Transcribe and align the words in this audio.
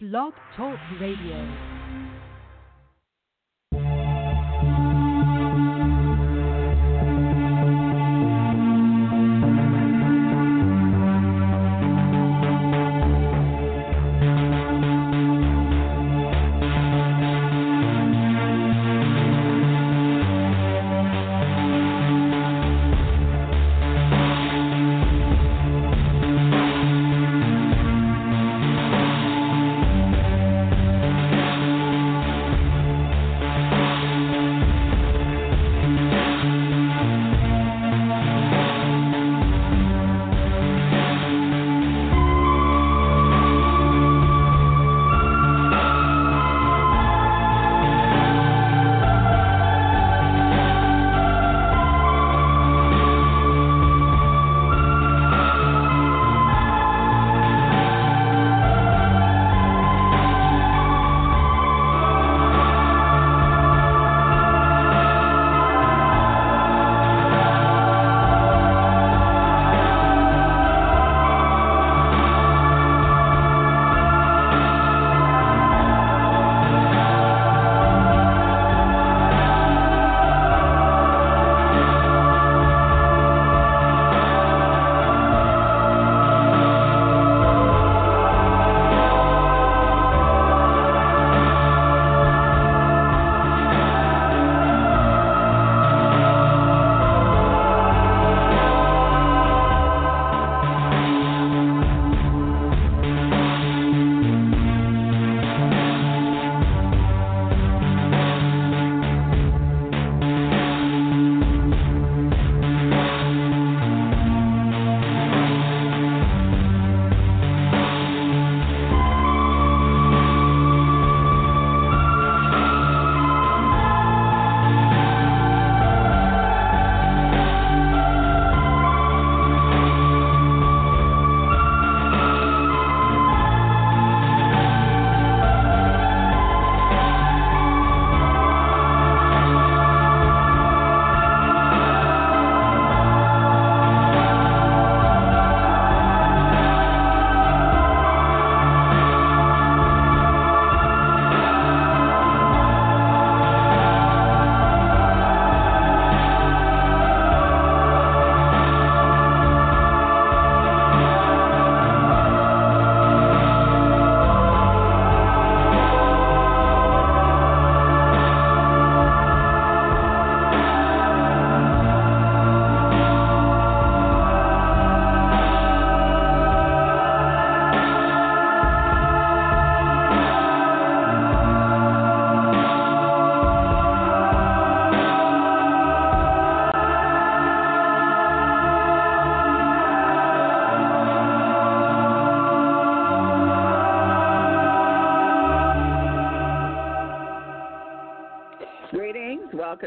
Blog 0.00 0.32
Talk 0.56 0.80
Radio. 0.98 1.83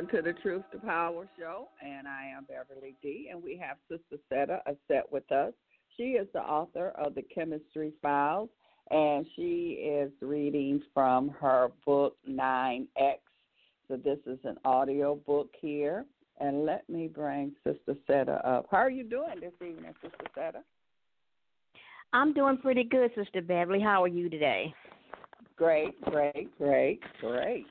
Welcome 0.07 0.23
to 0.23 0.31
the 0.31 0.39
Truth 0.39 0.63
to 0.71 0.79
Power 0.79 1.27
show, 1.37 1.67
and 1.85 2.07
I 2.07 2.27
am 2.27 2.45
Beverly 2.45 2.95
D. 3.01 3.27
And 3.29 3.43
we 3.43 3.57
have 3.57 3.75
Sister 3.89 4.21
Seta 4.29 4.61
Aset 4.65 5.03
with 5.11 5.29
us. 5.33 5.51
She 5.97 6.11
is 6.11 6.27
the 6.33 6.39
author 6.39 6.93
of 6.97 7.13
the 7.13 7.23
Kemetstry 7.23 7.91
Files, 8.01 8.47
and 8.89 9.25
she 9.35 9.81
is 9.83 10.09
reading 10.21 10.81
from 10.93 11.29
her 11.41 11.71
book 11.85 12.15
9X. 12.29 13.17
So 13.89 13.97
this 13.97 14.19
is 14.25 14.39
an 14.45 14.55
audio 14.63 15.15
book 15.15 15.49
here. 15.59 16.05
And 16.39 16.65
let 16.65 16.87
me 16.89 17.09
bring 17.09 17.53
Sister 17.65 17.97
Seta 18.07 18.39
up. 18.47 18.67
How 18.71 18.77
are 18.77 18.89
you 18.89 19.03
doing 19.03 19.41
this 19.41 19.53
evening, 19.55 19.93
Sister 20.01 20.25
Seta? 20.33 20.59
I'm 22.13 22.33
doing 22.33 22.59
pretty 22.59 22.85
good, 22.85 23.11
Sister 23.13 23.41
Beverly. 23.41 23.81
How 23.81 24.03
are 24.03 24.07
you 24.07 24.29
today? 24.29 24.73
Great, 25.57 25.99
great, 26.03 26.57
great, 26.57 27.01
great. 27.19 27.65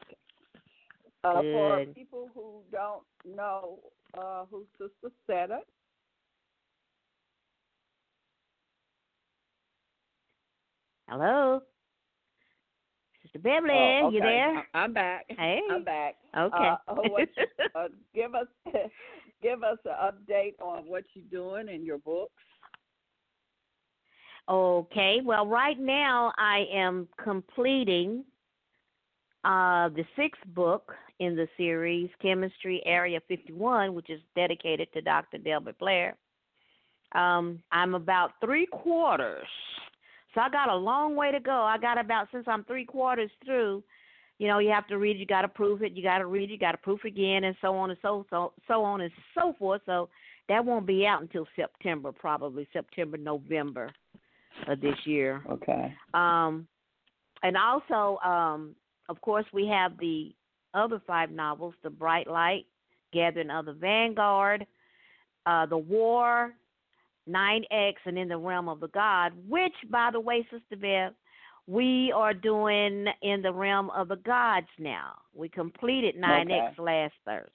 Uh, 1.25 1.43
for 1.43 1.85
people 1.95 2.31
who 2.35 2.61
don't 2.71 3.03
know 3.25 3.81
uh, 4.17 4.45
who 4.51 4.65
Sister 4.79 5.13
Seta 5.27 5.59
Hello? 11.09 11.61
Sister 13.23 13.39
Beverly, 13.39 13.75
oh, 13.75 14.07
okay. 14.07 14.15
you 14.15 14.21
there? 14.21 14.69
I'm 14.75 14.93
back. 14.93 15.27
Hey. 15.29 15.61
I'm 15.71 15.85
back. 15.85 16.17
Okay. 16.37 16.71
Uh, 16.89 16.95
what, 16.95 17.29
uh, 17.77 17.89
give 18.15 18.35
us 18.35 18.47
give 19.43 19.63
us 19.63 19.79
an 19.85 19.93
update 20.03 20.55
on 20.61 20.89
what 20.89 21.05
you're 21.15 21.25
doing 21.31 21.73
in 21.73 21.85
your 21.85 21.99
books. 21.99 22.33
Okay. 24.49 25.21
Well, 25.25 25.47
right 25.47 25.79
now 25.79 26.33
I 26.39 26.67
am 26.73 27.09
completing 27.23 28.25
uh, 29.45 29.91
the 29.91 30.05
sixth 30.17 30.43
book 30.55 30.93
in 31.19 31.37
the 31.37 31.49
series, 31.57 32.11
Kemetstry 32.23 32.81
Area 32.85 33.21
51, 33.29 33.95
which 33.95 34.11
is 34.11 34.21
dedicated 34.35 34.93
to 34.93 35.01
Dr. 35.01 35.39
Delbert 35.39 35.79
Blair. 35.79 36.17
Um, 37.13 37.63
I'm 37.73 37.95
about 37.95 38.33
three 38.45 38.67
quarters 38.67 39.47
So 40.35 40.41
I 40.41 40.51
got 40.51 40.69
a 40.69 40.77
long 40.77 41.17
way 41.17 41.33
to 41.33 41.41
go. 41.41 41.63
I 41.63 41.79
got 41.79 41.99
about 41.99 42.29
since 42.33 42.45
I'm 42.47 42.65
three 42.65 42.85
quarters 42.85 43.31
through. 43.45 43.83
You 44.39 44.49
know, 44.49 44.59
you 44.59 44.69
have 44.71 44.87
to 44.89 44.99
read, 44.99 45.19
you 45.19 45.25
got 45.25 45.43
to 45.43 45.49
proof 45.49 45.81
it, 45.81 45.93
you 45.93 46.03
got 46.03 46.19
to 46.19 46.27
read, 46.27 46.51
you 46.51 46.59
got 46.59 46.73
to 46.73 46.79
proof 46.79 47.05
again, 47.05 47.45
and 47.45 47.57
so 47.63 47.75
on 47.75 47.89
and 47.89 47.99
so 48.03 48.27
so 48.29 48.53
so 48.69 48.85
on 48.85 49.01
and 49.01 49.11
so 49.35 49.55
forth. 49.59 49.81
So 49.87 50.11
that 50.51 50.63
won't 50.63 50.87
be 50.87 51.07
out 51.07 51.23
until 51.23 51.47
September, 51.57 52.13
probably 52.13 52.69
September, 52.73 53.17
November 53.17 53.91
of 54.69 54.81
this 54.81 54.97
year. 55.05 55.43
Okay. 55.51 55.95
Um, 56.13 56.67
and 57.43 57.57
also, 57.57 58.19
um, 58.23 58.75
of 59.09 59.21
course, 59.23 59.47
we 59.55 59.67
have 59.69 59.97
the 59.99 60.35
other 60.77 61.01
five 61.07 61.31
novels: 61.31 61.75
The 61.83 61.91
Bright 61.91 62.29
Light, 62.29 62.67
Gathering 63.13 63.51
of 63.51 63.65
the 63.67 63.73
Vanguard, 63.73 64.67
uh, 65.47 65.67
The 65.67 65.79
War, 65.79 66.53
Nine 67.27 67.65
X, 67.71 68.01
and 68.05 68.19
In 68.19 68.29
the 68.29 68.37
Realm 68.39 68.69
of 68.69 68.81
the 68.81 68.89
God. 68.89 69.33
Which, 69.49 69.75
by 69.91 70.11
the 70.13 70.21
way, 70.21 70.47
Sister 70.51 70.77
Bev, 70.81 71.13
we 71.67 72.13
are 72.13 72.33
doing 72.35 73.07
in 73.23 73.43
the 73.43 73.53
realm 73.53 73.91
of 73.91 74.07
the 74.09 74.17
gods 74.17 74.69
now. 74.79 75.15
We 75.35 75.49
completed 75.49 76.15
Nine 76.17 76.51
X 76.51 76.75
Okay. 76.79 76.83
last 76.83 77.15
Thursday. 77.25 77.51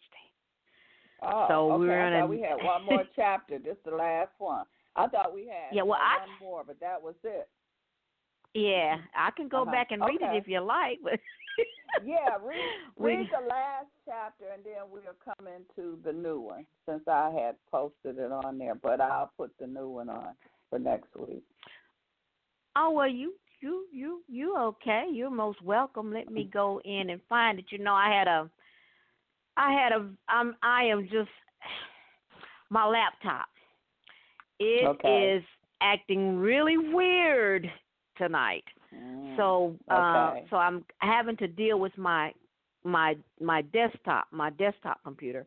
Oh, 1.21 1.45
So 1.47 1.71
okay. 1.73 1.79
we're 1.79 2.01
I 2.01 2.07
in 2.07 2.13
a- 2.13 2.19
thought 2.21 2.29
we 2.29 2.41
had 2.41 2.55
one 2.63 2.83
more 2.89 3.03
chapter. 3.15 3.59
This 3.59 3.77
the 3.85 3.91
last 3.95 4.31
one. 4.39 4.65
I 4.97 5.07
thought 5.07 5.33
we 5.33 5.45
had 5.47 5.73
Yeah, 5.73 5.83
well, 5.83 5.99
uh, 5.99 6.03
I- 6.03 6.19
one 6.27 6.29
more, 6.41 6.63
but 6.65 6.79
that 6.81 7.01
was 7.01 7.15
it. 7.23 7.47
Yeah, 8.53 8.97
I 9.15 9.31
can 9.31 9.47
go 9.47 9.61
Uh-huh. 9.61 9.71
back 9.71 9.91
and 9.91 10.03
read 10.03 10.21
Okay. 10.21 10.33
it 10.35 10.37
if 10.37 10.47
you 10.47 10.59
like. 10.59 10.99
But 11.03 11.19
Yeah, 12.05 12.37
read 12.43 12.73
read 12.97 13.27
the 13.29 13.47
last 13.47 13.87
chapter, 14.05 14.45
and 14.53 14.63
then 14.63 14.89
we'll 14.91 15.01
come 15.23 15.47
into 15.47 15.99
the 16.03 16.11
new 16.11 16.39
one 16.39 16.65
since 16.87 17.03
I 17.07 17.29
had 17.31 17.55
posted 17.71 18.17
it 18.17 18.31
on 18.31 18.57
there. 18.57 18.75
But 18.75 19.01
I'll 19.01 19.31
put 19.37 19.51
the 19.59 19.67
new 19.67 19.87
one 19.89 20.09
on 20.09 20.33
for 20.69 20.79
next 20.79 21.15
week. 21.15 21.43
Oh 22.75 22.91
well, 22.91 23.09
you 23.09 23.33
you 23.61 23.85
you 23.91 24.23
you 24.27 24.57
okay? 24.57 25.05
You're 25.11 25.29
most 25.29 25.61
welcome. 25.61 26.11
Let 26.13 26.29
me 26.29 26.49
go 26.51 26.81
in 26.85 27.09
and 27.09 27.21
find 27.29 27.59
it. 27.59 27.65
You 27.69 27.77
know, 27.77 27.93
I 27.93 28.09
had 28.09 28.27
a, 28.27 28.49
I 29.57 29.71
had 29.71 29.91
a, 29.91 30.09
I'm 30.29 30.55
I 30.63 30.83
am 30.85 31.03
just 31.03 31.29
my 32.69 32.85
laptop. 32.87 33.47
It 34.59 34.83
is 34.83 34.87
Okay. 34.87 35.45
acting 35.81 36.37
really 36.37 36.77
weird 36.77 37.69
tonight. 38.17 38.63
Mm, 38.93 39.37
So 39.37 39.75
uh 39.89 40.35
okay. 40.37 40.47
so 40.49 40.57
I'm 40.57 40.83
having 40.99 41.37
to 41.37 41.47
deal 41.47 41.79
with 41.79 41.97
my 41.97 42.33
my 42.83 43.15
my 43.39 43.61
desktop, 43.61 44.27
my 44.31 44.49
desktop 44.51 45.03
computer. 45.03 45.45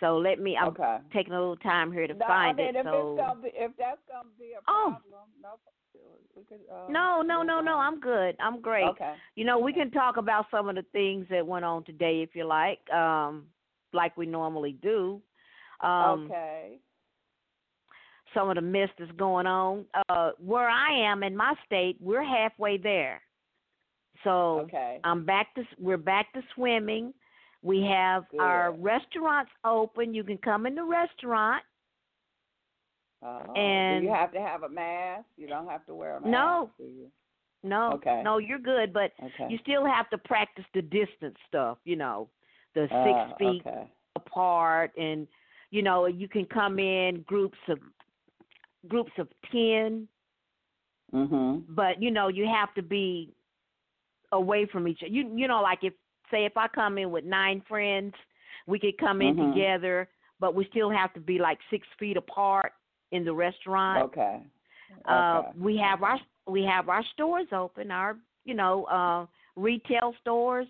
So 0.00 0.16
let 0.18 0.38
me 0.40 0.56
I'm 0.56 0.68
okay. 0.70 0.98
taking 1.12 1.32
a 1.32 1.38
little 1.38 1.56
time 1.56 1.92
here 1.92 2.06
to 2.06 2.14
No, 2.14 2.26
find 2.26 2.58
I 2.58 2.62
mean, 2.64 2.76
it. 2.76 2.76
if 2.76 2.86
so 2.86 3.08
it's 3.14 3.16
gonna 3.18 3.40
be, 3.42 3.50
if 3.54 3.72
that's 3.78 4.00
gonna 4.08 4.28
be 4.38 4.52
a 4.58 4.62
Oh. 4.68 4.90
problem, 4.90 5.28
no, 5.42 5.58
we 6.36 6.44
could. 6.44 6.60
Uh, 6.70 6.88
no, 6.88 7.22
no, 7.22 7.42
no, 7.42 7.60
no. 7.60 7.76
I'm 7.78 8.00
good. 8.00 8.36
I'm 8.40 8.60
great. 8.60 8.84
Okay. 8.86 9.14
You 9.36 9.44
know, 9.44 9.58
we 9.58 9.72
can 9.72 9.90
talk 9.90 10.16
about 10.16 10.46
some 10.50 10.68
of 10.68 10.74
the 10.76 10.84
things 10.92 11.26
that 11.30 11.46
went 11.46 11.64
on 11.64 11.84
today 11.84 12.22
if 12.22 12.34
you 12.34 12.44
like, 12.44 12.78
um, 12.92 13.46
like 13.92 14.16
we 14.16 14.26
normally 14.26 14.72
do. 14.82 15.20
Um, 15.82 16.26
okay. 16.26 16.78
Some 18.34 18.48
of 18.48 18.56
the 18.56 18.62
mist 18.62 18.92
is 18.98 19.10
going 19.16 19.46
on. 19.46 19.84
Uh, 20.08 20.30
where 20.38 20.68
I 20.68 20.92
am 21.10 21.22
in 21.22 21.36
my 21.36 21.54
state, 21.66 21.96
we're 22.00 22.24
halfway 22.24 22.78
there. 22.78 23.20
So 24.24 24.60
Okay. 24.60 25.00
I'm 25.04 25.24
back 25.24 25.54
to 25.56 25.64
we're 25.78 25.96
back 25.96 26.32
to 26.34 26.42
swimming. 26.54 27.12
We 27.62 27.82
have 27.82 28.24
our 28.40 28.72
restaurants 28.72 29.50
open. 29.64 30.14
You 30.14 30.24
can 30.24 30.38
come 30.38 30.66
in 30.66 30.74
the 30.74 30.84
restaurant. 30.84 31.62
Oh, 33.22 33.52
and- 33.54 34.00
do 34.02 34.06
you 34.08 34.12
have 34.12 34.32
to 34.32 34.40
have 34.40 34.64
a 34.64 34.68
mask? 34.68 35.26
You 35.36 35.46
don't 35.46 35.68
have 35.68 35.86
to 35.86 35.94
wear 35.94 36.16
a 36.16 36.20
mask. 36.20 36.30
No. 36.30 36.70
No, 37.64 37.92
Okay. 37.92 38.22
no, 38.24 38.38
you're 38.38 38.58
good, 38.58 38.92
but 38.92 39.12
Okay. 39.22 39.46
you 39.48 39.58
still 39.58 39.84
have 39.86 40.10
to 40.10 40.18
practice 40.18 40.64
the 40.74 40.82
distance 40.82 41.38
stuff. 41.46 41.78
You 41.84 41.94
know, 41.94 42.28
the 42.74 42.88
six 42.88 43.32
Uh, 43.32 43.34
feet 43.36 43.66
Okay. 43.66 43.88
apart 44.16 44.92
and 44.96 45.28
you 45.70 45.82
know 45.82 46.06
you 46.06 46.28
can 46.28 46.44
come 46.44 46.78
in 46.78 47.22
groups 47.22 47.58
of 47.68 47.78
groups 48.88 49.12
of 49.18 49.28
10 49.50 50.08
Mhm. 51.12 51.64
but 51.68 52.02
you 52.02 52.10
know 52.10 52.28
you 52.28 52.46
have 52.46 52.72
to 52.74 52.82
be 52.82 53.32
away 54.32 54.66
from 54.66 54.88
each 54.88 54.98
other 55.02 55.12
you 55.12 55.30
you 55.34 55.46
know 55.46 55.60
like 55.62 55.78
if 55.82 55.92
say 56.30 56.44
if 56.44 56.56
i 56.56 56.66
come 56.68 56.98
in 56.98 57.10
with 57.10 57.24
nine 57.24 57.62
friends 57.68 58.14
we 58.66 58.78
could 58.78 58.96
come 58.98 59.20
in 59.22 59.36
Mhm. 59.36 59.52
together 59.52 60.08
but 60.40 60.54
we 60.54 60.66
still 60.70 60.90
have 60.90 61.12
to 61.14 61.20
be 61.20 61.38
like 61.38 61.58
six 61.70 61.86
feet 61.98 62.16
apart 62.16 62.72
in 63.12 63.24
the 63.24 63.32
restaurant 63.32 64.04
Okay. 64.06 64.40
uh 65.08 65.42
Okay. 65.42 65.58
we 65.58 65.76
have 65.76 66.02
our 66.02 66.18
we 66.46 66.62
have 66.64 66.88
our 66.88 67.04
stores 67.12 67.46
open 67.52 67.90
our 67.90 68.16
you 68.44 68.54
know 68.54 68.84
uh 68.84 69.26
retail 69.56 70.14
stores 70.20 70.66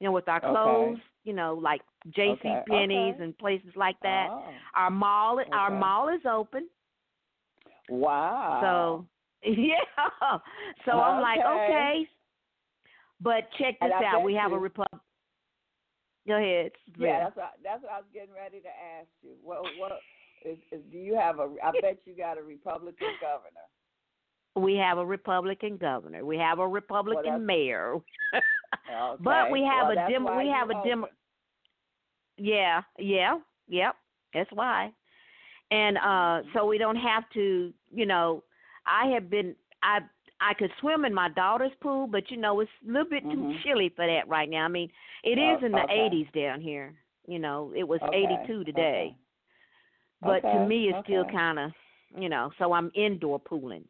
you 0.00 0.06
know 0.06 0.12
with 0.12 0.28
our 0.28 0.40
Okay. 0.40 0.50
clothes 0.50 0.98
you 1.24 1.32
know 1.32 1.54
like 1.54 1.82
jc 2.16 2.28
Okay, 2.30 2.62
penney's 2.66 3.14
okay. 3.14 3.22
and 3.22 3.38
places 3.38 3.70
like 3.76 3.96
that 4.02 4.28
Oh, 4.30 4.54
our 4.74 4.90
mall 4.90 5.40
our 5.52 5.70
mall 5.70 6.08
is 6.08 6.20
open 6.28 6.68
wow. 7.88 8.60
so 8.62 9.06
yeah 9.50 9.74
so 10.84 10.92
i'm 10.92 11.20
like 11.22 11.38
Okay. 11.38 11.48
okay 11.48 12.08
but 13.20 13.48
check 13.58 13.78
this 13.80 13.90
out 14.04 14.22
we 14.22 14.34
have 14.34 14.52
a 14.52 14.54
you- 14.54 14.60
republic 14.60 15.02
go 16.26 16.34
ahead 16.36 16.72
yeah, 16.98 17.24
that's 17.24 17.36
what, 17.36 17.52
that's 17.62 17.82
what 17.82 17.92
I 17.92 17.96
was 17.98 18.06
getting 18.12 18.34
ready 18.34 18.60
to 18.60 18.68
ask 18.68 19.08
you. 19.22 19.32
What 19.42 19.58
what 19.78 19.92
is, 20.44 20.58
is 20.72 20.80
do 20.90 20.98
you 20.98 21.14
have 21.14 21.38
a? 21.38 21.48
I 21.62 21.70
bet 21.80 21.98
you 22.04 22.16
got 22.16 22.38
a 22.38 22.42
Republican 22.42 23.08
governor. 23.20 23.66
we 24.66 24.74
have 24.76 24.98
a 24.98 25.04
republican 25.06 25.76
governor 25.76 26.24
we 26.24 26.38
have 26.38 26.58
a 26.58 26.66
republican 26.66 27.24
that's- 27.24 27.40
mayor 27.40 27.96
Okay. 28.34 29.22
But 29.22 29.50
we 29.50 29.60
have 29.62 29.88
well, 29.88 30.06
a 30.06 30.10
dem- 30.10 30.36
we 30.36 30.48
have 30.48 30.70
a 30.70 30.88
dem- 30.88 31.06
Yeah, 32.36 32.82
yeah, 32.98 33.38
yep. 33.68 33.94
That's 34.34 34.50
why. 34.52 34.92
And 35.70 35.98
uh 35.98 36.42
so 36.54 36.66
we 36.66 36.78
don't 36.78 36.96
have 36.96 37.24
to, 37.34 37.72
you 37.92 38.06
know, 38.06 38.44
I 38.86 39.06
have 39.14 39.30
been 39.30 39.56
I 39.82 40.00
I 40.40 40.54
could 40.54 40.70
swim 40.80 41.04
in 41.04 41.14
my 41.14 41.28
daughter's 41.30 41.72
pool, 41.80 42.06
but 42.06 42.30
you 42.30 42.36
know, 42.36 42.60
it's 42.60 42.70
a 42.86 42.90
little 42.92 43.08
bit 43.08 43.28
too 43.30 43.44
Mhm. 43.44 43.62
chilly 43.62 43.88
for 43.94 44.06
that 44.06 44.28
right 44.28 44.48
now. 44.48 44.64
I 44.64 44.68
mean, 44.68 44.90
it 45.24 45.38
Oh, 45.38 45.56
is 45.56 45.62
in 45.62 45.74
the 45.74 45.82
okay. 45.82 46.06
80s 46.08 46.28
down 46.32 46.60
here. 46.60 46.94
You 47.26 47.38
know, 47.38 47.72
it 47.74 47.86
was 47.86 48.00
Okay, 48.02 48.12
82 48.12 48.64
today. 48.64 49.14
okay. 49.14 49.16
But 50.20 50.48
to 50.50 50.58
me 50.58 50.88
it's 50.88 50.98
still 51.04 51.24
kind 51.24 51.58
of, 51.58 51.72
you 52.18 52.28
know, 52.28 52.50
so 52.58 52.72
I'm 52.72 52.90
indoor 52.94 53.38
pooling. 53.38 53.88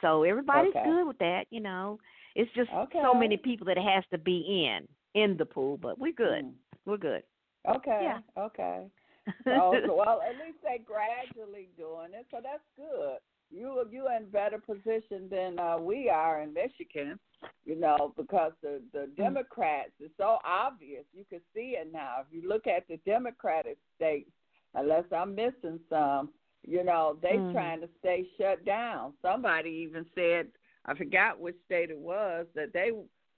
So 0.00 0.22
everybody's 0.24 0.74
good 0.82 1.06
with 1.06 1.18
that, 1.18 1.46
you 1.50 1.60
know. 1.60 1.98
It's 2.34 2.52
just 2.54 2.70
so 3.00 3.14
many 3.14 3.36
people 3.36 3.66
that 3.66 3.78
it 3.78 3.84
has 3.84 4.04
to 4.10 4.18
be 4.18 4.66
in 4.66 4.88
in 5.14 5.36
the 5.36 5.46
pool, 5.46 5.76
but 5.78 5.98
we're 5.98 6.12
good. 6.12 6.44
Mhm. 6.44 6.54
We're 6.84 6.98
good. 6.98 7.22
Okay. 7.66 8.04
Yeah. 8.04 8.20
Okay. 8.36 8.90
So, 9.44 9.80
well, 9.88 10.20
at 10.28 10.36
least 10.36 10.58
they're 10.62 10.78
gradually 10.84 11.68
doing 11.76 12.12
it, 12.14 12.26
so 12.30 12.38
that's 12.42 12.62
good. 12.76 13.18
You 13.50 13.84
you 13.90 14.08
in 14.16 14.28
better 14.30 14.58
position 14.58 15.28
than 15.30 15.58
uh, 15.58 15.78
we 15.78 16.08
are 16.08 16.42
in 16.42 16.52
Michigan, 16.52 17.18
you 17.64 17.76
know, 17.76 18.12
because 18.16 18.52
the 18.62 18.82
the 18.92 19.10
Mm. 19.16 19.16
Democrats 19.16 19.92
is 20.00 20.10
so 20.16 20.38
obvious. 20.44 21.04
You 21.12 21.24
can 21.28 21.40
see 21.54 21.76
it 21.78 21.92
now. 21.92 22.16
If 22.20 22.26
you 22.32 22.48
look 22.48 22.66
at 22.66 22.86
the 22.88 22.96
Democratic 23.06 23.78
states, 23.96 24.30
unless 24.74 25.04
I'm 25.12 25.34
missing 25.34 25.78
some, 25.88 26.30
you 26.66 26.82
know, 26.84 27.18
they 27.22 27.36
Mhm. 27.36 27.52
trying 27.52 27.80
to 27.82 27.88
stay 28.00 28.26
shut 28.38 28.64
down. 28.64 29.14
Somebody 29.22 29.70
even 29.70 30.06
said, 30.14 30.48
I 30.86 30.94
forgot 30.94 31.38
which 31.38 31.56
state 31.66 31.90
it 31.90 31.98
was, 31.98 32.46
that 32.54 32.72
they 32.72 32.90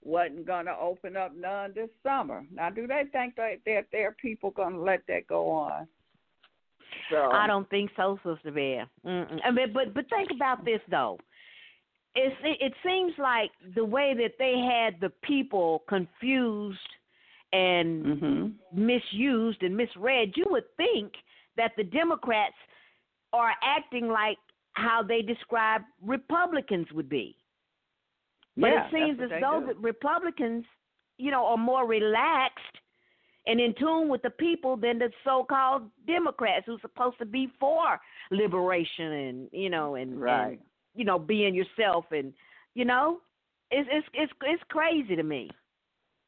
wasn't 0.03 0.45
going 0.45 0.65
to 0.65 0.75
open 0.79 1.17
up 1.17 1.33
none 1.35 1.73
this 1.75 1.89
summer. 2.03 2.45
Now, 2.53 2.69
do 2.69 2.87
they 2.87 3.03
think 3.11 3.35
that 3.35 3.59
that 3.65 3.85
their 3.91 4.13
people 4.13 4.51
going 4.51 4.73
to 4.73 4.81
let 4.81 5.01
that 5.07 5.27
go 5.27 5.49
on? 5.49 5.87
So 7.11 7.31
I 7.31 7.47
don't 7.47 7.69
think 7.69 7.91
so, 7.95 8.19
Sister 8.23 8.51
Bear. 8.51 8.87
Mm-mm. 9.05 9.39
I 9.43 9.51
mean, 9.51 9.73
but 9.73 9.93
but 9.93 10.09
think 10.09 10.29
about 10.33 10.65
this 10.65 10.81
though. 10.89 11.19
It's, 12.15 12.35
it, 12.43 12.57
it 12.59 12.73
seems 12.83 13.13
like 13.19 13.51
the 13.75 13.85
way 13.85 14.15
that 14.17 14.33
they 14.39 14.57
had 14.57 14.99
the 14.99 15.11
people 15.21 15.83
confused 15.87 16.79
and 17.53 18.19
hmm 18.19 18.47
misused 18.73 19.63
and 19.63 19.75
misread, 19.75 20.33
you 20.35 20.45
would 20.49 20.65
think 20.75 21.13
that 21.55 21.71
the 21.77 21.83
Democrats 21.83 22.55
are 23.33 23.51
acting 23.63 24.09
like 24.09 24.37
how 24.73 25.01
they 25.01 25.21
describe 25.21 25.81
Republicans 26.03 26.87
would 26.93 27.09
be. 27.09 27.35
But 28.57 28.67
yeah, 28.67 28.87
it 28.87 28.91
seems 28.91 29.19
as 29.21 29.29
though 29.41 29.59
do. 29.61 29.67
that 29.67 29.77
Republicans, 29.77 30.65
you 31.17 31.31
know, 31.31 31.45
are 31.45 31.57
more 31.57 31.87
relaxed 31.87 32.59
and 33.45 33.59
in 33.61 33.73
tune 33.79 34.09
with 34.09 34.21
the 34.23 34.29
people 34.31 34.75
than 34.75 34.99
the 34.99 35.09
so-called 35.23 35.83
Democrats 36.05 36.65
who's 36.65 36.81
supposed 36.81 37.17
to 37.19 37.25
be 37.25 37.47
for 37.59 37.97
liberation 38.31 39.11
and 39.11 39.49
you 39.53 39.69
know 39.69 39.95
and, 39.95 40.19
Right. 40.19 40.47
and 40.53 40.59
you 40.95 41.05
know 41.05 41.17
being 41.17 41.55
yourself 41.55 42.05
and 42.11 42.33
you 42.73 42.83
know 42.83 43.21
it's 43.71 43.87
it's 43.91 44.07
it's 44.13 44.33
it's 44.43 44.63
crazy 44.69 45.15
to 45.15 45.23
me. 45.23 45.49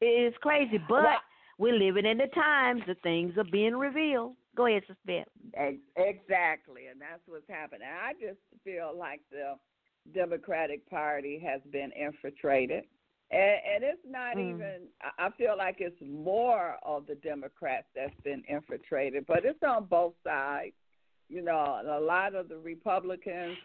It's 0.02 0.38
crazy, 0.38 0.78
but 0.78 1.04
Well- 1.04 1.22
we're 1.58 1.78
living 1.78 2.06
in 2.06 2.18
the 2.18 2.28
times 2.28 2.84
that 2.88 3.02
things 3.02 3.38
are 3.38 3.44
being 3.44 3.76
revealed. 3.76 4.36
Go 4.56 4.66
ahead, 4.66 4.84
Sister 4.88 4.96
Bev. 5.06 5.26
Exactly, 5.98 6.88
and 6.88 7.00
that's 7.02 7.22
what's 7.28 7.50
happening. 7.50 7.88
I 7.88 8.14
just 8.14 8.40
feel 8.64 8.94
like 8.98 9.20
the 9.30 9.56
Democratic 10.14 10.88
Party 10.90 11.40
has 11.40 11.62
been 11.72 11.92
infiltrated. 11.92 12.84
And, 13.32 13.42
and 13.76 13.84
it's 13.84 14.02
not 14.08 14.38
Mm. 14.38 14.50
even, 14.50 14.88
I 15.18 15.30
feel 15.38 15.56
like 15.58 15.78
it's 15.80 16.02
more 16.02 16.78
of 16.84 17.06
the 17.06 17.16
Democrats 17.16 17.88
that's 17.96 18.20
been 18.24 18.44
infiltrated, 18.48 19.26
but 19.28 19.46
it's 19.46 19.62
on 19.64 19.86
both 19.86 20.14
sides. 20.24 20.74
You 21.30 21.44
know, 21.44 21.80
a 21.88 22.00
lot 22.00 22.34
of 22.34 22.50
the 22.50 22.58
Republicans, 22.58 23.60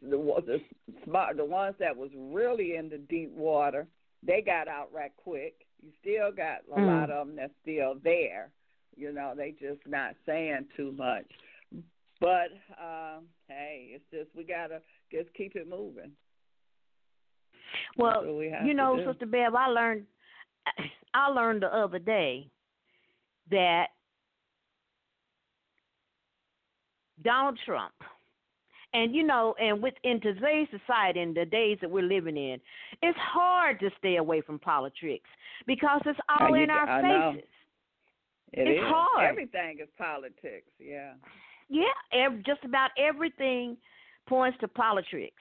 the, 0.00 0.16
the 0.46 0.60
smart, 1.04 1.36
the 1.36 1.44
ones 1.44 1.76
that 1.78 1.94
was 1.94 2.10
really 2.16 2.76
in 2.76 2.88
the 2.88 2.96
deep 2.96 3.30
water, 3.32 3.86
they 4.26 4.40
got 4.40 4.68
out 4.68 4.88
right 4.90 5.12
quick. 5.16 5.66
You 5.82 5.90
still 6.00 6.32
got 6.32 6.60
a 6.74 6.78
Mm. 6.80 6.86
lot 6.86 7.10
of 7.10 7.26
them 7.26 7.36
that's 7.36 7.52
still 7.60 7.96
there. 8.02 8.50
You 8.96 9.12
know, 9.12 9.34
they 9.36 9.50
just 9.50 9.86
not 9.86 10.14
saying 10.24 10.66
too 10.76 10.92
much. 10.92 11.26
But 12.20 12.52
um, 12.80 13.24
hey, 13.48 13.90
it's 13.90 14.04
just 14.10 14.34
we 14.34 14.44
gotta 14.44 14.80
just 15.10 15.32
keep 15.34 15.54
it 15.56 15.68
moving. 15.68 16.12
Well, 17.96 18.24
we 18.36 18.52
you 18.64 18.74
know. 18.74 19.00
Sister 19.06 19.26
Bev, 19.26 19.54
I 19.54 19.66
learned 19.68 20.04
I 21.14 21.28
learned 21.28 21.62
the 21.62 21.74
other 21.74 21.98
day 21.98 22.48
that 23.50 23.86
Donald 27.22 27.58
Trump 27.64 27.94
and 28.92 29.14
you 29.14 29.24
know, 29.24 29.54
and 29.60 29.82
with 29.82 29.94
in 30.04 30.20
today's 30.20 30.68
society 30.70 31.20
in 31.20 31.34
the 31.34 31.44
days 31.44 31.78
that 31.80 31.90
we're 31.90 32.02
living 32.04 32.36
in, 32.36 32.60
it's 33.02 33.18
hard 33.18 33.80
to 33.80 33.90
stay 33.98 34.16
away 34.16 34.40
from 34.40 34.58
politics 34.58 35.28
because 35.66 36.00
it's 36.06 36.18
all 36.28 36.52
Uh, 36.52 36.56
you- 36.56 36.62
in 36.64 36.70
our 36.70 36.88
I 36.88 37.02
know. 37.02 37.32
faces. 37.32 37.50
It 38.52 38.68
it's 38.68 38.80
is. 38.80 38.86
hard. 38.86 39.24
Everything 39.28 39.80
is 39.80 39.90
politics. 39.98 40.70
Yeah. 40.78 41.14
Yeah, 41.68 41.92
ev- 42.12 42.42
just 42.44 42.62
about 42.64 42.90
everything 42.96 43.76
points 44.26 44.58
to 44.60 44.68
politics. 44.68 45.40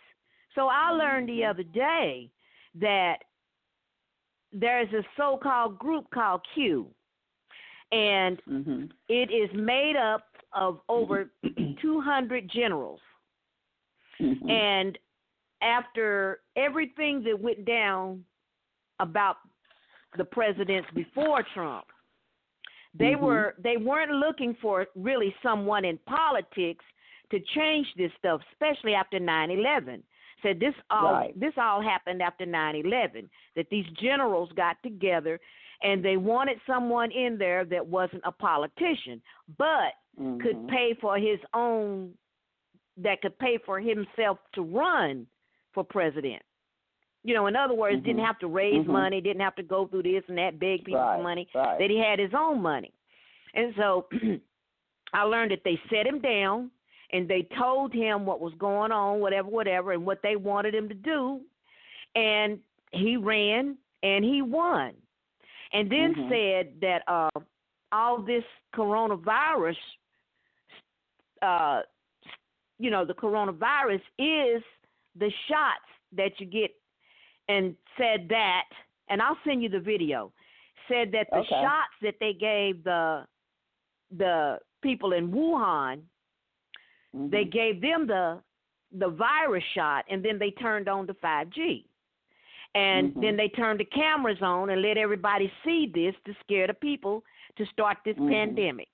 So 0.56 0.68
I 0.68 0.92
learned 0.92 1.30
the 1.30 1.42
Mhm. 1.42 1.50
other 1.50 1.64
day 1.64 2.30
that 2.76 3.24
there's 4.52 4.92
a 4.94 5.04
so-called 5.18 5.80
group 5.80 6.10
called 6.12 6.46
Q, 6.54 6.94
and 7.92 8.42
Mhm. 8.48 8.92
it 9.10 9.32
is 9.32 9.52
made 9.54 9.96
up 9.96 10.28
of 10.54 10.82
over 10.90 11.32
200 11.82 12.48
generals. 12.50 13.02
Mhm. 14.20 14.50
And 14.50 15.00
after 15.62 16.42
everything 16.56 17.24
that 17.24 17.40
went 17.40 17.66
down 17.66 18.26
about 19.00 19.38
the 20.18 20.26
presidents 20.26 20.90
before 20.92 21.42
Trump, 21.54 21.88
they 22.94 23.14
Mhm. 23.16 23.22
were 23.22 23.56
they 23.58 23.78
weren't 23.78 24.12
looking 24.12 24.54
for 24.56 24.88
really 24.96 25.36
someone 25.42 25.84
in 25.84 25.98
politics 26.00 26.86
to 27.32 27.40
change 27.56 27.88
this 27.96 28.12
stuff, 28.18 28.42
especially 28.54 28.94
after 28.94 29.20
9/11. 29.20 30.04
Said 30.42 30.60
this 30.60 30.76
all 30.90 31.14
Right. 31.14 31.40
this 31.40 31.54
all 31.58 31.82
happened 31.82 32.22
after 32.22 32.46
9/11 32.46 33.30
that 33.56 33.70
these 33.70 33.86
generals 33.92 34.52
got 34.54 34.82
together 34.84 35.40
and 35.82 36.04
they 36.04 36.18
wanted 36.18 36.60
someone 36.66 37.12
in 37.12 37.38
there 37.38 37.66
that 37.66 37.86
wasn't 37.86 38.22
a 38.26 38.32
politician, 38.32 39.22
but 39.58 39.94
could 40.42 40.56
Mhm. 40.58 40.68
pay 40.70 40.94
for 40.96 41.18
his 41.18 41.40
own 41.54 42.18
that 42.98 43.22
could 43.22 43.38
pay 43.40 43.58
for 43.58 43.80
himself 43.80 44.38
to 44.52 44.62
run 44.62 45.26
for 45.72 45.84
president. 45.84 46.44
You 47.24 47.34
know, 47.34 47.48
in 47.48 47.56
other 47.56 47.74
words, 47.74 48.04
didn't 48.04 48.22
Mhm. 48.22 48.26
have 48.26 48.40
to 48.40 48.48
raise 48.48 48.86
Mhm. 48.86 48.92
money, 48.92 49.22
didn't 49.22 49.42
have 49.42 49.56
to 49.56 49.64
go 49.64 49.88
through 49.88 50.04
this 50.04 50.28
and 50.28 50.38
that, 50.38 50.60
beg 50.60 50.84
people 50.84 51.00
Right, 51.02 51.22
money. 51.24 51.48
right. 51.56 51.80
That 51.80 51.90
he 51.90 51.98
had 51.98 52.20
his 52.20 52.34
own 52.34 52.62
money. 52.62 52.94
And 53.54 53.74
so 53.76 54.08
I 55.14 55.24
learned 55.24 55.52
that 55.52 55.64
they 55.64 55.78
set 55.90 56.06
him 56.06 56.20
down 56.20 56.70
and 57.14 57.28
they 57.28 57.48
told 57.58 57.94
him 57.94 58.26
what 58.26 58.42
was 58.42 58.54
going 58.58 58.92
on, 58.92 59.20
whatever, 59.20 59.48
whatever, 59.48 59.92
and 59.94 60.06
what 60.06 60.20
they 60.24 60.36
wanted 60.36 60.74
him 60.74 60.90
to 60.90 60.96
do. 60.96 61.42
And 62.16 62.60
he 62.92 63.16
ran 63.18 63.78
and 64.02 64.26
he 64.26 64.42
won. 64.42 64.94
And 65.72 65.90
then 65.90 66.14
Mhm. 66.16 66.30
said 66.30 66.82
that 66.82 67.04
uh, 67.08 67.40
all 67.92 68.18
this 68.22 68.44
coronavirus, 68.74 69.78
uh, 71.42 71.84
you 72.80 72.90
know, 72.90 73.06
the 73.06 73.14
coronavirus 73.14 74.02
is 74.18 74.64
the 75.16 75.32
shots 75.48 75.90
that 76.12 76.40
you 76.40 76.48
get, 76.48 76.76
and 77.48 77.76
said 77.98 78.28
that, 78.30 78.68
and 79.10 79.22
I'll 79.22 79.40
send 79.44 79.62
you 79.62 79.70
the 79.70 79.80
video. 79.80 80.34
Said 80.88 81.12
that 81.12 81.30
the 81.30 81.38
Okay. 81.40 81.62
shots 81.62 81.94
that 82.02 82.20
they 82.20 82.34
gave 82.34 82.84
the 82.84 83.28
the 84.12 84.60
people 84.82 85.14
in 85.14 85.32
Wuhan, 85.32 86.04
Mhm. 87.16 87.32
they 87.32 87.46
gave 87.46 87.82
them 87.82 88.08
the 88.08 88.42
the 88.96 89.10
virus 89.10 89.64
shot, 89.74 90.06
and 90.08 90.24
then 90.24 90.38
they 90.38 90.52
turned 90.52 90.88
on 90.88 91.08
the 91.08 91.16
5G. 91.16 91.86
And 92.76 93.12
Mhm. 93.14 93.22
then 93.22 93.38
they 93.38 93.50
turned 93.50 93.80
the 93.80 93.86
cameras 93.86 94.42
on 94.42 94.70
and 94.70 94.82
let 94.82 94.98
everybody 94.98 95.52
see 95.64 95.88
this 95.88 96.16
to 96.26 96.34
scare 96.42 96.68
the 96.68 96.74
people 96.76 97.24
to 97.56 97.66
start 97.68 97.98
this 98.06 98.18
Mhm. 98.18 98.30
pandemic. 98.30 98.90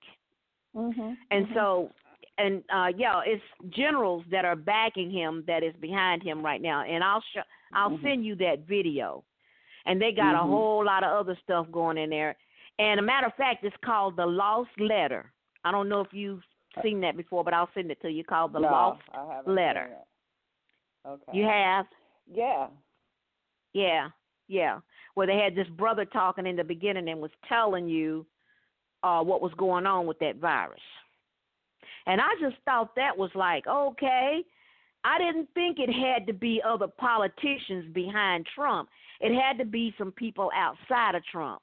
Mhm. 0.74 1.16
And 1.30 1.46
Mhm. 1.46 1.54
so, 1.54 1.90
and 2.38 2.64
uh 2.70 2.92
yeah, 2.96 3.20
it's 3.26 3.42
generals 3.70 4.24
that 4.30 4.44
are 4.44 4.56
backing 4.56 5.10
him 5.10 5.44
that 5.46 5.62
is 5.62 5.74
behind 5.76 6.22
him 6.22 6.42
right 6.42 6.62
now. 6.62 6.82
And 6.82 7.04
I'll 7.04 7.22
show, 7.32 7.42
I'll 7.72 7.90
Mhm. 7.90 8.02
send 8.02 8.24
you 8.24 8.34
that 8.36 8.60
video. 8.60 9.24
And 9.86 10.00
they 10.00 10.12
got 10.12 10.34
a 10.34 10.46
whole 10.46 10.84
lot 10.84 11.04
of 11.04 11.10
other 11.10 11.36
stuff 11.42 11.70
going 11.70 11.98
in 11.98 12.10
there. 12.10 12.36
And 12.78 13.00
a 13.00 13.02
matter 13.02 13.26
of 13.26 13.34
fact, 13.34 13.64
it's 13.64 13.76
called 13.78 14.16
the 14.16 14.26
Lost 14.26 14.70
Letter. 14.78 15.32
I 15.64 15.72
don't 15.72 15.88
know 15.88 16.00
if 16.00 16.12
you've 16.12 16.44
seen 16.82 17.00
that 17.00 17.16
before, 17.16 17.44
but 17.44 17.54
I'll 17.54 17.70
send 17.74 17.90
it 17.90 18.00
to 18.02 18.10
you. 18.10 18.24
Called 18.24 18.52
the 18.52 18.60
no, 18.60 18.68
Lost 18.68 19.02
Letter. 19.46 19.90
Okay. 21.06 21.32
You 21.32 21.44
have? 21.44 21.86
Yeah. 22.32 22.68
Yeah, 23.72 24.08
yeah. 24.48 24.80
Where 25.14 25.26
they 25.26 25.36
had 25.36 25.54
this 25.54 25.68
brother 25.76 26.04
talking 26.04 26.46
in 26.46 26.56
the 26.56 26.64
beginning 26.64 27.08
and 27.08 27.20
was 27.20 27.30
telling 27.48 27.88
you 27.88 28.26
uh 29.02 29.22
what 29.22 29.40
was 29.40 29.52
going 29.56 29.86
on 29.86 30.06
with 30.06 30.18
that 30.18 30.36
virus. 30.36 30.80
And 32.06 32.20
I 32.20 32.28
just 32.40 32.56
thought 32.64 32.94
that 32.96 33.16
was 33.16 33.30
like, 33.34 33.66
okay. 33.66 34.40
I 35.02 35.18
didn't 35.18 35.48
think 35.54 35.78
it 35.78 35.90
had 35.90 36.26
to 36.26 36.34
be 36.34 36.60
other 36.66 36.86
politicians 36.86 37.92
behind 37.94 38.46
Trump. 38.54 38.90
It 39.20 39.34
had 39.34 39.56
to 39.58 39.64
be 39.64 39.94
some 39.96 40.12
people 40.12 40.50
outside 40.54 41.14
of 41.14 41.22
Trump 41.24 41.62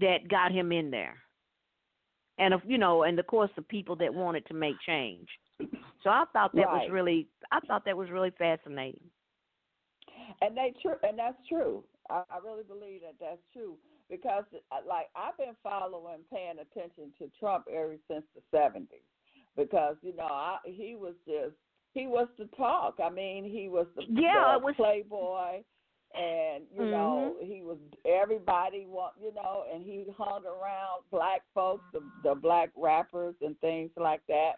that 0.00 0.28
got 0.28 0.52
him 0.52 0.70
in 0.70 0.90
there. 0.90 1.16
And 2.38 2.52
if 2.54 2.60
you 2.66 2.78
know, 2.78 3.04
and 3.04 3.18
of 3.18 3.26
course 3.26 3.50
the 3.56 3.62
people 3.62 3.96
that 3.96 4.12
wanted 4.12 4.46
to 4.46 4.54
make 4.54 4.74
change. 4.86 5.28
So 6.02 6.10
I 6.10 6.24
thought 6.32 6.54
that 6.54 6.66
was 6.66 6.88
really 6.90 7.28
I 7.52 7.60
thought 7.60 7.84
that 7.84 7.96
was 7.96 8.10
really 8.10 8.32
fascinating. 8.36 9.00
And 10.40 10.56
they 10.56 10.72
true, 10.82 10.96
and 11.02 11.18
that's 11.18 11.36
true. 11.48 11.84
I, 12.10 12.22
I 12.30 12.38
really 12.44 12.64
believe 12.64 13.00
that 13.02 13.14
that's 13.20 13.40
true 13.52 13.76
because, 14.10 14.44
uh, 14.70 14.76
like, 14.86 15.06
I've 15.16 15.36
been 15.38 15.56
following, 15.62 16.18
paying 16.30 16.56
attention 16.60 17.12
to 17.18 17.30
Trump 17.38 17.64
ever 17.72 17.96
since 18.10 18.24
the 18.34 18.56
'70s 18.56 18.86
because 19.56 19.96
you 20.02 20.14
know 20.16 20.24
I, 20.24 20.58
he 20.64 20.96
was 20.98 21.14
just 21.26 21.54
he 21.92 22.06
was 22.06 22.28
the 22.38 22.46
talk. 22.56 22.96
I 23.02 23.08
mean, 23.10 23.44
he 23.44 23.68
was 23.68 23.86
the, 23.96 24.02
Yeah, 24.08 24.56
the 24.58 24.64
was- 24.64 24.74
playboy, 24.76 25.62
and 26.14 26.64
you 26.72 26.84
know 26.86 27.36
Mhm. 27.40 27.46
he 27.46 27.62
was 27.62 27.78
everybody 28.04 28.86
want 28.86 29.14
you 29.20 29.32
know, 29.34 29.64
and 29.72 29.82
he 29.84 30.06
hung 30.16 30.44
around 30.46 31.02
black 31.10 31.42
folks, 31.54 31.84
the, 31.92 32.00
the 32.22 32.34
black 32.34 32.70
rappers 32.76 33.34
and 33.40 33.58
things 33.60 33.90
like 33.96 34.20
that. 34.28 34.54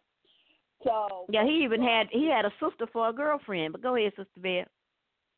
So 0.84 1.26
Yeah, 1.30 1.44
he 1.44 1.62
even 1.64 1.82
had 1.82 2.08
he 2.10 2.26
had 2.26 2.44
a 2.44 2.52
sister 2.60 2.86
for 2.92 3.08
a 3.08 3.12
girlfriend. 3.12 3.72
But 3.72 3.82
go 3.82 3.96
ahead, 3.96 4.12
Sister 4.16 4.40
Bev. 4.40 4.66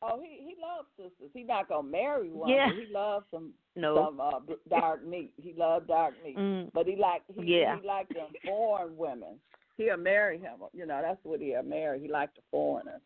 Oh, 0.01 0.21
he 0.21 0.37
he 0.43 0.55
loves 0.61 0.87
sisters. 0.97 1.29
He's 1.33 1.47
not 1.47 1.67
gonna 1.67 1.87
marry 1.87 2.29
one. 2.29 2.49
Yeah. 2.49 2.67
He 2.73 2.91
loves 2.91 3.25
some 3.31 3.53
No. 3.75 3.95
some 3.95 4.19
uh, 4.21 4.39
dark 4.69 5.05
meat. 5.05 5.33
He 5.41 5.53
loves 5.53 5.87
dark 5.87 6.13
meat. 6.23 6.37
Mm. 6.37 6.71
But 6.73 6.87
he 6.87 6.95
like 6.95 7.21
he 7.35 7.59
Yeah. 7.59 7.79
he 7.79 7.87
like 7.87 8.09
them 8.09 8.27
foreign 8.45 8.97
women. 8.97 9.39
He'll 9.77 9.97
marry 9.97 10.37
him. 10.37 10.59
You 10.73 10.85
know 10.85 11.01
that's 11.01 11.23
what 11.23 11.39
he'll 11.39 11.63
marry. 11.63 11.99
He 12.01 12.07
like 12.09 12.33
the 12.35 12.41
foreigners. 12.51 13.01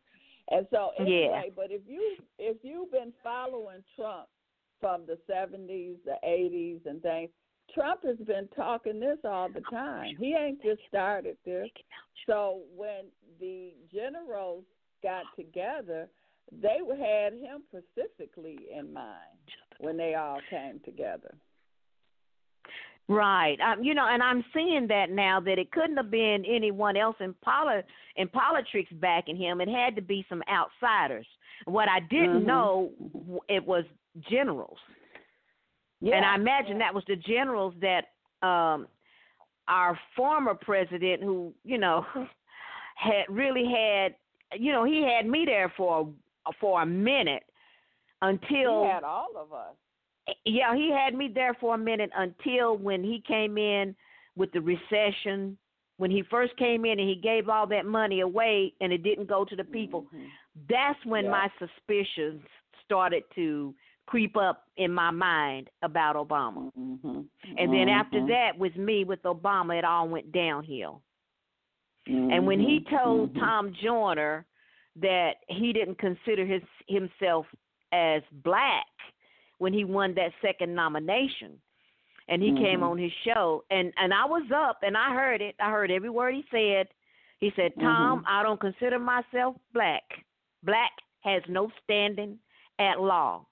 And 0.52 0.68
so 0.72 0.92
anyway, 1.00 1.52
but 1.56 1.68
if 1.70 1.82
you 1.88 2.18
if 2.38 2.58
you've 2.64 2.92
been 2.92 3.14
following 3.24 3.84
Trump 3.96 4.28
from 4.82 5.04
the 5.08 5.18
seventies, 5.28 5.96
the 6.06 6.16
eighties, 6.28 6.80
and 6.86 7.02
things, 7.02 7.30
Trump 7.74 8.04
has 8.04 8.18
been 8.18 8.48
talking 8.56 9.00
this 9.00 9.20
all 9.24 9.50
the 9.50 9.62
time. 9.72 10.16
He 10.20 10.36
ain't 10.38 10.62
just 10.62 10.82
started 10.88 11.38
this. 11.46 11.70
So 12.28 12.62
when 12.76 13.06
the 13.40 13.74
generals 13.94 14.64
got 15.02 15.24
together, 15.38 16.10
they 16.62 16.78
had 17.00 17.34
him 17.34 17.64
specifically 17.70 18.58
in 18.78 18.94
mind 18.94 19.16
when 19.80 19.98
they 19.98 20.16
all 20.16 20.40
came 20.50 20.80
together. 20.86 21.34
Right. 23.10 23.60
Um, 23.60 23.84
you 23.84 23.94
know, 23.94 24.08
and 24.10 24.24
I'm 24.24 24.44
seeing 24.54 24.88
that 24.88 25.10
now 25.10 25.40
that 25.42 25.60
it 25.60 25.72
couldn't 25.72 25.98
have 25.98 26.10
been 26.10 26.46
anyone 26.48 26.96
else 26.96 27.18
in 27.20 27.34
poli- 27.44 27.84
in 28.16 28.28
politics 28.30 28.90
backing 28.94 29.36
him. 29.36 29.60
It 29.60 29.68
had 29.68 29.96
to 29.98 30.02
be 30.02 30.26
some 30.30 30.42
outsiders. 30.50 31.28
What 31.66 31.90
I 31.90 32.00
didn't 32.00 32.42
Mhm. 32.42 32.46
know 32.46 32.92
it 33.50 33.66
was 33.66 33.86
generals. 34.30 34.80
Yeah, 36.00 36.16
and 36.16 36.26
I 36.26 36.36
imagine 36.36 36.74
yeah. 36.80 36.86
that 36.86 36.94
was 36.94 37.04
the 37.06 37.16
generals 37.18 37.74
that 37.80 38.14
um 38.42 38.88
our 39.68 39.98
former 40.16 40.54
president 40.54 41.24
who, 41.24 41.54
you 41.64 41.78
know, 41.78 42.06
had 42.96 43.26
really 43.30 43.66
had 43.66 44.16
you 44.56 44.72
know, 44.72 44.84
he 44.84 45.02
had 45.02 45.26
me 45.26 45.46
there 45.46 45.70
for 45.76 46.10
for 46.60 46.82
a 46.82 46.86
minute 46.86 47.44
until 48.22 48.84
he 48.84 48.90
had 48.90 49.04
all 49.04 49.36
of 49.36 49.52
us. 49.52 49.76
Yeah, 50.46 50.76
he 50.76 50.90
had 50.92 51.14
me 51.16 51.28
there 51.34 51.54
for 51.56 51.76
a 51.76 51.78
minute 51.78 52.12
until 52.16 52.78
when 52.78 53.04
he 53.04 53.22
came 53.28 53.58
in 53.58 53.96
with 54.36 54.52
the 54.52 54.62
recession. 54.62 55.58
When 55.98 56.10
he 56.10 56.24
first 56.24 56.56
came 56.58 56.86
in 56.86 57.00
and 57.00 57.08
he 57.08 57.16
gave 57.16 57.50
all 57.50 57.68
that 57.68 57.86
money 57.86 58.22
away 58.22 58.74
and 58.82 58.92
it 58.92 59.04
didn't 59.04 59.28
go 59.28 59.46
to 59.46 59.56
the 59.56 59.64
people, 59.64 60.08
Mhm. 60.14 60.30
that's 60.68 61.06
when 61.06 61.26
Yeah. 61.26 61.32
my 61.32 61.52
suspicions 61.60 62.42
started 62.84 63.24
to 63.36 63.76
creep 64.06 64.36
up 64.36 64.68
in 64.76 64.92
my 64.92 65.12
mind 65.12 65.70
about 65.82 66.16
Obama. 66.16 66.74
Mhm. 66.74 67.28
And 67.58 67.74
then 67.74 67.90
after 67.90 68.20
Mhm. 68.20 68.28
that, 68.28 68.58
with 68.58 68.76
me, 68.76 69.04
with 69.04 69.22
Obama, 69.24 69.78
it 69.78 69.86
all 69.86 70.08
went 70.10 70.32
downhill. 70.32 71.02
And 72.06 72.46
when 72.46 72.60
he 72.60 72.80
Mhm. 72.80 72.90
told 72.90 73.34
Mhm. 73.34 73.40
Tom 73.40 73.74
Joyner 73.74 74.46
that 74.98 75.44
he 75.48 75.72
didn't 75.72 75.96
consider 75.96 76.46
his 76.46 76.64
himself 76.88 77.48
as 77.92 78.24
black 78.32 78.88
when 79.64 79.72
he 79.72 79.86
won 79.86 80.14
that 80.14 80.34
second 80.42 80.76
nomination, 80.76 81.58
and 82.28 82.44
he 82.44 82.52
came 82.52 82.82
Mhm. 82.82 82.90
on 82.90 82.98
his 82.98 83.14
show, 83.24 83.64
and 83.70 83.94
and 83.96 84.14
I 84.14 84.26
was 84.26 84.52
up 84.52 84.84
and 84.84 84.98
I 84.98 85.14
heard 85.14 85.42
it. 85.42 85.56
I 85.58 85.72
heard 85.72 85.90
every 85.90 86.10
word 86.10 86.36
he 86.36 86.46
said. 86.52 86.90
He 87.40 87.50
said, 87.52 87.74
"Tom, 87.80 88.20
Mhm. 88.20 88.24
I 88.28 88.44
don't 88.44 88.60
consider 88.60 89.00
myself 89.00 89.56
black. 89.72 90.04
Black 90.64 90.92
has 91.22 91.42
no 91.48 91.70
standing 91.82 92.40
at 92.78 93.00
law." 93.00 93.46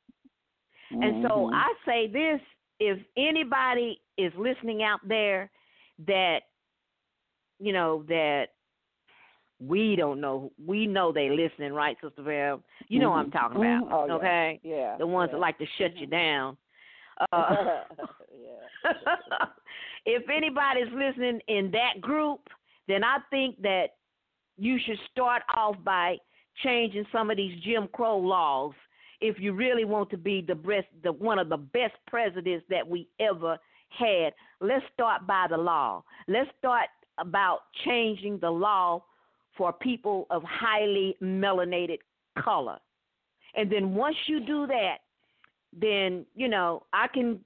And 0.91 1.21
so 1.21 1.47
Mhm. 1.47 1.53
I 1.53 1.73
say 1.85 2.07
this 2.07 2.41
if 2.79 2.99
anybody 3.15 4.01
is 4.17 4.35
listening 4.35 4.83
out 4.83 4.99
there 5.07 5.49
that 5.99 6.41
you 7.57 7.71
know 7.71 8.03
that 8.03 8.49
we 9.65 9.95
don't 9.95 10.19
know 10.19 10.51
we 10.65 10.87
know 10.87 11.11
they 11.11 11.29
listening, 11.29 11.73
right, 11.73 11.97
Sister 12.01 12.23
Val? 12.23 12.61
You 12.87 12.99
know 12.99 13.11
what 13.11 13.19
I'm 13.19 13.29
Mhm. 13.29 13.33
talking 13.33 13.61
Mhm. 13.61 13.81
about. 13.87 14.09
Oh, 14.09 14.13
okay? 14.15 14.59
Yeah. 14.63 14.97
The 14.97 15.07
ones 15.07 15.29
yeah. 15.29 15.33
that 15.33 15.39
like 15.39 15.57
to 15.59 15.65
shut 15.77 15.95
you 15.97 16.07
Mhm. 16.07 16.11
down. 16.11 16.57
Uh, 17.31 17.83
yeah. 18.35 18.83
if 20.05 20.27
anybody's 20.29 20.91
listening 20.91 21.39
in 21.47 21.69
that 21.71 22.01
group, 22.01 22.49
then 22.87 23.03
I 23.03 23.19
think 23.29 23.61
that 23.61 23.91
you 24.57 24.79
should 24.79 24.97
start 25.11 25.43
off 25.55 25.75
by 25.83 26.17
changing 26.63 27.05
some 27.11 27.29
of 27.29 27.37
these 27.37 27.61
Jim 27.61 27.87
Crow 27.89 28.17
laws 28.17 28.73
if 29.19 29.39
you 29.39 29.53
really 29.53 29.85
want 29.85 30.09
to 30.09 30.17
be 30.17 30.41
the 30.41 30.55
best, 30.55 30.87
the 31.03 31.11
one 31.11 31.37
of 31.37 31.49
the 31.49 31.57
best 31.57 31.93
presidents 32.07 32.65
that 32.69 32.87
we 32.87 33.07
ever 33.19 33.59
had. 33.89 34.33
Let's 34.59 34.85
start 34.93 35.27
by 35.27 35.45
the 35.47 35.57
law. 35.57 36.03
Let's 36.27 36.49
start 36.57 36.87
about 37.19 37.59
changing 37.85 38.39
the 38.39 38.49
law 38.49 39.03
for 39.57 39.73
people 39.73 40.27
of 40.29 40.43
highly 40.43 41.17
melanated 41.21 41.99
color. 42.39 42.77
And 43.55 43.71
then 43.71 43.93
once 43.93 44.15
you 44.27 44.39
do 44.45 44.67
that, 44.67 44.99
then, 45.73 46.25
you 46.35 46.47
know, 46.47 46.83
I 46.93 47.07
can 47.07 47.39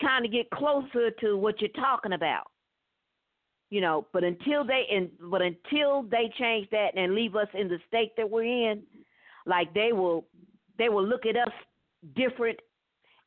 kind 0.00 0.24
of 0.24 0.32
get 0.32 0.50
closer 0.50 1.10
to 1.20 1.36
what 1.36 1.60
you're 1.60 1.70
talking 1.70 2.12
about. 2.12 2.44
You 3.70 3.80
know, 3.80 4.06
but 4.12 4.24
until 4.24 4.64
they 4.64 4.86
and 4.90 5.10
but 5.30 5.42
until 5.42 6.02
they 6.02 6.32
change 6.36 6.68
that 6.70 6.96
and 6.96 7.14
leave 7.14 7.36
us 7.36 7.46
in 7.54 7.68
the 7.68 7.78
state 7.86 8.16
that 8.16 8.28
we're 8.28 8.72
in, 8.72 8.82
like 9.46 9.72
they 9.74 9.92
will 9.92 10.24
they 10.76 10.88
will 10.88 11.06
look 11.06 11.24
at 11.24 11.36
us 11.36 11.52
different 12.16 12.58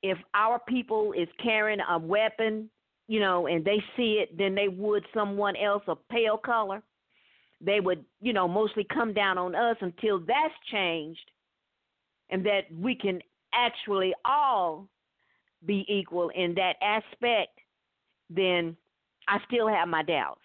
if 0.01 0.17
our 0.33 0.59
people 0.67 1.13
is 1.13 1.29
carrying 1.41 1.79
a 1.89 1.97
weapon, 1.97 2.69
you 3.07 3.21
know, 3.21 3.47
and 3.47 3.63
they 3.63 3.81
see 3.95 4.21
it 4.21 4.37
than 4.37 4.53
they 4.53 4.67
would 4.67 5.05
someone 5.13 5.55
else 5.55 5.83
of 5.87 5.97
pale 6.09 6.37
color. 6.37 6.83
They 7.65 7.79
would, 7.79 8.03
you 8.21 8.33
know, 8.33 8.47
mostly 8.47 8.85
come 8.93 9.13
down 9.13 9.37
on 9.37 9.55
us 9.55 9.77
until 9.79 10.19
that's 10.19 10.53
changed 10.69 11.31
and 12.29 12.45
that 12.45 12.61
we 12.77 12.93
can 12.93 13.21
actually 13.53 14.13
all 14.25 14.89
be 15.65 15.85
equal 15.87 16.29
in 16.29 16.55
that 16.55 16.73
aspect, 16.81 17.57
then 18.29 18.75
I 19.29 19.37
still 19.47 19.67
have 19.67 19.87
my 19.87 20.03
doubts. 20.03 20.41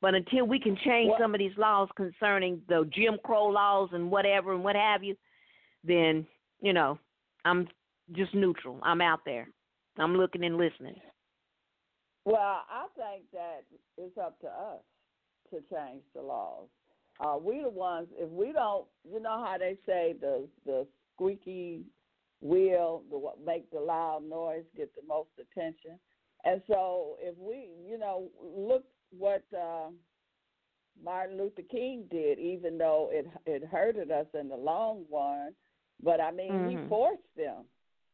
But 0.00 0.14
until 0.14 0.46
we 0.46 0.58
can 0.58 0.76
change 0.76 1.10
Well- 1.10 1.18
some 1.18 1.34
of 1.34 1.38
these 1.38 1.56
laws 1.58 1.90
concerning 1.94 2.62
the 2.68 2.86
Jim 2.86 3.18
Crow 3.18 3.48
laws 3.48 3.92
and 3.92 4.10
whatever 4.10 4.54
and 4.54 4.64
what 4.64 4.76
have 4.76 5.04
you, 5.04 5.16
then, 5.82 6.26
you 6.60 6.72
know, 6.72 6.98
I'm 7.44 7.68
just 8.12 8.34
neutral. 8.34 8.78
I'm 8.82 9.02
out 9.02 9.24
there. 9.26 9.48
I'm 9.98 10.16
looking 10.16 10.44
and 10.44 10.56
listening. 10.56 11.00
Well, 12.24 12.64
I 12.68 12.86
think 12.96 13.30
that 13.32 13.64
it's 13.98 14.16
up 14.16 14.38
to 14.40 14.48
us 14.48 14.82
to 15.54 15.60
change 15.74 16.02
the 16.14 16.22
laws. 16.22 16.66
Uh, 17.20 17.36
we 17.40 17.62
the 17.62 17.70
ones. 17.70 18.08
If 18.18 18.30
we 18.30 18.52
don't, 18.52 18.86
you 19.10 19.20
know 19.20 19.44
how 19.44 19.56
they 19.58 19.76
say 19.86 20.14
the 20.20 20.48
the 20.66 20.86
squeaky 21.14 21.82
wheel, 22.40 23.02
the 23.10 23.18
what 23.18 23.38
make 23.44 23.70
the 23.70 23.80
loud 23.80 24.22
noise 24.28 24.64
get 24.76 24.94
the 24.94 25.06
most 25.06 25.30
attention. 25.38 25.98
And 26.44 26.60
so, 26.66 27.16
if 27.20 27.34
we, 27.38 27.68
you 27.88 27.96
know, 27.98 28.28
look 28.42 28.84
what 29.16 29.42
uh, 29.56 29.88
Martin 31.02 31.38
Luther 31.38 31.62
King 31.70 32.04
did, 32.10 32.38
even 32.38 32.78
though 32.78 33.10
it 33.12 33.26
it 33.46 33.64
hurted 33.64 34.10
us 34.10 34.26
in 34.38 34.48
the 34.48 34.56
long 34.56 35.04
run, 35.10 35.54
but 36.02 36.20
I 36.20 36.30
mean, 36.30 36.52
Mhm. 36.52 36.70
he 36.70 36.88
forced 36.88 37.34
them 37.36 37.64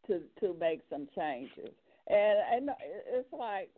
to 0.07 0.21
to 0.41 0.55
make 0.55 0.81
some 0.91 1.09
changes. 1.17 1.75
And 2.07 2.39
and 2.53 2.71
it's 3.09 3.33
like, 3.33 3.71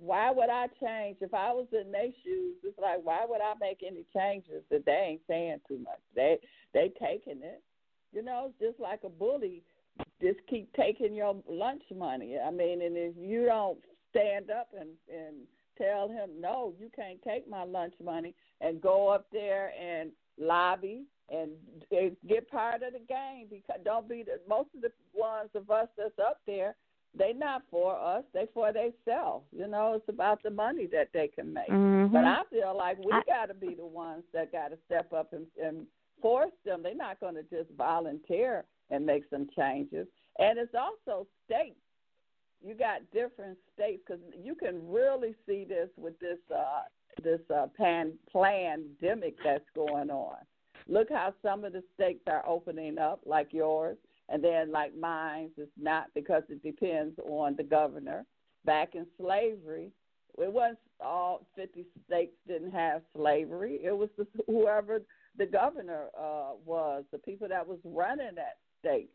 why 0.00 0.30
would 0.30 0.50
I 0.50 0.66
change 0.80 1.18
if 1.20 1.32
I 1.34 1.52
was 1.52 1.66
in 1.72 1.92
their 1.92 2.10
shoes? 2.24 2.56
It's 2.64 2.78
like, 2.78 3.00
why 3.02 3.24
would 3.28 3.40
I 3.40 3.54
make 3.60 3.82
any 3.86 4.04
changes 4.14 4.62
that 4.70 4.84
they 4.84 5.06
ain't 5.10 5.20
saying 5.28 5.60
too 5.68 5.78
much? 5.78 6.00
They 6.14 6.38
they 6.74 6.92
taking 7.00 7.42
it, 7.42 7.62
you 8.12 8.22
know. 8.22 8.50
It's 8.50 8.70
just 8.70 8.80
like 8.80 9.00
a 9.04 9.08
bully, 9.08 9.62
just 10.20 10.38
keep 10.48 10.72
taking 10.74 11.14
your 11.14 11.36
lunch 11.48 11.82
money. 11.94 12.38
I 12.38 12.50
mean, 12.50 12.82
and 12.82 12.96
if 12.96 13.14
you 13.18 13.46
don't 13.46 13.78
stand 14.10 14.50
up 14.50 14.68
and 14.78 14.90
and 15.12 15.36
tell 15.78 16.08
him 16.08 16.30
no, 16.40 16.74
you 16.78 16.90
can't 16.94 17.22
take 17.22 17.48
my 17.48 17.64
lunch 17.64 17.94
money, 18.02 18.34
and 18.60 18.80
go 18.80 19.08
up 19.08 19.26
there 19.32 19.72
and 19.80 20.10
lobby 20.38 21.04
and 21.28 21.50
eh, 21.92 22.10
get 22.28 22.50
part 22.50 22.82
of 22.82 22.92
the 22.92 23.00
game 23.08 23.46
because 23.50 23.80
don't 23.84 24.08
be 24.08 24.22
the 24.22 24.38
most 24.48 24.68
of 24.74 24.82
the 24.82 24.92
ones 25.14 25.50
of 25.54 25.70
us 25.70 25.88
that's 25.96 26.18
up 26.18 26.40
there 26.46 26.76
they 27.18 27.32
not 27.32 27.62
for 27.70 27.98
us 27.98 28.24
they 28.34 28.46
for 28.52 28.72
themselves 28.72 29.44
you 29.52 29.66
know 29.66 29.94
it's 29.94 30.08
about 30.08 30.42
the 30.42 30.50
money 30.50 30.86
that 30.86 31.08
they 31.12 31.28
can 31.28 31.52
make. 31.52 31.68
Mm-hmm. 31.68 32.12
but 32.12 32.24
i 32.24 32.42
feel 32.50 32.76
like 32.76 32.98
we 32.98 33.12
got 33.26 33.46
to 33.46 33.54
be 33.54 33.74
the 33.74 33.86
ones 33.86 34.22
that 34.32 34.52
got 34.52 34.68
to 34.68 34.78
step 34.86 35.12
up 35.12 35.32
and, 35.32 35.46
and 35.62 35.86
force 36.20 36.52
them. 36.64 36.82
They're 36.82 36.94
not 36.94 37.20
going 37.20 37.34
to 37.34 37.42
just 37.42 37.70
volunteer 37.76 38.64
and 38.90 39.04
make 39.04 39.24
some 39.30 39.48
changes. 39.56 40.06
And 40.38 40.58
it's 40.58 40.74
also 40.74 41.26
states. 41.44 41.76
You 42.64 42.74
got 42.74 43.00
different 43.12 43.58
states 43.74 44.02
because 44.06 44.22
you 44.42 44.54
can 44.54 44.80
really 44.90 45.34
see 45.46 45.64
this 45.64 45.88
with 45.96 46.18
this 46.20 46.38
uh 46.52 46.82
this 47.22 47.40
uh 47.54 47.66
pan 47.76 48.12
pandemic 48.32 49.36
that's 49.44 49.64
going 49.74 50.10
on. 50.10 50.36
Look 50.88 51.08
how 51.10 51.34
some 51.42 51.64
of 51.64 51.72
the 51.72 51.82
states 51.94 52.22
are 52.26 52.44
opening 52.46 52.98
up 52.98 53.20
like 53.26 53.48
yours 53.52 53.98
and 54.28 54.42
then 54.42 54.72
like 54.72 54.96
mine 54.96 55.50
is 55.56 55.68
not 55.80 56.06
because 56.14 56.42
it 56.48 56.62
depends 56.62 57.18
on 57.28 57.56
the 57.56 57.62
governor. 57.62 58.24
Back 58.64 58.94
in 58.94 59.06
slavery 59.18 59.92
it 60.38 60.52
wasn't 60.52 60.78
all 61.00 61.46
50 61.56 61.86
states 62.06 62.32
didn't 62.46 62.72
have 62.72 63.02
slavery. 63.14 63.80
It 63.82 63.96
was 63.96 64.08
the, 64.18 64.26
whoever 64.46 65.02
the 65.38 65.46
governor 65.46 66.06
uh 66.18 66.52
was 66.64 67.04
the 67.12 67.18
people 67.18 67.48
that 67.48 67.66
was 67.66 67.78
running 67.84 68.34
that 68.34 68.58
state. 68.80 69.10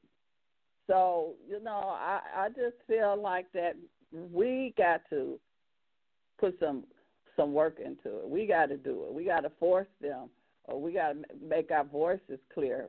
So 0.88 1.34
you 1.47 1.62
know 1.63 1.95
i 1.97 2.21
i 2.36 2.50
just 2.50 2.78
feel 2.88 3.21
like 3.21 3.52
that 3.54 3.76
we 4.12 4.74
got 4.78 5.02
to 5.10 5.39
put 6.39 6.58
some 6.60 6.84
some 7.36 7.54
work 7.54 7.80
into 7.80 8.19
it. 8.19 8.30
We 8.30 8.45
got 8.45 8.67
to 8.67 8.78
do 8.78 9.06
it. 9.06 9.13
We 9.13 9.24
got 9.26 9.41
to 9.41 9.52
force 9.60 9.88
them 10.02 10.30
or 10.65 10.82
we 10.82 10.93
got 10.93 11.13
to 11.13 11.19
make 11.41 11.71
our 11.71 11.84
voices 11.84 12.39
clear 12.54 12.88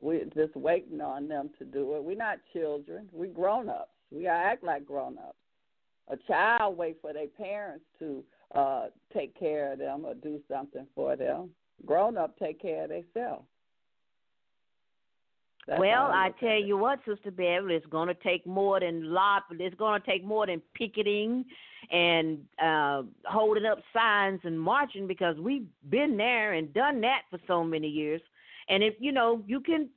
we're 0.00 0.24
just 0.26 0.54
waiting 0.56 1.00
on 1.00 1.28
them 1.28 1.50
to 1.58 1.64
do 1.64 1.94
it 1.96 2.04
we're 2.04 2.16
not 2.16 2.38
children 2.52 3.08
we're 3.12 3.26
grown 3.26 3.68
ups 3.68 3.90
we 4.10 4.22
got 4.22 4.38
to 4.38 4.46
act 4.46 4.64
like 4.64 4.84
grown 4.84 5.16
ups 5.18 5.36
a 6.10 6.16
child 6.26 6.76
wait 6.76 6.96
for 7.00 7.12
their 7.12 7.26
parents 7.26 7.84
to 7.98 8.22
uh 8.54 8.86
take 9.14 9.38
care 9.38 9.72
of 9.72 9.78
them 9.78 10.04
or 10.04 10.14
do 10.14 10.40
something 10.50 10.86
for 10.94 11.16
them 11.16 11.50
grown 11.86 12.16
up 12.16 12.38
take 12.38 12.60
care 12.60 12.84
of 12.84 12.90
themselves 12.90 13.44
That's 15.66 15.78
well, 15.80 16.04
I 16.04 16.30
tell 16.40 16.56
it. 16.56 16.64
you 16.66 16.78
what, 16.78 16.98
Sister 17.06 17.30
Beverly, 17.30 17.74
it's 17.74 17.84
going 17.86 18.08
to 18.08 18.14
take 18.14 18.46
more 18.46 18.80
than 18.80 19.12
lot. 19.12 19.42
It's 19.50 19.76
going 19.76 20.00
to 20.00 20.06
take 20.06 20.24
more 20.24 20.46
than 20.46 20.62
picketing 20.74 21.44
and 21.90 22.38
uh 22.62 23.02
holding 23.24 23.64
up 23.64 23.78
signs 23.92 24.40
and 24.44 24.58
marching 24.60 25.06
because 25.06 25.36
we've 25.38 25.66
been 25.88 26.16
there 26.16 26.54
and 26.54 26.72
done 26.74 27.00
that 27.02 27.22
for 27.30 27.38
so 27.46 27.62
many 27.62 27.88
years. 27.88 28.20
And 28.68 28.82
if 28.82 28.94
you 28.98 29.12
know, 29.12 29.42
you 29.46 29.60
can, 29.60 29.88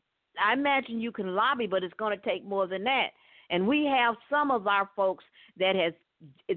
I 0.44 0.54
imagine 0.54 1.00
you 1.00 1.12
can 1.12 1.36
lobby, 1.36 1.68
but 1.68 1.84
it's 1.84 1.94
going 1.96 2.18
to 2.18 2.26
take 2.26 2.46
more 2.46 2.68
than 2.68 2.84
that. 2.86 3.08
And 3.50 3.68
we 3.68 3.86
have 3.86 4.16
some 4.30 4.50
of 4.50 4.68
our 4.68 4.90
folks 4.96 5.24
that 5.58 5.76
has 5.76 5.94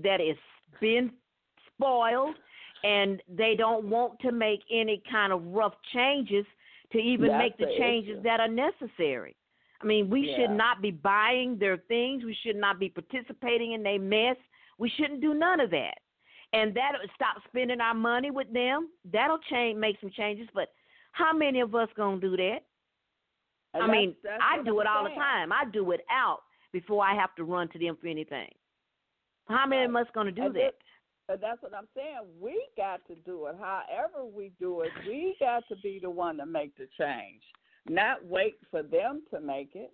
that 0.03 0.20
is 0.20 0.37
been 0.81 1.11
spoiled 1.74 2.37
and 2.85 3.22
they 3.29 3.55
don't 3.57 3.87
want 3.87 4.20
to 4.20 4.31
make 4.31 4.61
any 4.70 5.03
kind 5.11 5.33
of 5.33 5.42
rough 5.46 5.72
changes 5.92 6.44
to 6.92 6.98
even 6.98 7.29
That's 7.29 7.42
make 7.42 7.59
the 7.59 7.66
the 7.66 7.77
changes 7.79 8.12
issue. 8.12 8.22
that 8.22 8.40
are 8.40 8.48
necessary. 8.48 9.35
I 9.81 9.87
mean, 9.87 10.09
we 10.09 10.35
should 10.37 10.50
not 10.50 10.81
be 10.81 10.90
buying 10.90 11.59
their 11.59 11.79
things. 11.88 12.24
We 12.24 12.37
should 12.44 12.57
not 12.57 12.79
be 12.79 12.88
participating 12.88 13.72
in 13.72 13.83
their 13.83 13.98
mess. 13.98 14.37
We 14.79 14.90
shouldn't 14.96 15.20
do 15.20 15.35
none 15.35 15.61
of 15.61 15.70
that. 15.70 15.98
And 16.53 16.74
that 16.74 16.92
stop 17.14 17.42
spending 17.48 17.81
our 17.81 17.94
money 17.94 18.31
with 18.31 18.53
them. 18.53 18.90
That'll 19.12 19.40
change, 19.50 19.77
make 19.79 19.96
some 20.00 20.11
changes. 20.11 20.48
But 20.55 20.68
how 21.14 21.33
many 21.33 21.61
of 21.61 21.74
us 21.74 21.88
gonna 21.96 22.20
do 22.20 22.37
that? 22.37 22.61
And 23.72 23.83
I 23.83 23.87
that's- 23.87 23.90
mean, 23.90 24.16
that's 24.22 24.42
I 24.42 24.62
do 24.62 24.81
it 24.81 24.87
all 24.87 25.05
the 25.05 25.11
time. 25.11 25.53
I 25.53 25.64
do 25.64 25.92
it 25.92 26.05
out 26.11 26.42
before 26.72 27.05
I 27.05 27.14
have 27.14 27.35
to 27.37 27.44
run 27.44 27.68
to 27.68 27.79
them 27.79 27.96
for 27.96 28.09
anything. 28.09 28.53
How 29.48 29.66
many 29.66 29.85
of 29.85 29.94
us 29.94 30.11
gonna 30.12 30.33
do 30.33 30.42
And 30.46 30.55
that? 30.57 30.74
But 31.27 31.40
that's 31.40 31.62
what 31.62 31.72
I'm 31.72 31.88
saying. 31.94 32.18
We 32.40 32.68
got 32.77 33.07
to 33.07 33.14
do 33.14 33.46
it. 33.46 33.57
However 33.59 34.24
we 34.24 34.50
do 34.59 34.83
it, 34.83 34.90
we 35.07 35.37
got 35.40 35.66
to 35.68 35.77
be 35.77 35.98
the 35.98 36.11
one 36.11 36.37
to 36.37 36.44
make 36.46 36.77
the 36.77 36.87
change, 36.98 37.42
not 37.88 38.24
wait 38.27 38.57
for 38.70 38.83
them 38.83 39.22
to 39.31 39.40
make 39.40 39.74
it. 39.74 39.92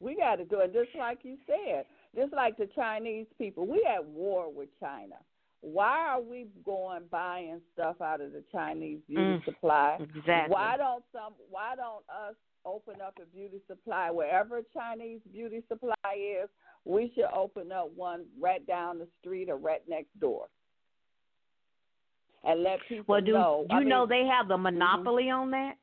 We 0.00 0.16
got 0.16 0.36
to 0.36 0.44
do 0.44 0.60
it. 0.60 0.74
Just 0.74 0.94
like 0.94 1.24
you 1.24 1.38
said, 1.46 1.86
just 2.14 2.32
like 2.34 2.56
the 2.58 2.66
Chinese 2.74 3.26
people, 3.38 3.66
we 3.66 3.82
at 3.84 4.04
war 4.04 4.50
with 4.52 4.68
China. 4.78 5.16
Why 5.60 6.06
are 6.08 6.20
we 6.20 6.46
going 6.64 7.04
buying 7.10 7.60
stuff 7.72 8.00
out 8.00 8.20
of 8.20 8.32
the 8.32 8.44
Chinese 8.52 9.00
beauty 9.08 9.22
Mm, 9.22 9.44
supply? 9.44 9.96
Exactly. 10.00 10.52
Why 10.52 10.76
don't 10.76 11.04
some? 11.12 11.34
Why 11.50 11.74
don't 11.74 12.04
us 12.08 12.34
open 12.64 13.00
up 13.00 13.18
a 13.22 13.26
beauty 13.34 13.60
supply 13.66 14.10
wherever 14.10 14.62
Chinese 14.74 15.20
beauty 15.32 15.62
supply 15.68 15.94
is? 16.14 16.48
We 16.84 17.10
should 17.14 17.30
open 17.34 17.72
up 17.72 17.90
one 17.96 18.26
right 18.40 18.64
down 18.66 18.98
the 18.98 19.08
street 19.20 19.48
or 19.50 19.56
right 19.56 19.82
next 19.88 20.18
door, 20.20 20.46
and 22.44 22.62
let 22.62 22.78
people 22.88 23.04
Well, 23.08 23.20
do 23.20 23.32
know. 23.32 23.66
I 23.70 23.80
you 23.80 23.86
know 23.88 24.06
mean, 24.06 24.16
mm-hmm. 24.18 24.26
they 24.26 24.30
have 24.32 24.48
the 24.48 24.58
monopoly 24.58 25.30
on 25.30 25.50
that? 25.50 25.74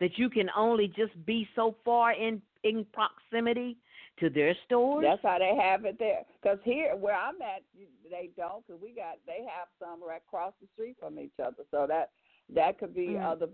That 0.00 0.18
you 0.18 0.28
can 0.28 0.50
only 0.56 0.88
just 0.88 1.12
be 1.24 1.48
so 1.54 1.76
far 1.84 2.12
in 2.12 2.42
in 2.64 2.84
proximity 2.92 3.78
to 4.20 4.30
their 4.30 4.54
stores. 4.64 5.04
That's 5.04 5.22
how 5.22 5.38
they 5.38 5.56
have 5.60 5.84
it 5.84 5.98
there. 5.98 6.22
Because 6.40 6.58
here, 6.64 6.94
where 6.96 7.16
I'm 7.16 7.40
at, 7.42 7.62
they 8.10 8.30
don't. 8.36 8.66
Because 8.66 8.80
we 8.80 8.94
got, 8.94 9.18
they 9.26 9.44
have 9.44 9.68
some 9.78 10.02
right 10.06 10.22
across 10.26 10.52
the 10.60 10.68
street 10.74 10.96
from 11.00 11.18
each 11.18 11.38
other. 11.42 11.64
So 11.70 11.86
that 11.88 12.10
that 12.54 12.78
could 12.78 12.94
be 12.94 13.08
Mhm. 13.08 13.24
other, 13.24 13.48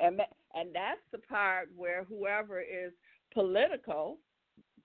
and 0.00 0.20
and 0.54 0.74
that's 0.74 1.00
the 1.12 1.18
part 1.18 1.68
where 1.76 2.04
whoever 2.04 2.60
is 2.60 2.92
political, 3.32 4.18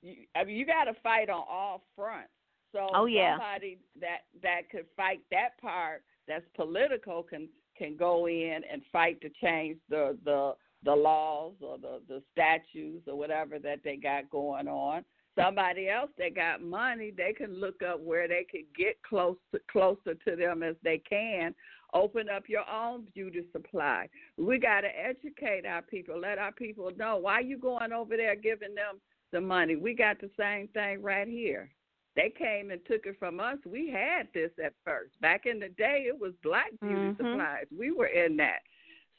you, 0.02 0.28
I 0.36 0.44
mean, 0.44 0.56
you 0.58 0.66
got 0.66 0.86
to 0.86 0.94
fight 1.02 1.30
on 1.30 1.44
all 1.50 1.84
fronts. 1.96 2.32
So 2.72 2.90
Oh, 2.94 3.06
yeah. 3.06 3.32
somebody 3.32 3.80
that 4.00 4.26
that 4.42 4.70
could 4.70 4.86
fight 4.96 5.22
that 5.32 5.58
part 5.60 6.04
that's 6.28 6.46
political 6.56 7.24
can 7.24 7.50
can 7.76 7.96
go 7.96 8.28
in 8.28 8.64
and 8.72 8.82
fight 8.92 9.20
to 9.22 9.30
change 9.42 9.78
the 9.90 10.18
the 10.24 10.56
the 10.84 10.96
laws 10.96 11.54
or 11.62 11.78
the 11.78 12.02
the 12.08 12.22
statutes 12.32 13.08
or 13.08 13.16
whatever 13.18 13.60
that 13.60 13.80
they 13.84 13.96
got 13.96 14.30
going 14.30 14.68
on. 14.68 15.04
Somebody 15.38 15.88
else 15.88 16.10
that 16.18 16.34
got 16.36 16.64
money, 16.64 17.14
they 17.16 17.32
can 17.32 17.60
look 17.60 17.84
up 17.84 18.00
where 18.00 18.28
they 18.28 18.44
can 18.50 18.64
get 18.76 19.00
close 19.08 19.38
to, 19.52 19.60
closer 19.72 20.16
to 20.16 20.36
them 20.36 20.64
as 20.64 20.76
they 20.84 20.98
can. 20.98 21.54
Open 21.94 22.28
up 22.28 22.50
your 22.50 22.68
own 22.68 23.08
beauty 23.14 23.44
supply. 23.52 24.10
We 24.38 24.58
got 24.58 24.82
to 24.82 24.88
educate 24.88 25.66
our 25.66 25.84
people. 25.84 26.20
Let 26.20 26.40
our 26.40 26.52
people 26.52 26.92
know 26.98 27.18
why 27.18 27.42
you 27.42 27.58
going 27.58 27.94
over 27.94 28.18
there 28.18 28.36
giving 28.36 28.74
them 28.74 29.00
the 29.32 29.40
money. 29.40 29.76
We 29.76 29.94
got 29.94 30.20
the 30.20 30.32
same 30.40 30.70
thing 30.70 31.04
right 31.04 31.28
here. 31.28 31.70
They 32.16 32.34
came 32.36 32.72
and 32.72 32.82
took 32.88 33.06
it 33.06 33.18
from 33.20 33.40
us. 33.40 33.58
We 33.64 33.92
had 33.92 34.28
this 34.34 34.50
at 34.64 34.74
first. 34.84 35.22
Back 35.22 35.46
in 35.46 35.60
the 35.60 35.70
day, 35.70 36.06
it 36.08 36.20
was 36.20 36.34
black 36.42 36.72
beauty 36.82 37.12
Mhm. 37.12 37.18
supplies. 37.18 37.68
We 37.72 37.92
were 37.92 38.08
in 38.08 38.38
that. 38.38 38.64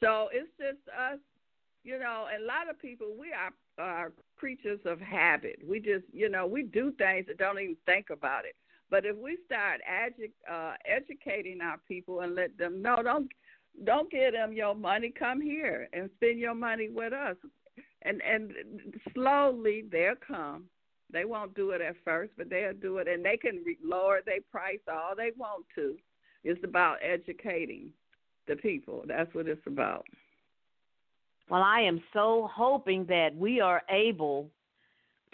So 0.00 0.30
it's 0.32 0.50
just 0.58 0.86
us, 0.88 1.20
you 1.84 1.98
know. 1.98 2.26
A 2.36 2.40
lot 2.44 2.68
of 2.70 2.80
people, 2.80 3.08
we 3.18 3.32
are 3.32 3.52
are 3.78 4.12
creatures 4.36 4.80
of 4.84 5.00
habit. 5.00 5.60
We 5.66 5.80
just, 5.80 6.04
you 6.12 6.28
know, 6.28 6.46
we 6.46 6.64
do 6.64 6.92
things 6.98 7.26
and 7.28 7.38
don't 7.38 7.58
even 7.58 7.76
think 7.86 8.10
about 8.10 8.44
it. 8.44 8.56
But 8.90 9.04
if 9.04 9.16
we 9.16 9.38
start 9.46 9.80
edu- 9.88 10.32
uh, 10.50 10.74
educating 10.86 11.60
our 11.60 11.78
people 11.86 12.20
and 12.20 12.34
let 12.34 12.56
them 12.58 12.82
know, 12.82 13.02
don't 13.02 13.30
don't 13.84 14.10
give 14.10 14.32
them 14.32 14.52
your 14.52 14.74
money. 14.74 15.12
Come 15.16 15.40
here 15.40 15.88
and 15.92 16.10
spend 16.16 16.38
your 16.38 16.54
money 16.54 16.88
with 16.88 17.12
us, 17.12 17.36
and 18.02 18.20
and 18.22 18.52
slowly 19.14 19.84
they'll 19.90 20.14
come. 20.26 20.64
They 21.10 21.24
won't 21.24 21.54
do 21.54 21.70
it 21.70 21.80
at 21.80 21.96
first, 22.04 22.32
but 22.36 22.50
they'll 22.50 22.74
do 22.74 22.98
it, 22.98 23.08
and 23.08 23.24
they 23.24 23.36
can 23.36 23.62
re- 23.64 23.78
lower 23.82 24.20
their 24.24 24.40
price 24.50 24.80
all 24.90 25.14
they 25.16 25.32
want 25.36 25.64
to. 25.74 25.96
It's 26.44 26.62
about 26.64 26.98
educating 27.02 27.90
the 28.46 28.56
people. 28.56 29.04
That's 29.06 29.32
what 29.34 29.48
it's 29.48 29.66
about. 29.66 30.06
Well, 31.50 31.62
I 31.62 31.80
am 31.80 32.02
so 32.12 32.48
hoping 32.52 33.06
that 33.06 33.30
we 33.36 33.60
are 33.60 33.82
able 33.90 34.50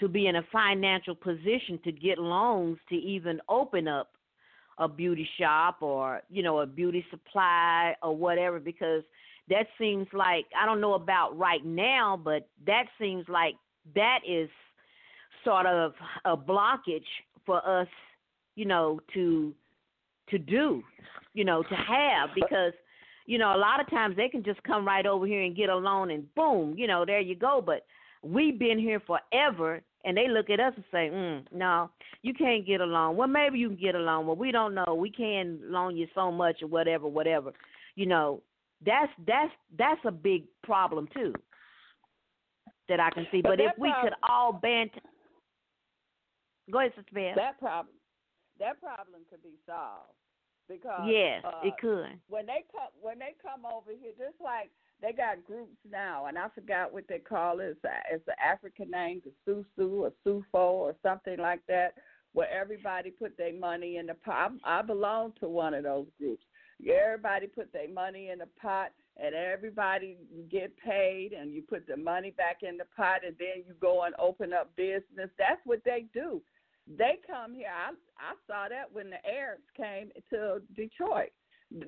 to 0.00 0.08
be 0.08 0.26
in 0.26 0.36
a 0.36 0.42
financial 0.52 1.14
position 1.14 1.78
to 1.84 1.92
get 1.92 2.18
loans 2.18 2.78
to 2.88 2.94
even 2.94 3.40
open 3.48 3.88
up 3.88 4.10
a 4.78 4.88
beauty 4.88 5.28
shop 5.38 5.78
or, 5.80 6.22
you 6.30 6.42
know, 6.42 6.60
a 6.60 6.66
beauty 6.66 7.04
supply 7.10 7.94
or 8.02 8.16
whatever 8.16 8.58
because 8.58 9.02
that 9.48 9.66
seems 9.78 10.06
like 10.12 10.46
I 10.60 10.66
don't 10.66 10.80
know 10.80 10.94
about 10.94 11.38
right 11.38 11.64
now, 11.64 12.20
but 12.22 12.48
that 12.66 12.84
seems 12.98 13.24
like 13.28 13.54
that 13.94 14.20
is 14.28 14.48
sort 15.44 15.66
of 15.66 15.92
a 16.24 16.36
blockage 16.36 17.02
for 17.44 17.66
us, 17.68 17.88
you 18.56 18.64
know, 18.64 19.00
to 19.14 19.54
to 20.30 20.38
do, 20.38 20.82
you 21.34 21.44
know, 21.44 21.62
to 21.62 21.74
have 21.74 22.30
because 22.34 22.72
you 23.26 23.38
know, 23.38 23.54
a 23.54 23.58
lot 23.58 23.80
of 23.80 23.88
times 23.88 24.16
they 24.16 24.28
can 24.28 24.44
just 24.44 24.62
come 24.64 24.86
right 24.86 25.06
over 25.06 25.26
here 25.26 25.42
and 25.42 25.56
get 25.56 25.70
a 25.70 25.76
loan 25.76 26.10
and 26.10 26.32
boom, 26.34 26.74
you 26.76 26.86
know, 26.86 27.04
there 27.04 27.20
you 27.20 27.34
go. 27.34 27.62
But 27.64 27.86
we've 28.22 28.58
been 28.58 28.78
here 28.78 29.00
forever 29.00 29.80
and 30.04 30.16
they 30.16 30.28
look 30.28 30.50
at 30.50 30.60
us 30.60 30.74
and 30.76 30.84
say, 30.90 31.10
mm, 31.12 31.44
no, 31.50 31.90
you 32.22 32.34
can't 32.34 32.66
get 32.66 32.82
a 32.82 32.84
loan. 32.84 33.16
Well, 33.16 33.28
maybe 33.28 33.58
you 33.58 33.68
can 33.68 33.78
get 33.78 33.94
a 33.94 33.98
loan. 33.98 34.26
Well, 34.26 34.36
we 34.36 34.52
don't 34.52 34.74
know. 34.74 34.94
We 34.94 35.10
can 35.10 35.58
loan 35.62 35.96
you 35.96 36.06
so 36.14 36.30
much 36.30 36.62
or 36.62 36.66
whatever, 36.66 37.08
whatever. 37.08 37.52
You 37.94 38.06
know, 38.06 38.42
that's 38.84 39.12
that's 39.26 39.52
that's 39.78 40.00
a 40.04 40.10
big 40.10 40.44
problem 40.62 41.08
too 41.14 41.32
that 42.88 43.00
I 43.00 43.08
can 43.10 43.26
see. 43.32 43.40
But 43.40 43.52
But, 43.52 43.60
if 43.60 43.72
we 43.78 43.94
could 44.02 44.12
all 44.28 44.52
band, 44.52 44.90
go 46.70 46.80
ahead, 46.80 46.92
Sister 46.94 47.14
Bev. 47.14 47.36
That 47.36 47.58
problem, 47.58 47.94
that 48.58 48.78
problem 48.80 49.22
could 49.30 49.42
be 49.42 49.54
solved 49.66 50.12
because 50.68 51.08
yes, 51.08 51.42
uh, 51.44 51.60
it 51.62 51.74
could. 51.80 52.18
when 52.28 52.46
they 52.46 52.64
come 52.72 52.90
when 53.00 53.18
they 53.18 53.34
come 53.42 53.64
over 53.66 53.90
here, 53.90 54.12
just 54.18 54.40
like 54.42 54.70
they 55.02 55.12
got 55.12 55.44
groups 55.44 55.76
now, 55.90 56.26
and 56.26 56.38
I 56.38 56.48
forgot 56.54 56.92
what 56.92 57.04
they 57.08 57.18
call 57.18 57.60
it. 57.60 57.76
It's, 57.76 57.84
a, 57.84 58.14
it's 58.14 58.28
an 58.28 58.34
African 58.44 58.90
name, 58.90 59.22
the 59.24 59.32
Susu 59.78 60.00
or 60.00 60.12
Sufo 60.24 60.44
or 60.58 60.94
something 61.02 61.38
like 61.38 61.60
that, 61.68 61.94
where 62.32 62.50
everybody 62.50 63.10
put 63.10 63.36
their 63.36 63.52
money 63.52 63.96
in 63.98 64.06
the 64.06 64.14
pot. 64.14 64.52
I, 64.64 64.78
I 64.78 64.82
belong 64.82 65.32
to 65.40 65.48
one 65.48 65.74
of 65.74 65.84
those 65.84 66.06
groups. 66.18 66.44
Everybody 66.88 67.46
put 67.46 67.72
their 67.72 67.88
money 67.88 68.30
in 68.30 68.38
the 68.38 68.48
pot, 68.60 68.90
and 69.16 69.34
everybody 69.34 70.16
get 70.50 70.76
paid, 70.78 71.32
and 71.32 71.52
you 71.52 71.62
put 71.62 71.86
the 71.86 71.96
money 71.96 72.30
back 72.30 72.58
in 72.62 72.76
the 72.76 72.84
pot, 72.96 73.20
and 73.26 73.36
then 73.38 73.64
you 73.66 73.74
go 73.80 74.02
and 74.04 74.14
open 74.18 74.52
up 74.52 74.74
business. 74.76 75.30
That's 75.38 75.60
what 75.64 75.80
they 75.84 76.06
do. 76.12 76.42
They 76.86 77.18
come 77.26 77.54
here. 77.54 77.68
I 77.68 77.92
I 78.18 78.34
saw 78.46 78.68
that 78.68 78.92
when 78.92 79.10
the 79.10 79.24
Arabs 79.26 79.64
came 79.76 80.10
to 80.30 80.60
Detroit. 80.76 81.30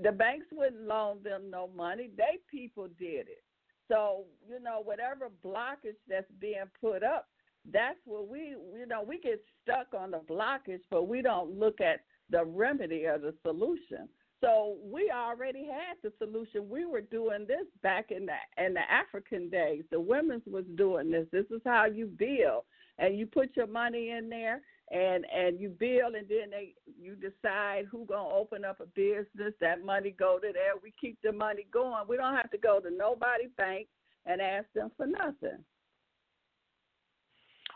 The 0.02 0.10
banks 0.10 0.46
wouldn't 0.50 0.86
loan 0.86 1.18
them 1.22 1.50
no 1.50 1.68
money. 1.76 2.10
They 2.16 2.38
people 2.50 2.88
did 2.98 3.28
it. 3.28 3.44
So 3.88 4.24
you 4.48 4.60
know 4.60 4.80
whatever 4.82 5.30
blockage 5.44 6.00
that's 6.08 6.30
being 6.40 6.64
put 6.80 7.02
up, 7.02 7.28
that's 7.72 7.98
what 8.04 8.28
we 8.28 8.56
you 8.78 8.86
know 8.88 9.02
we 9.06 9.18
get 9.20 9.40
stuck 9.62 9.88
on 9.98 10.10
the 10.10 10.20
blockage, 10.20 10.80
but 10.90 11.04
we 11.08 11.22
don't 11.22 11.58
look 11.58 11.80
at 11.80 12.00
the 12.30 12.44
remedy 12.44 13.06
or 13.06 13.18
the 13.18 13.34
solution. 13.42 14.08
So 14.40 14.76
we 14.84 15.10
already 15.14 15.66
had 15.66 15.96
the 16.02 16.12
solution. 16.18 16.68
We 16.68 16.84
were 16.84 17.00
doing 17.00 17.46
this 17.46 17.66
back 17.82 18.10
in 18.10 18.26
the 18.26 18.64
in 18.64 18.74
the 18.74 18.90
African 18.90 19.48
days. 19.48 19.84
The 19.90 20.00
women's 20.00 20.42
was 20.46 20.64
doing 20.76 21.10
this. 21.10 21.26
This 21.32 21.46
is 21.50 21.62
how 21.64 21.86
you 21.86 22.06
build, 22.06 22.64
and 22.98 23.18
you 23.18 23.26
put 23.26 23.56
your 23.56 23.66
money 23.66 24.10
in 24.10 24.28
there, 24.28 24.60
and 24.90 25.24
and 25.34 25.58
you 25.60 25.68
build, 25.70 26.14
and 26.14 26.28
then 26.28 26.50
they 26.50 26.74
you 27.00 27.16
decide 27.16 27.86
who 27.90 28.06
gonna 28.06 28.28
open 28.28 28.64
up 28.64 28.80
a 28.80 28.86
business. 28.86 29.52
That 29.60 29.84
money 29.84 30.14
go 30.16 30.38
to 30.38 30.52
there. 30.52 30.74
We 30.82 30.92
keep 31.00 31.18
the 31.22 31.32
money 31.32 31.66
going. 31.72 32.04
We 32.08 32.16
don't 32.16 32.34
have 32.36 32.50
to 32.50 32.58
go 32.58 32.78
to 32.80 32.90
nobody 32.90 33.46
bank 33.56 33.88
and 34.26 34.40
ask 34.40 34.66
them 34.74 34.90
for 34.96 35.06
nothing. 35.06 35.64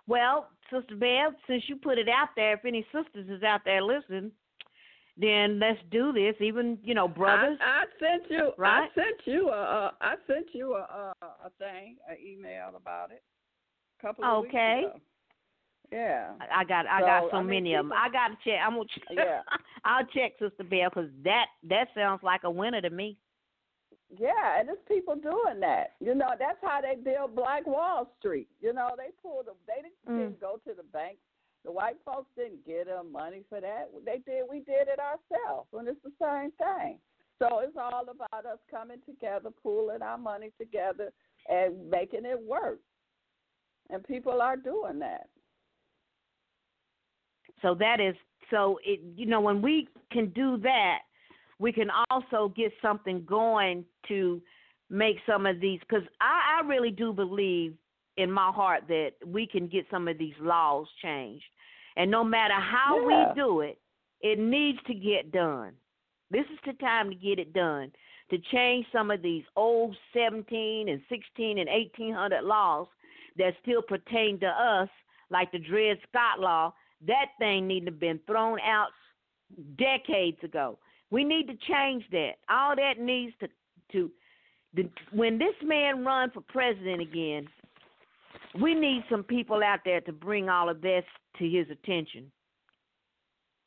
Well, 0.07 0.49
Sister 0.73 0.96
Bev, 0.96 1.35
since 1.46 1.64
you 1.68 1.77
put 1.77 1.99
it 1.99 2.09
out 2.09 2.29
there, 2.37 2.55
if 2.55 2.64
any 2.64 2.85
sisters 2.92 3.29
is 3.29 3.42
out 3.42 3.61
there 3.64 3.83
listening, 3.83 4.31
then 5.16 5.59
let's 5.59 5.79
do 5.90 6.12
this. 6.12 6.35
Even 6.40 6.79
you 6.83 6.94
know, 6.94 7.09
brothers. 7.09 7.59
I, 7.61 7.83
I 7.83 7.85
sent 7.99 8.31
you. 8.31 8.53
right? 8.57 8.88
I 8.90 8.94
sent 8.94 9.16
you 9.25 9.49
a. 9.49 9.53
a 9.53 9.92
I 10.01 10.14
sent 10.27 10.46
you 10.53 10.75
a, 10.75 11.12
a 11.23 11.27
a 11.46 11.51
thing, 11.59 11.96
an 12.09 12.16
email 12.25 12.73
about 12.77 13.11
it. 13.11 13.23
A 13.99 14.07
couple 14.07 14.25
of 14.25 14.44
Okay. 14.46 14.83
weeks 14.85 14.94
ago. 14.96 15.01
Yeah. 15.92 16.33
I 16.53 16.64
got 16.64 16.87
I 16.87 17.00
So, 17.00 17.07
got 17.07 17.31
so 17.31 17.37
I 17.38 17.40
mean, 17.40 17.50
many 17.50 17.74
of 17.74 17.85
them. 17.87 17.92
I 17.92 18.09
got 18.11 18.29
to 18.29 18.37
check. 18.44 18.61
I'm 18.64 18.74
gonna 18.74 18.85
check. 18.94 19.05
Yeah. 19.11 19.42
I'll 19.85 20.07
check 20.07 20.33
Sister 20.38 20.62
Bell 20.64 20.88
because 20.88 21.11
that 21.24 21.46
that 21.68 21.88
sounds 21.94 22.22
like 22.22 22.44
a 22.44 22.50
winner 22.50 22.81
to 22.81 22.90
me. 22.90 23.16
Yeah, 24.18 24.59
and 24.59 24.68
there's 24.68 24.79
people 24.88 25.14
doing 25.14 25.61
that. 25.61 25.94
You 26.00 26.14
know, 26.14 26.31
that's 26.38 26.59
how 26.62 26.81
they 26.81 26.96
build 27.00 27.37
Black 27.37 27.66
Wall 27.66 28.11
Street. 28.18 28.48
You 28.61 28.72
know, 28.72 28.90
they 28.96 29.11
pulled 29.22 29.46
them. 29.46 29.55
They 29.68 29.83
didn't, 29.83 29.94
Mm. 30.09 30.18
didn't 30.31 30.40
go 30.40 30.59
to 30.66 30.74
the 30.74 30.83
bank. 30.83 31.18
The 31.64 31.70
white 31.70 31.96
folks 32.05 32.29
didn't 32.37 32.64
get 32.66 32.87
them 32.87 33.12
money 33.12 33.44
for 33.48 33.61
that. 33.61 33.90
They 34.05 34.18
did. 34.18 34.44
We 34.50 34.61
did 34.61 34.88
it 34.88 34.98
ourselves, 34.98 35.68
and 35.72 35.87
it's 35.87 36.03
the 36.03 36.12
same 36.20 36.50
thing. 36.53 36.98
So 37.38 37.61
it's 37.61 37.76
all 37.76 38.03
about 38.09 38.46
us 38.46 38.59
coming 38.70 38.98
together, 39.07 39.50
pooling 39.62 40.03
our 40.03 40.18
money 40.18 40.50
together, 40.59 41.11
and 41.48 41.88
making 41.90 42.24
it 42.24 42.40
work. 42.42 42.81
And 43.90 44.03
people 44.05 44.40
are 44.42 44.57
doing 44.57 44.98
that. 45.00 45.29
So 47.62 47.75
that 47.75 48.01
is 48.01 48.14
so 48.51 48.79
it 48.85 49.01
you 49.16 49.27
know 49.27 49.40
when 49.40 49.62
we 49.62 49.88
can 50.11 50.31
do 50.31 50.57
that, 50.59 50.99
we 51.59 51.73
can 51.73 51.88
also 52.11 52.53
get 52.57 52.73
something 52.83 53.25
going 53.27 53.85
to 54.09 54.40
make 54.88 55.16
some 55.27 55.46
of 55.46 55.61
these 55.61 55.81
because 55.81 56.07
I, 56.20 56.61
I 56.61 56.66
really 56.66 56.90
do 56.90 57.12
believe 57.12 57.75
in 58.16 58.31
my 58.31 58.51
heart 58.51 58.85
that 58.88 59.12
we 59.25 59.46
can 59.46 59.68
get 59.68 59.87
some 59.90 60.09
of 60.09 60.18
these 60.18 60.35
laws 60.40 60.87
changed. 61.03 61.44
And 61.96 62.11
no 62.11 62.25
matter 62.25 62.55
how 62.55 62.99
Yeah. 63.01 63.07
we 63.07 63.40
do 63.40 63.61
it, 63.61 63.79
it 64.20 64.38
needs 64.38 64.79
to 64.87 64.94
get 64.94 65.33
done. 65.33 65.73
This 66.31 66.44
is 66.53 66.59
the 66.66 66.73
time 66.75 67.11
to 67.11 67.14
get 67.14 67.38
it 67.38 67.53
done. 67.53 67.92
To 68.31 68.38
change 68.53 68.87
some 68.92 69.11
of 69.11 69.23
these 69.23 69.44
old 69.57 69.96
17 70.12 70.88
and 70.88 71.01
16 71.09 71.59
and 71.59 71.68
1800 71.68 72.42
laws 72.42 72.87
that 73.38 73.55
still 73.62 73.83
pertain 73.83 74.38
to 74.40 74.46
us, 74.46 74.88
like 75.31 75.51
the 75.51 75.59
Dred 75.59 75.99
Scott 76.09 76.38
law, 76.38 76.73
that 77.07 77.27
thing 77.39 77.67
need 77.67 77.81
to 77.81 77.87
have 77.91 78.01
been 78.01 78.21
thrown 78.27 78.59
out 78.61 78.89
decades 79.79 80.39
ago. 80.43 80.79
We 81.11 81.25
need 81.25 81.47
to 81.49 81.55
change 81.69 82.05
that. 82.13 82.33
All 82.49 82.77
that 82.77 82.99
needs 83.01 83.35
to 83.41 83.49
to 83.93 84.11
the, 84.75 84.89
when 85.13 85.39
this 85.39 85.55
man 85.65 86.05
runs 86.05 86.33
for 86.33 86.43
president 86.43 87.01
again, 87.01 87.49
we 88.61 88.75
need 88.75 89.03
some 89.11 89.25
people 89.25 89.63
out 89.65 89.81
there 89.85 90.01
to 90.03 90.13
bring 90.13 90.49
all 90.49 90.69
of 90.69 90.81
this 90.81 91.05
to 91.39 91.49
his 91.49 91.67
attention 91.71 92.31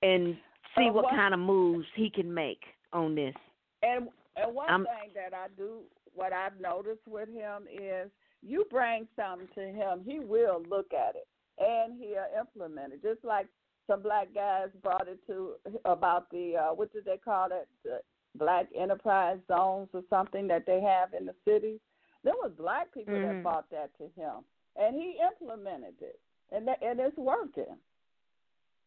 and 0.01 0.37
see 0.77 0.87
Uh, 0.87 0.93
what 0.93 1.05
what- 1.05 1.13
kind 1.13 1.33
of 1.33 1.39
moves 1.41 1.85
he 1.95 2.09
can 2.09 2.33
make 2.33 2.63
on 2.93 3.15
this. 3.15 3.35
And 3.81 4.09
and 4.35 4.55
one 4.55 4.69
I'm- 4.69 4.85
thing 4.85 5.11
that 5.13 5.33
I 5.33 5.47
do, 5.57 5.83
what 6.13 6.31
I've 6.33 6.59
noticed 6.59 7.05
with 7.07 7.29
him 7.29 7.67
is, 7.69 8.09
you 8.41 8.65
bring 8.71 9.07
something 9.15 9.47
to 9.55 9.67
him, 9.67 10.03
he 10.03 10.19
will 10.19 10.61
look 10.69 10.91
at 10.93 11.15
it 11.15 11.27
and 11.59 11.97
he 11.97 12.15
implemented, 12.39 13.03
it. 13.03 13.13
Just 13.13 13.23
like 13.25 13.47
some 13.87 14.01
black 14.01 14.33
guys 14.33 14.69
brought 14.81 15.07
it 15.07 15.19
to 15.27 15.53
about 15.85 16.29
the 16.31 16.55
uh, 16.57 16.73
what 16.73 16.91
did 16.93 17.05
they 17.05 17.17
call 17.17 17.47
it, 17.51 17.67
the 17.83 17.99
black 18.35 18.67
enterprise 18.75 19.37
zones 19.47 19.89
or 19.93 20.01
something 20.09 20.47
that 20.47 20.65
they 20.65 20.81
have 20.81 21.13
in 21.13 21.25
the 21.25 21.35
cities. 21.45 21.79
There 22.23 22.33
was 22.41 22.51
black 22.57 22.91
people 22.93 23.15
Mhm. 23.15 23.21
that 23.27 23.43
brought 23.43 23.69
that 23.71 23.91
to 23.97 24.07
him, 24.19 24.45
and 24.75 24.95
he 24.95 25.19
implemented 25.21 26.01
it, 26.01 26.19
and 26.51 26.67
that, 26.67 26.81
and 26.81 26.99
it's 26.99 27.17
working. 27.17 27.77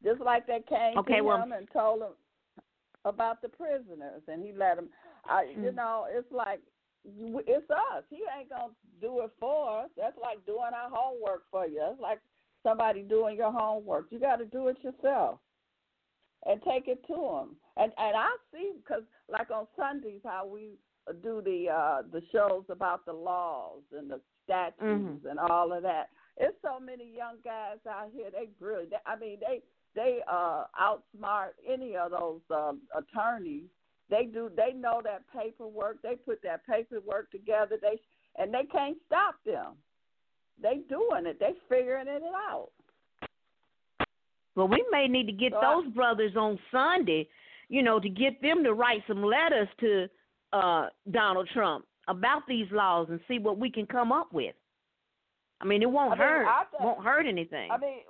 Just 0.03 0.21
like 0.21 0.47
they 0.47 0.61
came 0.63 0.99
Okay, 0.99 1.17
to 1.17 1.23
well- 1.23 1.43
him 1.43 1.53
and 1.53 1.71
told 1.71 2.03
him 2.03 2.13
about 3.05 3.41
the 3.43 3.49
prisoners, 3.49 4.23
and 4.29 4.43
he 4.43 4.53
let 4.53 4.77
them. 4.77 4.89
I, 5.29 5.43
you 5.45 5.71
Mm. 5.71 5.75
know, 5.75 6.07
it's 6.09 6.31
like 6.33 6.61
it's 7.05 7.71
us. 7.71 8.05
He 8.11 8.25
ain't 8.37 8.49
gonna 8.49 8.75
do 9.01 9.21
it 9.21 9.31
for 9.39 9.83
us. 9.83 9.91
That's 9.97 10.17
like 10.19 10.45
doing 10.45 10.75
our 10.75 10.91
homework 10.91 11.45
for 11.51 11.65
you. 11.67 11.79
That's 11.79 12.01
like 12.01 12.21
somebody 12.67 13.03
doing 13.03 13.37
your 13.37 13.53
homework. 13.53 14.07
You 14.11 14.19
got 14.19 14.37
to 14.37 14.45
do 14.47 14.69
it 14.69 14.77
yourself 14.83 15.39
and 16.47 16.61
take 16.63 16.89
it 16.89 17.01
to 17.07 17.15
them. 17.15 17.57
And 17.77 17.93
and 17.99 18.17
I 18.17 18.29
see 18.53 18.73
because 18.77 19.03
like 19.29 19.51
on 19.51 19.67
Sundays 19.77 20.21
how 20.25 20.47
we 20.47 20.79
do 21.23 21.41
the 21.45 21.67
uh 21.73 22.03
the 22.13 22.23
shows 22.33 22.65
about 22.69 23.05
the 23.07 23.13
laws 23.13 23.83
and 23.97 24.11
the 24.11 24.21
statutes 24.45 24.81
Mhm. 24.83 25.31
and 25.31 25.39
all 25.39 25.73
of 25.73 25.83
that. 25.83 26.09
It's 26.37 26.57
so 26.63 26.79
many 26.81 27.05
young 27.17 27.37
guys 27.45 27.79
out 27.89 28.11
here. 28.15 28.31
They 28.31 28.47
brilliant. 28.59 28.95
I 29.07 29.17
mean, 29.17 29.39
they 29.41 29.63
they 29.95 30.21
uh 30.29 30.65
outsmart 30.81 31.51
any 31.67 31.97
of 31.97 32.11
those 32.11 32.41
um, 32.51 32.83
attorneys. 32.95 33.69
They 34.09 34.27
do. 34.27 34.51
They 34.55 34.73
know 34.73 35.01
that 35.03 35.23
paperwork. 35.37 36.03
They 36.03 36.17
put 36.17 36.43
that 36.43 36.67
paperwork 36.67 37.31
together. 37.31 37.77
They 37.81 38.01
and 38.37 38.53
they 38.53 38.65
can't 38.71 38.99
stop 39.07 39.37
them. 39.45 39.75
They 40.63 40.79
doing 40.89 41.27
it. 41.27 41.39
They 41.39 41.53
figuring 41.69 42.09
it 42.09 42.23
out. 42.49 42.71
Well, 44.55 44.69
we 44.69 44.85
may 44.91 45.07
need 45.07 45.27
to 45.27 45.33
get 45.33 45.53
So 45.53 45.59
I- 45.59 45.75
those 45.75 45.93
brothers 45.93 46.37
on 46.37 46.59
Sunday, 46.71 47.29
you 47.69 47.83
know, 47.83 48.01
to 48.01 48.09
get 48.09 48.41
them 48.41 48.65
to 48.65 48.73
write 48.73 49.03
some 49.07 49.23
letters 49.23 49.69
to 49.81 50.09
uh 50.53 50.89
Donald 51.11 51.49
Trump 51.53 51.85
about 52.09 52.47
these 52.47 52.71
laws 52.71 53.09
and 53.11 53.21
see 53.29 53.39
what 53.39 53.59
we 53.59 53.71
can 53.71 53.85
come 53.87 54.13
up 54.13 54.33
with. 54.33 54.55
I 55.61 55.65
mean, 55.65 55.83
it 55.83 55.91
won't 55.91 56.13
I 56.13 56.15
mean, 56.15 56.19
hurt. 56.29 56.47
I 56.47 56.65
think- 56.71 56.83
won't 56.83 57.05
hurt 57.05 57.27
anything. 57.27 57.71
I 57.71 57.77
mean, 57.79 58.01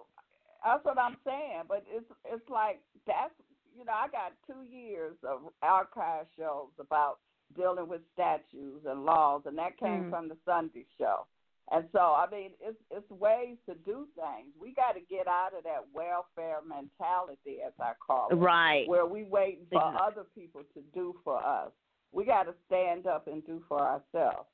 that's 0.63 0.85
what 0.85 0.99
I'm 0.99 1.17
saying. 1.25 1.63
But 1.67 1.85
it's 1.89 2.11
it's 2.27 2.49
like 2.49 2.81
that's 3.07 3.35
you 3.77 3.85
know 3.85 3.93
I 3.93 4.09
got 4.09 4.33
two 4.47 4.63
years 4.63 5.17
of 5.25 5.53
archive 5.63 6.27
shows 6.37 6.71
about 6.79 7.19
dealing 7.57 7.89
with 7.89 8.03
statues 8.13 8.85
and 8.87 9.05
laws, 9.05 9.43
and 9.47 9.57
that 9.59 9.77
came 9.79 10.05
Mhm. 10.05 10.11
from 10.11 10.29
the 10.29 10.37
Sunday 10.45 10.85
show. 10.99 11.27
And 11.73 11.85
so 11.93 11.99
I 11.99 12.27
mean, 12.31 12.51
it's 12.61 12.79
it's 12.91 13.11
ways 13.11 13.57
to 13.69 13.75
do 13.75 14.07
things. 14.15 14.53
We 14.61 14.73
got 14.73 14.93
to 14.93 15.01
get 15.01 15.27
out 15.27 15.51
of 15.57 15.65
that 15.65 15.85
welfare 15.93 16.59
mentality, 16.67 17.59
as 17.67 17.73
I 17.81 17.93
call 18.05 18.29
it, 18.31 18.35
right. 18.37 18.87
where 18.89 19.07
we 19.07 19.25
waiting 19.25 19.67
for 19.71 19.83
other 19.83 20.25
people 20.35 20.63
to 20.75 20.81
do 20.95 21.17
for 21.25 21.45
us. 21.45 21.71
We 22.13 22.25
got 22.25 22.45
to 22.45 22.55
stand 22.67 23.07
up 23.07 23.27
and 23.27 23.45
do 23.45 23.63
for 23.69 23.81
ourselves. 23.81 24.47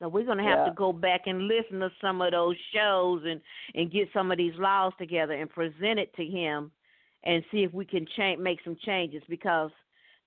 So 0.00 0.08
we're 0.08 0.24
gonna 0.24 0.42
have 0.42 0.60
Yeah. 0.60 0.64
to 0.66 0.70
go 0.72 0.92
back 0.92 1.26
and 1.26 1.46
listen 1.46 1.80
to 1.80 1.90
some 2.00 2.20
of 2.20 2.32
those 2.32 2.56
shows 2.72 3.24
and 3.24 3.40
and 3.74 3.90
get 3.90 4.12
some 4.12 4.30
of 4.32 4.38
these 4.38 4.54
laws 4.56 4.92
together 4.98 5.34
and 5.34 5.48
present 5.48 5.98
it 5.98 6.12
to 6.14 6.24
him, 6.24 6.72
and 7.22 7.44
see 7.50 7.64
if 7.64 7.72
we 7.72 7.84
can 7.84 8.06
change 8.06 8.40
make 8.40 8.62
some 8.64 8.76
changes 8.76 9.22
because 9.28 9.70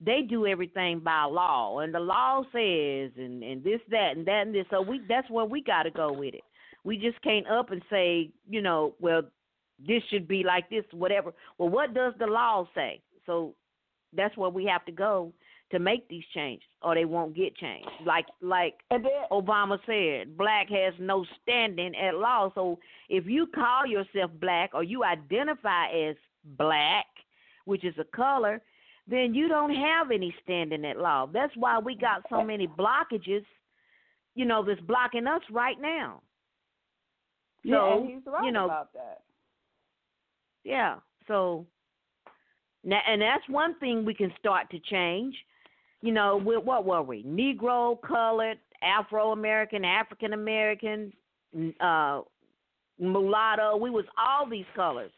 they 0.00 0.22
do 0.22 0.46
everything 0.46 1.00
by 1.00 1.24
law 1.24 1.80
and 1.80 1.92
the 1.94 2.00
law 2.00 2.42
says 2.52 3.10
and 3.16 3.42
and 3.42 3.64
this 3.64 3.80
that 3.90 4.16
and 4.16 4.26
that 4.26 4.46
and 4.46 4.54
this. 4.54 4.66
So 4.70 4.80
we 4.80 5.00
that's 5.08 5.28
where 5.30 5.44
we 5.44 5.62
got 5.62 5.84
to 5.84 5.90
go 5.90 6.12
with 6.12 6.34
it. 6.34 6.44
We 6.84 6.96
just 6.96 7.20
can't 7.22 7.46
up 7.48 7.70
and 7.70 7.82
say 7.90 8.30
you 8.48 8.62
know 8.62 8.94
well 9.00 9.22
this 9.86 10.02
should 10.10 10.28
be 10.28 10.42
like 10.44 10.68
this 10.70 10.84
whatever. 10.92 11.34
Well, 11.58 11.68
what 11.68 11.94
does 11.94 12.14
the 12.18 12.26
law 12.26 12.68
say? 12.74 13.00
So 13.26 13.54
that's 14.12 14.36
where 14.36 14.50
we 14.50 14.64
have 14.66 14.84
to 14.86 14.92
go 14.92 15.32
to 15.70 15.78
make 15.78 16.08
these 16.08 16.24
changes, 16.34 16.66
or 16.80 16.94
they 16.94 17.04
won't 17.04 17.36
get 17.36 17.56
changed. 17.56 17.90
Like 18.04 18.26
like 18.40 18.74
then 18.90 19.02
Obama 19.30 19.78
said, 19.84 20.36
black 20.36 20.68
has 20.70 20.94
no 20.98 21.26
standing 21.42 21.94
at 21.96 22.14
law. 22.14 22.50
So 22.54 22.78
if 23.08 23.26
you 23.26 23.46
call 23.46 23.86
yourself 23.86 24.30
black 24.40 24.70
or 24.74 24.82
you 24.82 25.04
identify 25.04 25.88
as 25.88 26.16
black, 26.56 27.06
which 27.64 27.84
is 27.84 27.94
a 27.98 28.04
color, 28.16 28.62
then 29.08 29.34
you 29.34 29.48
don't 29.48 29.74
have 29.74 30.10
any 30.10 30.34
standing 30.42 30.84
at 30.84 30.98
law. 30.98 31.26
That's 31.26 31.52
why 31.56 31.78
we 31.78 31.94
got 31.94 32.22
so 32.28 32.42
many 32.44 32.66
blockages, 32.66 33.44
you 34.34 34.44
know, 34.44 34.62
that's 34.64 34.80
blocking 34.82 35.26
us 35.26 35.40
right 35.50 35.80
now. 35.80 36.20
So, 37.64 37.70
yeah, 38.06 38.14
he's 38.14 38.22
right 38.26 38.44
you 38.44 38.52
know, 38.52 38.66
about 38.66 38.92
that. 38.92 39.22
yeah. 40.64 40.96
So 41.26 41.66
now, 42.84 43.00
and 43.06 43.20
that's 43.20 43.46
one 43.48 43.78
thing 43.78 44.04
we 44.04 44.14
can 44.14 44.32
start 44.38 44.70
to 44.70 44.78
change. 44.78 45.34
You 46.00 46.12
know, 46.12 46.36
with 46.36 46.62
what 46.64 46.84
were 46.84 47.02
we? 47.02 47.24
Negro, 47.24 48.00
colored, 48.00 48.58
Afro 48.82 49.32
American, 49.32 49.84
African 49.84 50.32
American, 50.32 51.12
uh, 51.80 52.20
mulatto. 53.00 53.76
We 53.76 53.90
was 53.90 54.04
all 54.16 54.48
these 54.48 54.64
colors, 54.76 55.10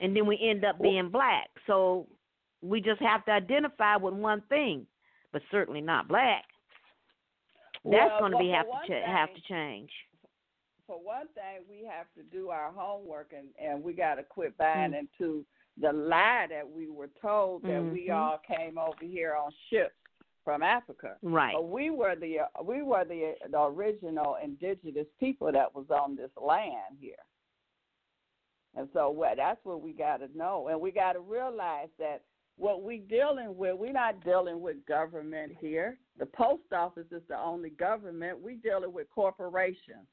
and 0.00 0.16
then 0.16 0.26
we 0.26 0.38
end 0.42 0.64
up 0.64 0.80
being 0.80 1.10
black. 1.10 1.50
So 1.66 2.06
we 2.64 2.80
just 2.80 3.00
have 3.02 3.24
to 3.26 3.32
identify 3.32 3.96
with 3.96 4.14
one 4.14 4.42
thing, 4.48 4.86
but 5.32 5.42
certainly 5.50 5.80
not 5.80 6.08
black. 6.08 6.44
That's 7.84 8.10
Well, 8.12 8.18
going 8.20 8.30
to 8.32 8.36
well, 8.38 8.44
be 8.46 8.50
have 8.50 8.66
to 8.66 9.00
ch- 9.00 9.06
have 9.06 9.34
to 9.34 9.40
change. 9.42 9.90
for 10.86 10.98
one 11.02 11.28
thing, 11.28 11.64
we 11.68 11.84
have 11.86 12.06
to 12.14 12.22
do 12.24 12.48
our 12.50 12.70
homework 12.72 13.32
and, 13.36 13.48
and 13.58 13.82
we 13.82 13.92
got 13.94 14.16
to 14.16 14.22
quit 14.22 14.56
buying 14.58 14.92
Mm. 14.92 15.00
into 15.00 15.44
the 15.78 15.92
lie 15.92 16.46
that 16.48 16.68
we 16.70 16.88
were 16.88 17.08
told 17.20 17.62
that 17.62 17.82
we 17.82 18.08
Mhm. 18.08 18.14
all 18.14 18.38
came 18.38 18.78
over 18.78 19.04
here 19.04 19.34
on 19.34 19.50
ships 19.70 19.94
from 20.44 20.62
Africa. 20.62 21.16
Right. 21.22 21.54
But 21.54 21.68
we 21.68 21.88
were 21.90 22.14
the 22.16 22.40
we 22.62 22.82
were 22.82 23.04
the, 23.04 23.34
the 23.50 23.60
original 23.62 24.36
indigenous 24.36 25.06
people 25.18 25.50
that 25.52 25.74
was 25.74 25.90
on 25.90 26.16
this 26.16 26.30
land 26.36 26.98
here. 27.00 27.16
And 28.76 28.88
so 28.92 29.10
what 29.10 29.36
that's 29.38 29.64
what 29.64 29.80
we 29.80 29.92
got 29.92 30.18
to 30.18 30.28
know, 30.36 30.68
and 30.68 30.80
we 30.80 30.90
got 30.90 31.14
to 31.14 31.20
realize 31.20 31.88
that 31.98 32.22
what 32.56 32.82
we're 32.82 33.02
dealing 33.08 33.56
with, 33.56 33.76
we're 33.78 33.92
not 33.92 34.24
dealing 34.24 34.60
with 34.60 34.84
government 34.86 35.52
here. 35.60 35.98
The 36.18 36.26
post 36.26 36.72
office 36.72 37.06
is 37.10 37.22
the 37.28 37.38
only 37.38 37.70
government. 37.70 38.38
We're 38.40 38.56
dealing 38.62 38.92
with 38.92 39.08
corporations. 39.10 40.06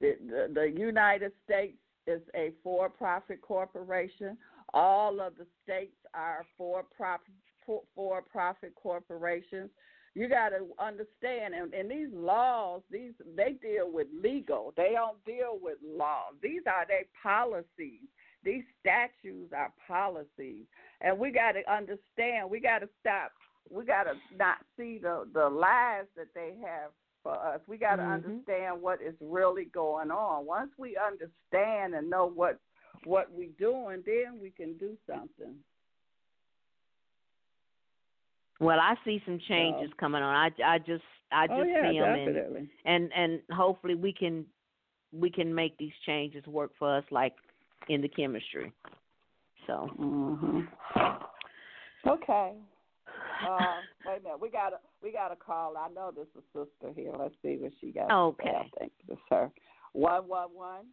The, 0.00 0.16
the, 0.26 0.52
the 0.52 0.78
United 0.78 1.32
States 1.44 1.78
is 2.06 2.20
a 2.34 2.52
for 2.62 2.88
profit 2.88 3.40
corporation. 3.40 4.36
All 4.74 5.20
of 5.20 5.36
the 5.36 5.46
states 5.62 5.96
are 6.14 6.44
for 6.56 6.82
profit 6.96 7.34
for 7.94 8.22
profit 8.22 8.74
corporations. 8.74 9.70
You 10.14 10.28
got 10.28 10.50
to 10.50 10.66
understand, 10.78 11.54
and, 11.54 11.72
and 11.72 11.90
these 11.90 12.08
laws, 12.12 12.82
these 12.90 13.12
they 13.36 13.52
deal 13.62 13.90
with 13.90 14.08
legal. 14.22 14.74
They 14.76 14.90
don't 14.94 15.24
deal 15.24 15.58
with 15.62 15.78
law. 15.82 16.24
These 16.42 16.62
are 16.66 16.86
their 16.86 17.04
policies. 17.22 18.00
These 18.44 18.64
statutes 18.80 19.52
are 19.56 19.72
policies, 19.86 20.66
and 21.02 21.18
we 21.18 21.30
got 21.30 21.52
to 21.52 21.72
understand. 21.72 22.50
We 22.50 22.60
got 22.60 22.78
to 22.78 22.88
stop. 23.00 23.32
We 23.70 23.84
got 23.84 24.04
to 24.04 24.14
not 24.36 24.58
see 24.76 24.98
the 24.98 25.28
the 25.32 25.48
lies 25.48 26.06
that 26.16 26.28
they 26.34 26.54
have 26.64 26.90
for 27.22 27.34
us. 27.34 27.60
We 27.66 27.76
got 27.76 27.96
to 27.96 28.02
Mhm. 28.02 28.14
understand 28.14 28.82
what 28.82 29.00
is 29.02 29.14
really 29.20 29.66
going 29.66 30.10
on. 30.10 30.46
Once 30.46 30.72
we 30.78 30.96
understand 30.96 31.94
and 31.94 32.08
know 32.08 32.26
what 32.26 32.58
what 33.04 33.30
we're 33.32 33.50
doing, 33.58 34.02
then 34.06 34.38
we 34.40 34.50
can 34.50 34.76
do 34.78 34.96
something. 35.06 35.62
Well, 38.60 38.78
I 38.78 38.96
see 39.04 39.20
some 39.24 39.40
changes 39.40 39.92
coming 39.94 40.22
on. 40.22 40.34
I, 40.34 40.74
I 40.74 40.78
just 40.78 41.04
I 41.32 41.46
just 41.48 41.58
oh 41.58 41.64
yeah, 41.64 41.90
see 41.90 41.98
them 41.98 42.14
and 42.14 42.68
and 42.84 43.12
and 43.12 43.42
hopefully 43.50 43.96
we 43.96 44.12
can 44.12 44.46
we 45.12 45.30
can 45.30 45.52
make 45.54 45.76
these 45.78 45.92
changes 46.06 46.46
work 46.46 46.70
for 46.78 46.96
us 46.96 47.04
like 47.10 47.34
in 47.88 48.00
the 48.00 48.08
Kemetstry. 48.08 48.72
So 49.66 49.88
Mm-hmm. 49.98 50.60
Okay. 52.08 52.52
Uh, 53.48 53.76
wait 54.06 54.18
a 54.20 54.22
minute. 54.22 54.40
We 54.40 54.50
got 54.50 54.72
a 54.72 54.76
we 55.02 55.12
got 55.12 55.32
a 55.32 55.36
call. 55.36 55.76
I 55.76 55.88
know 55.88 56.10
this 56.14 56.26
is 56.36 56.42
sister 56.52 56.92
here. 56.94 57.12
Let's 57.18 57.34
see 57.42 57.56
what 57.60 57.72
she 57.80 57.90
got. 57.92 58.08
to 58.08 58.08
say. 58.42 58.48
Okay. 58.48 58.56
I 58.56 58.78
think 58.78 58.92
this 59.08 59.16
is 59.16 59.22
her. 59.30 59.50
One 59.92 60.28
one 60.28 60.48
one. 60.52 60.86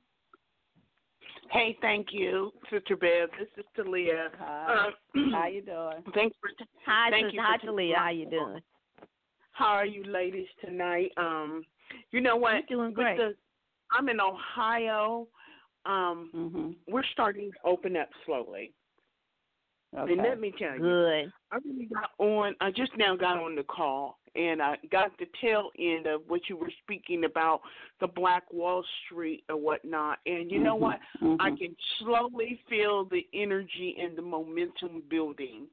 Hey, 1.52 1.78
thank 1.82 2.08
you, 2.12 2.52
Sister 2.72 2.96
Bev. 2.96 3.30
This 3.40 3.48
is 3.58 3.66
Talia. 3.76 4.30
Hi. 4.40 4.90
Uh, 5.16 5.20
How 5.32 5.48
you 5.48 5.62
doing? 5.62 6.04
thanks 6.14 6.36
for 6.42 6.50
hi, 6.86 7.10
Thank 7.10 7.28
Sis- 7.28 7.34
you 7.34 7.42
hi 7.44 7.58
for 7.60 7.68
Talia, 7.68 7.96
how 7.98 8.10
you 8.10 8.30
doing? 8.30 8.60
how 9.52 9.68
are 9.74 9.86
you 9.86 10.04
ladies 10.04 10.48
tonight? 10.64 11.12
Um, 11.18 11.64
you 12.12 12.22
know 12.22 12.36
what? 12.36 12.70
You're 12.70 12.80
doing 12.80 12.94
great. 12.94 13.18
the- 13.18 13.36
I'm 13.92 14.10
in 14.10 14.20
Ohio. 14.22 15.28
Um, 15.86 16.30
Mhm. 16.34 16.76
we're 16.88 17.04
starting 17.12 17.52
to 17.52 17.58
open 17.64 17.96
up 17.98 18.10
slowly. 18.26 18.74
Okay. 19.98 20.14
And 20.14 20.22
let 20.22 20.40
me 20.40 20.52
tell 20.52 20.76
you, 20.76 20.82
Good. 20.82 21.34
I 21.52 21.58
really 21.66 21.86
got 21.86 22.12
on. 22.20 22.56
I 22.62 22.70
just 22.70 22.96
now 22.96 23.16
got 23.16 23.38
on 23.38 23.56
the 23.56 23.64
call, 23.64 24.20
and 24.36 24.62
I 24.62 24.78
got 24.92 25.18
the 25.18 25.26
tail 25.42 25.72
end 25.80 26.06
of 26.06 26.22
what 26.28 26.48
you 26.48 26.58
were 26.58 26.72
speaking 26.84 27.24
about, 27.24 27.62
the 28.00 28.08
Black 28.08 28.44
Wall 28.54 28.86
Street 29.06 29.44
or 29.50 29.58
whatnot. 29.58 30.20
And 30.28 30.52
you 30.52 30.60
know 30.60 30.76
Mhm. 30.76 30.80
what? 30.80 31.00
I 31.40 31.50
Mhm. 31.50 31.58
can 31.58 31.76
slowly 31.98 32.58
feel 32.68 33.06
the 33.06 33.28
energy 33.34 33.98
and 33.98 34.16
the 34.16 34.22
momentum 34.22 35.02
building. 35.10 35.68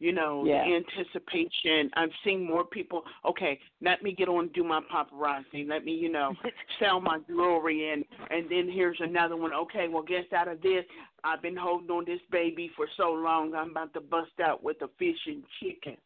You 0.00 0.12
know, 0.12 0.44
Yeah. 0.46 0.64
the 0.64 0.74
anticipation. 0.76 1.90
I'm 1.94 2.10
seeing 2.24 2.44
more 2.46 2.64
people. 2.64 3.04
Okay, 3.26 3.60
let 3.82 4.02
me 4.02 4.12
get 4.12 4.28
on 4.28 4.44
and 4.44 4.52
do 4.54 4.64
my 4.64 4.80
paparazzi. 4.92 5.68
Let 5.68 5.84
me, 5.84 5.92
you 5.92 6.10
know, 6.10 6.32
sell 6.80 7.00
my 7.00 7.18
jewelry 7.28 7.90
and 7.92 8.04
and 8.30 8.48
then 8.50 8.68
here's 8.68 8.98
another 9.00 9.36
one. 9.36 9.52
Okay, 9.52 9.88
well, 9.88 10.02
guess 10.02 10.24
out 10.34 10.48
of 10.48 10.62
this, 10.62 10.84
I've 11.22 11.42
been 11.42 11.56
holding 11.56 11.90
on 11.90 12.04
this 12.06 12.20
baby 12.30 12.70
for 12.76 12.86
so 12.96 13.12
long. 13.12 13.54
I'm 13.54 13.70
about 13.72 13.92
to 13.94 14.00
bust 14.00 14.40
out 14.42 14.62
with 14.64 14.80
a 14.82 14.88
fish 14.98 15.18
and 15.26 15.44
chicken. 15.62 15.96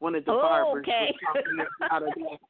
One 0.00 0.16
of 0.16 0.24
the 0.24 0.32
Oh, 0.32 0.42
barbers 0.42 0.82
okay. 0.86 1.12
was 1.12 1.44
talking 1.44 1.66
about 1.86 2.02
it. 2.08 2.40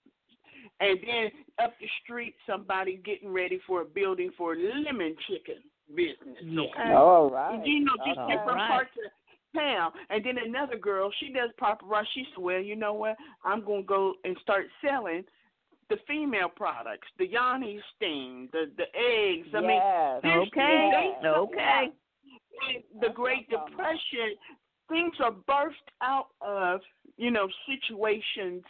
And 0.81 0.99
then 1.07 1.31
up 1.63 1.75
the 1.81 1.87
street, 2.03 2.35
somebody 2.47 2.97
getting 3.05 3.31
ready 3.31 3.61
for 3.67 3.83
a 3.83 3.85
building 3.85 4.31
for 4.39 4.57
lemon 4.57 5.15
chicken 5.29 5.63
business. 5.95 6.39
Yeah. 6.43 6.63
Okay? 6.63 6.93
All 6.95 7.29
right. 7.31 7.61
You 7.67 7.81
know, 7.85 7.93
just 8.07 8.19
uh-huh. 8.19 8.23
All 8.23 8.29
different 8.29 8.57
right. 8.57 8.69
parts 8.71 8.91
of 9.05 9.11
town. 9.55 9.93
And 10.11 10.25
then 10.25 10.37
another 10.39 10.77
girl, 10.77 11.11
she 11.21 11.33
does 11.33 11.51
paparazzi. 11.61 12.05
She 12.15 12.25
said, 12.35 12.43
well, 12.43 12.61
you 12.61 12.77
know 12.77 12.93
what? 12.95 13.17
I'm 13.45 13.65
going 13.65 13.83
to 13.83 13.87
go 13.87 14.15
and 14.25 14.37
start 14.43 14.67
selling 14.85 15.25
the 15.91 15.97
female 16.09 16.49
products, 16.49 17.09
the 17.19 17.27
yoni 17.27 17.79
sting, 17.95 18.49
the 18.53 18.71
the 18.77 18.85
eggs. 18.99 19.49
I 19.55 19.61
mean, 19.61 19.71
Yes. 19.71 20.21
there's 20.23 20.49
Okay. 20.49 20.91
things- 20.93 21.27
Okay. 21.27 21.93
the 22.95 23.01
That's 23.01 23.15
Great 23.15 23.47
what 23.51 23.61
I'm 23.61 23.67
talking 23.69 23.75
about. 23.75 23.99
Depression, 24.01 24.37
things 24.89 25.15
are 25.21 25.33
birthed 25.33 25.89
out 26.01 26.29
of, 26.41 26.81
you 27.17 27.31
know, 27.31 27.49
situations, 27.67 28.65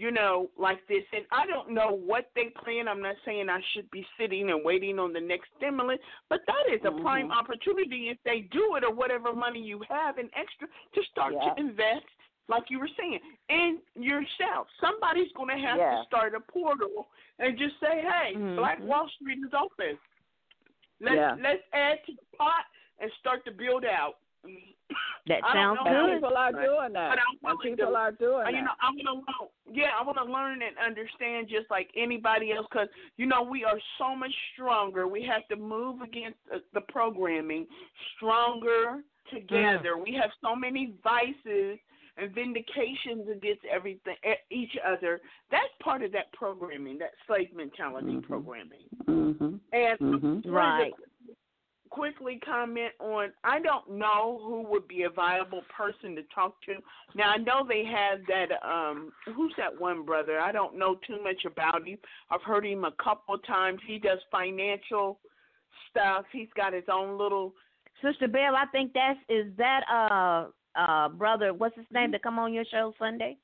you 0.00 0.10
know, 0.10 0.48
like 0.58 0.78
this. 0.88 1.04
And 1.12 1.26
I 1.30 1.44
don't 1.46 1.70
know 1.70 2.00
what 2.06 2.30
they 2.34 2.46
plan. 2.64 2.88
I'm 2.88 3.02
not 3.02 3.16
saying 3.26 3.50
I 3.50 3.60
should 3.74 3.88
be 3.90 4.06
sitting 4.18 4.48
and 4.48 4.64
waiting 4.64 4.98
on 4.98 5.12
the 5.12 5.20
next 5.20 5.48
stimulus, 5.58 5.98
but 6.30 6.40
that 6.46 6.72
is 6.74 6.80
a 6.86 6.90
prime 7.02 7.28
Mhm. 7.28 7.36
opportunity 7.36 8.08
if 8.08 8.16
they 8.24 8.40
do 8.40 8.76
it 8.76 8.82
or 8.84 8.94
whatever 8.94 9.34
money 9.34 9.60
you 9.60 9.80
have 9.90 10.16
in 10.16 10.30
extra 10.34 10.68
to 10.94 11.02
start 11.04 11.34
Yeah. 11.34 11.52
to 11.52 11.60
invest. 11.60 12.06
Like 12.48 12.70
you 12.70 12.78
were 12.80 12.88
saying, 12.96 13.20
in 13.50 13.82
yourself. 13.94 14.68
Somebody's 14.80 15.30
going 15.32 15.50
to 15.50 15.58
have 15.58 15.76
Yeah. 15.78 15.96
to 15.98 16.04
start 16.04 16.34
a 16.34 16.40
portal 16.40 17.10
and 17.38 17.58
just 17.58 17.78
say, 17.78 18.00
"Hey, 18.00 18.34
Mhm. 18.34 18.56
Black 18.56 18.78
Wall 18.80 19.06
Street 19.10 19.38
is 19.44 19.52
open. 19.52 19.98
Let's 21.00 21.16
Yeah. 21.16 21.36
let's 21.38 21.62
add 21.74 22.04
to 22.06 22.12
the 22.12 22.36
pot 22.38 22.64
and 23.00 23.12
start 23.20 23.44
to 23.44 23.50
build 23.52 23.84
out. 23.84 24.16
That 25.26 25.44
I 25.44 25.52
don't 25.54 25.76
sounds 25.76 25.76
know 25.76 25.84
how 25.84 25.96
And 26.00 26.06
good. 26.06 26.14
people 26.16 26.36
are 26.36 26.52
Right. 26.52 26.64
doing 26.66 26.92
that. 26.94 27.10
But 27.10 27.18
I'm 27.48 27.58
people 27.58 27.76
to- 27.86 27.94
are 27.94 28.12
doing 28.12 28.44
that. 28.44 28.52
you 28.54 28.62
know, 28.62 28.72
I 28.80 28.86
want 28.90 29.00
to 29.06 29.12
learn. 29.12 29.50
Yeah, 29.72 29.90
I 29.96 30.02
want 30.02 30.18
to 30.18 30.24
learn 30.24 30.62
and 30.62 30.76
understand 30.78 31.48
just 31.48 31.70
like 31.70 31.90
anybody 31.94 32.52
else, 32.52 32.66
because 32.70 32.88
you 33.16 33.26
know 33.26 33.42
we 33.42 33.62
are 33.64 33.78
so 33.98 34.16
much 34.16 34.34
stronger. 34.54 35.06
We 35.06 35.22
have 35.24 35.46
to 35.48 35.56
move 35.56 36.00
against 36.00 36.38
the, 36.50 36.62
the 36.72 36.80
programming, 36.80 37.66
stronger 38.16 39.02
together. 39.30 39.96
We 39.96 40.12
have 40.14 40.30
so 40.40 40.56
many 40.56 40.94
vices 41.04 41.78
and 42.16 42.34
vindications 42.34 43.28
against 43.30 43.64
everything, 43.66 44.16
each 44.50 44.76
other. 44.84 45.20
That's 45.50 45.72
part 45.80 46.02
of 46.02 46.10
that 46.12 46.32
programming, 46.32 46.98
that 46.98 47.12
slave 47.26 47.52
mentality 47.54 48.14
Mhm. 48.16 48.22
programming. 48.24 48.82
hmm 49.06 49.56
And 49.72 49.98
Mhm. 50.00 50.42
Right. 50.46 50.92
To 51.90 51.96
quickly 51.96 52.40
comment 52.44 52.92
on 53.00 53.32
I 53.44 53.60
don't 53.60 53.90
know 53.98 54.40
who 54.42 54.62
would 54.70 54.86
be 54.88 55.02
a 55.02 55.10
viable 55.10 55.62
person 55.76 56.14
to 56.16 56.22
talk 56.34 56.60
to. 56.62 56.74
Now 57.14 57.30
I 57.30 57.36
know 57.36 57.66
they 57.66 57.84
have 57.84 58.20
that 58.28 58.66
um 58.66 59.12
who's 59.34 59.52
that 59.58 59.80
one 59.80 60.04
brother? 60.04 60.40
I 60.40 60.52
don't 60.52 60.78
know 60.78 60.96
too 61.06 61.22
much 61.22 61.44
about 61.46 61.86
him. 61.86 61.98
I've 62.30 62.42
heard 62.42 62.64
him 62.66 62.84
a 62.84 62.92
couple 63.02 63.34
of 63.34 63.46
times. 63.46 63.80
He 63.86 63.98
does 63.98 64.18
financial 64.30 65.18
stuff. 65.90 66.24
He's 66.32 66.48
got 66.56 66.72
his 66.72 66.84
own 66.92 67.18
little 67.18 67.54
Sister 68.02 68.28
Bev, 68.28 68.54
I 68.54 68.66
think 68.72 68.92
that's 68.94 69.18
is 69.28 69.46
that 69.58 69.82
uh 69.90 70.48
uh 70.78 71.08
brother 71.08 71.52
what's 71.52 71.76
his 71.76 71.86
name 71.92 72.12
to 72.12 72.18
come 72.18 72.38
on 72.38 72.54
your 72.54 72.64
show 72.70 72.94
Sunday? 72.98 73.36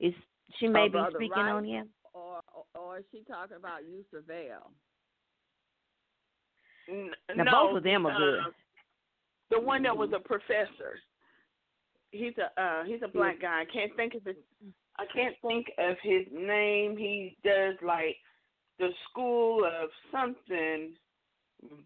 Is 0.00 0.14
she 0.58 0.68
may 0.68 0.86
Oh, 0.86 0.88
be 0.88 0.98
speaking 1.14 1.42
Wright? 1.42 1.52
on 1.52 1.64
him? 1.64 1.88
Or, 2.14 2.40
or 2.54 2.80
or 2.80 2.98
is 2.98 3.04
she 3.12 3.22
talking 3.28 3.56
about 3.56 3.80
Yusuf 3.84 4.26
Vale? 4.26 4.70
N- 6.88 7.10
Now 7.34 7.44
no, 7.44 7.50
both 7.68 7.76
of 7.78 7.82
them 7.84 8.06
are 8.06 8.12
uh, 8.12 8.18
good. 8.18 8.40
The 9.50 9.60
one 9.60 9.82
that 9.84 9.96
was 9.96 10.10
a 10.14 10.18
professor. 10.18 10.98
He's 12.10 12.32
a 12.38 12.60
uh 12.60 12.84
he's 12.84 13.02
a 13.04 13.08
black 13.08 13.40
guy. 13.40 13.62
I 13.62 13.64
can't 13.72 13.94
think 13.96 14.14
of 14.14 14.24
his 14.24 14.36
I 14.98 15.04
can't 15.14 15.34
think 15.42 15.66
of 15.78 15.96
his 16.02 16.26
name. 16.32 16.96
He 16.96 17.36
does 17.44 17.74
like 17.84 18.16
the 18.78 18.88
school 19.10 19.64
of 19.64 19.90
something 20.12 20.92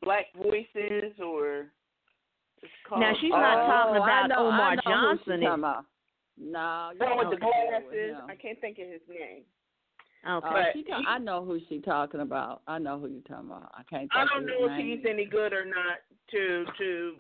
Black 0.03 0.27
Voices 0.37 1.13
or 1.25 1.67
it's 2.63 2.73
called 2.89 3.01
Now, 3.01 3.13
she's 3.21 3.31
not 3.31 3.67
talking 3.67 3.97
Oh, 4.01 4.03
I 4.03 4.25
about 4.25 4.29
know- 4.29 4.47
Omar 4.49 4.71
I 4.71 4.75
know 4.75 4.81
who 4.85 4.91
Johnson, 4.91 5.19
she's 5.25 5.35
is- 5.35 5.45
talking 5.45 5.59
about. 5.65 5.85
No, 6.43 6.91
you 6.93 6.99
the 6.99 7.05
one 7.07 7.19
with 7.19 7.31
the 7.31 7.37
don't 7.37 7.53
deal 7.53 7.73
with 7.73 7.91
glasses. 7.93 8.17
him. 8.17 8.31
I 8.31 8.35
can't 8.37 8.61
think 8.61 8.79
of 8.79 8.89
his 8.89 9.01
name. 9.09 9.43
Okay. 10.29 10.49
But 10.51 10.67
she 10.75 10.83
ta- 10.83 10.99
he- 10.99 11.07
I 11.07 11.19
know 11.19 11.45
who 11.45 11.61
she's 11.69 11.83
talking 11.83 12.21
about. 12.21 12.63
I 12.67 12.79
know 12.79 12.99
who 12.99 13.09
you're 13.09 13.23
talking 13.23 13.51
about. 13.51 13.73
I 13.75 13.83
can't. 13.85 14.11
I 14.15 14.27
don't 14.27 14.47
know 14.47 14.67
if 14.67 14.73
name. 14.73 14.99
he's 14.99 15.07
any 15.09 15.25
good 15.25 15.53
or 15.53 15.65
not 15.65 15.99
to 16.31 16.65
to 16.79 17.15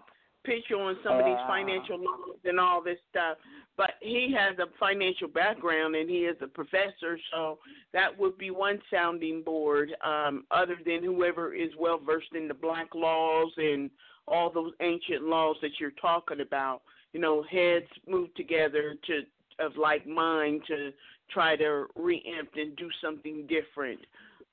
pitch 0.44 0.64
you 0.68 0.78
on 0.80 0.96
some 1.04 1.18
of 1.18 1.24
these 1.24 1.40
financial 1.46 1.98
laws 1.98 2.38
and 2.44 2.58
all 2.58 2.82
this 2.82 2.98
stuff. 3.10 3.36
But 3.76 3.92
he 4.00 4.34
has 4.36 4.58
a 4.58 4.66
financial 4.78 5.29
background 5.29 5.94
and 5.94 6.08
he 6.08 6.20
is 6.20 6.37
a 6.42 6.46
professor, 6.46 7.18
so 7.31 7.58
that 7.92 8.18
would 8.18 8.37
be 8.38 8.50
one 8.50 8.81
sounding 8.90 9.42
board. 9.42 9.94
Um, 10.04 10.44
other 10.50 10.77
than 10.85 11.02
whoever 11.02 11.54
is 11.54 11.70
well 11.79 11.98
versed 11.98 12.35
in 12.35 12.48
the 12.48 12.54
black 12.54 12.94
laws 12.94 13.52
and 13.56 13.90
all 14.29 14.50
those 14.50 14.72
ancient 14.81 15.22
laws 15.25 15.56
that 15.62 15.72
you're 15.79 15.92
talking 15.92 16.40
about. 16.40 16.83
You 17.12 17.20
know, 17.20 17.42
heads 17.50 17.87
move 18.06 18.35
together 18.35 18.94
to 19.06 19.22
of 19.64 19.77
like 19.77 20.06
mind 20.06 20.62
to 20.68 20.90
try 21.33 21.56
to 21.56 21.87
reempt 21.96 22.56
and 22.56 22.76
do 22.76 22.88
something 23.02 23.46
different. 23.46 24.00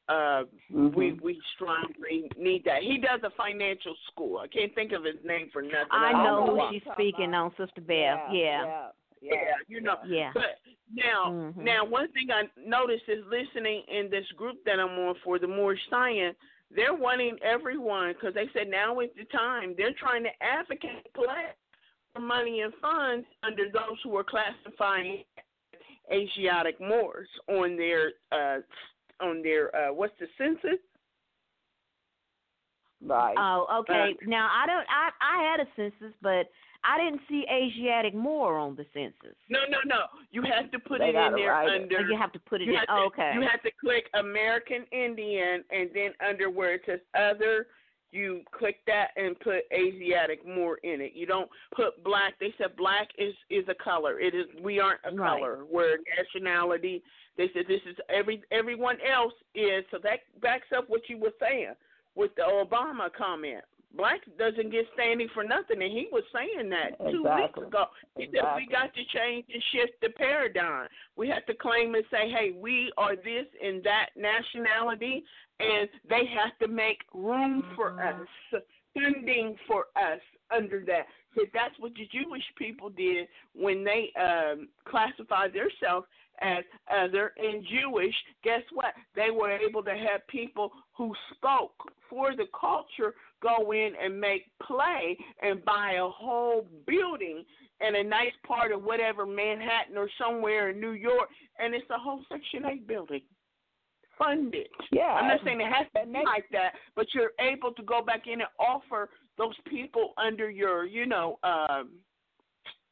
Uh, 0.09 0.45
Mhm. 0.71 0.95
we 0.95 1.11
we 1.21 1.41
strongly 1.55 2.31
need 2.37 2.63
that. 2.63 2.81
He 2.81 2.97
does 2.97 3.21
a 3.23 3.29
financial 3.31 3.93
school. 4.09 4.37
I 4.39 4.47
can't 4.47 4.73
think 4.73 4.93
of 4.93 5.03
his 5.03 5.21
name 5.25 5.49
for 5.51 5.61
nothing. 5.61 5.87
I 5.91 6.11
I 6.11 6.23
know 6.23 6.45
know 6.45 6.57
who 6.67 6.71
she's 6.73 6.83
speaking 6.93 7.29
about. 7.29 7.43
on, 7.45 7.55
Sister 7.57 7.81
Bev. 7.81 8.17
yeah, 8.31 8.31
Yeah. 8.31 8.89
yeah, 9.21 9.33
Yeah, 9.33 9.53
you 9.67 9.81
know. 9.81 9.97
Yeah. 10.05 10.31
But 10.33 10.59
now, 10.93 11.25
Mhm. 11.31 11.57
now 11.57 11.83
one 11.83 12.07
thing 12.13 12.31
I 12.31 12.47
noticed 12.55 13.09
is 13.09 13.25
listening 13.25 13.83
in 13.89 14.09
this 14.09 14.31
group 14.33 14.63
that 14.63 14.79
I'm 14.79 14.97
on 14.97 15.15
for 15.15 15.39
the 15.39 15.47
Moorish 15.47 15.85
Science. 15.89 16.37
they're 16.69 16.93
wanting 16.93 17.39
everyone 17.43 18.11
because 18.11 18.33
they 18.33 18.49
said 18.49 18.67
now 18.67 18.99
is 18.99 19.09
the 19.15 19.23
time. 19.25 19.73
They're 19.75 19.93
trying 19.93 20.23
to 20.23 20.43
advocate 20.43 21.07
for 21.15 21.25
money 22.19 22.59
and 22.59 22.73
funds 22.75 23.25
under 23.41 23.69
those 23.69 24.01
who 24.03 24.17
are 24.17 24.23
classifying 24.25 25.23
Asiatic 26.11 26.79
Moors 26.79 27.27
on 27.47 27.77
their 27.77 28.11
uh, 28.31 28.59
on 29.19 29.41
their 29.41 29.75
uh, 29.75 29.93
what's 29.93 30.13
the 30.19 30.27
census? 30.37 30.79
Right. 33.05 33.35
Oh, 33.37 33.81
okay. 33.81 34.11
Uh, 34.11 34.25
now 34.29 34.49
I 34.51 34.65
don't. 34.65 34.85
I 34.89 35.09
I 35.21 35.51
had 35.51 35.59
a 35.59 35.67
census, 35.75 36.15
but 36.21 36.47
I 36.83 36.97
didn't 36.97 37.21
see 37.29 37.45
Asiatic 37.51 38.15
Moor 38.15 38.57
on 38.57 38.75
the 38.75 38.85
census. 38.93 39.35
No, 39.49 39.59
no, 39.69 39.77
no. 39.85 40.05
You 40.31 40.41
have 40.43 40.71
to 40.71 40.79
put 40.79 40.99
They 40.99 41.09
it 41.09 41.15
in 41.15 41.33
there 41.33 41.61
it. 41.63 41.81
under. 41.81 42.01
You 42.01 42.17
have 42.17 42.31
to 42.33 42.39
put 42.39 42.61
it 42.61 42.69
in. 42.69 42.75
to, 42.75 42.79
Oh, 42.89 43.05
okay. 43.07 43.31
You 43.35 43.41
have 43.41 43.61
to 43.63 43.71
click 43.79 44.05
American 44.13 44.85
Indian, 44.91 45.63
and 45.69 45.89
then 45.93 46.11
under 46.27 46.49
where 46.49 46.75
it 46.75 46.81
says 46.85 46.99
Other, 47.15 47.67
you 48.11 48.41
click 48.57 48.77
that 48.87 49.09
and 49.17 49.39
put 49.39 49.63
Asiatic 49.71 50.45
Moor 50.47 50.77
in 50.83 51.01
it. 51.01 51.11
You 51.13 51.25
don't 51.25 51.49
put 51.75 52.03
black. 52.03 52.33
They 52.39 52.53
said 52.57 52.75
black 52.77 53.09
is 53.17 53.33
is 53.49 53.65
a 53.67 53.75
color. 53.75 54.19
It 54.19 54.33
is. 54.33 54.45
We 54.61 54.79
aren't 54.79 55.01
a 55.03 55.13
Right. 55.13 55.39
color. 55.39 55.65
We're 55.65 55.97
nationality. 56.17 57.03
They 57.37 57.49
said 57.53 57.65
this 57.67 57.81
is 57.85 57.95
every 58.09 58.41
everyone 58.51 58.97
else 59.01 59.33
is. 59.53 59.83
So 59.91 59.97
that 60.03 60.19
backs 60.41 60.67
up 60.75 60.89
what 60.89 61.07
you 61.09 61.17
were 61.17 61.33
saying 61.39 61.73
with 62.15 62.33
the 62.35 62.43
Obama 62.43 63.11
comment. 63.13 63.63
Black 63.95 64.19
doesn't 64.37 64.69
get 64.69 64.85
standing 64.93 65.29
for 65.33 65.43
nothing, 65.45 65.81
and 65.81 65.91
he 65.91 66.07
was 66.11 66.23
saying 66.33 66.69
that 66.69 66.99
two 67.09 67.19
Exactly. 67.23 67.63
weeks 67.63 67.67
ago. 67.73 67.85
He 68.17 68.25
said 68.33 68.55
we 68.57 68.67
got 68.67 68.93
to 68.93 69.03
change 69.05 69.45
and 69.51 69.63
shift 69.71 69.99
the 70.01 70.09
paradigm. 70.09 70.87
We 71.15 71.29
have 71.29 71.45
to 71.45 71.53
claim 71.55 71.95
and 71.95 72.03
say, 72.11 72.29
hey, 72.29 72.51
we 72.51 72.91
are 72.97 73.15
this 73.15 73.47
and 73.63 73.81
that 73.83 74.09
nationality, 74.15 75.23
and 75.59 75.89
they 76.09 76.23
have 76.35 76.57
to 76.59 76.67
make 76.67 76.99
room 77.13 77.63
for 77.75 78.01
us, 78.01 78.61
funding 78.93 79.55
for 79.67 79.85
us 79.95 80.19
under 80.55 80.83
that. 80.85 81.05
So 81.35 81.43
that's 81.53 81.75
what 81.79 81.93
the 81.93 82.07
Jewish 82.11 82.43
people 82.57 82.89
did 82.89 83.27
when 83.53 83.83
they 83.83 84.11
um, 84.19 84.69
classified 84.87 85.51
themselves 85.53 86.07
as 86.41 86.63
other 86.91 87.33
and 87.37 87.65
Jewish. 87.65 88.13
Guess 88.43 88.61
what? 88.73 88.93
They 89.15 89.31
were 89.31 89.51
able 89.51 89.83
to 89.83 89.91
have 89.91 90.25
people 90.27 90.71
who 90.95 91.13
spoke 91.35 91.73
for 92.09 92.35
the 92.35 92.45
culture 92.59 93.13
go 93.41 93.71
in 93.71 93.93
and 94.01 94.19
make 94.19 94.45
play 94.63 95.17
and 95.41 95.63
buy 95.65 95.93
a 95.99 96.07
whole 96.07 96.67
building 96.87 97.43
and 97.81 97.95
a 97.95 98.03
nice 98.03 98.31
part 98.45 98.71
of 98.71 98.83
whatever 98.83 99.25
Manhattan 99.25 99.97
or 99.97 100.09
somewhere 100.19 100.71
in 100.71 100.79
New 100.79 100.93
York, 100.93 101.29
and 101.59 101.75
it's 101.75 101.89
a 101.91 101.97
whole 101.99 102.21
Section 102.29 102.65
8 102.65 102.87
building. 102.87 103.21
Fund 104.17 104.55
it. 104.55 104.71
Yeah. 104.91 105.13
I'm 105.13 105.27
not 105.27 105.39
saying 105.45 105.61
it 105.61 105.71
has 105.71 105.85
to 105.95 106.11
be 106.11 106.19
like 106.25 106.45
that, 106.51 106.73
but 106.95 107.07
you're 107.13 107.31
able 107.39 107.71
to 107.73 107.83
go 107.83 108.01
back 108.01 108.25
in 108.25 108.41
and 108.41 108.49
offer 108.59 109.09
those 109.37 109.55
people 109.69 110.13
under 110.17 110.49
your, 110.49 110.85
you 110.85 111.05
know, 111.05 111.37
um, 111.43 111.91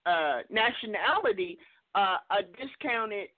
uh, 0.05 0.41
nationality 0.51 1.57
uh, 1.95 2.17
a 2.30 2.43
discounted 2.61 3.30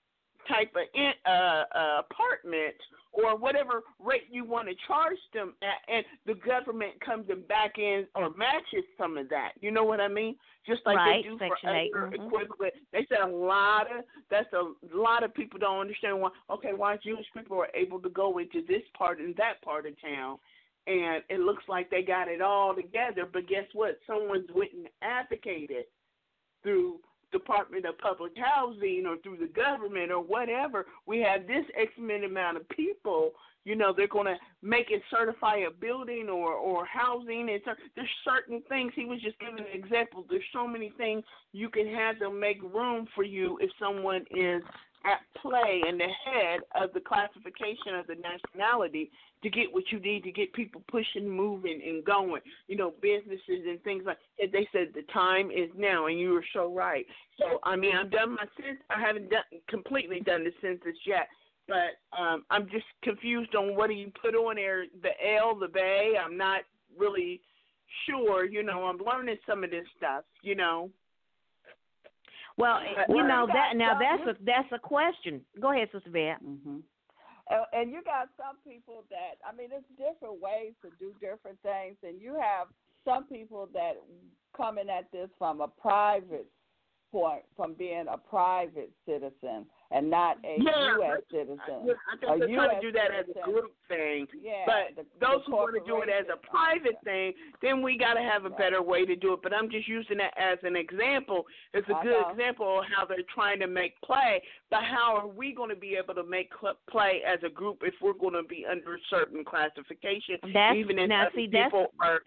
type 0.48 0.70
of 0.76 0.82
in, 0.94 1.12
uh, 1.26 1.64
uh, 1.74 2.02
apartment 2.10 2.74
or 3.18 3.36
whatever 3.36 3.82
rate 3.98 4.24
you 4.30 4.44
want 4.44 4.68
to 4.68 4.74
charge 4.86 5.18
them 5.34 5.54
at, 5.62 5.92
and 5.92 6.04
the 6.24 6.34
government 6.34 6.92
comes 7.04 7.26
and 7.28 7.46
back 7.48 7.76
in 7.76 8.06
or 8.14 8.30
matches 8.30 8.84
some 8.96 9.18
of 9.18 9.28
that. 9.28 9.52
You 9.60 9.70
know 9.72 9.84
what 9.84 10.00
I 10.00 10.08
mean? 10.08 10.36
Just 10.66 10.82
like 10.86 10.96
Right, 10.96 11.24
they 11.24 11.28
do 11.28 11.38
Section 11.38 11.56
for 11.62 11.76
eight, 11.76 11.90
other 11.96 12.16
mhm. 12.16 12.26
equivalent. 12.26 12.74
They 12.92 13.06
said 13.08 13.20
a 13.20 13.26
lot 13.26 13.86
of 13.86 14.04
that's 14.30 14.52
a 14.52 14.96
lot 14.96 15.24
of 15.24 15.34
people 15.34 15.58
don't 15.58 15.80
understand 15.80 16.20
why. 16.20 16.30
Okay, 16.50 16.72
why 16.74 16.96
Jewish 17.02 17.26
people 17.34 17.58
are 17.58 17.70
able 17.74 18.00
to 18.00 18.08
go 18.10 18.38
into 18.38 18.62
this 18.66 18.82
part 18.96 19.18
and 19.18 19.34
that 19.36 19.60
part 19.62 19.86
of 19.86 20.00
town. 20.00 20.38
And 20.86 21.22
it 21.28 21.40
looks 21.40 21.64
like 21.68 21.90
they 21.90 22.02
got 22.02 22.28
it 22.28 22.40
all 22.40 22.74
together, 22.74 23.28
but 23.30 23.46
guess 23.46 23.66
what? 23.74 23.98
Someone's 24.06 24.48
went 24.54 24.72
and 24.72 24.88
advocated 25.02 25.84
through 26.62 27.00
Department 27.32 27.84
of 27.86 27.98
Public 27.98 28.32
Housing 28.36 29.04
or 29.06 29.16
through 29.18 29.38
the 29.38 29.52
government 29.52 30.10
or 30.10 30.22
whatever, 30.22 30.86
we 31.06 31.18
have 31.20 31.46
this 31.46 31.64
X 31.78 31.90
amount 31.98 32.24
amount 32.24 32.56
of 32.56 32.68
people. 32.70 33.32
You 33.64 33.76
know, 33.76 33.92
they're 33.94 34.08
going 34.08 34.26
to 34.26 34.36
make 34.62 34.90
it 34.90 35.02
certify 35.10 35.56
a 35.56 35.70
building 35.70 36.28
or 36.28 36.52
or 36.52 36.86
housing. 36.86 37.50
And 37.50 37.60
there's 37.94 38.08
certain 38.24 38.62
things. 38.68 38.92
He 38.96 39.04
was 39.04 39.20
just 39.20 39.38
giving 39.40 39.58
an 39.58 39.66
example. 39.72 40.24
There's 40.28 40.42
so 40.52 40.66
many 40.66 40.90
things 40.96 41.22
you 41.52 41.68
can 41.68 41.86
have 41.94 42.18
them 42.18 42.40
make 42.40 42.62
room 42.62 43.06
for 43.14 43.24
you 43.24 43.58
if 43.60 43.70
someone 43.78 44.24
is 44.30 44.62
at 45.04 45.20
play 45.40 45.82
in 45.88 45.98
the 45.98 46.08
head 46.24 46.60
of 46.80 46.92
the 46.92 47.00
classification 47.00 47.94
of 47.98 48.06
the 48.06 48.16
nationality 48.16 49.10
to 49.42 49.50
get 49.50 49.72
what 49.72 49.84
you 49.92 50.00
need 50.00 50.24
to 50.24 50.32
get 50.32 50.52
people 50.52 50.82
pushing, 50.90 51.28
moving, 51.28 51.80
and 51.86 52.04
going. 52.04 52.42
You 52.66 52.76
know, 52.76 52.94
businesses 53.00 53.64
and 53.68 53.82
things 53.82 54.02
like 54.06 54.18
that. 54.38 54.52
They 54.52 54.68
said 54.72 54.88
the 54.94 55.02
time 55.12 55.50
is 55.50 55.70
now, 55.76 56.06
and 56.06 56.18
you 56.18 56.30
were 56.30 56.44
so 56.52 56.74
right. 56.74 57.06
So, 57.38 57.58
I 57.62 57.76
mean, 57.76 57.94
I've 57.94 58.10
done 58.10 58.30
my 58.30 58.44
census. 58.56 58.82
I 58.90 59.00
haven't 59.00 59.30
done 59.30 59.44
completely 59.68 60.20
done 60.20 60.44
the 60.44 60.52
census 60.60 60.98
yet, 61.06 61.28
but 61.68 62.18
um, 62.18 62.44
I'm 62.50 62.68
just 62.70 62.86
confused 63.02 63.54
on 63.54 63.76
what 63.76 63.88
do 63.88 63.94
you 63.94 64.10
put 64.20 64.34
on 64.34 64.56
there. 64.56 64.84
The 65.02 65.10
L, 65.38 65.54
the 65.54 65.68
Bay. 65.68 66.14
I'm 66.22 66.36
not 66.36 66.62
really 66.98 67.40
sure. 68.06 68.44
You 68.44 68.64
know, 68.64 68.84
I'm 68.84 68.98
learning 68.98 69.36
some 69.46 69.62
of 69.62 69.70
this 69.70 69.86
stuff. 69.96 70.24
You 70.42 70.56
know. 70.56 70.90
Well, 72.58 72.80
you 73.08 73.22
know 73.22 73.46
that 73.46 73.76
now 73.76 73.98
that's 73.98 74.22
a 74.28 74.44
that's 74.44 74.68
a 74.72 74.78
question. 74.78 75.40
Go 75.60 75.72
ahead, 75.72 75.88
Sister 75.92 76.10
Bev. 76.10 76.38
hmm 76.38 76.80
And, 77.48 77.64
and 77.72 77.90
you 77.92 78.02
got 78.02 78.28
some 78.36 78.56
people 78.66 79.04
that 79.10 79.38
I 79.46 79.56
mean, 79.56 79.70
it's 79.72 79.86
different 79.96 80.42
ways 80.42 80.74
to 80.82 80.90
do 80.98 81.14
different 81.20 81.58
things, 81.62 81.96
and 82.02 82.20
you 82.20 82.34
have 82.34 82.66
some 83.04 83.24
people 83.24 83.68
that 83.72 83.94
coming 84.56 84.90
at 84.90 85.10
this 85.12 85.30
from 85.38 85.60
a 85.60 85.68
private 85.68 86.46
point, 87.10 87.42
from 87.56 87.74
being 87.74 88.04
a 88.10 88.18
private 88.18 88.90
citizen 89.06 89.66
and 89.90 90.10
not 90.10 90.36
a 90.44 90.56
Yeah, 90.60 90.96
U.S. 90.98 91.20
I, 91.28 91.32
citizen. 91.32 91.58
I 91.68 92.36
think 92.36 92.38
they're 92.40 92.54
trying 92.56 92.80
to 92.80 92.86
do 92.86 92.92
that 92.92 93.10
as 93.18 93.24
a 93.30 93.44
group 93.50 93.72
thing. 93.88 94.26
Yeah, 94.42 94.64
But 94.66 94.96
the- 94.96 95.26
those 95.26 95.40
the 95.46 95.50
who 95.50 95.56
want 95.56 95.74
to 95.74 95.80
do 95.90 96.02
it 96.02 96.10
as 96.10 96.26
a 96.26 96.36
corporation. 96.36 96.50
private 96.50 96.96
thing, 97.04 97.32
then 97.62 97.80
we 97.82 97.96
got 97.96 98.14
to 98.14 98.20
have 98.20 98.44
a 98.44 98.50
Right. 98.50 98.58
better 98.58 98.82
way 98.82 99.06
to 99.06 99.16
do 99.16 99.32
it. 99.32 99.40
But 99.42 99.54
I'm 99.54 99.70
just 99.70 99.88
using 99.88 100.18
that 100.18 100.34
as 100.36 100.58
an 100.62 100.76
example. 100.76 101.46
It's 101.72 101.88
a 101.88 101.96
I 101.96 102.02
good 102.02 102.20
know. 102.20 102.30
example 102.30 102.80
of 102.80 102.84
how 102.86 103.06
they're 103.06 103.22
trying 103.34 103.60
to 103.60 103.66
make 103.66 103.98
play. 104.02 104.42
But 104.70 104.82
how 104.84 105.16
are 105.16 105.26
we 105.26 105.52
going 105.54 105.70
to 105.70 105.76
be 105.76 105.96
able 105.96 106.14
to 106.14 106.24
make 106.24 106.50
cl- 106.60 106.78
play 106.90 107.22
as 107.26 107.42
a 107.42 107.48
group 107.48 107.82
if 107.82 107.94
we're 108.02 108.12
going 108.12 108.34
to 108.34 108.42
be 108.42 108.66
under 108.66 108.98
certain 109.08 109.42
classification, 109.44 110.38
That's 110.52 110.76
even 110.76 110.98
if 110.98 111.08
now 111.08 111.22
other 111.28 111.30
see 111.34 111.46
that's 111.46 111.64
people 111.72 111.92
are 112.00 112.20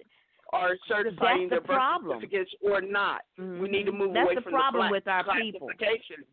are 0.53 0.77
certifying 0.87 1.43
the 1.43 1.55
their 1.55 1.61
birth 1.61 1.67
problem. 1.67 2.19
certificates 2.19 2.53
or 2.61 2.81
not? 2.81 3.21
We 3.37 3.67
need 3.69 3.85
to 3.85 3.91
Mhm. 3.91 3.97
move 3.97 4.13
That's 4.13 4.25
away 4.25 4.35
the 4.35 4.41
from 4.41 4.51
problem 4.53 4.73
the 4.73 4.89
black 4.89 4.91
with 4.91 5.07
our 5.07 5.35
people. 5.41 5.67
classification. 5.69 6.25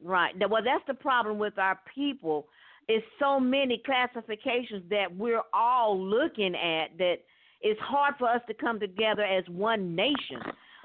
Right. 0.00 0.48
Well, 0.48 0.62
that's 0.62 0.84
the 0.86 0.94
problem 0.94 1.38
with 1.38 1.58
our 1.58 1.76
people. 1.86 2.48
It's 2.88 3.06
so 3.18 3.40
many 3.40 3.78
classifications 3.78 4.86
that 4.90 5.14
we're 5.14 5.42
all 5.52 5.98
looking 5.98 6.54
at 6.54 6.96
that 6.98 7.22
it's 7.62 7.80
hard 7.80 8.16
for 8.18 8.28
us 8.28 8.44
to 8.46 8.54
come 8.54 8.78
together 8.78 9.22
as 9.24 9.48
one 9.48 9.94
nation, 9.94 10.42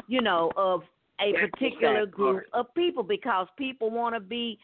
you 0.08 0.22
know, 0.22 0.52
of 0.56 0.84
a 1.22 1.48
particular 1.48 2.02
sad 2.06 2.12
group 2.12 2.44
of 2.54 2.74
people 2.76 3.04
because 3.04 3.48
people 3.58 3.90
want 3.92 4.16
to 4.16 4.20
be 4.22 4.58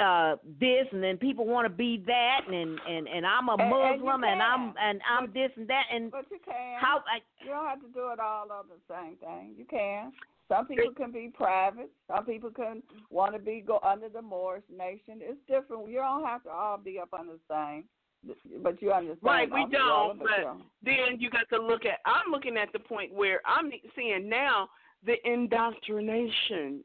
uh 0.00 0.36
this 0.60 0.86
and 0.92 1.02
then 1.02 1.16
people 1.18 1.44
want 1.46 1.66
to 1.66 1.70
be 1.70 2.02
that 2.06 2.40
and 2.48 2.78
and 2.88 3.06
and 3.08 3.26
I'm 3.26 3.48
a 3.48 3.52
And- 3.52 3.62
and 3.62 3.70
Muslim 4.00 4.24
and, 4.24 4.42
I'm 4.42 4.74
and 4.80 5.00
I'm 5.08 5.26
But- 5.26 5.34
this 5.34 5.50
and 5.56 5.68
that 5.68 5.84
and 5.92 6.10
But 6.10 6.24
you 6.30 6.38
can. 6.44 6.80
how 6.80 6.98
I, 7.06 7.20
You 7.44 7.50
don't 7.50 7.66
have 7.66 7.80
to 7.80 7.88
do 7.88 8.10
it 8.12 8.18
all 8.20 8.50
on 8.50 8.64
the 8.68 8.94
same 8.94 9.16
thing. 9.16 9.54
You 9.58 9.64
can. 9.66 10.12
Some 10.48 10.66
people 10.66 10.92
can 10.94 11.12
be 11.12 11.28
private. 11.32 11.90
Some 12.08 12.24
people 12.26 12.50
can 12.50 12.82
want 13.10 13.32
to 13.34 13.38
be 13.38 13.60
go 13.60 13.78
under 13.82 14.08
the 14.08 14.20
Moorish 14.22 14.64
nation. 14.70 15.20
It's 15.20 15.38
different. 15.46 15.88
You 15.88 15.96
don't 15.98 16.24
have 16.24 16.42
to 16.44 16.50
all 16.50 16.78
be 16.78 16.98
up 16.98 17.10
on 17.12 17.26
the 17.26 17.38
same. 17.48 17.84
But 18.62 18.80
you 18.80 18.92
understand. 18.92 19.18
Right, 19.22 19.50
we 19.52 19.66
don't, 19.70 20.18
but 20.18 20.28
but 20.28 20.56
then 20.84 21.18
you 21.18 21.28
got 21.28 21.48
to 21.52 21.60
look 21.60 21.84
at 21.84 21.98
i'm 22.06 22.30
looking 22.30 22.56
at 22.56 22.72
the 22.72 22.78
point 22.78 23.12
where 23.12 23.40
i'm 23.44 23.70
seeing 23.96 24.28
now 24.28 24.68
the 25.04 25.14
indoctrination 25.30 26.82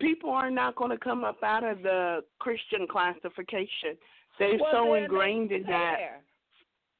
people 0.00 0.30
are 0.30 0.50
not 0.50 0.74
going 0.76 0.90
to 0.90 0.98
come 0.98 1.24
up 1.24 1.42
out 1.42 1.64
of 1.64 1.82
the 1.82 2.20
christian 2.38 2.86
classification 2.90 3.96
they're 4.38 4.58
Well, 4.60 4.68
so 4.72 4.92
then 4.92 5.04
ingrained 5.04 5.50
in 5.52 5.62
that. 5.64 6.22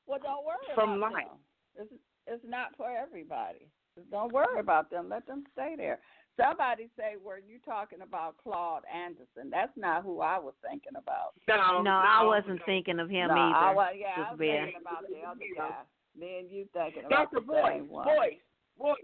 Well, 0.07 0.20
don't 0.22 0.45
worry 0.47 0.57
From 0.74 0.99
about 0.99 1.12
life. 1.12 1.24
them. 1.27 1.39
It's 1.77 1.93
it's 2.27 2.45
not 2.49 2.74
for 2.77 2.89
everybody. 2.91 3.68
Just 3.95 4.11
don't 4.11 4.33
worry 4.33 4.59
about 4.59 4.91
them. 4.91 5.09
Let 5.11 5.27
them 5.27 5.45
stay 5.53 5.74
there. 5.77 5.99
Somebody 6.41 6.89
say, 6.97 7.16
"Were 7.22 7.39
you 7.39 7.59
talking 7.64 8.01
about 8.03 8.37
Claude 8.43 8.85
Anderson?" 8.93 9.51
That's 9.51 9.77
not 9.77 10.03
who 10.03 10.20
I 10.22 10.39
was 10.39 10.55
thinking 10.62 10.97
about. 10.97 11.35
no 11.49 11.83
no, 11.83 11.91
I 11.91 12.22
wasn't 12.24 12.64
thinking 12.64 12.99
of 13.01 13.11
him 13.11 13.29
no, 13.29 13.35
either. 13.35 13.55
I 13.57 13.74
was, 13.74 13.95
yeah, 13.99 14.07
I 14.16 14.31
was 14.31 14.39
Bear. 14.39 14.64
thinking 14.64 14.81
about 14.81 15.03
the 15.09 15.29
other 15.29 15.41
guy. 15.57 15.83
Me 16.18 16.39
and 16.39 16.51
you 16.51 16.66
thinking 16.72 17.05
about 17.05 17.31
dr 17.31 17.35
the 17.41 17.47
boyce 17.47 17.64
same 17.74 17.89
one. 17.91 18.07
boyce 18.07 18.41
boyce 18.79 18.97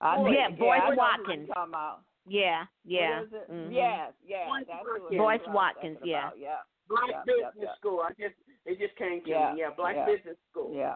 I 0.00 0.16
know, 0.16 0.24
Boyce. 0.24 0.34
Yeah, 0.34 0.48
yeah, 0.48 0.56
Boyce 0.56 0.80
I 0.82 0.84
know 0.84 0.90
who 0.90 0.96
Watkins. 0.96 1.46
you're 1.46 1.54
talking 1.54 1.70
about. 1.72 1.98
Yeah, 2.28 2.64
yeah. 2.84 3.18
What 3.20 3.26
is 3.26 3.32
it? 3.32 3.50
mhm. 3.52 3.72
Yes, 3.72 4.12
yeah. 4.26 4.46
Boyce 4.46 4.64
that's 4.68 4.84
Watkins. 4.84 4.98
who 5.00 5.06
it 5.08 5.14
is 5.14 5.18
Boyce 5.18 5.40
I 5.46 5.52
Watkins, 5.54 5.98
yeah. 6.04 6.18
about, 6.28 6.38
Yeah. 6.38 6.60
black 6.88 7.10
Yep, 7.10 7.24
business 7.26 7.54
yep, 7.56 7.64
yep. 7.64 7.76
school 7.78 8.00
i 8.00 8.10
just 8.20 8.34
It 8.66 8.78
just 8.78 8.96
came 8.96 9.22
to 9.24 9.28
Yeah, 9.28 9.52
me. 9.54 9.60
Yeah, 9.60 9.70
Black 9.76 9.96
yeah. 9.96 10.04
Business 10.06 10.36
School. 10.50 10.72
Yeah, 10.76 10.94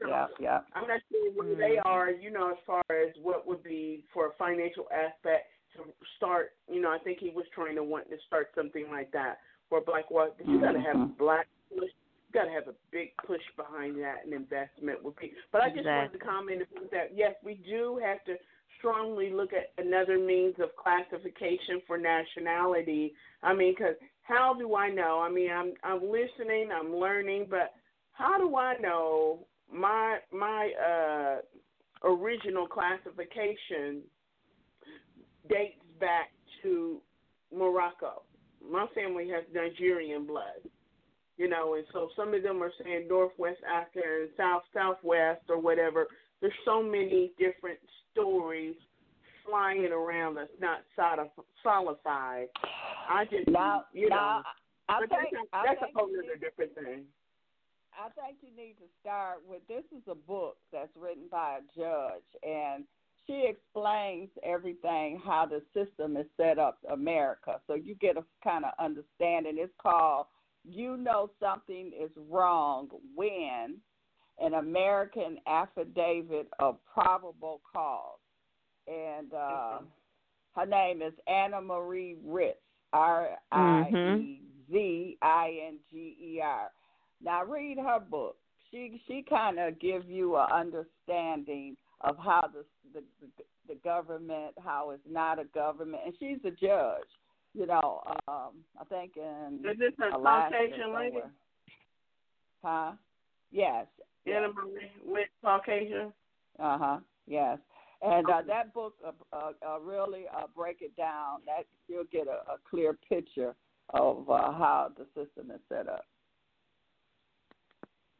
So, 0.00 0.08
yeah, 0.08 0.26
yeah. 0.40 0.60
I'm 0.74 0.88
not 0.88 1.00
sure 1.10 1.30
where 1.32 1.54
they 1.54 1.78
are, 1.84 2.10
you 2.10 2.30
know, 2.30 2.50
as 2.50 2.56
far 2.66 2.82
as 2.90 3.14
what 3.22 3.46
would 3.46 3.62
be 3.62 4.04
for 4.12 4.26
a 4.28 4.32
financial 4.38 4.88
aspect 4.90 5.50
to 5.76 5.84
start. 6.16 6.52
You 6.68 6.80
know, 6.80 6.90
I 6.90 6.98
think 6.98 7.18
he 7.20 7.30
was 7.30 7.44
trying 7.54 7.74
to 7.76 7.84
want 7.84 8.08
to 8.10 8.16
start 8.26 8.48
something 8.54 8.86
like 8.90 9.12
that 9.12 9.38
for 9.68 9.80
Black 9.82 10.10
Wall. 10.10 10.30
But 10.36 10.48
you 10.48 10.60
got 10.60 10.72
to 10.72 10.80
have 10.80 10.96
Mhm. 10.96 11.16
black 11.18 11.46
push. 11.46 11.52
You 11.52 11.55
got 12.32 12.44
to 12.44 12.50
have 12.50 12.68
a 12.68 12.74
big 12.90 13.10
push 13.26 13.42
behind 13.56 13.96
that, 14.02 14.24
and 14.24 14.32
investment 14.32 15.02
would 15.02 15.16
be. 15.16 15.32
But 15.52 15.62
I 15.62 15.70
just 15.70 15.86
wanted 15.86 16.12
to 16.12 16.18
comment 16.18 16.62
that. 16.92 17.12
Yes, 17.14 17.34
we 17.44 17.54
do 17.54 18.00
have 18.02 18.24
to 18.24 18.34
strongly 18.78 19.30
look 19.32 19.50
at 19.52 19.72
another 19.84 20.18
means 20.18 20.54
of 20.62 20.70
classification 20.76 21.80
for 21.86 21.98
nationality. 21.98 23.14
I 23.42 23.54
mean, 23.54 23.74
because 23.76 23.94
how 24.22 24.54
do 24.58 24.76
I 24.76 24.90
know? 24.90 25.20
I 25.20 25.30
mean, 25.30 25.50
I'm 25.50 25.72
I'm 25.82 26.02
listening, 26.02 26.68
I'm 26.74 26.94
learning, 26.94 27.46
but 27.48 27.72
how 28.12 28.38
do 28.38 28.56
I 28.56 28.76
know 28.78 29.46
my 29.72 30.18
my 30.32 30.70
uh, 30.84 32.08
original 32.08 32.66
classification 32.66 34.02
dates 35.48 35.80
back 36.00 36.30
to 36.62 37.00
Morocco? 37.54 38.22
My 38.68 38.86
family 38.94 39.28
has 39.28 39.44
Nigerian 39.54 40.26
blood, 40.26 40.60
you 41.36 41.48
know, 41.48 41.74
and 41.74 41.84
so 41.92 42.08
some 42.16 42.34
of 42.34 42.42
them 42.42 42.62
are 42.62 42.72
saying 42.82 43.06
Northwest 43.08 43.60
Africa 43.70 44.00
and 44.04 44.30
South 44.36 44.62
Southwest 44.72 45.42
or 45.48 45.60
whatever. 45.60 46.06
There's 46.40 46.52
so 46.64 46.82
many 46.82 47.32
different 47.38 47.78
stories 48.12 48.76
flying 49.48 49.86
around 49.86 50.34
that's 50.34 50.50
not 50.60 50.80
solidified. 51.62 52.48
I 53.08 53.24
just, 53.24 53.48
Now, 53.48 53.84
you 53.92 54.08
know, 54.08 54.16
now, 54.16 54.42
I 54.88 55.00
but 55.00 55.10
think, 55.10 55.28
that's, 55.32 55.64
that's 55.66 55.80
think 55.80 55.94
a 55.94 55.98
whole 55.98 56.08
other 56.08 56.36
different 56.40 56.74
thing. 56.74 57.04
I 57.96 58.08
think 58.10 58.38
you 58.42 58.50
need 58.56 58.74
to 58.74 58.88
start 59.00 59.38
with 59.48 59.62
this 59.68 59.84
is 59.96 60.02
a 60.10 60.14
book 60.14 60.56
that's 60.72 60.90
written 60.96 61.24
by 61.30 61.58
a 61.58 61.78
judge 61.78 62.28
and 62.42 62.84
she 63.26 63.48
explains 63.48 64.28
everything 64.44 65.20
how 65.24 65.46
the 65.46 65.62
system 65.74 66.16
is 66.16 66.26
set 66.36 66.58
up 66.58 66.78
in 66.86 66.92
America. 66.92 67.60
So 67.66 67.74
you 67.74 67.94
get 67.96 68.16
a 68.16 68.24
kind 68.44 68.64
of 68.64 68.72
understanding. 68.78 69.56
It's 69.58 69.72
called 69.82 70.26
You 70.68 70.96
Know 70.96 71.30
Something 71.40 71.92
is 71.98 72.10
Wrong 72.28 72.88
When 73.14 73.76
an 74.40 74.54
American 74.54 75.38
Affidavit 75.46 76.48
of 76.58 76.76
Probable 76.92 77.60
Cause. 77.72 78.18
And 78.86 79.32
uh, 79.32 79.78
her 80.54 80.66
name 80.66 81.02
is 81.02 81.12
Anna 81.26 81.60
Marie 81.60 82.16
Ritz, 82.24 82.58
R 82.92 83.30
I 83.50 83.88
E 83.90 84.40
Z 84.70 85.18
I 85.22 85.58
N 85.68 85.78
G 85.90 86.16
E 86.20 86.40
R. 86.42 86.70
Now 87.22 87.44
read 87.44 87.78
her 87.78 88.00
book. 88.00 88.36
She 88.70 89.00
she 89.06 89.24
kind 89.28 89.58
of 89.58 89.80
gives 89.80 90.06
you 90.06 90.36
a 90.36 90.48
understanding 90.52 91.76
of 92.02 92.16
how 92.18 92.48
the, 92.52 92.64
the 92.92 93.02
the 93.68 93.74
government, 93.82 94.54
how 94.64 94.90
it's 94.90 95.02
not 95.10 95.38
a 95.38 95.44
government, 95.44 96.02
and 96.04 96.14
she's 96.18 96.38
a 96.44 96.50
judge. 96.50 97.08
You 97.56 97.66
know, 97.66 98.02
um, 98.28 98.50
I 98.78 98.84
think 98.90 99.16
in 99.16 99.60
Is 99.64 99.78
this 99.78 99.92
a 99.98 100.14
Alaska 100.14 100.56
Caucasian 100.68 100.94
lady? 100.94 101.16
Huh? 102.62 102.92
Yes. 103.50 103.86
Anna 104.26 104.48
Marie 104.52 104.90
with 105.02 105.28
Caucasian? 105.42 106.12
Uh 106.58 106.78
huh. 106.78 106.98
Yes. 107.26 107.58
And 108.02 108.28
uh, 108.28 108.42
that 108.46 108.74
book 108.74 108.92
uh, 109.02 109.12
uh, 109.32 109.52
uh, 109.66 109.80
really 109.80 110.24
uh, 110.36 110.48
break 110.54 110.82
it 110.82 110.94
down. 110.96 111.40
That 111.46 111.64
you'll 111.88 112.04
get 112.12 112.26
a, 112.26 112.52
a 112.52 112.56
clear 112.68 112.98
picture 113.08 113.54
of 113.94 114.28
uh, 114.28 114.52
how 114.52 114.90
the 114.98 115.06
system 115.14 115.50
is 115.50 115.60
set 115.70 115.88
up. 115.88 116.04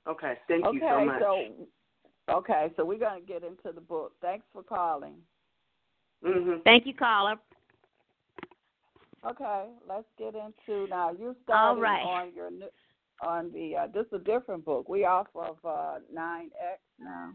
Okay, 0.08 0.34
thank 0.48 0.64
okay, 0.64 0.76
you 0.76 0.82
so 0.88 1.04
much. 1.04 1.20
so 1.20 1.52
okay, 2.30 2.72
so 2.76 2.86
we're 2.86 2.98
gonna 2.98 3.20
get 3.20 3.42
into 3.42 3.72
the 3.74 3.82
book. 3.82 4.12
Thanks 4.22 4.46
for 4.54 4.62
calling. 4.62 5.16
hmm 6.24 6.54
Thank 6.64 6.86
you, 6.86 6.94
caller. 6.94 7.36
Okay, 9.28 9.64
let's 9.88 10.06
get 10.18 10.34
into 10.34 10.88
now. 10.88 11.10
You 11.10 11.34
started 11.44 11.80
right. 11.80 12.02
on 12.02 12.32
your 12.34 12.50
new- 12.50 12.70
on 13.22 13.50
the 13.52 13.76
uh, 13.76 13.86
this 13.92 14.06
is 14.06 14.12
a 14.12 14.18
different 14.18 14.64
book. 14.64 14.88
We 14.88 15.04
off 15.04 15.28
of 15.34 15.56
uh, 15.64 15.98
nine 16.12 16.50
X 16.60 16.80
now. 17.00 17.34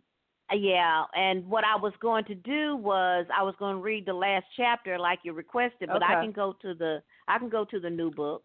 Yeah, 0.53 1.05
and 1.15 1.47
what 1.49 1.63
I 1.63 1.75
was 1.77 1.93
going 2.01 2.25
to 2.25 2.35
do 2.35 2.75
was 2.75 3.25
I 3.35 3.41
was 3.41 3.55
going 3.57 3.77
to 3.77 3.81
read 3.81 4.05
the 4.05 4.13
last 4.13 4.45
chapter 4.57 4.99
like 4.99 5.19
you 5.23 5.33
requested, 5.33 5.87
but 5.87 6.03
I 6.03 6.21
can 6.21 6.31
go 6.31 6.55
to 6.61 6.73
the 6.73 7.01
I 7.27 7.39
can 7.39 7.49
go 7.49 7.65
to 7.65 7.79
the 7.79 7.89
new 7.89 8.11
book. 8.11 8.43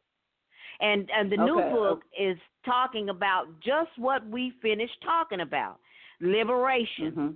And 0.80 1.10
and 1.10 1.30
the 1.30 1.36
new 1.36 1.58
Okay, 1.58 1.70
book 1.70 2.02
is 2.18 2.38
talking 2.64 3.08
about 3.08 3.46
just 3.60 3.90
what 3.96 4.26
we 4.28 4.52
finished 4.62 5.00
talking 5.04 5.40
about. 5.40 5.78
Liberation 6.20 7.12
Mhm. 7.12 7.34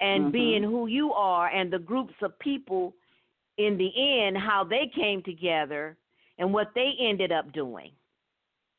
and 0.00 0.24
Mhm. 0.24 0.32
being 0.32 0.62
who 0.62 0.86
you 0.86 1.12
are 1.12 1.48
and 1.48 1.70
the 1.70 1.78
groups 1.78 2.14
of 2.22 2.38
people 2.38 2.94
in 3.58 3.76
the 3.76 3.90
end 4.24 4.36
how 4.36 4.64
they 4.64 4.90
came 4.94 5.22
together 5.22 5.96
and 6.38 6.52
what 6.52 6.68
they 6.74 6.92
ended 7.00 7.32
up 7.32 7.52
doing. 7.52 7.92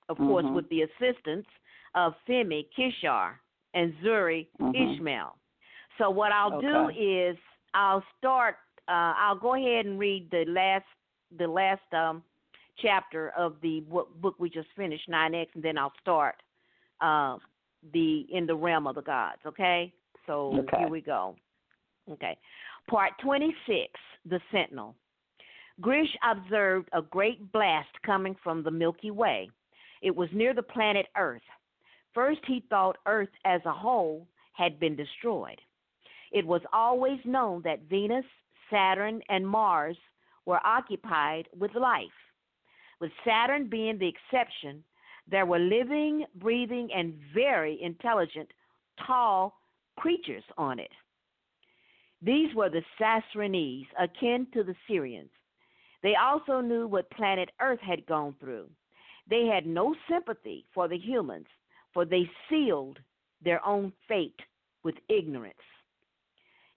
Of 0.10 0.18
course 0.18 0.46
Mhm. 0.46 0.54
with 0.54 0.70
the 0.70 0.82
assistance 0.82 1.48
of 1.96 2.16
Femi 2.28 2.68
Kishar 2.76 3.40
and 3.74 3.94
Zuri 4.04 4.48
Mhm. 4.60 4.94
Ishmael. 4.94 5.38
So 5.98 6.10
what 6.10 6.32
I'll 6.32 6.60
do 6.62 6.90
is 6.90 7.38
I'll 7.74 8.04
start 8.18 8.58
uh, 8.88 9.14
I'll 9.16 9.36
go 9.36 9.54
ahead 9.56 9.86
and 9.86 10.00
read 10.00 10.30
the 10.32 10.46
last 10.46 10.86
the 11.38 11.48
last 11.48 11.94
um, 11.94 12.24
chapter 12.78 13.30
of 13.32 13.56
the 13.62 13.82
book, 13.82 14.36
we 14.38 14.50
just 14.50 14.68
finished 14.76 15.10
9x 15.10 15.48
and 15.56 15.64
then 15.64 15.78
I'll 15.78 15.94
start 16.02 16.36
uh, 17.00 17.38
the 17.94 18.26
in 18.32 18.46
the 18.46 18.56
realm 18.56 18.88
of 18.88 18.96
the 18.96 19.02
gods, 19.02 19.42
okay? 19.46 19.94
So 20.28 20.58
Okay. 20.60 20.78
here 20.78 20.90
we 20.90 21.02
go. 21.02 21.36
Okay. 22.10 22.38
Part 22.90 23.14
26, 23.24 23.92
The 24.26 24.40
Sentinel. 24.52 24.96
Grish 25.80 26.16
observed 26.30 26.90
a 26.94 27.02
great 27.02 27.52
blast 27.52 27.90
coming 28.06 28.36
from 28.44 28.64
the 28.64 28.72
Milky 28.72 29.12
Way. 29.12 29.50
It 30.02 30.16
was 30.16 30.30
near 30.34 30.54
the 30.54 30.62
planet 30.62 31.08
Earth. 31.18 31.42
First, 32.14 32.42
he 32.46 32.64
thought 32.70 32.98
Earth 33.06 33.30
as 33.46 33.62
a 33.66 33.72
whole 33.72 34.28
had 34.54 34.80
been 34.80 34.96
destroyed. 34.96 35.60
It 36.32 36.46
was 36.46 36.62
always 36.74 37.20
known 37.26 37.62
that 37.64 37.90
Venus, 37.90 38.26
Saturn, 38.70 39.22
and 39.30 39.48
Mars 39.48 39.98
were 40.46 40.66
occupied 40.66 41.48
with 41.58 41.74
life. 41.76 42.08
With 43.00 43.12
Saturn 43.26 43.68
being 43.70 43.98
the 43.98 44.08
exception, 44.08 44.84
there 45.30 45.46
were 45.46 45.60
living, 45.60 46.26
breathing, 46.36 46.90
and 46.94 47.14
very 47.34 47.82
intelligent, 47.82 48.50
tall 49.06 49.56
creatures 49.98 50.44
on 50.58 50.80
it. 50.80 50.92
These 52.22 52.54
were 52.56 52.70
the 52.70 52.84
Sassanines, 53.00 53.88
akin 54.00 54.48
to 54.54 54.64
the 54.64 54.76
Sirians. 54.88 55.30
They 56.04 56.16
also 56.16 56.62
knew 56.62 56.88
what 56.88 57.10
planet 57.12 57.50
Earth 57.60 57.80
had 57.80 58.06
gone 58.06 58.36
through. 58.40 58.70
They 59.30 59.46
had 59.46 59.66
no 59.66 59.96
sympathy 60.10 60.66
for 60.74 60.88
the 60.88 60.98
humans, 60.98 61.48
for 61.94 62.06
they 62.06 62.30
sealed 62.50 63.00
their 63.44 63.66
own 63.66 63.94
fate 64.08 64.40
with 64.84 64.96
ignorance. 65.10 65.56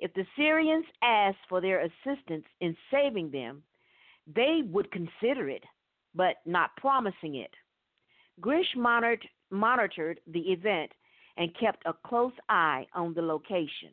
If 0.00 0.12
the 0.14 0.26
Sirians 0.36 0.84
asked 1.02 1.38
for 1.48 1.60
their 1.60 1.80
assistance 1.80 2.44
in 2.60 2.76
saving 2.90 3.30
them, 3.30 3.62
they 4.26 4.62
would 4.70 4.90
consider 4.90 5.48
it, 5.48 5.64
but 6.14 6.36
not 6.46 6.76
promising 6.76 7.36
it. 7.36 7.50
Grish 8.40 8.74
monitored, 8.76 9.28
monitored 9.50 10.20
the 10.26 10.40
event 10.52 10.90
and 11.36 11.56
kept 11.58 11.86
a 11.86 11.94
close 12.06 12.32
eye 12.48 12.86
on 12.94 13.14
the 13.14 13.22
location. 13.22 13.90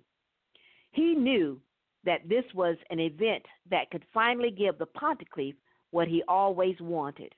He 0.92 1.14
knew 1.14 1.60
that 2.04 2.28
this 2.28 2.46
was 2.54 2.78
an 2.90 3.00
event 3.00 3.44
that 3.70 3.90
could 3.92 4.04
finally 4.14 4.52
give 4.52 4.78
the 4.78 4.86
Ponticlef 4.86 5.56
what 5.92 6.08
he 6.08 6.24
always 6.28 6.76
wanted 6.80 7.34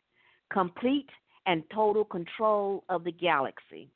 complete 0.51 1.09
and 1.47 1.63
total 1.73 2.05
control 2.05 2.83
of 2.89 3.03
the 3.03 3.11
galaxy. 3.11 3.89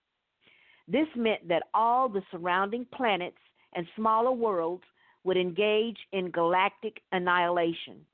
This 0.87 1.07
meant 1.15 1.47
that 1.47 1.63
all 1.73 2.09
the 2.09 2.23
surrounding 2.31 2.85
planets 2.93 3.37
and 3.75 3.85
smaller 3.95 4.31
worlds 4.31 4.83
would 5.23 5.37
engage 5.37 5.97
in 6.13 6.31
galactic 6.31 7.01
annihilation. 7.11 8.05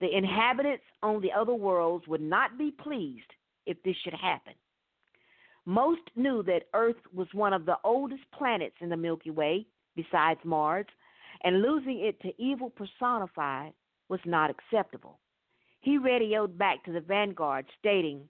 The 0.00 0.16
inhabitants 0.16 0.84
on 1.02 1.20
the 1.20 1.32
other 1.32 1.54
worlds 1.54 2.06
would 2.06 2.20
not 2.20 2.56
be 2.56 2.70
pleased 2.70 3.30
if 3.66 3.82
this 3.82 3.96
should 4.02 4.14
happen. 4.14 4.54
Most 5.66 6.02
knew 6.16 6.42
that 6.44 6.68
Earth 6.72 6.96
was 7.12 7.28
one 7.32 7.52
of 7.52 7.66
the 7.66 7.76
oldest 7.84 8.22
planets 8.32 8.76
in 8.80 8.88
the 8.88 8.96
Milky 8.96 9.30
Way, 9.30 9.66
besides 9.98 10.38
Mars, 10.44 10.86
and 11.42 11.60
losing 11.60 11.98
it 12.00 12.20
to 12.20 12.40
evil 12.40 12.70
personified 12.70 13.72
was 14.08 14.20
not 14.24 14.48
acceptable. 14.48 15.18
He 15.80 15.98
radioed 15.98 16.56
back 16.56 16.84
to 16.84 16.92
the 16.92 17.00
Vanguard, 17.00 17.66
stating, 17.80 18.28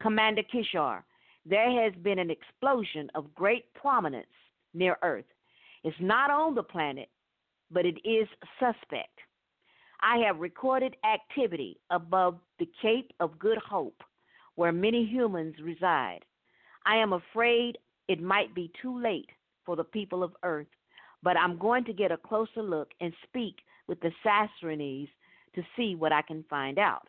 Commander 0.00 0.42
Kishar, 0.42 1.02
there 1.44 1.70
has 1.82 1.92
been 2.02 2.18
an 2.18 2.30
explosion 2.30 3.10
of 3.14 3.34
great 3.34 3.72
prominence 3.74 4.26
near 4.72 4.96
Earth. 5.02 5.26
It's 5.84 5.96
not 6.00 6.30
on 6.30 6.54
the 6.54 6.62
planet, 6.62 7.08
but 7.70 7.84
it 7.84 7.98
is 8.04 8.28
suspect. 8.58 9.18
I 10.00 10.18
have 10.26 10.38
recorded 10.38 10.96
activity 11.04 11.78
above 11.90 12.38
the 12.58 12.68
Cape 12.80 13.10
of 13.20 13.38
Good 13.38 13.58
Hope, 13.58 14.02
where 14.54 14.72
many 14.72 15.04
humans 15.04 15.56
reside. 15.62 16.20
I 16.86 16.96
am 16.96 17.12
afraid 17.12 17.76
it 18.08 18.22
might 18.22 18.54
be 18.54 18.70
too 18.80 18.98
late 18.98 19.28
for 19.68 19.76
the 19.76 19.84
people 19.84 20.22
of 20.22 20.32
Earth, 20.44 20.66
but 21.22 21.36
I'm 21.36 21.58
going 21.58 21.84
to 21.84 21.92
get 21.92 22.10
a 22.10 22.16
closer 22.16 22.62
look 22.62 22.88
and 23.02 23.12
speak 23.28 23.56
with 23.86 24.00
the 24.00 24.10
Sassanids 24.24 25.10
to 25.54 25.62
see 25.76 25.94
what 25.94 26.10
I 26.10 26.22
can 26.22 26.42
find 26.48 26.78
out. 26.78 27.06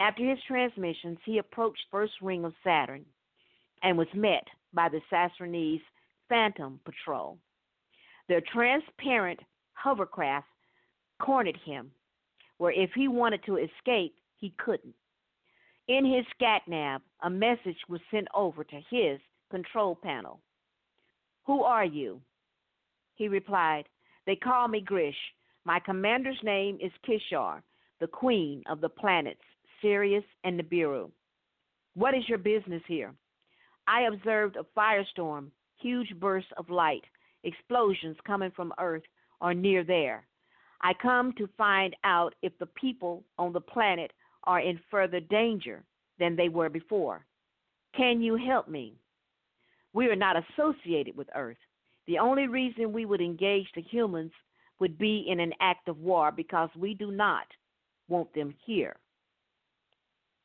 After 0.00 0.28
his 0.28 0.38
transmissions, 0.46 1.16
he 1.24 1.38
approached 1.38 1.80
first 1.90 2.12
ring 2.20 2.44
of 2.44 2.52
Saturn 2.62 3.06
and 3.82 3.96
was 3.96 4.06
met 4.12 4.44
by 4.74 4.90
the 4.90 5.00
Sassanids 5.10 5.80
Phantom 6.28 6.78
Patrol. 6.84 7.38
Their 8.28 8.42
transparent 8.52 9.40
hovercraft 9.72 10.46
cornered 11.22 11.58
him, 11.64 11.90
where 12.58 12.72
if 12.72 12.90
he 12.94 13.08
wanted 13.08 13.42
to 13.46 13.56
escape, 13.56 14.14
he 14.36 14.52
couldn't. 14.62 14.94
In 15.88 16.04
his 16.04 16.26
SCATNAV, 16.38 17.00
a 17.22 17.30
message 17.30 17.78
was 17.88 18.02
sent 18.10 18.28
over 18.34 18.62
to 18.62 18.80
his 18.90 19.20
control 19.50 19.94
panel. 19.94 20.40
Who 21.46 21.62
are 21.62 21.84
you? 21.84 22.20
He 23.14 23.28
replied, 23.28 23.84
They 24.26 24.36
call 24.36 24.68
me 24.68 24.80
Grish. 24.80 25.16
My 25.64 25.78
commander's 25.80 26.38
name 26.42 26.78
is 26.80 26.92
Kishar, 27.06 27.62
the 28.00 28.06
queen 28.06 28.62
of 28.68 28.80
the 28.80 28.88
planets 28.88 29.40
Sirius 29.80 30.24
and 30.44 30.58
Nibiru. 30.58 31.10
What 31.94 32.14
is 32.14 32.28
your 32.28 32.38
business 32.38 32.82
here? 32.88 33.14
I 33.86 34.02
observed 34.02 34.56
a 34.56 34.64
firestorm, 34.78 35.50
huge 35.78 36.14
bursts 36.18 36.50
of 36.56 36.70
light, 36.70 37.04
explosions 37.44 38.16
coming 38.26 38.50
from 38.50 38.72
Earth 38.78 39.02
or 39.40 39.52
near 39.52 39.84
there. 39.84 40.26
I 40.80 40.92
come 41.00 41.32
to 41.38 41.48
find 41.56 41.94
out 42.04 42.34
if 42.42 42.58
the 42.58 42.66
people 42.66 43.22
on 43.38 43.52
the 43.52 43.60
planet 43.60 44.12
are 44.44 44.60
in 44.60 44.80
further 44.90 45.20
danger 45.20 45.84
than 46.18 46.36
they 46.36 46.48
were 46.48 46.68
before. 46.68 47.24
Can 47.96 48.20
you 48.20 48.36
help 48.36 48.68
me? 48.68 48.94
We 49.94 50.06
are 50.08 50.16
not 50.16 50.36
associated 50.36 51.16
with 51.16 51.28
Earth. 51.34 51.56
The 52.06 52.18
only 52.18 52.48
reason 52.48 52.92
we 52.92 53.06
would 53.06 53.22
engage 53.22 53.68
the 53.74 53.80
humans 53.80 54.32
would 54.80 54.98
be 54.98 55.24
in 55.28 55.40
an 55.40 55.52
act 55.60 55.88
of 55.88 56.00
war 56.00 56.32
because 56.32 56.68
we 56.76 56.94
do 56.94 57.10
not 57.10 57.46
want 58.08 58.34
them 58.34 58.52
here. 58.66 58.96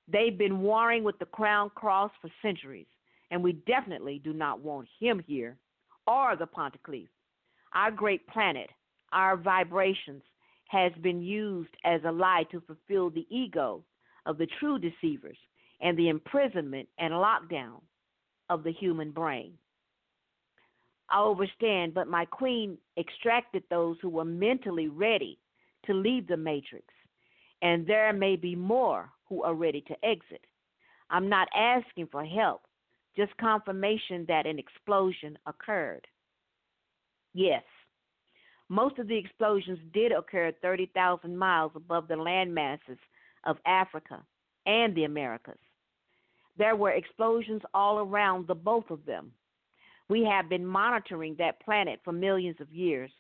They've 0.08 0.38
been 0.38 0.62
warring 0.62 1.04
with 1.04 1.20
the 1.20 1.26
Crown 1.26 1.72
Cross 1.76 2.12
for 2.22 2.30
centuries, 2.42 2.88
and 3.32 3.44
we 3.44 3.54
definitely 3.68 4.22
do 4.24 4.34
not 4.34 4.62
want 4.62 4.88
him 5.00 5.22
here 5.28 5.58
or 6.08 6.36
the 6.36 6.48
Ponticlef. 6.48 7.08
Our 7.74 7.92
great 7.92 8.26
planet, 8.28 8.70
our 9.12 9.36
vibrations, 9.36 10.24
has 10.68 10.92
been 11.02 11.22
used 11.22 11.76
as 11.84 12.02
a 12.06 12.12
lie 12.12 12.46
to 12.52 12.62
fulfill 12.62 13.10
the 13.10 13.26
ego 13.30 13.84
of 14.26 14.38
the 14.38 14.48
true 14.60 14.80
deceivers 14.80 15.38
and 15.82 15.98
the 15.98 16.10
imprisonment 16.10 16.88
and 17.00 17.14
lockdown 17.14 17.82
of 18.50 18.64
the 18.64 18.72
human 18.72 19.12
brain. 19.12 19.54
I 21.10 21.22
overstand, 21.22 21.94
but 21.94 22.08
my 22.08 22.26
queen 22.26 22.78
extracted 22.98 23.64
those 23.70 23.98
who 24.02 24.10
were 24.10 24.26
mentally 24.26 24.88
ready 24.88 25.40
to 25.86 25.94
leave 25.94 26.28
the 26.28 26.38
matrix, 26.38 26.86
and 27.62 27.88
there 27.88 28.14
may 28.14 28.36
be 28.36 28.56
more 28.56 29.10
who 29.28 29.44
are 29.44 29.56
ready 29.56 29.82
to 29.82 30.06
exit. 30.06 30.46
I'm 31.10 31.30
not 31.30 31.48
asking 31.56 32.08
for 32.12 32.24
help, 32.24 32.62
just 33.16 33.36
confirmation 33.38 34.26
that 34.28 34.46
an 34.46 34.60
explosion 34.60 35.38
occurred. 35.48 36.06
Yes, 37.34 37.64
most 38.70 39.00
of 39.00 39.08
the 39.08 39.18
explosions 39.18 39.80
did 39.94 40.12
occur 40.12 40.52
30,000 40.62 41.36
miles 41.36 41.72
above 41.76 42.08
the 42.08 42.16
land 42.16 42.54
masses 42.54 43.00
of 43.46 43.58
Africa 43.66 44.24
and 44.66 44.96
the 44.96 45.06
Americas. 45.06 45.58
There 46.60 46.76
were 46.76 46.92
explosions 46.92 47.62
all 47.74 48.00
around 48.00 48.46
the 48.46 48.54
both 48.54 48.92
of 48.92 49.06
them. 49.06 49.32
We 50.10 50.26
have 50.26 50.50
been 50.50 50.66
monitoring 50.66 51.36
that 51.38 51.62
planet 51.62 52.02
for 52.04 52.12
millions 52.12 52.58
of 52.60 52.70
years. 52.70 53.12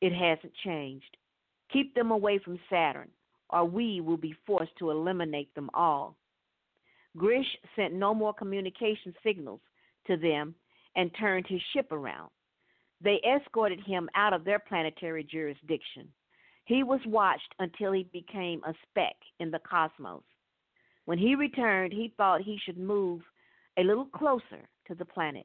It 0.00 0.14
hasn't 0.14 0.54
changed. 0.64 1.18
Keep 1.70 1.94
them 1.94 2.10
away 2.10 2.38
from 2.38 2.58
Saturn, 2.70 3.10
or 3.50 3.66
we 3.66 4.00
will 4.00 4.16
be 4.16 4.34
forced 4.46 4.74
to 4.78 4.90
eliminate 4.90 5.54
them 5.54 5.68
all. 5.74 6.16
Grish 7.18 7.58
sent 7.76 7.92
no 7.92 8.14
more 8.14 8.32
communication 8.32 9.14
signals 9.22 9.60
to 10.06 10.16
them 10.16 10.54
and 10.96 11.10
turned 11.18 11.46
his 11.46 11.60
ship 11.74 11.92
around. 11.92 12.30
They 13.02 13.20
escorted 13.28 13.80
him 13.80 14.08
out 14.14 14.32
of 14.32 14.44
their 14.44 14.58
planetary 14.58 15.24
jurisdiction. 15.24 16.08
He 16.64 16.82
was 16.82 17.00
watched 17.04 17.54
until 17.58 17.92
he 17.92 18.04
became 18.04 18.62
a 18.64 18.72
speck 18.88 19.16
in 19.38 19.50
the 19.50 19.58
cosmos. 19.58 20.22
When 21.10 21.18
he 21.18 21.34
returned, 21.34 21.92
he 21.92 22.14
thought 22.16 22.42
he 22.42 22.56
should 22.64 22.78
move 22.78 23.22
a 23.76 23.82
little 23.82 24.04
closer 24.04 24.68
to 24.86 24.94
the 24.94 25.04
planet. 25.04 25.44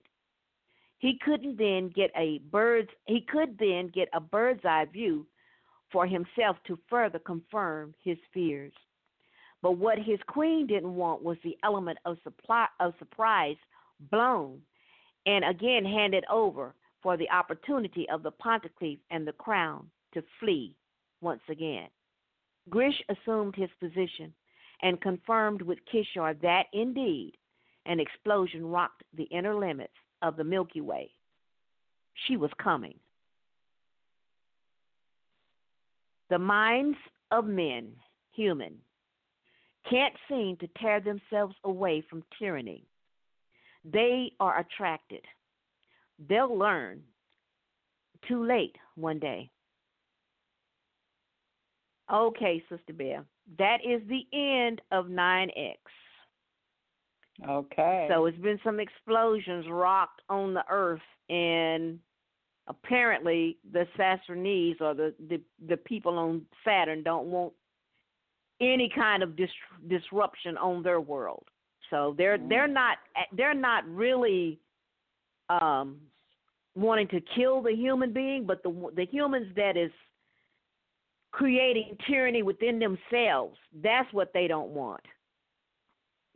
He 0.99 1.17
couldn't 1.17 1.57
then 1.57 1.89
get 1.89 2.11
a 2.15 2.37
bird's 2.51 2.91
he 3.05 3.21
could 3.21 3.57
then 3.57 3.87
get 3.87 4.07
a 4.13 4.19
bird's 4.19 4.63
eye 4.63 4.85
view 4.85 5.25
for 5.91 6.05
himself 6.05 6.57
to 6.67 6.77
further 6.87 7.17
confirm 7.17 7.95
his 8.03 8.19
fears. 8.31 8.73
But 9.63 9.79
what 9.79 9.97
his 9.97 10.19
queen 10.27 10.67
didn't 10.67 10.93
want 10.93 11.23
was 11.23 11.37
the 11.43 11.57
element 11.63 11.97
of 12.05 12.19
supply 12.23 12.67
of 12.79 12.93
surprise 12.99 13.57
blown 14.11 14.61
and 15.25 15.43
again 15.43 15.83
handed 15.83 16.25
over 16.29 16.75
for 17.01 17.17
the 17.17 17.31
opportunity 17.31 18.07
of 18.09 18.21
the 18.21 18.33
Ponticlef 18.33 18.99
and 19.09 19.25
the 19.25 19.33
crown 19.33 19.89
to 20.13 20.21
flee 20.39 20.75
once 21.21 21.41
again. 21.49 21.87
Grish 22.69 23.01
assumed 23.09 23.55
his 23.55 23.71
position 23.79 24.31
and 24.81 25.01
confirmed 25.01 25.61
with 25.61 25.79
Kishar 25.91 26.39
that 26.41 26.65
indeed 26.73 27.33
an 27.85 27.99
explosion 27.99 28.65
rocked 28.65 29.03
the 29.15 29.23
inner 29.25 29.55
limits 29.55 29.93
of 30.21 30.35
the 30.37 30.43
Milky 30.43 30.81
Way. 30.81 31.11
She 32.27 32.37
was 32.37 32.51
coming. 32.61 32.95
The 36.29 36.39
minds 36.39 36.97
of 37.31 37.45
men, 37.45 37.91
human, 38.31 38.75
can't 39.89 40.15
seem 40.27 40.57
to 40.57 40.67
tear 40.79 40.99
themselves 40.99 41.55
away 41.63 42.03
from 42.09 42.23
tyranny. 42.39 42.83
They 43.83 44.31
are 44.39 44.59
attracted. 44.59 45.21
They'll 46.27 46.57
learn 46.57 47.03
too 48.27 48.43
late 48.43 48.75
one 48.95 49.19
day. 49.19 49.51
Okay, 52.11 52.63
Sister 52.69 52.93
Bev, 52.93 53.25
that 53.57 53.77
is 53.85 54.01
the 54.07 54.25
end 54.33 54.81
of 54.91 55.05
9X. 55.05 55.75
Okay. 57.47 58.07
So 58.09 58.25
it's 58.25 58.37
been 58.37 58.59
some 58.63 58.79
explosions 58.79 59.65
rocked 59.69 60.21
on 60.29 60.53
the 60.53 60.63
earth, 60.69 61.01
and 61.29 61.99
apparently 62.67 63.57
the 63.71 63.85
Sassanids 63.97 64.79
or 64.79 64.93
the, 64.93 65.13
the 65.27 65.41
the 65.67 65.77
people 65.77 66.17
on 66.17 66.43
Saturn 66.63 67.03
don't 67.03 67.27
want 67.27 67.53
any 68.61 68.89
kind 68.93 69.21
of 69.21 69.35
dis- 69.35 69.49
disruption 69.87 70.57
on 70.57 70.81
their 70.81 71.01
world. 71.01 71.45
So 71.89 72.15
they're 72.17 72.37
mm-hmm. 72.37 72.49
they're 72.49 72.67
not 72.67 72.97
they're 73.35 73.53
not 73.53 73.87
really 73.87 74.59
um, 75.49 75.97
wanting 76.73 77.07
to 77.09 77.21
kill 77.35 77.61
the 77.61 77.73
human 77.73 78.13
being, 78.13 78.45
but 78.45 78.63
the 78.63 78.91
the 78.95 79.05
humans 79.11 79.47
that 79.55 79.77
is 79.77 79.91
creating 81.35 81.97
tyranny 82.07 82.43
within 82.43 82.79
themselves. 82.79 83.57
That's 83.83 84.11
what 84.13 84.31
they 84.33 84.47
don't 84.47 84.69
want 84.69 85.01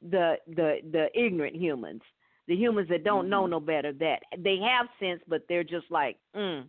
the 0.02 0.36
the 0.48 0.78
the 0.92 1.08
ignorant 1.14 1.56
humans, 1.56 2.02
the 2.48 2.56
humans 2.56 2.90
that 2.90 3.04
don't 3.04 3.24
mm-hmm. 3.24 3.30
know 3.30 3.46
no 3.48 3.60
better. 3.60 3.94
That 3.94 4.20
they 4.38 4.58
have 4.58 4.88
sense, 5.00 5.22
but 5.28 5.46
they're 5.48 5.64
just 5.64 5.90
like, 5.90 6.18
mm, 6.36 6.66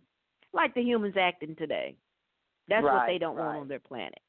like 0.53 0.73
the 0.73 0.81
humans 0.81 1.15
acting 1.19 1.55
today. 1.55 1.95
That's 2.69 2.85
right, 2.85 2.93
what 2.93 3.07
they 3.07 3.17
don't 3.17 3.35
right. 3.35 3.45
want 3.47 3.57
on 3.59 3.67
their 3.67 3.79
planet. 3.79 4.19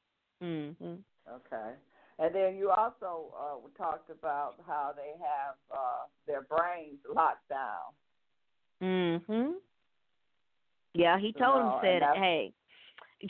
Mm-hmm. 0.42 0.94
Okay. 1.30 1.70
And 2.18 2.34
then 2.34 2.56
you 2.56 2.70
also 2.70 3.32
uh, 3.38 3.68
talked 3.76 4.10
about 4.10 4.54
how 4.66 4.92
they 4.96 5.12
have 5.18 5.54
uh, 5.72 6.06
their 6.26 6.42
brains 6.42 6.98
locked 7.14 7.48
down. 7.48 7.92
Mhm. 8.82 9.52
Yeah, 10.94 11.18
he 11.18 11.32
told 11.32 11.62
know, 11.62 11.78
him 11.78 11.80
said, 11.82 12.02
"Hey, 12.16 12.52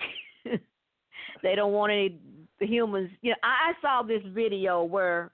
they 1.43 1.55
don't 1.55 1.73
want 1.73 1.93
any 1.93 2.19
humans." 2.61 3.11
You 3.23 3.31
know, 3.31 3.37
I, 3.43 3.71
I 3.71 3.73
saw 3.81 4.03
this 4.03 4.23
video 4.33 4.85
where 4.85 5.33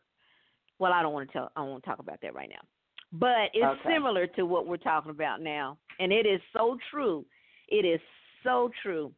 well, 0.78 0.92
I 0.92 1.02
don't 1.02 1.12
want 1.12 1.28
to 1.28 1.32
tell. 1.32 1.52
I 1.56 1.62
won't 1.62 1.84
talk 1.84 1.98
about 1.98 2.20
that 2.22 2.34
right 2.34 2.48
now. 2.48 2.66
But 3.12 3.50
it's 3.54 3.64
okay. 3.64 3.94
similar 3.94 4.26
to 4.26 4.44
what 4.44 4.66
we're 4.66 4.76
talking 4.76 5.10
about 5.10 5.40
now, 5.40 5.78
and 5.98 6.12
it 6.12 6.26
is 6.26 6.40
so 6.52 6.76
true. 6.90 7.24
It 7.68 7.84
is 7.84 8.00
so 8.44 8.70
true. 8.82 9.12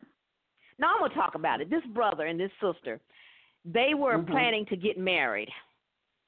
Now 0.79 0.95
I'm 0.95 1.01
gonna 1.01 1.15
talk 1.15 1.35
about 1.35 1.61
it. 1.61 1.71
This 1.71 1.83
brother 1.93 2.27
and 2.27 2.39
this 2.39 2.53
sister, 2.61 3.01
they 3.65 3.95
were 3.95 4.19
mm-hmm. 4.19 4.31
planning 4.31 4.67
to 4.67 4.77
get 4.77 4.97
married. 4.97 5.49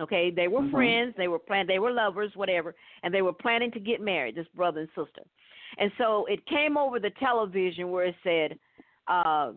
Okay, 0.00 0.30
they 0.30 0.48
were 0.48 0.60
mm-hmm. 0.60 0.74
friends. 0.74 1.14
They 1.16 1.28
were 1.28 1.38
plan. 1.38 1.66
They 1.66 1.78
were 1.78 1.92
lovers, 1.92 2.32
whatever, 2.34 2.74
and 3.04 3.14
they 3.14 3.22
were 3.22 3.32
planning 3.32 3.70
to 3.72 3.80
get 3.80 4.00
married. 4.00 4.34
This 4.34 4.46
brother 4.56 4.80
and 4.80 4.88
sister, 4.88 5.22
and 5.78 5.92
so 5.98 6.26
it 6.28 6.44
came 6.46 6.76
over 6.76 6.98
the 6.98 7.10
television 7.20 7.92
where 7.92 8.06
it 8.06 8.16
said, 8.24 8.58
uh, 9.06 9.52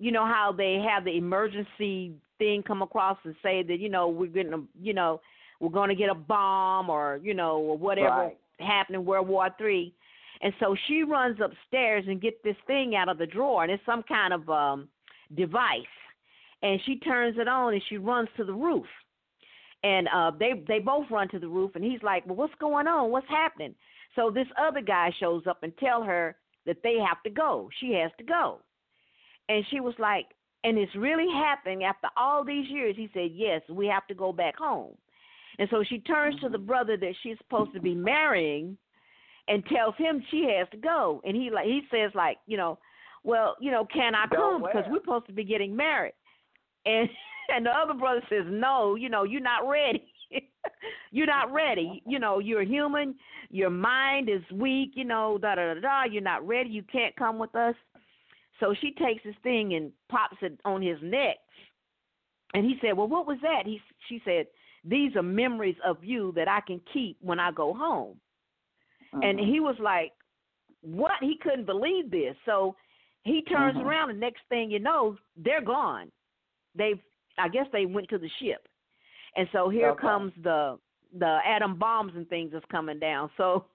you 0.00 0.10
know 0.10 0.24
how 0.24 0.52
they 0.56 0.84
have 0.88 1.04
the 1.04 1.16
emergency 1.16 2.12
thing 2.38 2.62
come 2.66 2.82
across 2.82 3.18
and 3.24 3.34
say 3.42 3.62
that 3.62 3.78
you 3.78 3.88
know 3.88 4.08
we're 4.08 4.26
getting 4.26 4.54
a 4.54 4.62
you 4.80 4.94
know 4.94 5.20
we're 5.60 5.68
going 5.68 5.90
to 5.90 5.94
get 5.94 6.08
a 6.08 6.14
bomb 6.14 6.88
or 6.88 7.20
you 7.22 7.34
know 7.34 7.58
or 7.58 7.76
whatever 7.78 8.16
Right. 8.16 8.38
happened 8.58 8.96
in 8.96 9.04
World 9.04 9.28
War 9.28 9.50
Three, 9.58 9.94
and 10.42 10.52
so 10.58 10.74
she 10.88 11.02
runs 11.02 11.38
upstairs 11.40 12.04
and 12.08 12.20
get 12.20 12.42
this 12.42 12.56
thing 12.66 12.96
out 12.96 13.08
of 13.10 13.18
the 13.18 13.26
drawer, 13.26 13.62
and 13.62 13.70
it's 13.70 13.84
some 13.84 14.02
kind 14.04 14.32
of 14.32 14.48
um 14.48 14.88
device, 15.36 15.94
and 16.62 16.80
she 16.86 16.96
turns 16.96 17.36
it 17.38 17.46
on 17.46 17.74
and 17.74 17.82
she 17.88 17.98
runs 17.98 18.28
to 18.38 18.44
the 18.44 18.54
roof, 18.54 18.86
and 19.84 20.08
uh 20.08 20.30
they 20.38 20.52
they 20.66 20.78
both 20.78 21.06
run 21.10 21.28
to 21.28 21.38
the 21.38 21.48
roof, 21.48 21.72
and 21.74 21.84
he's 21.84 22.02
like, 22.02 22.24
well, 22.26 22.36
what's 22.36 22.54
going 22.58 22.86
on? 22.86 23.10
What's 23.10 23.28
happening? 23.28 23.74
So 24.16 24.30
this 24.30 24.48
other 24.58 24.80
guy 24.80 25.12
shows 25.20 25.42
up 25.46 25.62
and 25.62 25.76
tell 25.78 26.02
her 26.02 26.36
that 26.66 26.78
they 26.82 26.96
have 26.98 27.22
to 27.22 27.30
go. 27.30 27.68
She 27.80 27.92
has 27.92 28.10
to 28.18 28.24
go, 28.24 28.60
and 29.50 29.64
she 29.68 29.80
was 29.80 29.94
like, 29.98 30.26
and 30.62 30.78
it's 30.78 30.94
really 30.94 31.26
happening 31.32 31.82
after 31.82 32.08
all 32.16 32.44
these 32.44 32.68
years. 32.68 32.94
He 32.96 33.10
said, 33.12 33.30
yes, 33.34 33.62
we 33.68 33.88
have 33.88 34.06
to 34.06 34.14
go 34.14 34.32
back 34.32 34.56
home. 34.56 34.94
And 35.58 35.68
so 35.70 35.82
she 35.82 35.98
turns 35.98 36.38
to 36.40 36.48
the 36.48 36.56
mm-hmm. 36.56 36.66
brother 36.66 36.96
that 36.96 37.14
she's 37.22 37.36
supposed 37.38 37.74
to 37.74 37.80
be 37.80 37.94
marrying 37.94 38.78
and 39.48 39.66
tells 39.66 39.96
him 39.98 40.22
she 40.30 40.48
has 40.56 40.68
to 40.70 40.76
go. 40.76 41.20
And 41.24 41.36
he 41.36 41.50
like 41.50 41.64
he 41.64 41.82
says 41.90 42.12
like, 42.14 42.38
you 42.46 42.56
know, 42.56 42.78
well, 43.24 43.56
you 43.60 43.72
know, 43.72 43.84
can 43.92 44.14
I 44.14 44.26
Go 44.30 44.36
come 44.36 44.62
because 44.62 44.84
we're 44.88 45.00
supposed 45.00 45.26
to 45.26 45.32
be 45.32 45.44
getting 45.44 45.74
married. 45.74 46.14
And 46.86 47.08
and 47.54 47.66
the 47.66 47.70
other 47.70 47.94
brother 47.94 48.22
says, 48.28 48.44
"No, 48.46 48.94
you 48.94 49.08
know, 49.08 49.24
you're 49.24 49.40
not 49.40 49.68
ready. 49.68 50.06
you're 51.10 51.26
not 51.26 51.52
ready. 51.52 52.02
You 52.06 52.20
know, 52.20 52.38
you're 52.38 52.62
human. 52.62 53.16
Your 53.50 53.70
mind 53.70 54.28
is 54.28 54.42
weak, 54.52 54.92
you 54.94 55.04
know, 55.04 55.38
da 55.42 55.56
da 55.56 55.74
da 55.74 55.80
da. 55.80 56.04
You're 56.04 56.22
not 56.22 56.46
ready. 56.46 56.70
You 56.70 56.84
can't 56.84 57.16
come 57.16 57.36
with 57.38 57.54
us." 57.56 57.74
So 58.60 58.74
she 58.80 58.92
takes 58.92 59.24
this 59.24 59.34
thing 59.42 59.74
and 59.74 59.90
pops 60.08 60.36
it 60.42 60.60
on 60.64 60.82
his 60.82 60.98
neck. 61.02 61.38
And 62.54 62.64
he 62.64 62.78
said, 62.80 62.96
"Well, 62.96 63.08
what 63.08 63.26
was 63.26 63.38
that?" 63.42 63.66
He 63.66 63.80
she 64.08 64.20
said, 64.24 64.46
"These 64.84 65.16
are 65.16 65.22
memories 65.22 65.76
of 65.84 66.02
you 66.04 66.32
that 66.32 66.48
I 66.48 66.60
can 66.60 66.80
keep 66.92 67.16
when 67.20 67.40
I 67.40 67.50
go 67.52 67.72
home." 67.72 68.20
And 69.22 69.38
Mhm. 69.38 69.48
he 69.48 69.60
was 69.60 69.78
like, 69.78 70.12
"What?" 70.82 71.22
He 71.22 71.36
couldn't 71.36 71.64
believe 71.66 72.10
this. 72.10 72.36
So 72.44 72.76
he 73.24 73.42
turns 73.42 73.78
Mhm. 73.78 73.84
around, 73.84 74.10
and 74.10 74.20
next 74.20 74.42
thing 74.48 74.70
you 74.70 74.78
know, 74.78 75.16
they're 75.36 75.60
gone. 75.60 76.10
They've, 76.74 77.00
I 77.38 77.48
guess, 77.48 77.66
they 77.72 77.86
went 77.86 78.08
to 78.08 78.18
the 78.18 78.28
ship, 78.40 78.68
and 79.36 79.48
so 79.52 79.68
here 79.68 79.90
Okay. 79.90 80.00
comes 80.00 80.32
the 80.42 80.78
the 81.18 81.40
atom 81.44 81.76
bombs 81.76 82.14
and 82.16 82.28
things 82.28 82.52
that's 82.52 82.64
coming 82.66 82.98
down. 82.98 83.30
So, 83.36 83.66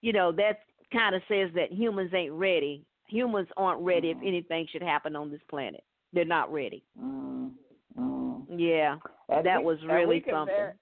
you 0.00 0.12
know, 0.12 0.32
that 0.32 0.60
kind 0.92 1.14
of 1.14 1.22
says 1.26 1.50
that 1.54 1.72
humans 1.72 2.12
ain't 2.14 2.32
ready. 2.32 2.84
Humans 3.12 3.48
aren't 3.56 3.82
ready 3.82 4.10
if 4.10 4.16
Mhm. 4.18 4.26
anything 4.26 4.66
should 4.68 4.82
happen 4.82 5.14
on 5.16 5.30
this 5.30 5.42
planet. 5.48 5.84
They're 6.14 6.24
not 6.24 6.50
ready. 6.52 6.82
Mm, 6.98 7.52
mm. 7.98 8.46
Yeah, 8.48 8.98
And 9.28 9.44
that 9.46 9.60
we- 9.60 9.66
was 9.66 9.84
really 9.84 10.22
something. 10.28 10.72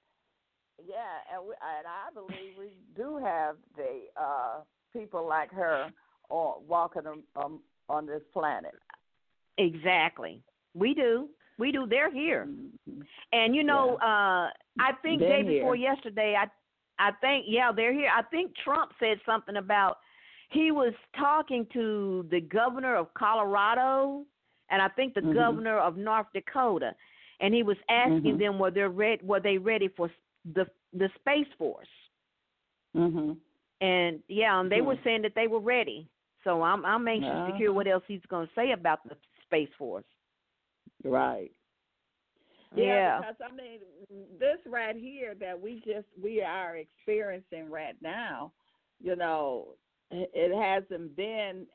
yeah, 0.84 1.18
and 1.32 1.46
we, 1.46 1.54
and 1.60 1.86
I 1.86 2.10
believe 2.14 2.56
we 2.58 2.70
do 2.94 3.16
have 3.18 3.56
the 3.76 4.06
uh 4.16 4.62
people 4.92 5.26
like 5.26 5.50
her 5.52 5.92
on, 6.30 6.66
walking 6.66 7.06
um, 7.36 7.62
on 7.88 8.06
this 8.06 8.22
planet. 8.32 8.74
Exactly. 9.58 10.42
We 10.74 10.94
do. 10.94 11.28
We 11.58 11.72
do. 11.72 11.86
They're 11.86 12.10
here. 12.10 12.46
Mhm. 12.46 13.06
And 13.32 13.54
you 13.54 13.62
know, 13.64 13.96
uh 13.96 14.50
I 14.78 14.92
think 15.02 15.20
day 15.20 15.42
Been 15.42 15.46
before 15.54 15.74
here. 15.76 15.90
yesterday, 15.92 16.34
I 16.36 16.48
I 16.98 17.12
think 17.12 17.46
yeah, 17.48 17.72
they're 17.72 17.92
here. 17.92 18.10
I 18.14 18.22
think 18.22 18.54
Trump 18.56 18.92
said 18.98 19.20
something 19.26 19.56
about 19.56 19.98
he 20.50 20.70
was 20.72 20.92
talking 21.16 21.66
to 21.72 22.26
the 22.30 22.40
governor 22.40 22.96
of 22.96 23.12
Colorado 23.14 24.24
and 24.70 24.80
I 24.82 24.88
think 24.88 25.14
the 25.14 25.20
Mhm. 25.20 25.34
governor 25.34 25.78
of 25.78 25.96
North 25.96 26.26
Dakota, 26.32 26.94
and 27.40 27.54
he 27.54 27.62
was 27.62 27.76
asking 27.88 28.36
Mhm. 28.36 28.38
them 28.38 28.58
were 28.58 28.70
they 28.70 28.82
ready 28.82 29.24
were 29.24 29.40
they 29.40 29.58
ready 29.58 29.88
for 29.88 30.10
the 30.44 30.70
the 30.92 31.08
space 31.16 31.52
force. 31.58 31.88
Mhm. 32.94 33.38
And 33.80 34.22
yeah, 34.28 34.60
and 34.60 34.70
they 34.70 34.80
were 34.80 34.96
Hmm. 34.96 35.02
saying 35.04 35.22
that 35.22 35.34
they 35.34 35.46
were 35.48 35.60
ready. 35.60 36.08
So 36.44 36.62
I'm 36.62 36.84
I'm 36.84 37.06
anxious 37.08 37.46
to 37.46 37.52
hear 37.52 37.72
what 37.72 37.86
else 37.86 38.04
he's 38.06 38.24
going 38.26 38.46
to 38.46 38.54
say 38.54 38.72
about 38.72 39.06
the 39.08 39.16
space 39.42 39.72
force. 39.74 40.06
Right. 41.04 41.52
Yeah. 42.74 43.18
because 43.20 43.40
I 43.40 43.52
mean, 43.54 43.80
this 44.38 44.58
right 44.66 44.96
here 44.96 45.34
that 45.34 45.60
we 45.60 45.80
just 45.80 46.06
we 46.22 46.42
are 46.42 46.76
experiencing 46.76 47.68
right 47.70 48.00
now, 48.00 48.52
you 49.00 49.16
know, 49.16 49.76
it 50.10 50.54
hasn't 50.54 51.16
been 51.16 51.66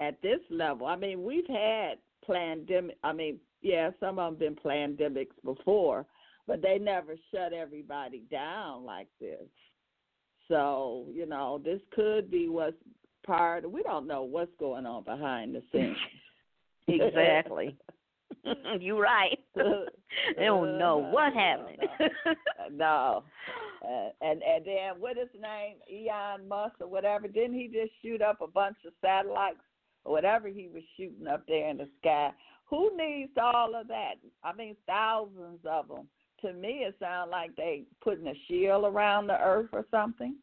at 0.00 0.20
this 0.22 0.40
level. 0.50 0.86
I 0.86 0.96
mean, 0.96 1.22
we've 1.22 1.46
had 1.48 1.94
pandemic. 2.26 2.96
I 3.04 3.12
mean, 3.12 3.38
yeah, 3.60 3.90
some 4.00 4.18
of 4.18 4.38
them 4.38 4.56
been 4.64 4.96
pandemics 4.96 5.34
before, 5.44 6.06
but 6.46 6.62
they 6.62 6.78
never 6.78 7.14
shut 7.32 7.52
everybody 7.52 8.24
down 8.30 8.84
like 8.84 9.08
this. 9.20 9.46
So 10.48 11.06
you 11.12 11.26
know, 11.26 11.60
this 11.64 11.80
could 11.94 12.30
be 12.30 12.48
what's 12.48 12.76
part. 13.26 13.70
We 13.70 13.82
don't 13.82 14.06
know 14.06 14.22
what's 14.22 14.54
going 14.58 14.86
on 14.86 15.04
behind 15.04 15.54
the 15.54 15.62
scenes. 15.72 15.96
Exactly. 16.88 17.76
You're 18.80 19.00
right. 19.00 19.38
they 19.54 20.44
don't 20.44 20.78
know 20.78 20.98
what 20.98 21.32
happened. 21.32 21.78
no. 22.72 23.24
Uh, 23.84 24.08
and 24.20 24.42
and 24.42 24.64
then 24.64 25.00
what 25.00 25.18
is 25.18 25.28
his 25.32 25.42
name? 25.42 25.76
Elon 26.08 26.48
Musk 26.48 26.74
or 26.80 26.88
whatever. 26.88 27.28
Didn't 27.28 27.54
he 27.54 27.66
just 27.68 27.92
shoot 28.02 28.22
up 28.22 28.40
a 28.40 28.46
bunch 28.46 28.76
of 28.86 28.92
satellites 29.00 29.58
or 30.04 30.12
whatever 30.12 30.48
he 30.48 30.68
was 30.72 30.82
shooting 30.96 31.26
up 31.26 31.44
there 31.46 31.68
in 31.68 31.78
the 31.78 31.88
sky? 32.00 32.30
Who 32.66 32.90
needs 32.96 33.32
all 33.40 33.74
of 33.74 33.88
that? 33.88 34.14
I 34.42 34.52
mean, 34.54 34.76
thousands 34.86 35.60
of 35.68 35.88
them. 35.88 36.08
To 36.42 36.52
me, 36.52 36.84
it 36.86 36.96
sounds 36.98 37.30
like 37.30 37.54
they 37.56 37.84
putting 38.02 38.26
a 38.26 38.34
shield 38.48 38.84
around 38.84 39.28
the 39.28 39.38
earth 39.40 39.68
or 39.72 39.84
something. 39.90 40.36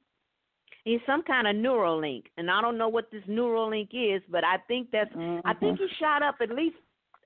He's 0.86 1.02
some 1.06 1.24
kind 1.24 1.48
of 1.48 1.56
Neuralink, 1.56 2.24
and 2.38 2.50
I 2.50 2.62
don't 2.62 2.78
know 2.78 2.88
what 2.88 3.12
this 3.12 3.24
Neuralink 3.28 3.90
is, 3.94 4.22
but 4.30 4.44
I 4.44 4.58
think 4.68 4.90
that's. 4.92 5.12
I 5.44 5.54
think 5.54 5.78
he 5.78 5.88
shot 6.00 6.24
up 6.24 6.36
at 6.42 6.52
least 6.52 6.78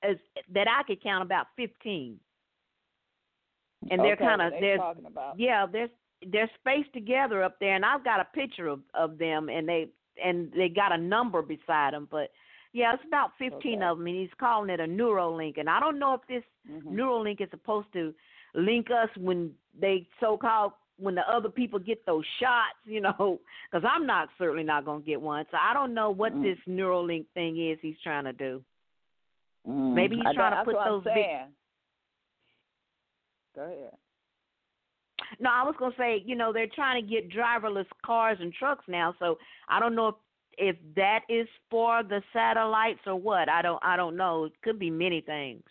as 0.04 0.18
that 0.54 0.68
I 0.68 0.84
could 0.84 1.01
count 1.01 1.24
about 1.24 1.47
fifteen. 1.56 2.20
And 3.91 4.01
they're 4.01 4.16
kind 4.16 4.41
of 4.41 4.54
they're 4.60 4.78
talking 4.78 5.06
about. 5.06 5.38
yeah 5.39 5.66
they're 5.66 5.89
they're 6.32 6.49
spaced 6.60 6.93
together 6.93 7.43
up 7.43 7.60
there, 7.60 7.76
and 7.76 7.84
I've 7.84 8.04
got 8.04 8.20
a 8.22 8.26
picture 8.26 8.68
of 8.68 8.80
of 8.93 9.18
them, 9.18 9.49
and 9.49 9.68
they 9.68 9.89
and 10.24 10.51
they 10.56 10.70
got 10.70 10.91
a 10.93 10.97
number 10.97 11.41
beside 11.41 11.93
them, 11.93 12.08
but. 12.10 12.32
Yeah, 12.76 12.91
it's 12.95 13.04
about 13.06 13.34
15 13.38 13.54
Okay. 13.76 13.86
of 13.86 13.99
them, 13.99 14.08
and 14.08 14.16
he's 14.16 14.34
calling 14.39 14.72
it 14.72 14.80
a 14.80 14.86
Neuralink. 14.86 15.60
And 15.60 15.70
I 15.70 15.80
don't 15.80 15.99
know 15.99 16.16
if 16.16 16.22
this 16.28 16.43
Mhm. 16.68 16.95
Neuralink 16.95 17.39
is 17.39 17.47
supposed 17.51 17.93
to 17.93 18.16
link 18.56 18.89
us 18.89 19.16
when 19.16 19.54
they 19.80 20.08
so-called 20.20 20.74
when 20.97 21.14
the 21.14 21.22
other 21.32 21.49
people 21.49 21.78
get 21.78 22.04
those 22.08 22.26
shots, 22.39 22.74
you 22.86 22.99
know, 22.99 23.39
because 23.72 23.88
I'm 23.88 24.08
not 24.08 24.30
certainly 24.39 24.64
not 24.64 24.86
going 24.86 25.01
to 25.01 25.06
get 25.06 25.22
one. 25.22 25.45
So 25.51 25.58
I 25.62 25.76
don't 25.76 25.93
know 25.93 26.10
what 26.10 26.34
Mm. 26.34 26.41
this 26.41 26.58
Neuralink 26.68 27.28
thing 27.36 27.60
is 27.60 27.78
he's 27.80 27.99
trying 28.01 28.24
to 28.24 28.34
do. 28.34 28.64
Mm. 29.68 29.93
Maybe 29.93 30.16
he's 30.18 30.26
I- 30.26 30.34
trying 30.34 30.57
to 30.57 30.64
put 30.72 30.76
those 30.86 31.03
big- 31.03 31.26
Go 33.55 33.61
ahead. 33.61 33.97
No, 35.39 35.49
I 35.51 35.64
was 35.64 35.76
going 35.78 35.91
to 35.91 35.97
say, 35.97 36.22
you 36.26 36.36
know, 36.36 36.51
they're 36.53 36.68
trying 36.68 37.01
to 37.03 37.07
get 37.07 37.30
driverless 37.30 37.86
cars 38.05 38.38
and 38.41 38.53
trucks 38.53 38.86
now. 38.88 39.16
So 39.20 39.38
I 39.68 39.80
don't 39.80 39.95
know 39.95 40.07
if 40.09 40.16
if 40.59 40.76
that 40.95 41.22
is 41.30 41.47
for 41.72 42.03
the 42.03 42.22
satellites 42.32 42.99
or 43.07 43.16
what. 43.16 43.49
I 43.49 43.64
don't 43.64 43.84
I 43.84 43.95
don't 43.97 44.16
know. 44.16 44.45
It 44.45 44.53
could 44.61 44.78
be 44.78 44.91
many 44.91 45.20
things. 45.22 45.64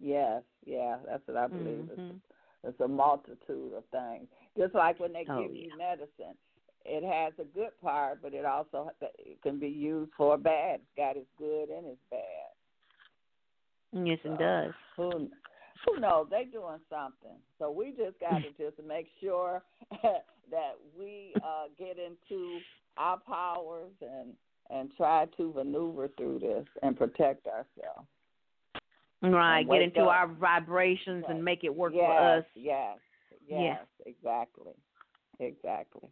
Yes, 0.00 0.42
yeah, 0.64 0.96
that's 1.06 1.26
what 1.28 1.36
I 1.36 1.46
believe. 1.46 1.90
It's, 1.90 2.00
Mhm. 2.00 2.20
it's 2.64 2.80
a 2.80 2.88
multitude 2.88 3.74
of 3.74 3.84
things. 3.90 4.28
Just 4.56 4.74
like 4.74 4.98
when 4.98 5.12
they 5.12 5.26
Oh, 5.28 5.42
give 5.42 5.54
you 5.54 5.76
medicine, 5.76 6.34
it 6.86 7.02
has 7.04 7.38
a 7.38 7.44
good 7.44 7.78
part, 7.82 8.22
but 8.22 8.32
it 8.32 8.46
also 8.46 8.90
it 9.18 9.42
can 9.42 9.58
be 9.58 9.68
used 9.68 10.12
for 10.14 10.38
bad. 10.38 10.80
It's 10.80 10.94
got 10.96 11.18
its 11.18 11.28
good 11.36 11.68
and 11.68 11.86
its 11.86 12.02
bad. 12.10 12.52
Yes, 13.92 14.18
it 14.24 14.28
So, 14.28 14.36
does. 14.36 14.72
Who 14.96 15.30
who 15.86 16.00
knows? 16.00 16.28
They 16.30 16.44
doing 16.44 16.78
something. 16.88 17.36
So 17.58 17.70
we 17.70 17.90
just 17.90 18.18
got 18.20 18.38
to 18.38 18.50
just 18.58 18.80
make 18.86 19.08
sure 19.20 19.62
that 20.02 20.76
we 20.98 21.34
uh, 21.44 21.66
get 21.78 21.96
into 21.98 22.60
our 22.96 23.18
powers 23.18 23.92
and 24.00 24.34
and 24.70 24.90
try 24.96 25.26
to 25.36 25.52
maneuver 25.54 26.08
through 26.16 26.38
this 26.38 26.66
and 26.82 26.96
protect 26.96 27.46
ourselves. 27.46 28.08
Right, 29.22 29.68
get 29.68 29.82
into 29.82 30.02
up. 30.02 30.08
our 30.08 30.26
vibrations 30.28 31.24
and 31.28 31.44
make 31.44 31.62
it 31.62 31.74
work 31.74 31.92
yes, 31.94 32.06
for 32.06 32.38
us. 32.38 32.44
Yes, 32.54 32.98
yes, 33.46 33.60
Yeah. 33.60 33.76
exactly, 34.06 34.72
exactly. 35.38 36.08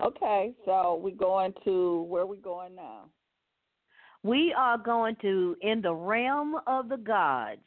Okay, 0.00 0.54
so 0.64 1.00
we 1.02 1.12
going 1.12 1.54
to 1.64 2.02
where 2.02 2.26
we 2.26 2.36
going 2.36 2.74
now? 2.74 3.06
We 4.26 4.52
are 4.56 4.76
going 4.78 5.16
to 5.22 5.56
in 5.60 5.82
the 5.82 5.94
realm 5.94 6.56
of 6.66 6.88
the 6.88 6.96
gods. 6.96 7.60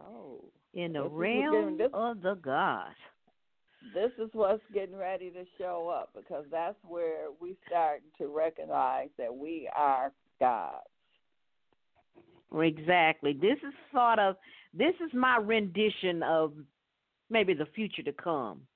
Oh, 0.00 0.44
In 0.74 0.92
the 0.92 1.02
This 1.02 1.06
is 1.06 1.12
what's 1.12 1.20
realm 1.20 1.76
this- 1.78 1.90
of 1.94 2.20
the 2.22 2.34
gods. 2.34 2.96
this 3.94 4.12
is 4.18 4.28
what's 4.34 4.62
getting 4.72 4.96
ready 4.96 5.30
to 5.30 5.44
show 5.56 5.88
up 5.88 6.10
because 6.14 6.44
that's 6.50 6.76
where 6.84 7.30
we 7.40 7.56
start 7.68 8.02
to 8.18 8.26
recognize 8.28 9.08
that 9.18 9.34
we 9.34 9.68
are 9.74 10.12
gods. 10.40 10.88
Exactly. 12.52 13.32
This 13.32 13.58
is 13.62 13.74
sort 13.92 14.18
of 14.18 14.36
this 14.72 14.94
is 15.00 15.12
my 15.14 15.36
rendition 15.36 16.22
of 16.22 16.54
maybe 17.30 17.54
the 17.54 17.66
future 17.66 18.02
to 18.02 18.12
come. 18.12 18.66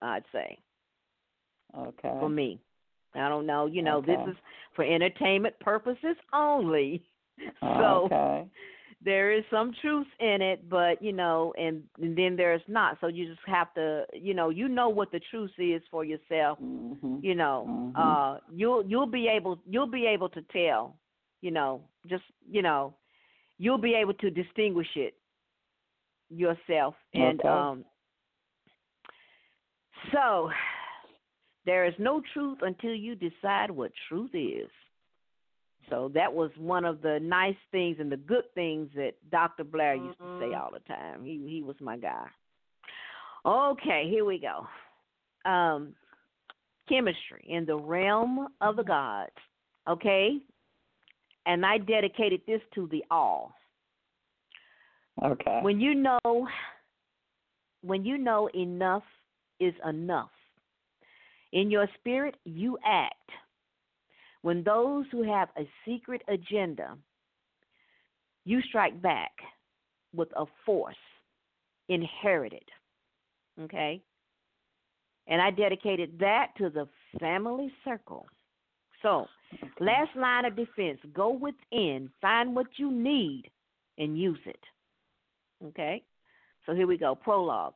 I'd 0.00 0.24
say. 0.32 0.58
Okay. 1.76 2.16
For 2.20 2.28
me, 2.28 2.60
I 3.14 3.28
don't 3.28 3.46
know. 3.46 3.66
You 3.66 3.82
know, 3.82 3.98
Okay. 3.98 4.16
this 4.16 4.32
is 4.32 4.36
for 4.74 4.84
entertainment 4.84 5.58
purposes 5.60 6.16
only. 6.32 7.04
So 7.60 8.04
okay. 8.06 8.48
there 9.04 9.32
is 9.32 9.44
some 9.50 9.72
truth 9.80 10.06
in 10.20 10.40
it, 10.40 10.68
but 10.68 11.02
you 11.02 11.12
know, 11.12 11.52
and, 11.58 11.82
and 12.00 12.16
then 12.16 12.36
there's 12.36 12.62
not. 12.68 12.96
So 13.00 13.08
you 13.08 13.26
just 13.26 13.40
have 13.46 13.74
to, 13.74 14.04
you 14.12 14.34
know, 14.34 14.50
you 14.50 14.68
know 14.68 14.88
what 14.88 15.10
the 15.10 15.20
truth 15.30 15.50
is 15.58 15.82
for 15.90 16.04
yourself. 16.04 16.58
hmm 16.58 17.16
You 17.20 17.34
know, 17.34 17.68
Mhm. 17.68 17.94
uh, 17.96 18.38
you'll 18.52 18.84
you'll 18.86 19.06
be 19.06 19.26
able 19.28 19.58
you'll 19.66 19.90
be 19.90 20.06
able 20.06 20.28
to 20.30 20.42
tell. 20.52 20.96
You 21.40 21.50
know, 21.50 21.82
just 22.06 22.24
you 22.50 22.62
know, 22.62 22.94
you'll 23.58 23.78
be 23.78 23.94
able 23.94 24.14
to 24.14 24.30
distinguish 24.30 24.96
it 24.96 25.14
yourself. 26.30 26.94
And 27.14 27.40
Okay. 27.40 27.48
um, 27.48 27.84
so 30.12 30.50
there 31.66 31.86
is 31.86 31.94
no 31.98 32.22
truth 32.32 32.58
until 32.62 32.94
you 32.94 33.14
decide 33.14 33.70
what 33.70 33.92
truth 34.08 34.34
is. 34.34 34.68
So 35.90 36.10
that 36.14 36.32
was 36.32 36.50
one 36.58 36.84
of 36.84 37.02
the 37.02 37.18
nice 37.20 37.56
things 37.70 37.96
and 38.00 38.10
the 38.10 38.16
good 38.16 38.44
things 38.54 38.88
that 38.94 39.12
Dr. 39.30 39.64
Blair 39.64 39.94
used 39.94 40.18
to 40.18 40.38
say 40.40 40.54
all 40.54 40.70
the 40.72 40.80
time. 40.80 41.24
He 41.24 41.46
he 41.48 41.62
was 41.62 41.76
my 41.80 41.96
guy. 41.96 42.26
Okay, 43.44 44.06
here 44.08 44.24
we 44.24 44.38
go. 44.38 44.66
Um, 45.50 45.94
Kemetstry 46.90 47.44
in 47.46 47.66
the 47.66 47.76
realm 47.76 48.48
of 48.62 48.76
the 48.76 48.82
gods. 48.82 49.32
Okay, 49.88 50.38
and 51.44 51.66
I 51.66 51.78
dedicated 51.78 52.40
this 52.46 52.62
to 52.74 52.88
the 52.90 53.04
all. 53.10 53.52
Okay. 55.22 55.60
When 55.62 55.80
you 55.80 55.94
know, 55.94 56.48
when 57.82 58.04
you 58.04 58.16
know 58.16 58.48
enough 58.54 59.04
is 59.60 59.74
enough. 59.88 60.30
In 61.54 61.70
your 61.70 61.88
spirit, 62.00 62.34
you 62.44 62.76
act. 62.84 63.30
When 64.42 64.64
those 64.64 65.06
who 65.10 65.22
have 65.22 65.48
a 65.56 65.66
secret 65.86 66.20
agenda, 66.28 66.98
you 68.44 68.60
strike 68.68 69.00
back 69.00 69.30
with 70.14 70.28
a 70.36 70.44
force 70.66 70.96
inherited. 71.88 72.64
Okay? 73.62 74.02
And 75.28 75.40
I 75.40 75.52
dedicated 75.52 76.18
that 76.18 76.48
to 76.58 76.70
the 76.70 76.88
family 77.20 77.72
circle. 77.84 78.26
So, 79.00 79.26
last 79.78 80.10
line 80.16 80.44
of 80.46 80.56
defense 80.56 80.98
go 81.14 81.30
within, 81.30 82.10
find 82.20 82.54
what 82.54 82.66
you 82.76 82.90
need, 82.90 83.44
and 83.96 84.18
use 84.18 84.40
it. 84.44 84.60
Okay? 85.64 86.02
So, 86.66 86.74
here 86.74 86.88
we 86.88 86.98
go. 86.98 87.14
Prologue. 87.14 87.74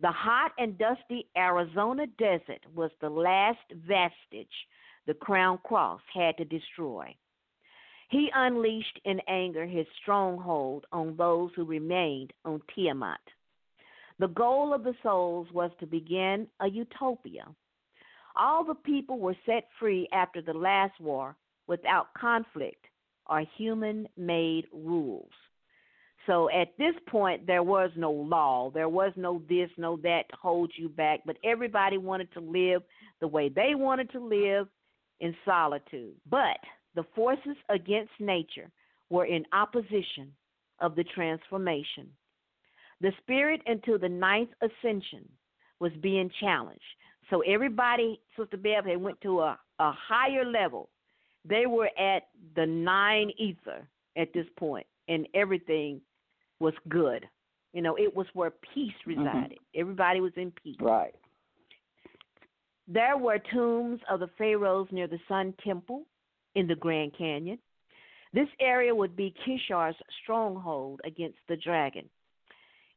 The 0.00 0.10
hot 0.10 0.52
and 0.58 0.78
dusty 0.78 1.26
Arizona 1.36 2.06
desert 2.18 2.64
was 2.74 2.90
the 3.00 3.10
last 3.10 3.58
vestige 3.86 4.48
the 5.06 5.14
Crown 5.14 5.58
Cross 5.62 6.00
had 6.14 6.36
to 6.38 6.44
destroy. 6.44 7.14
He 8.08 8.30
unleashed 8.34 8.98
in 9.04 9.20
anger 9.28 9.66
his 9.66 9.86
stronghold 10.00 10.86
on 10.90 11.16
those 11.16 11.50
who 11.54 11.64
remained 11.64 12.32
on 12.44 12.62
Tiamat. 12.74 13.20
The 14.18 14.28
goal 14.28 14.74
of 14.74 14.84
the 14.84 14.94
souls 15.02 15.48
was 15.52 15.70
to 15.80 15.86
begin 15.86 16.48
a 16.60 16.68
utopia. 16.68 17.46
All 18.36 18.64
the 18.64 18.74
people 18.74 19.18
were 19.18 19.36
set 19.44 19.68
free 19.78 20.08
after 20.12 20.40
the 20.40 20.54
last 20.54 20.98
war 20.98 21.36
without 21.66 22.12
conflict 22.14 22.86
or 23.28 23.40
human 23.56 24.08
made 24.16 24.66
rules. 24.72 25.30
So 26.26 26.50
at 26.50 26.76
this 26.78 26.94
point, 27.08 27.46
there 27.46 27.62
was 27.62 27.90
no 27.96 28.10
law. 28.10 28.70
There 28.72 28.88
was 28.88 29.12
no 29.16 29.42
this, 29.48 29.70
no 29.76 29.96
that 29.98 30.28
to 30.30 30.36
hold 30.40 30.70
you 30.76 30.88
back. 30.88 31.20
But 31.24 31.38
everybody 31.44 31.98
wanted 31.98 32.32
to 32.34 32.40
live 32.40 32.82
the 33.20 33.28
way 33.28 33.48
they 33.48 33.74
wanted 33.74 34.10
to 34.12 34.20
live 34.20 34.68
in 35.20 35.34
solitude. 35.44 36.14
But 36.28 36.58
the 36.94 37.04
forces 37.14 37.56
against 37.68 38.12
nature 38.18 38.70
were 39.08 39.26
in 39.26 39.44
opposition 39.52 40.32
of 40.80 40.94
the 40.94 41.04
transformation. 41.04 42.08
The 43.00 43.12
spirit 43.22 43.62
until 43.66 43.98
the 43.98 44.08
ninth 44.08 44.50
ascension 44.60 45.28
was 45.78 45.92
being 46.02 46.30
challenged. 46.40 46.80
So 47.30 47.40
everybody, 47.40 48.20
Sister 48.38 48.56
Bev, 48.56 48.84
had 48.84 49.00
went 49.00 49.20
to 49.22 49.40
a, 49.40 49.58
a 49.78 49.92
higher 49.92 50.44
level. 50.44 50.90
They 51.44 51.66
were 51.66 51.90
at 51.98 52.24
the 52.56 52.66
nine 52.66 53.30
ether 53.38 53.88
at 54.16 54.32
this 54.34 54.46
point, 54.58 54.86
and 55.08 55.26
everything 55.34 56.00
was 56.60 56.74
good. 56.88 57.26
You 57.72 57.82
know, 57.82 57.96
it 57.96 58.14
was 58.14 58.26
where 58.34 58.52
peace 58.74 58.92
resided. 59.06 59.58
Everybody 59.74 60.20
was 60.20 60.32
in 60.36 60.52
peace. 60.62 60.76
Right. 60.80 61.14
There 62.88 63.16
were 63.16 63.38
tombs 63.52 64.00
of 64.10 64.20
the 64.20 64.30
pharaohs 64.36 64.88
near 64.90 65.06
the 65.06 65.20
Sun 65.28 65.54
Temple 65.64 66.02
in 66.56 66.66
the 66.66 66.74
Grand 66.74 67.12
Canyon. 67.16 67.58
This 68.32 68.48
area 68.60 68.94
would 68.94 69.16
be 69.16 69.34
Kishar's 69.46 69.96
stronghold 70.22 71.00
against 71.04 71.38
the 71.48 71.56
dragon. 71.56 72.08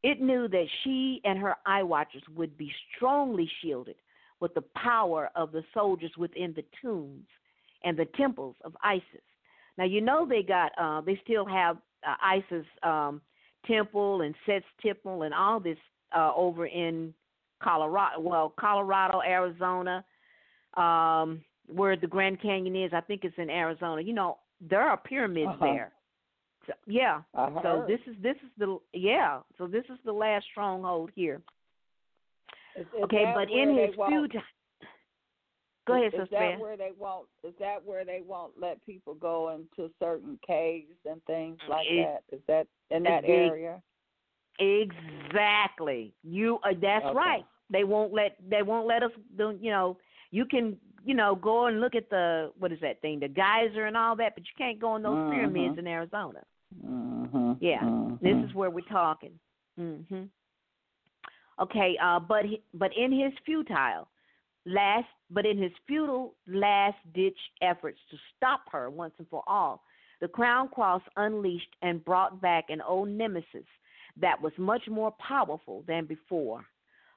It 0.04 0.22
knew 0.22 0.48
that 0.48 0.66
she 0.84 1.22
and 1.24 1.40
her 1.40 1.56
eye 1.66 1.84
watchers 1.84 2.24
would 2.36 2.58
be 2.58 2.72
strongly 2.96 3.50
shielded 3.62 3.96
with 4.40 4.54
the 4.54 4.64
power 4.76 5.30
of 5.36 5.52
the 5.52 5.64
soldiers 5.74 6.12
within 6.18 6.54
the 6.56 6.66
tombs 6.82 7.28
and 7.84 7.98
the 7.98 8.08
temples 8.18 8.56
of 8.66 8.76
Isis. 8.84 9.24
Now 9.78 9.86
you 9.86 10.02
know 10.02 10.26
they 10.28 10.44
got 10.44 10.72
uh 10.78 11.02
they 11.02 11.20
still 11.24 11.46
have 11.46 11.78
uh, 12.06 12.16
Isis 12.22 12.66
um 12.84 13.22
temple 13.66 14.22
and 14.22 14.36
Set's 14.46 14.66
temple 14.82 15.24
and 15.24 15.34
all 15.34 15.60
this 15.60 15.78
uh 16.16 16.32
over 16.36 16.66
in 16.68 17.14
Colorado, 17.62 18.20
well, 18.20 18.54
Colorado, 18.60 19.22
Arizona, 19.22 20.04
um, 20.76 21.42
where 21.68 21.96
the 21.96 22.08
Grand 22.08 22.42
Canyon 22.42 22.76
is. 22.76 22.92
I 22.94 23.00
think 23.02 23.24
it's 23.24 23.38
in 23.38 23.50
Arizona. 23.50 24.02
You 24.02 24.14
know, 24.14 24.40
there 24.60 24.82
are 24.82 24.98
pyramids 24.98 25.52
Uh-huh. 25.52 25.66
there. 25.66 25.92
So, 26.68 26.74
yeah. 26.88 27.22
I 27.36 27.50
So 27.62 27.86
this 27.88 28.00
is 28.06 28.16
this 28.22 28.36
is 28.38 28.50
the 28.58 28.80
yeah. 28.94 29.40
So 29.58 29.68
this 29.68 29.86
is 29.86 29.98
the 30.06 30.12
last 30.14 30.46
stronghold 30.52 31.12
here. 31.16 31.42
Is- 32.76 32.88
is 32.88 33.04
okay, 33.04 33.32
but 33.34 33.50
in 33.50 33.78
his 33.78 33.96
few. 33.96 34.28
Go 35.86 35.94
ahead, 35.96 36.14
is, 36.14 36.22
is 36.22 36.30
that 36.32 36.60
where 36.60 36.78
they 36.78 36.92
won't? 36.98 37.28
Is 37.44 37.54
that 37.60 37.84
where 37.86 38.06
they 38.06 38.22
won't 38.26 38.54
let 38.60 38.84
people 38.86 39.16
go 39.16 39.50
into 39.50 39.92
certain 40.00 40.40
caves 40.46 40.96
and 41.10 41.22
things 41.26 41.60
like 41.68 41.86
It- 41.90 42.06
that? 42.06 42.36
Is 42.36 42.42
that 42.48 42.68
in 42.90 43.04
that 43.04 43.26
area? 43.26 43.82
Exactly. 44.60 46.14
You 46.24 46.60
uh, 46.64 46.74
that's 46.80 47.06
Okay. 47.06 47.16
right. 47.16 47.46
They 47.70 47.84
won't 47.84 48.14
let 48.14 48.38
they 48.50 48.62
won't 48.62 48.88
let 48.88 49.04
us 49.04 49.12
you 49.38 49.72
know, 49.72 49.98
you 50.32 50.46
can, 50.46 50.78
you 51.04 51.16
know, 51.16 51.36
go 51.36 51.66
and 51.66 51.82
look 51.82 51.96
at 51.96 52.10
the 52.10 52.52
what 52.60 52.72
is 52.72 52.80
that 52.82 53.02
thing, 53.02 53.20
the 53.20 53.28
geyser 53.28 53.86
and 53.86 53.98
all 53.98 54.16
that, 54.18 54.36
but 54.36 54.44
you 54.44 54.54
can't 54.58 54.80
go 54.80 54.96
in 54.96 55.02
those 55.04 55.18
Mhm. 55.18 55.32
pyramids 55.32 55.80
in 55.80 55.88
Arizona. 55.88 56.44
Mm-hmm. 56.86 57.54
Yeah. 57.60 58.16
This 58.22 58.38
is 58.46 58.54
where 58.54 58.70
we're 58.70 58.82
talking. 58.82 59.40
Mhm. 59.80 60.30
Okay, 61.60 61.98
uh 61.98 62.20
but 62.20 62.46
he, 62.46 62.62
but 62.74 62.96
in 62.96 63.12
his 63.12 63.34
futile 63.46 64.08
last 64.66 65.10
but 65.34 65.46
in 65.46 65.58
his 65.58 65.72
futile 65.88 66.36
last 66.48 66.98
ditch 67.14 67.38
efforts 67.62 68.00
to 68.12 68.18
stop 68.36 68.62
her 68.72 68.90
once 68.90 69.14
and 69.18 69.28
for 69.30 69.44
all, 69.48 69.84
the 70.22 70.28
crown 70.28 70.70
cross 70.70 71.02
unleashed 71.18 71.76
and 71.82 72.06
brought 72.06 72.40
back 72.40 72.66
an 72.70 72.82
old 72.82 73.10
nemesis 73.10 73.66
that 74.22 74.42
was 74.42 74.54
much 74.58 74.84
more 74.88 75.12
powerful 75.12 75.84
than 75.88 76.06
before. 76.06 76.64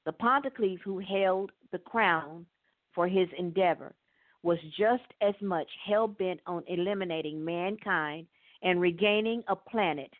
The 0.06 0.12
Ponticleve 0.12 0.80
who 0.82 0.98
held 0.98 1.52
the 1.72 1.78
crown 1.78 2.46
for 2.94 3.06
his 3.06 3.28
endeavor 3.38 3.94
was 4.42 4.58
just 4.78 5.04
as 5.20 5.34
much 5.42 5.68
hell 5.86 6.08
bent 6.08 6.40
on 6.46 6.62
eliminating 6.68 7.44
mankind 7.44 8.26
and 8.62 8.80
regaining 8.80 9.42
a 9.48 9.56
planet 9.56 10.10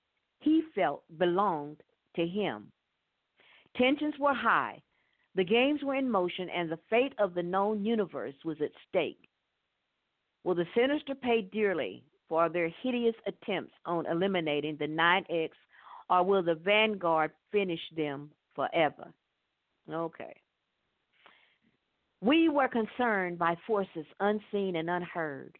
he 0.40 0.62
felt 0.74 1.02
belonged 1.18 1.80
to 2.16 2.26
him. 2.26 2.70
Tensions 3.76 4.14
were 4.18 4.34
high, 4.34 4.82
the 5.36 5.44
games 5.44 5.82
were 5.82 5.94
in 5.94 6.10
motion, 6.10 6.48
and 6.48 6.70
the 6.70 6.78
fate 6.88 7.12
of 7.18 7.34
the 7.34 7.42
known 7.42 7.84
universe 7.84 8.34
was 8.44 8.56
at 8.62 8.70
stake. 8.88 9.28
Will 10.44 10.54
the 10.54 10.64
sinister 10.74 11.14
pay 11.14 11.42
dearly 11.42 12.02
for 12.28 12.48
their 12.48 12.70
hideous 12.82 13.14
attempts 13.26 13.74
on 13.84 14.06
eliminating 14.06 14.76
the 14.78 14.86
9X, 14.86 15.50
or 16.08 16.22
will 16.24 16.42
the 16.42 16.54
vanguard 16.54 17.32
finish 17.52 17.80
them 17.96 18.30
forever? 18.54 19.12
Okay. 19.92 20.34
We 22.22 22.48
were 22.48 22.68
concerned 22.68 23.38
by 23.38 23.56
forces 23.66 24.06
unseen 24.20 24.76
and 24.76 24.88
unheard. 24.88 25.58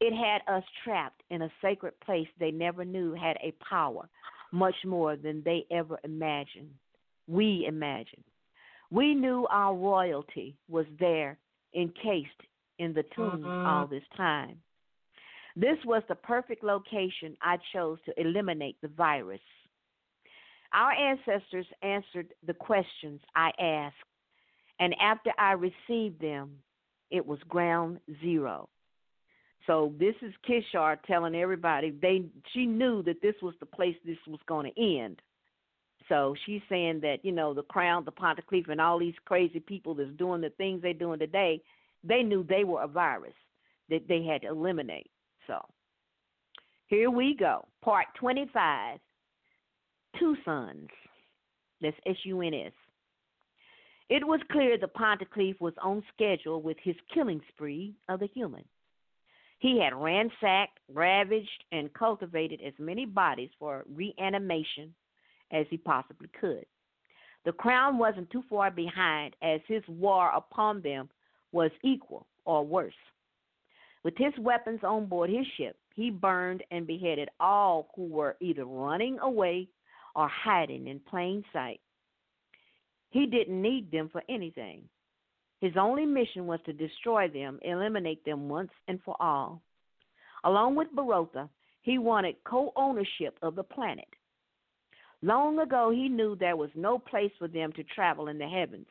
It 0.00 0.12
had 0.12 0.52
us 0.52 0.64
trapped 0.84 1.22
in 1.30 1.42
a 1.42 1.52
sacred 1.62 1.98
place 2.00 2.28
they 2.38 2.50
never 2.50 2.84
knew 2.84 3.14
had 3.14 3.36
a 3.42 3.54
power 3.64 4.08
much 4.50 4.74
more 4.84 5.16
than 5.16 5.42
they 5.44 5.66
ever 5.70 5.98
imagined. 6.02 6.74
We 7.26 7.64
imagined. 7.68 8.24
We 8.90 9.14
knew 9.14 9.46
our 9.50 9.74
royalty 9.74 10.56
was 10.68 10.86
there 10.98 11.38
encased 11.74 12.30
in 12.78 12.94
the 12.94 13.04
tombs 13.14 13.44
mm-hmm. 13.44 13.66
all 13.66 13.86
this 13.86 14.02
time. 14.16 14.58
This 15.56 15.78
was 15.84 16.02
the 16.08 16.14
perfect 16.14 16.62
location 16.62 17.36
I 17.42 17.56
chose 17.72 17.98
to 18.06 18.20
eliminate 18.20 18.76
the 18.80 18.88
virus. 18.88 19.40
Our 20.72 20.92
ancestors 20.92 21.66
answered 21.82 22.28
the 22.46 22.54
questions 22.54 23.20
I 23.34 23.50
asked, 23.58 23.96
and 24.78 24.94
after 25.00 25.32
I 25.38 25.52
received 25.52 26.20
them, 26.20 26.58
it 27.10 27.26
was 27.26 27.38
ground 27.48 27.98
zero. 28.22 28.68
So 29.66 29.92
this 29.98 30.14
is 30.22 30.32
Kishar 30.48 30.98
telling 31.06 31.34
everybody 31.34 31.90
they 31.90 32.24
she 32.54 32.64
knew 32.64 33.02
that 33.02 33.20
this 33.20 33.34
was 33.42 33.54
the 33.60 33.66
place 33.66 33.96
this 34.04 34.16
was 34.26 34.40
going 34.46 34.72
to 34.72 34.98
end. 35.00 35.20
So 36.08 36.34
she's 36.46 36.62
saying 36.68 37.00
that 37.00 37.18
you 37.22 37.32
know 37.32 37.52
the 37.52 37.62
crown, 37.62 38.04
the 38.04 38.12
Pontycleef, 38.12 38.68
and 38.70 38.80
all 38.80 38.98
these 38.98 39.14
crazy 39.24 39.60
people 39.60 39.94
that's 39.94 40.10
doing 40.16 40.40
the 40.40 40.50
things 40.50 40.80
they're 40.82 40.94
doing 40.94 41.18
today, 41.18 41.60
they 42.02 42.22
knew 42.22 42.44
they 42.44 42.64
were 42.64 42.82
a 42.82 42.88
virus 42.88 43.34
that 43.90 44.08
they 44.08 44.22
had 44.22 44.42
to 44.42 44.48
eliminate. 44.48 45.10
So 45.46 45.60
here 46.86 47.10
we 47.10 47.36
go, 47.38 47.66
part 47.82 48.06
twenty-five. 48.18 48.98
Two 50.18 50.36
sons. 50.44 50.88
That's 51.80 51.96
S 52.06 52.16
U 52.24 52.40
N 52.40 52.54
S. 52.54 52.72
It 54.08 54.26
was 54.26 54.40
clear 54.50 54.78
the 54.78 54.88
Pontycleef 54.88 55.60
was 55.60 55.74
on 55.82 56.02
schedule 56.14 56.62
with 56.62 56.78
his 56.82 56.96
killing 57.12 57.42
spree 57.50 57.94
of 58.08 58.20
the 58.20 58.28
human. 58.28 58.64
He 59.58 59.78
had 59.78 59.94
ransacked, 59.94 60.78
ravaged, 60.92 61.64
and 61.70 61.92
cultivated 61.92 62.60
as 62.66 62.72
many 62.78 63.04
bodies 63.04 63.50
for 63.58 63.84
reanimation 63.94 64.94
as 65.52 65.66
he 65.70 65.76
possibly 65.76 66.28
could. 66.40 66.64
The 67.44 67.52
crown 67.52 67.98
wasn't 67.98 68.30
too 68.30 68.42
far 68.48 68.70
behind, 68.70 69.34
as 69.42 69.60
his 69.66 69.82
war 69.88 70.30
upon 70.34 70.82
them 70.82 71.08
was 71.52 71.70
equal 71.82 72.26
or 72.44 72.64
worse. 72.64 72.92
With 74.04 74.14
his 74.16 74.32
weapons 74.38 74.80
on 74.82 75.06
board 75.06 75.30
his 75.30 75.46
ship, 75.56 75.76
he 75.94 76.10
burned 76.10 76.62
and 76.70 76.86
beheaded 76.86 77.28
all 77.40 77.90
who 77.96 78.06
were 78.06 78.36
either 78.40 78.64
running 78.64 79.18
away 79.20 79.68
or 80.14 80.28
hiding 80.28 80.88
in 80.88 81.00
plain 81.00 81.44
sight. 81.52 81.80
He 83.10 83.26
didn't 83.26 83.60
need 83.60 83.90
them 83.90 84.08
for 84.10 84.22
anything. 84.28 84.82
His 85.60 85.72
only 85.76 86.06
mission 86.06 86.46
was 86.46 86.60
to 86.66 86.72
destroy 86.72 87.28
them, 87.28 87.58
eliminate 87.62 88.24
them 88.24 88.48
once 88.48 88.70
and 88.86 89.00
for 89.02 89.16
all. 89.20 89.62
Along 90.44 90.76
with 90.76 90.94
Barotha, 90.94 91.48
he 91.82 91.98
wanted 91.98 92.36
co 92.44 92.72
ownership 92.76 93.36
of 93.42 93.56
the 93.56 93.64
planet. 93.64 94.08
Long 95.22 95.58
ago, 95.58 95.90
he 95.90 96.08
knew 96.08 96.36
there 96.36 96.56
was 96.56 96.70
no 96.74 96.98
place 96.98 97.32
for 97.38 97.48
them 97.48 97.72
to 97.72 97.82
travel 97.82 98.28
in 98.28 98.38
the 98.38 98.46
heavens 98.46 98.86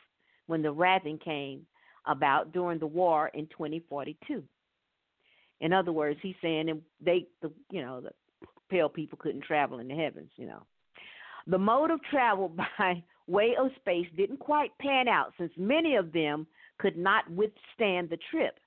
when 0.47 0.61
the 0.61 0.71
wrathing 0.71 1.17
came 1.17 1.65
about 2.05 2.51
during 2.51 2.79
the 2.79 2.87
war 2.87 3.29
in 3.33 3.47
2042. 3.47 4.43
In 5.59 5.73
other 5.73 5.91
words, 5.91 6.19
he's 6.21 6.35
saying 6.41 6.81
they, 7.03 7.27
the, 7.41 7.51
you 7.71 7.81
know, 7.81 8.01
the 8.01 8.11
pale 8.69 8.89
people 8.89 9.17
couldn't 9.21 9.43
travel 9.43 9.79
in 9.79 9.87
the 9.87 9.95
heavens, 9.95 10.29
you 10.35 10.47
know. 10.47 10.63
The 11.47 11.57
mode 11.57 11.91
of 11.91 12.01
travel 12.11 12.49
by 12.79 13.03
way 13.27 13.55
of 13.59 13.71
space 13.77 14.07
didn't 14.15 14.39
quite 14.39 14.77
pan 14.79 15.07
out 15.07 15.33
since 15.37 15.51
many 15.57 15.95
of 15.95 16.11
them 16.11 16.47
could 16.77 16.97
not 16.97 17.29
withstand 17.29 18.09
the 18.09 18.17
trip 18.31 18.59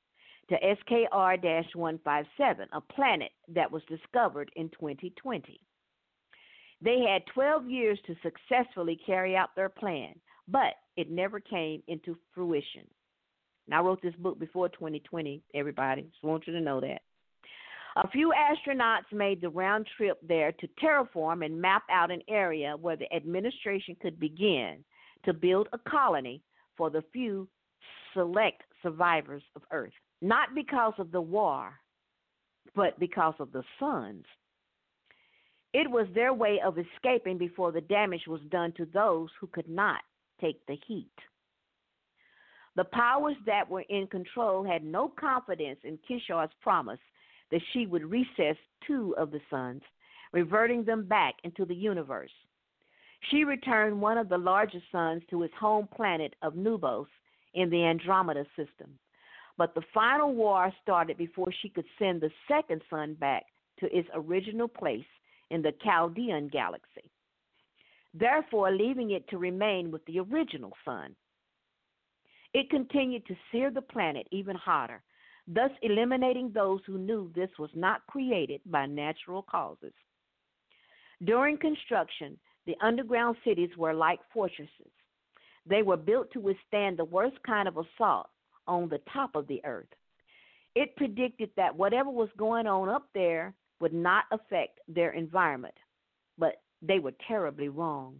to 0.48 0.56
SKR 0.56 1.40
157, 1.74 2.68
a 2.72 2.80
planet 2.80 3.30
that 3.48 3.70
was 3.70 3.82
discovered 3.88 4.50
in 4.56 4.68
2020. 4.70 5.60
They 6.82 7.00
had 7.00 7.22
12 7.34 7.68
years 7.68 7.98
to 8.06 8.16
successfully 8.22 8.98
carry 9.04 9.36
out 9.36 9.50
their 9.54 9.68
plan, 9.68 10.14
but 10.48 10.74
it 10.96 11.10
never 11.10 11.40
came 11.40 11.82
into 11.88 12.16
fruition. 12.34 12.86
And 13.66 13.74
I 13.74 13.80
wrote 13.80 14.02
this 14.02 14.14
book 14.16 14.38
before 14.38 14.68
2020, 14.68 15.42
everybody. 15.54 16.02
Just 16.02 16.24
want 16.24 16.46
you 16.46 16.52
to 16.54 16.60
know 16.60 16.80
that. 16.80 17.02
A 17.96 18.08
few 18.08 18.32
astronauts 18.32 19.12
made 19.12 19.40
the 19.40 19.48
round 19.48 19.86
trip 19.96 20.18
there 20.26 20.52
to 20.52 20.68
terraform 20.82 21.44
and 21.44 21.60
map 21.60 21.82
out 21.90 22.10
an 22.10 22.22
area 22.28 22.76
where 22.80 22.96
the 22.96 23.12
administration 23.12 23.96
could 24.00 24.18
begin 24.18 24.84
to 25.24 25.32
build 25.32 25.68
a 25.72 25.78
colony 25.78 26.40
for 26.76 26.88
the 26.88 27.02
few 27.12 27.48
select 28.14 28.62
survivors 28.82 29.42
of 29.56 29.62
Earth. 29.72 29.92
Not 30.22 30.54
because 30.54 30.94
of 30.98 31.12
the 31.12 31.20
war, 31.20 31.72
but 32.74 32.98
because 32.98 33.34
of 33.38 33.52
the 33.52 33.64
sons. 33.78 34.24
It 35.72 35.88
was 35.88 36.06
their 36.14 36.34
way 36.34 36.60
of 36.64 36.78
escaping 36.78 37.38
before 37.38 37.70
the 37.70 37.80
damage 37.80 38.26
was 38.26 38.40
done 38.50 38.72
to 38.72 38.86
those 38.86 39.28
who 39.40 39.46
could 39.46 39.68
not 39.68 40.00
take 40.40 40.64
the 40.66 40.76
heat. 40.86 41.12
The 42.76 42.84
powers 42.84 43.36
that 43.46 43.68
were 43.68 43.84
in 43.88 44.06
control 44.06 44.64
had 44.64 44.82
no 44.84 45.08
confidence 45.08 45.78
in 45.84 45.98
Kishar's 45.98 46.52
promise 46.60 47.00
that 47.50 47.62
she 47.72 47.86
would 47.86 48.10
recess 48.10 48.56
two 48.86 49.14
of 49.16 49.30
the 49.30 49.40
sons, 49.50 49.82
reverting 50.32 50.84
them 50.84 51.06
back 51.06 51.34
into 51.44 51.64
the 51.64 51.74
universe. 51.74 52.30
She 53.30 53.44
returned 53.44 54.00
one 54.00 54.18
of 54.18 54.28
the 54.28 54.38
largest 54.38 54.84
sons 54.90 55.22
to 55.30 55.42
his 55.42 55.50
home 55.58 55.88
planet 55.94 56.34
of 56.42 56.54
Nubos 56.54 57.06
in 57.54 57.70
the 57.70 57.84
Andromeda 57.84 58.44
system. 58.56 58.98
But 59.58 59.74
the 59.74 59.82
final 59.92 60.32
war 60.32 60.72
started 60.82 61.16
before 61.18 61.52
she 61.52 61.68
could 61.68 61.84
send 61.98 62.20
the 62.20 62.30
second 62.48 62.82
son 62.88 63.14
back 63.14 63.44
to 63.80 63.94
its 63.96 64.08
original 64.14 64.68
place 64.68 65.04
in 65.50 65.62
the 65.62 65.72
Chaldean 65.82 66.48
galaxy, 66.48 67.10
therefore 68.14 68.72
leaving 68.72 69.10
it 69.12 69.28
to 69.28 69.38
remain 69.38 69.90
with 69.90 70.04
the 70.06 70.20
original 70.20 70.72
sun. 70.84 71.14
It 72.52 72.70
continued 72.70 73.26
to 73.26 73.36
sear 73.50 73.70
the 73.70 73.82
planet 73.82 74.26
even 74.32 74.56
hotter 74.56 75.02
thus 75.52 75.70
eliminating 75.82 76.52
those 76.52 76.80
who 76.86 76.98
knew 76.98 77.30
this 77.34 77.50
was 77.58 77.70
not 77.74 78.06
created 78.06 78.60
by 78.66 78.86
natural 78.86 79.42
causes. 79.42 79.92
During 81.24 81.58
construction, 81.58 82.38
the 82.66 82.76
underground 82.80 83.36
cities 83.44 83.70
were 83.76 83.92
like 83.92 84.20
fortresses. 84.32 84.92
They 85.66 85.82
were 85.82 85.96
built 85.96 86.32
to 86.32 86.40
withstand 86.40 86.96
the 86.96 87.04
worst 87.04 87.36
kind 87.44 87.68
of 87.68 87.76
assault 87.76 88.28
on 88.66 88.88
the 88.88 89.00
top 89.12 89.34
of 89.34 89.46
the 89.48 89.60
earth. 89.64 89.88
It 90.74 90.96
predicted 90.96 91.50
that 91.56 91.76
whatever 91.76 92.10
was 92.10 92.28
going 92.38 92.66
on 92.66 92.88
up 92.88 93.08
there 93.12 93.52
would 93.80 93.92
not 93.92 94.24
affect 94.30 94.78
their 94.88 95.12
environment, 95.12 95.74
but 96.38 96.62
they 96.82 96.98
were 96.98 97.14
terribly 97.26 97.68
wrong. 97.68 98.16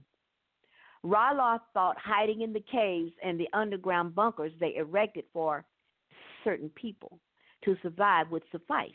Ryloth 1.05 1.61
thought 1.73 1.97
hiding 1.99 2.43
in 2.43 2.53
the 2.53 2.65
caves 2.71 3.13
and 3.23 3.39
the 3.39 3.49
underground 3.53 4.15
bunkers 4.15 4.53
they 4.61 4.77
erected 4.77 5.25
for 5.33 5.65
certain 6.45 6.71
people 6.71 7.19
to 7.65 7.77
survive 7.83 8.31
would 8.31 8.43
suffice. 8.51 8.91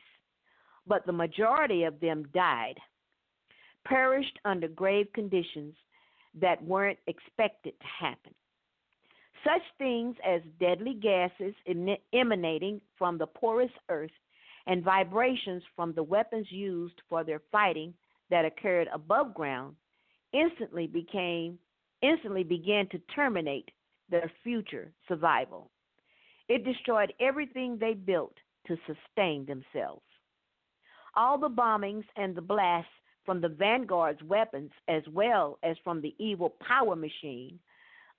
But 0.88 1.05
the 1.05 1.11
majority 1.11 1.84
of 1.84 1.99
them 1.99 2.26
died, 2.34 2.76
perished 3.86 4.38
under 4.45 4.68
grave 4.68 5.07
conditions 5.13 5.74
that 6.39 6.63
weren't 6.63 6.99
expected 7.07 7.74
to 7.80 7.88
happen. 8.05 8.34
Such 9.43 9.63
things 9.78 10.16
as 10.24 10.41
deadly 10.59 10.93
gases 10.93 11.53
emanating 12.13 12.82
from 12.97 13.18
the 13.18 13.28
porous 13.28 13.72
earth 13.89 14.11
and 14.68 14.84
vibrations 14.84 15.63
from 15.76 15.93
the 15.93 16.03
weapons 16.03 16.47
used 16.49 17.01
for 17.09 17.24
their 17.24 17.41
fighting 17.51 17.93
that 18.30 18.45
occurred 18.45 18.88
above 18.93 19.34
ground 19.34 19.76
instantly 20.34 20.88
became 20.88 21.57
instantly 22.01 22.43
began 22.43 22.88
to 22.89 22.99
terminate 23.16 23.70
their 24.09 24.32
future 24.43 24.91
survival. 25.07 25.72
It 26.47 26.63
destroyed 26.63 27.13
everything 27.20 27.78
they 27.80 27.93
built 27.93 28.36
to 28.68 28.78
sustain 28.86 29.45
themselves. 29.45 30.03
All 31.16 31.38
the 31.38 31.49
bombings 31.49 32.03
and 32.16 32.36
the 32.36 32.41
blasts 32.41 32.91
from 33.26 33.41
the 33.41 33.49
Vanguard's 33.49 34.22
weapons, 34.24 34.72
as 34.88 35.01
well 35.11 35.57
as 35.63 35.78
from 35.84 36.01
the 36.01 36.13
evil 36.20 36.53
power 36.68 36.95
machine, 36.95 37.57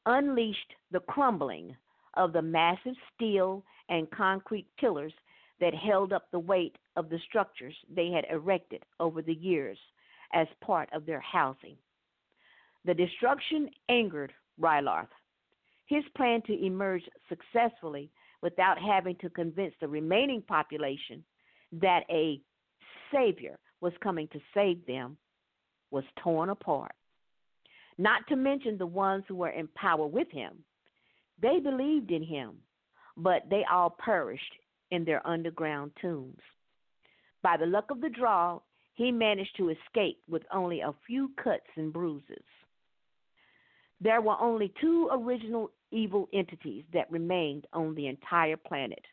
unleashed 0.06 0.74
the 0.90 1.00
crumbling 1.00 1.76
of 2.14 2.32
the 2.32 2.42
massive 2.42 2.94
steel 3.14 3.62
and 3.88 4.10
concrete 4.10 4.66
pillars 4.80 5.12
that 5.60 5.74
held 5.74 6.12
up 6.12 6.30
the 6.30 6.38
weight 6.38 6.76
of 6.96 7.08
the 7.08 7.18
structures 7.28 7.74
they 7.94 8.10
had 8.10 8.24
erected 8.30 8.82
over 9.00 9.22
the 9.22 9.34
years 9.34 9.78
as 10.32 10.46
part 10.60 10.88
of 10.92 11.06
their 11.06 11.20
housing. 11.20 11.76
The 12.84 12.94
destruction 12.94 13.70
angered 13.88 14.32
Rylarth. 14.60 15.08
His 15.86 16.04
plan 16.16 16.42
to 16.46 16.64
emerge 16.64 17.02
successfully 17.28 18.10
without 18.42 18.78
having 18.78 19.16
to 19.16 19.30
convince 19.30 19.74
the 19.80 19.88
remaining 19.88 20.42
population 20.42 21.24
that 21.72 22.00
a 22.10 22.40
Savior 23.12 23.58
was 23.80 23.92
coming 24.02 24.28
to 24.28 24.40
save 24.54 24.84
them 24.86 25.16
was 25.90 26.04
torn 26.22 26.50
apart. 26.50 26.92
Not 27.98 28.26
to 28.28 28.36
mention 28.36 28.76
the 28.76 28.86
ones 28.86 29.24
who 29.26 29.36
were 29.36 29.50
in 29.50 29.68
power 29.68 30.06
with 30.06 30.30
him. 30.30 30.64
They 31.40 31.60
believed 31.60 32.10
in 32.10 32.22
him, 32.22 32.56
but 33.16 33.48
they 33.48 33.64
all 33.70 33.96
perished 33.98 34.52
in 34.90 35.04
their 35.04 35.26
underground 35.26 35.92
tombs. 36.00 36.40
By 37.42 37.56
the 37.56 37.66
luck 37.66 37.90
of 37.90 38.00
the 38.00 38.08
draw, 38.10 38.60
he 38.94 39.12
managed 39.12 39.56
to 39.56 39.70
escape 39.70 40.20
with 40.28 40.42
only 40.52 40.80
a 40.80 40.94
few 41.06 41.30
cuts 41.42 41.66
and 41.76 41.92
bruises. 41.92 42.44
There 44.00 44.20
were 44.20 44.38
only 44.40 44.72
two 44.80 45.08
original 45.12 45.70
evil 45.90 46.28
entities 46.32 46.84
that 46.92 47.10
remained 47.10 47.66
on 47.72 47.94
the 47.94 48.08
entire 48.08 48.56
planet 48.56 49.04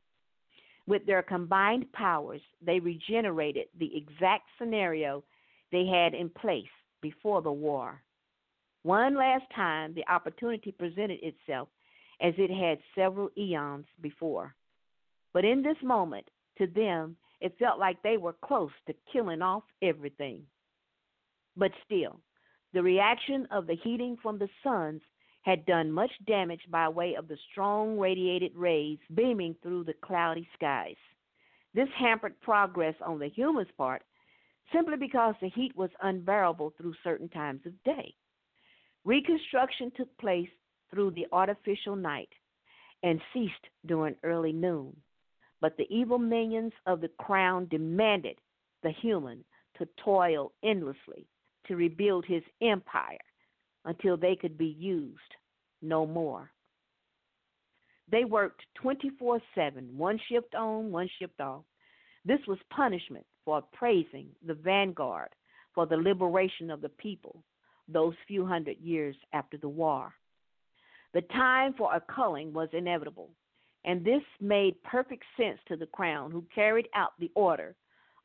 With 0.87 1.05
their 1.05 1.23
combined 1.23 1.91
powers, 1.93 2.41
they 2.61 2.79
regenerated 2.79 3.67
the 3.79 3.91
exact 3.95 4.49
scenario 4.57 5.23
they 5.71 5.85
had 5.85 6.13
in 6.13 6.29
place 6.29 6.65
before 7.01 7.41
the 7.41 7.51
war. 7.51 8.01
One 8.83 9.15
last 9.15 9.45
time, 9.55 9.93
the 9.93 10.07
opportunity 10.09 10.71
presented 10.71 11.19
itself 11.23 11.69
as 12.21 12.33
it 12.37 12.51
had 12.51 12.79
several 12.95 13.29
eons 13.37 13.85
before. 14.01 14.55
But 15.33 15.45
in 15.45 15.63
this 15.63 15.77
moment, 15.81 16.29
to 16.59 16.67
them, 16.67 17.17
it 17.41 17.57
felt 17.57 17.79
like 17.79 18.01
they 18.01 18.17
were 18.17 18.35
close 18.45 18.71
to 18.87 18.95
killing 19.11 19.41
off 19.41 19.63
everything. 19.81 20.43
But 21.57 21.71
still, 21.85 22.19
the 22.73 22.83
reaction 22.83 23.47
of 23.51 23.67
the 23.67 23.75
heating 23.75 24.17
from 24.21 24.37
the 24.37 24.49
suns 24.63 25.01
had 25.41 25.65
done 25.65 25.91
much 25.91 26.11
damage 26.25 26.61
by 26.69 26.87
way 26.87 27.15
of 27.15 27.27
the 27.27 27.37
strong 27.51 27.99
radiated 27.99 28.55
rays 28.55 28.99
beaming 29.13 29.55
through 29.61 29.83
the 29.83 29.93
cloudy 30.01 30.47
skies. 30.55 30.95
This 31.73 31.89
hampered 31.97 32.39
progress 32.41 32.95
on 33.05 33.19
the 33.19 33.27
human's 33.27 33.71
part 33.77 34.03
simply 34.71 34.95
because 34.97 35.35
the 35.41 35.49
heat 35.49 35.75
was 35.75 35.89
unbearable 36.01 36.73
through 36.77 36.93
certain 37.03 37.29
times 37.29 37.61
of 37.65 37.83
day. 37.83 38.13
Reconstruction 39.03 39.91
took 39.97 40.15
place 40.17 40.49
through 40.89 41.11
the 41.11 41.27
artificial 41.31 41.95
night 41.95 42.29
and 43.01 43.19
ceased 43.33 43.53
during 43.85 44.15
early 44.23 44.53
noon. 44.53 44.95
But 45.63 45.77
the 45.77 45.87
evil 45.89 46.19
minions 46.19 46.73
of 46.85 46.99
the 46.99 47.07
crown 47.07 47.69
demanded 47.71 48.37
the 48.83 48.91
human 48.91 49.45
to 49.77 49.87
toil 50.03 50.51
endlessly 50.61 51.25
to 51.67 51.77
rebuild 51.77 52.25
his 52.25 52.43
empire 52.61 53.23
until 53.85 54.17
they 54.17 54.35
could 54.35 54.57
be 54.57 54.75
used 54.77 55.21
no 55.81 56.05
more. 56.05 56.51
They 58.11 58.25
worked 58.25 58.61
24 58.81 59.39
7, 59.55 59.97
one 59.97 60.19
shift 60.27 60.53
on, 60.53 60.91
one 60.91 61.09
shift 61.17 61.39
off. 61.39 61.63
This 62.25 62.41
was 62.45 62.59
punishment 62.69 63.25
for 63.45 63.63
praising 63.71 64.27
the 64.45 64.55
vanguard 64.55 65.29
for 65.73 65.85
the 65.85 65.95
liberation 65.95 66.71
of 66.71 66.81
the 66.81 66.89
people 66.89 67.41
those 67.87 68.15
few 68.27 68.45
hundred 68.45 68.79
years 68.81 69.15
after 69.31 69.55
the 69.55 69.69
war. 69.69 70.11
The 71.13 71.21
time 71.21 71.73
for 71.77 71.93
a 71.93 72.01
culling 72.13 72.51
was 72.51 72.67
inevitable, 72.73 73.29
and 73.85 74.03
this 74.03 74.21
made 74.39 74.81
perfect 74.83 75.23
sense 75.37 75.59
to 75.67 75.75
the 75.75 75.87
crown, 75.87 76.31
who 76.31 76.43
carried 76.53 76.87
out 76.95 77.13
the 77.19 77.31
order 77.35 77.75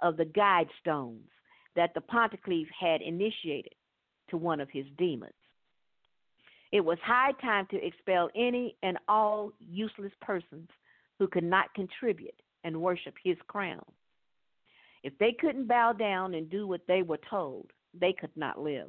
of 0.00 0.16
the 0.16 0.24
guide 0.24 0.68
stones 0.80 1.28
that 1.74 1.94
the 1.94 2.00
Ponticlef 2.00 2.66
had 2.78 3.02
initiated 3.02 3.74
to 4.30 4.36
one 4.36 4.60
of 4.60 4.68
his 4.70 4.86
demons. 4.96 5.32
It 6.70 6.80
was 6.80 6.98
high 7.02 7.32
time 7.40 7.66
to 7.70 7.84
expel 7.84 8.28
any 8.36 8.76
and 8.82 8.98
all 9.08 9.52
useless 9.58 10.12
persons 10.20 10.68
who 11.18 11.26
could 11.26 11.44
not 11.44 11.72
contribute 11.74 12.34
and 12.64 12.80
worship 12.80 13.14
his 13.22 13.36
crown. 13.46 13.84
If 15.02 15.16
they 15.18 15.34
couldn't 15.40 15.68
bow 15.68 15.92
down 15.92 16.34
and 16.34 16.50
do 16.50 16.66
what 16.66 16.82
they 16.86 17.02
were 17.02 17.20
told, 17.30 17.70
they 17.98 18.12
could 18.12 18.36
not 18.36 18.60
live. 18.60 18.88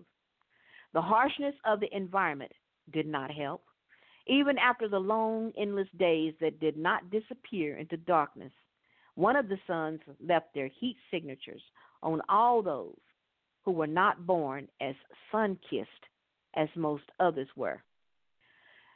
The 0.93 1.01
harshness 1.01 1.55
of 1.65 1.79
the 1.79 1.95
environment 1.95 2.51
did 2.91 3.07
not 3.07 3.31
help. 3.31 3.63
Even 4.29 4.59
after 4.59 4.87
the 4.87 4.99
long, 4.99 5.51
endless 5.57 5.87
days 5.97 6.35
that 6.39 6.59
did 6.59 6.77
not 6.77 7.09
disappear 7.09 7.77
into 7.77 7.97
darkness, 7.97 8.51
one 9.15 9.35
of 9.35 9.49
the 9.49 9.57
suns 9.65 10.01
left 10.23 10.53
their 10.53 10.67
heat 10.67 10.97
signatures 11.09 11.63
on 12.03 12.21
all 12.29 12.61
those 12.61 12.99
who 13.65 13.71
were 13.71 13.87
not 13.87 14.27
born 14.27 14.67
as 14.79 14.93
sun 15.31 15.57
kissed 15.67 15.89
as 16.53 16.69
most 16.75 17.05
others 17.19 17.47
were. 17.55 17.81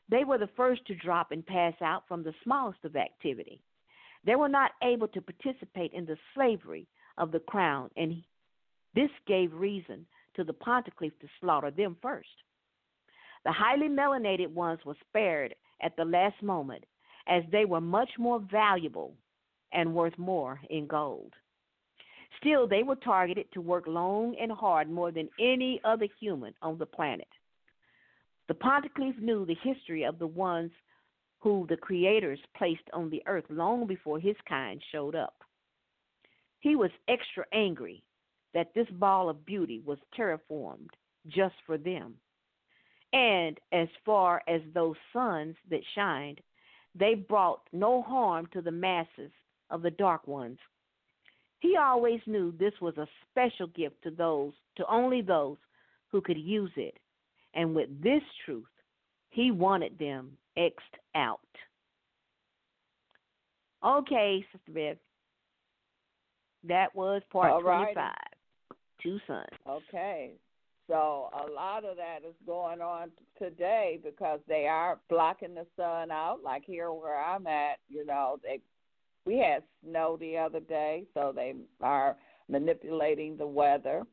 They 0.07 0.23
were 0.23 0.37
the 0.37 0.51
first 0.55 0.85
to 0.85 0.95
drop 0.95 1.31
and 1.31 1.43
pass 1.43 1.73
out 1.81 2.07
from 2.07 2.23
the 2.23 2.35
smallest 2.43 2.85
of 2.85 2.95
activity. 2.95 3.59
They 4.23 4.35
were 4.35 4.49
not 4.49 4.71
able 4.83 5.07
to 5.07 5.21
participate 5.21 5.93
in 5.93 6.05
the 6.05 6.17
slavery 6.35 6.85
of 7.17 7.31
the 7.31 7.39
crown, 7.39 7.89
and 7.97 8.21
this 8.93 9.09
gave 9.25 9.51
reason 9.51 10.05
to 10.35 10.43
the 10.43 10.53
pontiff 10.53 10.93
to 10.99 11.27
slaughter 11.41 11.71
them 11.71 11.97
first. 12.03 12.29
The 13.45 13.51
highly 13.51 13.89
melanated 13.89 14.49
ones 14.53 14.79
were 14.85 14.95
spared 15.09 15.55
at 15.81 15.95
the 15.97 16.05
last 16.05 16.41
moment, 16.41 16.85
as 17.27 17.43
they 17.51 17.65
were 17.65 17.81
much 17.81 18.09
more 18.17 18.39
valuable 18.39 19.15
and 19.71 19.93
worth 19.93 20.17
more 20.17 20.61
in 20.69 20.87
gold. 20.87 21.33
Still, 22.39 22.67
they 22.67 22.83
were 22.83 22.95
targeted 22.95 23.51
to 23.53 23.61
work 23.61 23.85
long 23.87 24.35
and 24.39 24.51
hard 24.51 24.89
more 24.89 25.11
than 25.11 25.29
any 25.39 25.79
other 25.83 26.07
human 26.19 26.53
on 26.61 26.77
the 26.77 26.85
planet. 26.85 27.27
The 28.47 28.53
Ponticlef 28.55 29.19
knew 29.19 29.45
the 29.45 29.55
history 29.63 30.03
of 30.03 30.19
the 30.19 30.27
ones 30.27 30.71
who 31.39 31.65
the 31.69 31.77
creators 31.77 32.39
placed 32.57 32.89
on 32.93 33.09
the 33.09 33.23
earth 33.27 33.45
long 33.49 33.87
before 33.87 34.19
his 34.19 34.35
kind 34.47 34.81
showed 34.91 35.15
up. 35.15 35.35
He 36.59 36.75
was 36.75 36.91
extra 37.07 37.45
angry 37.53 38.03
that 38.53 38.73
this 38.73 38.87
ball 38.91 39.29
of 39.29 39.45
beauty 39.45 39.81
was 39.85 39.97
terraformed 40.17 40.89
just 41.27 41.55
for 41.65 41.77
them. 41.77 42.15
And 43.13 43.59
as 43.71 43.87
far 44.05 44.41
as 44.47 44.61
those 44.73 44.95
suns 45.13 45.55
that 45.69 45.81
shined, 45.93 46.41
they 46.95 47.13
brought 47.13 47.61
no 47.71 48.01
harm 48.01 48.47
to 48.53 48.61
the 48.61 48.71
masses 48.71 49.31
of 49.69 49.83
the 49.83 49.91
dark 49.91 50.27
ones. 50.27 50.57
He 51.59 51.77
always 51.77 52.19
knew 52.25 52.51
this 52.59 52.73
was 52.81 52.97
a 52.97 53.07
special 53.29 53.67
gift 53.67 54.01
to 54.03 54.11
those, 54.11 54.53
to 54.77 54.85
only 54.91 55.21
those 55.21 55.57
who 56.11 56.21
could 56.21 56.37
use 56.37 56.71
it. 56.75 56.97
And 57.53 57.75
with 57.75 57.89
this 58.01 58.21
truth, 58.45 58.65
he 59.29 59.51
wanted 59.51 59.97
them 59.97 60.37
X'd 60.57 60.97
out. 61.15 61.39
Okay, 63.85 64.45
Sister 64.51 64.71
Bev. 64.71 64.97
That 66.67 66.95
was 66.95 67.21
part 67.31 67.51
All 67.51 67.61
25. 67.61 67.95
right. 67.95 68.15
Two 69.01 69.19
sons. 69.27 69.45
Okay. 69.67 70.31
So 70.93 71.29
a 71.33 71.49
lot 71.51 71.85
of 71.85 71.97
that 71.97 72.19
is 72.27 72.35
going 72.45 72.79
on 72.79 73.09
today 73.39 73.99
because 74.03 74.39
they 74.47 74.67
are 74.67 74.99
blocking 75.09 75.55
the 75.55 75.65
sun 75.75 76.11
out. 76.11 76.41
Like 76.43 76.63
here 76.65 76.91
where 76.91 77.19
I'm 77.19 77.47
at, 77.47 77.79
you 77.89 78.05
know, 78.05 78.39
they 78.43 78.59
we 79.25 79.39
had 79.39 79.63
snow 79.83 80.17
the 80.19 80.37
other 80.37 80.59
day, 80.59 81.05
so 81.15 81.31
they 81.35 81.55
are 81.81 82.15
manipulating 82.47 83.37
the 83.37 83.47
weather. 83.47 84.03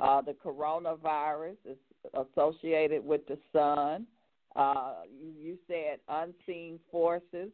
Uh, 0.00 0.22
the 0.22 0.32
coronavirus 0.44 1.56
is 1.70 1.76
associated 2.14 3.04
with 3.04 3.20
the 3.28 3.38
sun. 3.52 4.04
Uh, 4.56 4.94
you, 5.16 5.32
you 5.40 5.58
said 5.68 6.00
unseen 6.08 6.80
forces. 6.90 7.50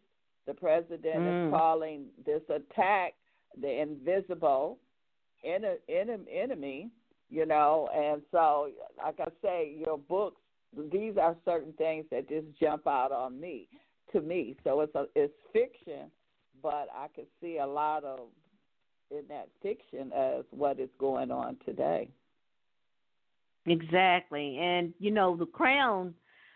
The 0.47 0.55
president 0.55 1.17
Mm. 1.17 1.49
is 1.49 1.51
calling 1.53 2.07
this 2.25 2.43
attack 2.49 3.13
the 3.61 3.83
invisible 3.83 4.79
en- 5.45 5.65
en- 5.89 6.27
enemy, 6.33 6.89
you 7.31 7.47
know. 7.47 7.89
And 7.95 8.23
so, 8.31 8.71
like 8.99 9.21
I 9.21 9.29
say, 9.43 9.77
your 9.79 9.99
books, 9.99 10.41
these 10.93 11.15
are 11.21 11.37
certain 11.45 11.73
things 11.75 12.05
that 12.11 12.29
just 12.29 12.47
jump 12.61 12.87
out 12.87 13.13
on 13.13 13.41
me, 13.41 13.69
to 14.13 14.21
me. 14.21 14.57
So 14.65 14.81
it's 14.81 14.95
a, 14.95 15.07
it's 15.15 15.33
fiction, 15.53 16.11
but 16.63 16.89
I 16.95 17.07
can 17.15 17.25
see 17.41 17.59
a 17.59 17.67
lot 17.67 18.05
of 18.05 18.21
in 19.11 19.23
that 19.29 19.49
fiction 19.63 20.13
as 20.13 20.45
what 20.51 20.79
is 20.79 20.89
going 20.99 21.31
on 21.31 21.57
today. 21.65 22.09
Exactly. 23.67 24.59
And, 24.59 24.95
you 24.99 25.11
know, 25.11 25.37
the 25.37 25.47
crown, 25.47 26.15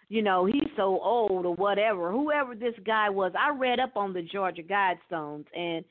you 0.08 0.22
know, 0.22 0.46
he's 0.46 0.70
so 0.76 1.00
old 1.02 1.46
or 1.46 1.54
whatever. 1.54 2.12
Whoever 2.12 2.54
this 2.54 2.74
guy 2.86 3.10
was, 3.10 3.32
I 3.38 3.50
read 3.50 3.80
up 3.80 3.96
on 3.96 4.12
the 4.12 4.22
Georgia 4.22 4.62
Guidestones 4.62 5.44
and 5.56 5.84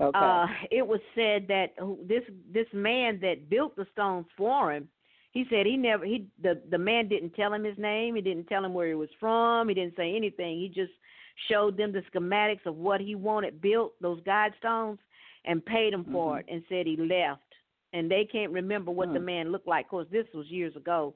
Okay. 0.00 0.18
uh 0.18 0.46
it 0.70 0.86
was 0.86 1.00
said 1.14 1.46
that 1.48 1.74
this 2.06 2.22
this 2.52 2.66
man 2.72 3.18
that 3.20 3.50
built 3.50 3.76
the 3.76 3.86
stones 3.92 4.26
for 4.36 4.72
him, 4.72 4.88
he 5.32 5.44
said 5.50 5.66
he 5.66 5.76
never 5.76 6.04
he 6.04 6.26
the 6.42 6.60
the 6.70 6.78
man 6.78 7.08
didn't 7.08 7.34
tell 7.34 7.52
him 7.52 7.64
his 7.64 7.76
name, 7.78 8.14
he 8.14 8.22
didn't 8.22 8.46
tell 8.46 8.64
him 8.64 8.72
where 8.72 8.88
he 8.88 8.94
was 8.94 9.10
from, 9.18 9.68
he 9.68 9.74
didn't 9.74 9.96
say 9.96 10.16
anything. 10.16 10.58
He 10.58 10.68
just 10.68 10.92
showed 11.48 11.76
them 11.76 11.92
the 11.92 12.02
schematics 12.12 12.66
of 12.66 12.76
what 12.76 13.00
he 13.00 13.14
wanted 13.14 13.60
built, 13.60 13.92
those 14.00 14.20
guide 14.22 14.52
stones, 14.58 14.98
and 15.44 15.64
paid 15.64 15.92
him 15.92 16.04
for 16.10 16.36
Mhm. 16.36 16.40
it 16.40 16.46
and 16.50 16.64
said 16.68 16.86
he 16.86 16.96
left. 16.96 17.42
And 17.92 18.10
they 18.10 18.24
can't 18.24 18.52
remember 18.52 18.90
what 18.90 19.12
the 19.12 19.18
Hmm. 19.18 19.24
man 19.26 19.52
looked 19.52 19.66
like. 19.66 19.86
Of 19.86 19.90
course, 19.90 20.08
this 20.10 20.26
was 20.32 20.50
years 20.50 20.76
ago, 20.76 21.14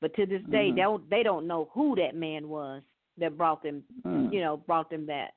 but 0.00 0.12
to 0.14 0.26
this 0.26 0.42
day, 0.44 0.70
Mhm. 0.70 0.74
they 0.74 0.82
don't 0.82 1.10
they 1.10 1.22
don't 1.22 1.46
know 1.46 1.66
who 1.72 1.94
that 1.96 2.14
man 2.14 2.48
was 2.48 2.82
that 3.16 3.36
brought 3.38 3.62
them, 3.62 3.82
Mm. 4.02 4.32
you 4.32 4.40
know, 4.40 4.58
brought 4.58 4.90
them 4.90 5.06
that. 5.06 5.34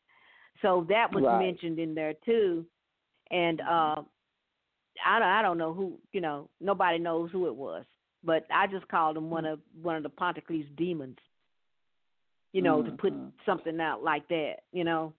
So 0.61 0.83
that 0.89 1.13
was 1.13 1.23
Right. 1.23 1.39
mentioned 1.45 1.79
in 1.79 1.95
there 1.95 2.13
too, 2.25 2.65
and 3.31 3.61
uh, 3.61 4.01
I 5.05 5.19
don't 5.19 5.27
I 5.27 5.41
don't 5.41 5.57
know 5.57 5.73
who 5.73 5.93
you 6.11 6.21
know 6.21 6.49
nobody 6.59 6.99
knows 6.99 7.31
who 7.31 7.47
it 7.47 7.55
was, 7.55 7.85
but 8.23 8.45
I 8.53 8.67
just 8.67 8.87
called 8.87 9.17
him 9.17 9.29
one 9.29 9.45
of 9.45 9.59
one 9.81 9.95
of 9.95 10.03
the 10.03 10.09
Ponticlef's 10.09 10.69
demons. 10.77 11.17
You 12.51 12.63
know, 12.63 12.81
to 12.81 12.91
put 12.91 13.13
Mhm. 13.13 13.31
something 13.45 13.79
out 13.79 14.03
like 14.03 14.27
that, 14.29 14.63
you 14.71 14.83
know, 14.83 15.13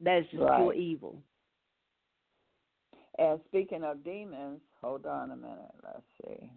that's 0.00 0.26
just 0.30 0.42
Right. 0.42 0.56
pure 0.56 0.72
evil. 0.72 1.22
And 3.18 3.38
speaking 3.44 3.84
of 3.84 4.02
demons, 4.02 4.62
hold 4.80 5.04
on 5.04 5.32
a 5.32 5.36
minute. 5.36 5.74
Let's 5.82 6.02
see. 6.22 6.50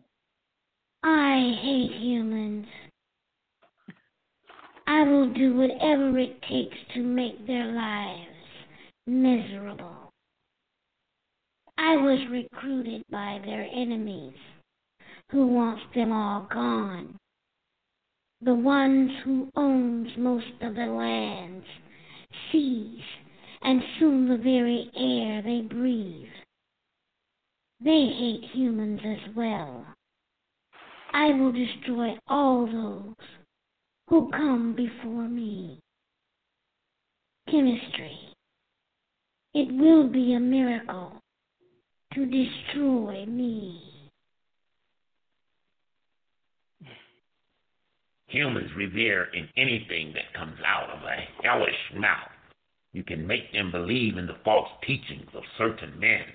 I 1.04 1.54
hate 1.62 1.92
humans. 1.92 2.68
I 4.88 5.04
will 5.04 5.28
do 5.34 5.56
whatever 5.56 6.18
it 6.18 6.42
takes 6.44 6.78
to 6.94 7.04
make 7.04 7.46
their 7.46 7.68
lives 7.74 8.36
miserable. 9.06 9.99
I 11.82 11.96
was 11.96 12.20
recruited 12.30 13.04
by 13.10 13.40
their 13.46 13.66
enemies, 13.74 14.36
who 15.32 15.48
wants 15.48 15.82
them 15.96 16.12
all 16.12 16.46
gone. 16.52 17.18
The 18.42 18.54
ones 18.54 19.12
who 19.24 19.50
owns 19.56 20.10
most 20.18 20.62
of 20.62 20.76
the 20.76 20.88
lands, 20.88 21.66
seas, 22.52 23.00
and 23.62 23.82
soon 23.98 24.28
the 24.28 24.36
very 24.36 24.92
air 24.94 25.42
they 25.42 25.62
breathe. 25.62 26.28
They 27.80 28.08
hate 28.08 28.50
humans 28.52 29.00
as 29.06 29.34
well. 29.34 29.86
I 31.14 31.28
will 31.28 31.54
destroy 31.54 32.18
all 32.28 32.66
those 32.66 33.28
who 34.10 34.30
come 34.32 34.76
before 34.76 35.30
me. 35.30 35.80
Kemetstry. 37.48 38.18
It 39.54 39.74
will 39.74 40.10
be 40.10 40.34
a 40.34 40.42
miracle 40.42 41.22
to 42.14 42.26
destroy 42.26 43.26
me. 43.26 43.82
Humans 48.28 48.70
revere 48.76 49.28
in 49.34 49.48
anything 49.58 50.14
that 50.14 50.34
comes 50.38 50.58
out 50.66 50.90
of 50.90 51.04
a 51.04 51.44
hellish 51.44 51.74
mouth. 51.96 52.30
You 52.94 53.04
can 53.04 53.26
make 53.26 53.52
them 53.54 53.72
believe 53.72 54.18
in 54.18 54.28
the 54.28 54.38
false 54.44 54.70
teachings 54.86 55.30
of 55.34 55.44
certain 55.58 56.00
men. 56.00 56.26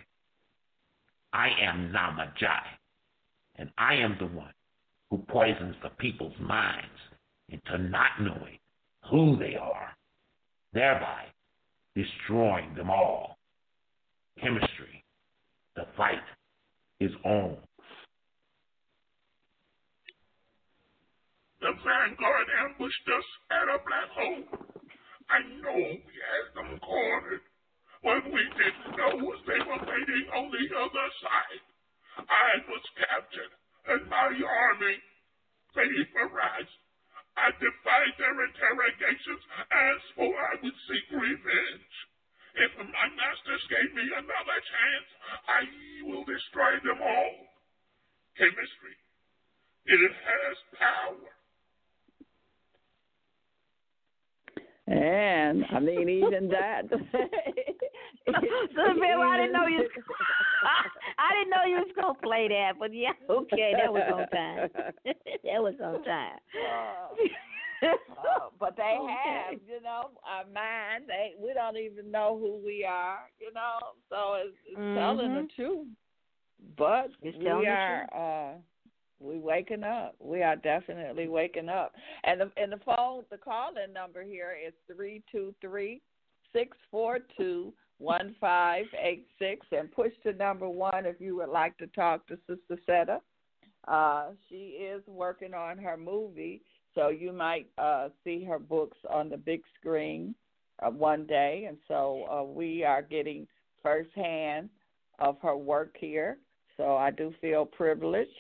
I 1.33 1.49
am 1.61 1.93
Namajai, 1.93 2.63
and 3.57 3.71
I 3.79 3.95
am 3.95 4.17
the 4.19 4.27
one 4.27 4.53
who 5.11 5.19
poisons 5.19 5.77
the 5.83 5.91
people's 5.91 6.39
minds 6.41 6.87
into 7.49 7.79
not 7.79 8.21
knowing 8.21 8.59
who 9.11 9.37
they 9.37 9.57
are, 9.57 9.91
thereby 10.73 11.25
destroying 11.95 12.75
them 12.75 12.91
all. 12.91 13.39
Kemetstry, 14.43 14.74
fight 15.97 16.25
is 17.01 17.13
on. 17.25 17.57
The 21.61 21.73
Vanguard 21.73 22.49
ambushed 22.69 23.09
us 23.09 23.29
at 23.51 23.67
a 23.73 23.79
black 23.81 24.11
hole. 24.13 24.45
I 25.31 25.39
know 25.65 25.81
we 25.81 26.15
had 26.21 26.47
them 26.55 26.79
cornered. 26.81 27.41
What 28.03 28.25
we 28.29 28.43
didn't 28.53 28.97
know 29.01 29.17
they 29.49 29.61
were 29.65 29.81
waiting 29.81 30.27
on 30.37 30.53
the 30.53 30.65
other 30.77 31.09
side. 31.25 31.65
I 32.29 32.51
was 32.69 32.85
captured 33.01 33.53
and 33.87 34.09
my 34.09 34.29
army 34.29 34.97
vaporized. 35.75 36.77
I 37.37 37.51
defied 37.59 38.15
their 38.17 38.37
interrogations 38.47 39.43
and 39.71 39.97
swore 40.15 40.39
I 40.39 40.55
would 40.63 40.79
seek 40.87 41.07
revenge. 41.11 41.95
If 42.55 42.71
my 42.79 43.07
masters 43.19 43.65
gave 43.67 43.91
me 43.95 44.07
another 44.15 44.59
chance, 44.63 45.09
I 45.51 45.61
will 46.07 46.25
destroy 46.25 46.79
them 46.87 47.03
all. 47.03 47.33
Kemetstry, 48.39 48.95
it 49.87 50.13
has 50.13 50.57
power. 50.79 51.35
And 54.87 55.65
I 55.71 55.81
mean, 55.81 56.09
even 56.09 56.49
that. 56.49 56.85
so, 58.27 58.83
Bill, 58.95 59.21
I 59.21 59.37
didn't 59.37 59.53
know 59.53 59.67
you. 59.67 59.89
I 61.19 61.35
didn't 61.35 61.51
know 61.51 61.65
you 61.67 61.77
was 61.77 61.93
gonna 61.95 62.15
play 62.23 62.49
that, 62.49 62.73
but 62.79 62.95
yeah, 62.95 63.13
okay, 63.29 63.73
that 63.77 63.93
was 63.93 64.03
on 64.13 64.29
time. 64.29 64.71
that 65.05 65.63
was 65.63 65.75
on 65.83 66.03
time. 66.05 66.39
Uh, 66.57 67.15
uh, 67.85 68.49
but 68.61 68.77
they 68.77 68.97
have, 68.99 69.55
you 69.67 69.83
know, 69.83 70.11
our 70.27 70.45
mind. 70.53 71.05
They 71.09 71.33
we 71.41 71.53
don't 71.55 71.77
even 71.77 72.11
know 72.11 72.39
who 72.39 72.65
we 72.65 72.85
are, 72.85 73.31
you 73.41 73.53
know. 73.53 73.79
So 74.09 74.35
it's, 74.45 74.57
it's 74.69 74.79
mm-hmm. 74.79 74.99
telling 74.99 75.35
the 75.35 75.49
truth. 75.55 75.87
But 76.77 77.11
it's 77.23 77.37
we 77.39 77.67
are. 77.67 78.09
uh 78.15 78.59
we 79.21 79.39
waking 79.39 79.85
up. 79.85 80.15
We 80.21 80.43
are 80.43 80.57
definitely 80.57 81.29
waking 81.29 81.69
up. 81.69 81.93
And 82.25 82.41
the 82.41 82.51
and 82.57 82.73
the 82.73 82.81
phone 82.85 83.25
the 83.31 83.39
call 83.39 83.71
in 83.83 83.93
number 83.93 84.23
here 84.23 84.55
is 84.67 84.75
three 84.95 85.23
two 85.31 85.55
three 85.61 86.03
six 86.53 86.77
four 86.91 87.21
two 87.37 87.73
one 87.99 88.35
five 88.41 88.85
eight 89.01 89.27
six 89.39 89.67
and 89.73 89.91
push 89.91 90.13
to 90.25 90.33
number 90.33 90.69
one 90.69 91.07
if 91.07 91.21
you 91.21 91.37
would 91.37 91.49
like 91.49 91.77
to 91.79 91.87
talk 91.89 92.27
to 92.27 92.39
Sister 92.47 92.81
Seta. 92.87 93.21
Uh, 93.87 94.29
she 94.49 94.79
is 94.81 95.03
working 95.07 95.53
on 95.53 95.77
her 95.77 95.97
movie, 95.97 96.63
so 96.95 97.09
you 97.09 97.33
might 97.33 97.67
uh, 97.79 98.09
see 98.23 98.45
her 98.45 98.59
books 98.59 98.97
on 99.11 99.29
the 99.29 99.37
big 99.37 99.63
screen 99.79 100.35
uh, 100.85 100.91
one 100.91 101.27
day. 101.27 101.67
And 101.69 101.77
so 101.89 102.25
uh, 102.31 102.43
we 102.45 102.85
are 102.85 103.03
getting 103.03 103.47
firsthand 103.83 104.69
of 105.19 105.37
her 105.43 105.57
work 105.57 105.97
here. 105.99 106.39
So 106.77 106.97
I 106.97 107.11
do 107.11 107.33
feel 107.41 107.65
privileged 107.65 108.31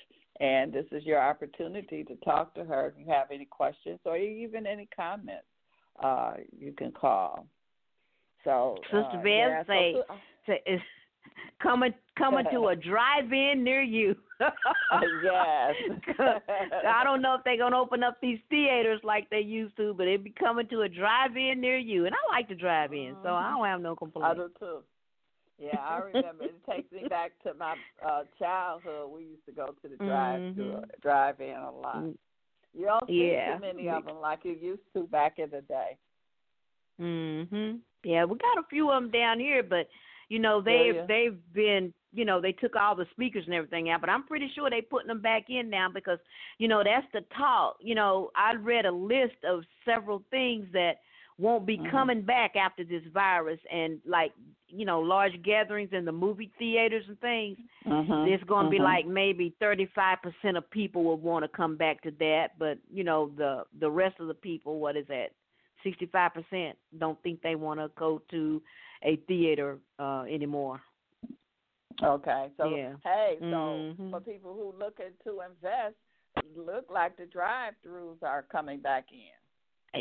and 0.40 0.72
this 0.72 0.86
is 0.90 1.04
your 1.04 1.20
opportunity 1.20 2.02
to 2.04 2.16
talk 2.16 2.54
to 2.54 2.64
her 2.64 2.88
if 2.88 2.94
you 2.98 3.12
have 3.12 3.30
any 3.30 3.44
questions 3.44 4.00
or 4.04 4.16
even 4.16 4.66
any 4.66 4.88
comments. 4.94 5.44
Uh, 6.02 6.34
you 6.56 6.72
can 6.72 6.90
call. 6.90 7.46
So, 8.42 8.76
Sister 8.86 8.98
uh, 8.98 9.16
Bev, 9.16 9.24
yeah, 9.24 9.64
say, 9.64 9.94
so, 9.94 10.14
say 10.46 10.62
is 10.66 10.80
coming 11.62 11.94
coming 12.18 12.44
to 12.52 12.66
a 12.68 12.76
drive-in 12.76 13.62
near 13.64 13.82
you. 13.82 14.14
yes. 14.40 15.74
I 16.86 17.02
don't 17.04 17.22
know 17.22 17.36
if 17.36 17.44
they're 17.44 17.58
gonna 17.58 17.78
open 17.78 18.02
up 18.02 18.18
these 18.20 18.38
theaters 18.50 19.00
like 19.04 19.30
they 19.30 19.40
used 19.40 19.76
to, 19.76 19.94
but 19.94 20.06
it'll 20.06 20.24
be 20.24 20.34
coming 20.38 20.68
to 20.68 20.82
a 20.82 20.88
drive-in 20.88 21.60
near 21.60 21.78
you, 21.78 22.06
and 22.06 22.14
I 22.14 22.36
like 22.36 22.48
to 22.48 22.54
drive 22.54 22.92
in, 22.92 23.16
so 23.22 23.30
I 23.30 23.50
don't 23.50 23.64
have 23.64 23.80
no 23.80 23.96
complaints. 23.96 24.28
I 24.30 24.34
do 24.34 24.50
too. 24.58 24.78
Yeah, 25.58 25.78
I 25.78 25.98
remember. 25.98 26.44
it 26.44 26.66
takes 26.68 26.90
me 26.90 27.06
back 27.08 27.30
to 27.44 27.54
my 27.54 27.76
uh 28.04 28.24
childhood. 28.38 29.10
We 29.14 29.22
used 29.22 29.46
to 29.46 29.52
go 29.52 29.74
to 29.82 29.88
the 29.88 29.96
drive 29.96 30.40
mm-hmm. 30.40 30.80
drive 31.00 31.40
in 31.40 31.56
a 31.56 31.70
lot. 31.70 32.04
You 32.76 32.86
don't 32.86 33.06
see 33.06 33.30
yeah. 33.32 33.54
too 33.54 33.60
many 33.60 33.88
of 33.88 34.04
them 34.04 34.16
like 34.20 34.40
you 34.42 34.56
used 34.60 34.82
to 34.94 35.04
back 35.04 35.38
in 35.38 35.50
the 35.50 35.60
day. 35.62 35.96
Mhm. 37.00 37.78
Yeah, 38.02 38.24
we 38.24 38.36
got 38.36 38.58
a 38.58 38.66
few 38.68 38.90
of 38.90 39.02
them 39.02 39.10
down 39.12 39.38
here, 39.38 39.62
but 39.62 39.88
you 40.28 40.38
know 40.40 40.60
they've 40.60 40.94
yeah. 40.96 41.06
they've 41.06 41.38
been 41.52 41.94
you 42.14 42.24
know 42.24 42.40
they 42.40 42.52
took 42.52 42.76
all 42.76 42.94
the 42.94 43.06
speakers 43.10 43.44
and 43.46 43.54
everything 43.54 43.90
out, 43.90 44.00
but 44.00 44.10
I'm 44.10 44.24
pretty 44.24 44.50
sure 44.54 44.70
they're 44.70 44.82
putting 44.82 45.08
them 45.08 45.20
back 45.20 45.44
in 45.48 45.68
now 45.68 45.88
because 45.92 46.18
you 46.58 46.68
know 46.68 46.82
that's 46.84 47.06
the 47.12 47.22
talk. 47.36 47.76
You 47.80 47.94
know, 47.94 48.30
I 48.36 48.54
read 48.54 48.86
a 48.86 48.92
list 48.92 49.36
of 49.46 49.64
several 49.84 50.22
things 50.30 50.66
that 50.72 50.98
won't 51.38 51.66
be 51.66 51.76
mm-hmm. 51.76 51.90
coming 51.90 52.22
back 52.22 52.54
after 52.56 52.84
this 52.84 53.02
virus 53.12 53.58
and 53.72 54.00
like 54.06 54.32
you 54.68 54.84
know 54.84 55.00
large 55.00 55.40
gatherings 55.42 55.90
in 55.92 56.04
the 56.04 56.12
movie 56.12 56.50
theaters 56.58 57.04
and 57.08 57.18
things 57.20 57.58
mm-hmm. 57.86 58.28
there's 58.28 58.42
going 58.44 58.66
to 58.66 58.70
mm-hmm. 58.70 58.78
be 58.78 58.78
like 58.78 59.06
maybe 59.06 59.54
35% 59.60 60.56
of 60.56 60.70
people 60.70 61.02
will 61.02 61.18
want 61.18 61.44
to 61.44 61.48
come 61.48 61.76
back 61.76 62.00
to 62.02 62.12
that 62.18 62.50
but 62.58 62.78
you 62.92 63.04
know 63.04 63.30
the 63.36 63.64
the 63.80 63.90
rest 63.90 64.20
of 64.20 64.28
the 64.28 64.34
people 64.34 64.78
what 64.78 64.96
is 64.96 65.06
that 65.08 65.30
65% 65.84 66.72
don't 66.98 67.22
think 67.22 67.42
they 67.42 67.56
want 67.56 67.78
to 67.80 67.90
go 67.98 68.22
to 68.30 68.62
a 69.04 69.16
theater 69.26 69.78
uh 69.98 70.22
anymore 70.22 70.80
okay 72.02 72.48
so 72.56 72.74
yeah. 72.74 72.92
hey 73.02 73.36
so 73.40 73.44
mm-hmm. 73.44 74.10
for 74.10 74.20
people 74.20 74.52
who 74.54 74.78
looking 74.78 75.12
to 75.22 75.40
invest 75.48 75.94
look 76.56 76.86
like 76.90 77.16
the 77.16 77.26
drive-throughs 77.26 78.22
are 78.22 78.44
coming 78.50 78.80
back 78.80 79.06
in 79.12 79.18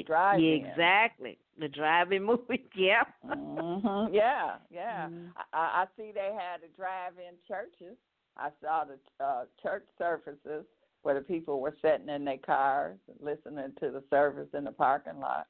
drive 0.02 0.40
yeah, 0.40 0.54
exactly. 0.54 1.38
The 1.60 1.68
drive-in 1.68 2.24
movie, 2.26 2.66
yeah. 2.76 3.04
mm-hmm. 3.24 4.14
Yeah, 4.14 4.56
yeah. 4.72 5.06
Mm-hmm. 5.06 5.28
I, 5.54 5.84
I 5.84 5.86
see 5.96 6.12
they 6.14 6.32
had 6.36 6.62
the 6.62 6.76
drive-in 6.76 7.36
churches. 7.48 7.98
I 8.36 8.50
saw 8.64 8.86
the 8.86 9.24
uh, 9.24 9.44
church 9.62 9.86
services 10.00 10.66
where 11.04 11.14
the 11.14 11.22
people 11.22 11.60
were 11.60 11.76
sitting 11.82 12.10
in 12.10 12.26
their 12.26 12.40
cars 12.40 12.98
listening 13.20 13.74
to 13.82 13.92
the 13.92 14.04
service 14.10 14.48
in 14.58 14.64
the 14.64 14.72
parking 14.72 15.20
lot. 15.20 15.46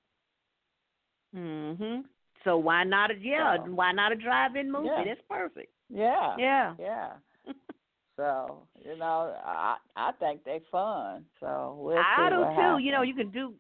Mhm. 1.33 2.03
So 2.43 2.57
why 2.57 2.83
not 2.83 3.11
a 3.11 3.15
yeah? 3.19 3.57
So, 3.57 3.71
why 3.71 3.91
not 3.91 4.11
a 4.11 4.15
drive-in 4.15 4.71
movie? 4.71 4.87
yeah. 4.87 5.03
That's 5.05 5.21
perfect. 5.29 5.71
Yeah. 5.89 6.35
Yeah. 6.37 6.73
Yeah. 6.79 7.09
so 8.17 8.63
you 8.83 8.97
know, 8.97 9.35
I 9.45 9.77
I 9.95 10.11
think 10.19 10.43
they 10.43 10.61
fun. 10.71 11.25
So 11.39 11.77
we'll 11.79 11.97
I 11.97 12.29
do 12.29 12.35
too. 12.35 12.43
Happens. 12.43 12.85
You 12.85 12.91
know, 12.91 13.01
you 13.01 13.13
can 13.13 13.29
do. 13.31 13.53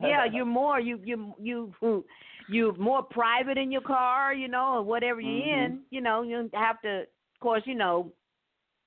Yeah, 0.00 0.24
you're 0.32 0.44
more 0.44 0.80
you 0.80 1.00
you 1.04 1.34
you 1.40 1.74
you're 2.48 2.76
more 2.76 3.02
private 3.02 3.58
in 3.58 3.72
your 3.72 3.82
car. 3.82 4.34
You 4.34 4.48
know, 4.48 4.74
or 4.76 4.82
whatever 4.82 5.20
you're 5.20 5.46
mm-hmm. 5.46 5.72
in. 5.72 5.80
You 5.90 6.00
know, 6.00 6.22
you 6.22 6.50
have 6.54 6.80
to. 6.82 7.00
Of 7.00 7.40
course, 7.40 7.62
you 7.66 7.76
know, 7.76 8.12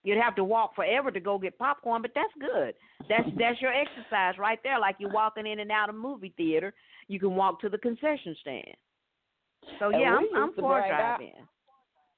you'd 0.03 0.21
have 0.21 0.35
to 0.35 0.43
walk 0.43 0.75
forever 0.75 1.09
to 1.11 1.19
go 1.19 1.37
get 1.37 1.57
popcorn, 1.57 2.01
but 2.01 2.11
that's 2.13 2.33
good. 2.39 2.73
That's 3.07 3.29
that's 3.37 3.61
your 3.61 3.73
exercise 3.73 4.37
right 4.37 4.59
there. 4.63 4.79
Like 4.79 4.97
you're 4.99 5.11
walking 5.11 5.47
in 5.47 5.59
and 5.59 5.71
out 5.71 5.89
of 5.89 5.95
movie 5.95 6.33
theater, 6.37 6.73
you 7.07 7.19
can 7.19 7.35
walk 7.35 7.61
to 7.61 7.69
the 7.69 7.77
concession 7.77 8.35
stand. 8.41 8.75
So 9.79 9.89
yeah, 9.89 10.15
I'm 10.17 10.25
I'm 10.35 10.53
for 10.53 10.79
our- 10.81 10.87
driving. 10.87 11.33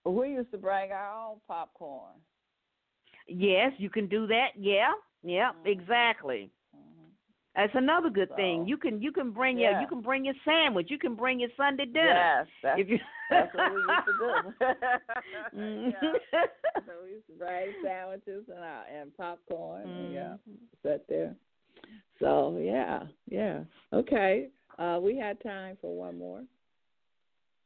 We 0.06 0.32
used 0.32 0.52
to 0.52 0.58
bring 0.58 0.92
our 0.92 1.30
own 1.30 1.38
popcorn. 1.48 2.12
Yes, 3.28 3.72
you 3.78 3.90
can 3.90 4.08
do 4.08 4.28
that. 4.28 4.50
Yeah, 4.58 4.92
yeah, 5.24 5.52
exactly. 5.64 6.52
Mm-hmm. 6.76 7.08
That's 7.56 7.72
another 7.76 8.10
good 8.10 8.28
So, 8.30 8.36
thing. 8.36 8.68
You 8.68 8.76
can 8.78 9.02
you 9.02 9.14
can 9.14 9.32
bring 9.32 9.58
yeah. 9.58 9.72
your 9.72 9.82
you 9.82 9.88
can 9.88 10.02
bring 10.02 10.26
your 10.26 10.34
sandwich. 10.44 10.88
You 10.90 10.98
can 11.00 11.16
bring 11.16 11.40
your 11.40 11.50
Sunday 11.56 11.86
dinner. 11.86 12.08
Yes, 12.08 12.48
that's, 12.62 12.80
If 12.82 12.90
you 12.90 13.00
that's 13.30 13.54
what 13.54 13.72
we 13.72 13.78
used 13.80 14.06
to 14.08 14.14
do. 14.20 14.66
Mhm. 15.58 15.94
yeah. 16.02 16.42
So 16.86 16.92
we 17.06 17.12
used 17.12 17.28
to 17.28 17.34
bring 17.38 17.74
sandwiches 17.82 18.44
and 18.50 18.60
uh, 18.60 18.82
and 18.94 19.16
popcorn. 19.16 19.84
and 19.84 20.14
Yeah, 20.14 20.36
Mhm. 20.50 20.58
sit 20.84 21.08
there. 21.08 21.34
So 22.20 22.58
yeah, 22.60 23.04
yeah. 23.30 23.64
Okay. 23.94 24.50
Uh, 24.78 25.00
we 25.02 25.18
had 25.18 25.42
time 25.42 25.78
for 25.80 25.96
one 25.96 26.18
more. 26.18 26.42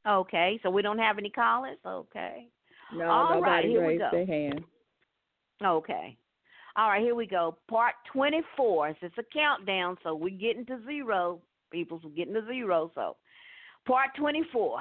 Okay, 0.08 0.60
so 0.64 0.70
we 0.70 0.82
don't 0.82 1.00
have 1.00 1.18
any 1.18 1.30
callers. 1.30 1.78
Okay. 1.86 2.48
No, 2.94 3.10
All 3.10 3.36
nobody 3.36 3.50
right, 3.50 3.66
here 3.66 3.82
we 3.82 3.88
raised 3.88 4.02
go. 4.02 4.10
their 4.12 4.26
hand. 4.26 4.62
Okay. 5.64 6.18
All 6.78 6.90
right, 6.90 7.02
here 7.02 7.16
we 7.16 7.26
go. 7.26 7.58
Part 7.70 7.96
24. 8.14 8.96
It's 9.02 9.18
a 9.18 9.24
countdown, 9.34 9.98
so 10.04 10.16
we're 10.16 10.30
getting 10.30 10.66
to 10.68 10.80
zero. 10.86 11.42
People's 11.72 12.04
getting 12.16 12.36
to 12.36 12.46
zero. 12.46 12.92
So, 12.96 13.18
part 13.86 14.12
24. 14.18 14.80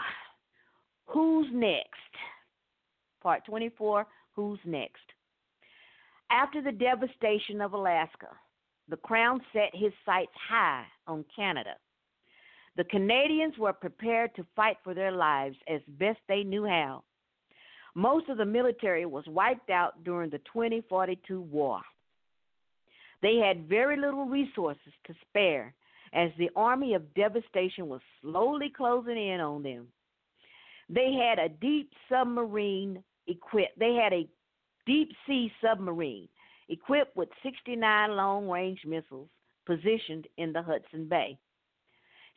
Who's 1.06 1.46
next? 1.52 1.88
Part 3.22 3.44
24. 3.46 4.06
Who's 4.34 4.58
next? 4.64 5.02
After 6.30 6.60
the 6.60 6.72
devastation 6.72 7.60
of 7.60 7.72
Alaska, 7.72 8.28
the 8.88 8.96
Crown 8.98 9.40
set 9.52 9.70
his 9.72 9.92
sights 10.04 10.32
high 10.48 10.84
on 11.06 11.24
Canada. 11.34 11.74
The 12.76 12.84
Canadians 12.84 13.56
were 13.58 13.72
prepared 13.72 14.34
to 14.36 14.46
fight 14.54 14.76
for 14.84 14.92
their 14.92 15.12
lives 15.12 15.56
as 15.66 15.80
best 15.88 16.18
they 16.28 16.44
knew 16.44 16.66
how. 16.66 17.04
Most 17.94 18.28
of 18.28 18.36
the 18.36 18.44
military 18.44 19.06
was 19.06 19.24
wiped 19.26 19.70
out 19.70 20.04
during 20.04 20.28
the 20.28 20.38
2042 20.38 21.40
war. 21.40 21.80
They 23.22 23.36
had 23.36 23.68
very 23.68 23.96
little 23.96 24.26
resources 24.26 24.92
to 25.06 25.14
spare 25.28 25.74
as 26.12 26.30
the 26.36 26.50
army 26.54 26.92
of 26.92 27.14
devastation 27.14 27.88
was 27.88 28.02
slowly 28.20 28.70
closing 28.76 29.16
in 29.16 29.40
on 29.40 29.62
them. 29.62 29.88
They 30.90 31.12
had 31.14 31.38
a 31.38 31.48
deep 31.48 31.90
submarine 32.10 33.02
equipped. 33.26 33.78
They 33.78 33.94
had 33.94 34.12
a 34.12 34.28
deep 34.84 35.10
sea 35.26 35.50
submarine 35.62 36.28
equipped 36.68 37.16
with 37.16 37.28
69 37.42 38.10
long 38.10 38.48
range 38.48 38.80
missiles 38.84 39.28
positioned 39.64 40.28
in 40.36 40.52
the 40.52 40.62
Hudson 40.62 41.08
Bay. 41.08 41.38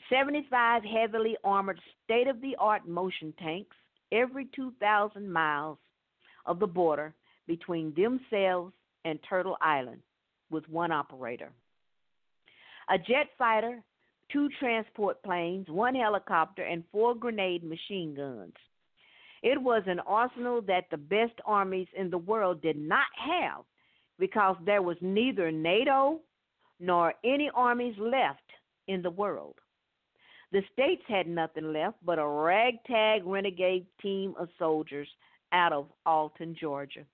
75 0.09 0.83
heavily 0.83 1.35
armored 1.43 1.79
state 2.03 2.27
of 2.27 2.41
the 2.41 2.55
art 2.59 2.87
motion 2.87 3.33
tanks 3.39 3.75
every 4.11 4.47
2,000 4.55 5.31
miles 5.31 5.77
of 6.45 6.59
the 6.59 6.67
border 6.67 7.13
between 7.47 7.93
themselves 7.95 8.73
and 9.05 9.19
Turtle 9.27 9.57
Island 9.61 10.01
with 10.49 10.67
one 10.69 10.91
operator. 10.91 11.51
A 12.89 12.97
jet 12.97 13.29
fighter, 13.37 13.83
two 14.31 14.49
transport 14.59 15.21
planes, 15.23 15.67
one 15.69 15.95
helicopter, 15.95 16.63
and 16.63 16.83
four 16.91 17.15
grenade 17.15 17.63
machine 17.63 18.15
guns. 18.15 18.53
It 19.41 19.61
was 19.61 19.83
an 19.85 19.99
arsenal 20.01 20.61
that 20.63 20.85
the 20.89 20.97
best 20.97 21.33
armies 21.45 21.87
in 21.95 22.09
the 22.09 22.17
world 22.17 22.61
did 22.61 22.77
not 22.77 23.07
have 23.15 23.63
because 24.17 24.57
there 24.65 24.81
was 24.81 24.97
neither 25.01 25.51
NATO 25.51 26.19
nor 26.79 27.13
any 27.23 27.49
armies 27.53 27.95
left 27.97 28.43
in 28.87 29.01
the 29.01 29.11
world. 29.11 29.55
The 30.51 30.63
states 30.73 31.03
had 31.07 31.27
nothing 31.27 31.73
left 31.73 31.97
but 32.03 32.17
a 32.17 32.27
ragtag 32.27 33.25
renegade 33.25 33.85
team 34.01 34.33
of 34.39 34.49
soldiers 34.57 35.07
out 35.51 35.73
of 35.73 35.87
Alton, 36.05 36.55
Georgia. 36.59 37.05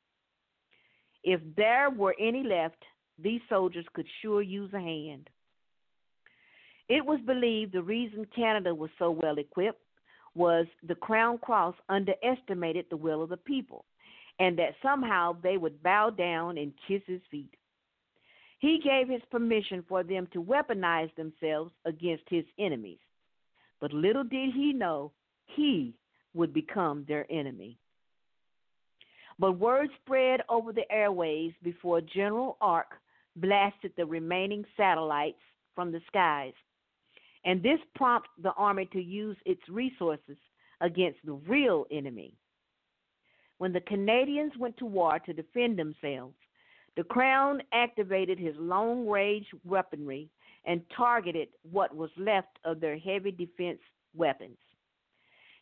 If 1.24 1.42
there 1.58 1.90
were 1.90 2.16
any 2.20 2.44
left, 2.44 2.82
these 3.18 3.42
soldiers 3.50 3.86
could 3.94 4.08
sure 4.22 4.42
use 4.42 4.72
a 4.74 4.80
hand. 4.80 5.30
It 6.88 7.06
was 7.06 7.20
believed 7.26 7.74
the 7.74 7.82
reason 7.82 8.28
Canada 8.36 8.74
was 8.74 8.92
so 9.00 9.12
well 9.12 9.38
equipped 9.38 9.82
was 10.36 10.68
the 10.88 10.96
Crown 10.96 11.38
Cross 11.40 11.76
underestimated 11.90 12.86
the 12.90 12.98
will 12.98 13.24
of 13.24 13.30
the 13.30 13.38
people, 13.38 13.86
and 14.40 14.60
that 14.60 14.76
somehow 14.84 15.36
they 15.42 15.58
would 15.58 15.82
bow 15.82 16.10
down 16.10 16.58
and 16.58 16.74
kiss 16.88 17.02
his 17.08 17.22
feet. 17.32 17.54
He 18.60 18.80
gave 18.84 19.10
his 19.10 19.22
permission 19.32 19.84
for 19.88 20.04
them 20.04 20.28
to 20.34 20.44
weaponize 20.44 21.14
themselves 21.16 21.72
against 21.86 22.24
his 22.30 22.46
enemies. 22.60 23.00
But 23.80 23.94
little 23.94 24.24
did 24.24 24.54
he 24.54 24.74
know 24.74 25.12
he 25.46 25.94
would 26.34 26.54
become 26.54 27.06
their 27.08 27.26
enemy. 27.32 27.78
But 29.38 29.60
word 29.60 29.90
spread 30.02 30.42
over 30.50 30.72
the 30.72 30.90
airways 30.92 31.54
before 31.62 32.02
General 32.02 32.58
Ark 32.62 32.94
blasted 33.36 33.92
the 33.98 34.06
remaining 34.06 34.64
satellites 34.78 35.42
from 35.76 35.92
the 35.92 36.02
skies. 36.08 36.54
And 37.44 37.62
this 37.62 37.80
prompted 37.96 38.44
the 38.44 38.54
army 38.54 38.88
to 38.94 39.02
use 39.02 39.38
its 39.46 39.62
resources 39.70 40.38
against 40.82 41.20
the 41.26 41.34
real 41.34 41.86
enemy. 41.92 42.34
When 43.58 43.72
the 43.72 43.82
Canadians 43.82 44.54
went 44.58 44.78
to 44.78 44.86
war 44.86 45.20
to 45.20 45.34
defend 45.34 45.78
themselves, 45.78 46.36
the 46.98 47.04
Crown 47.04 47.62
activated 47.74 48.40
his 48.40 48.56
long 48.58 49.08
range 49.08 49.48
weaponry 49.64 50.30
and 50.66 50.82
targeted 50.96 51.50
what 51.72 51.96
was 51.96 52.10
left 52.18 52.60
of 52.64 52.80
their 52.80 52.98
heavy 52.98 53.32
defense 53.32 53.80
weapons. 54.16 54.58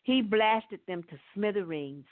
He 0.02 0.22
blasted 0.22 0.80
them 0.86 1.02
to 1.04 1.18
smithereens, 1.34 2.04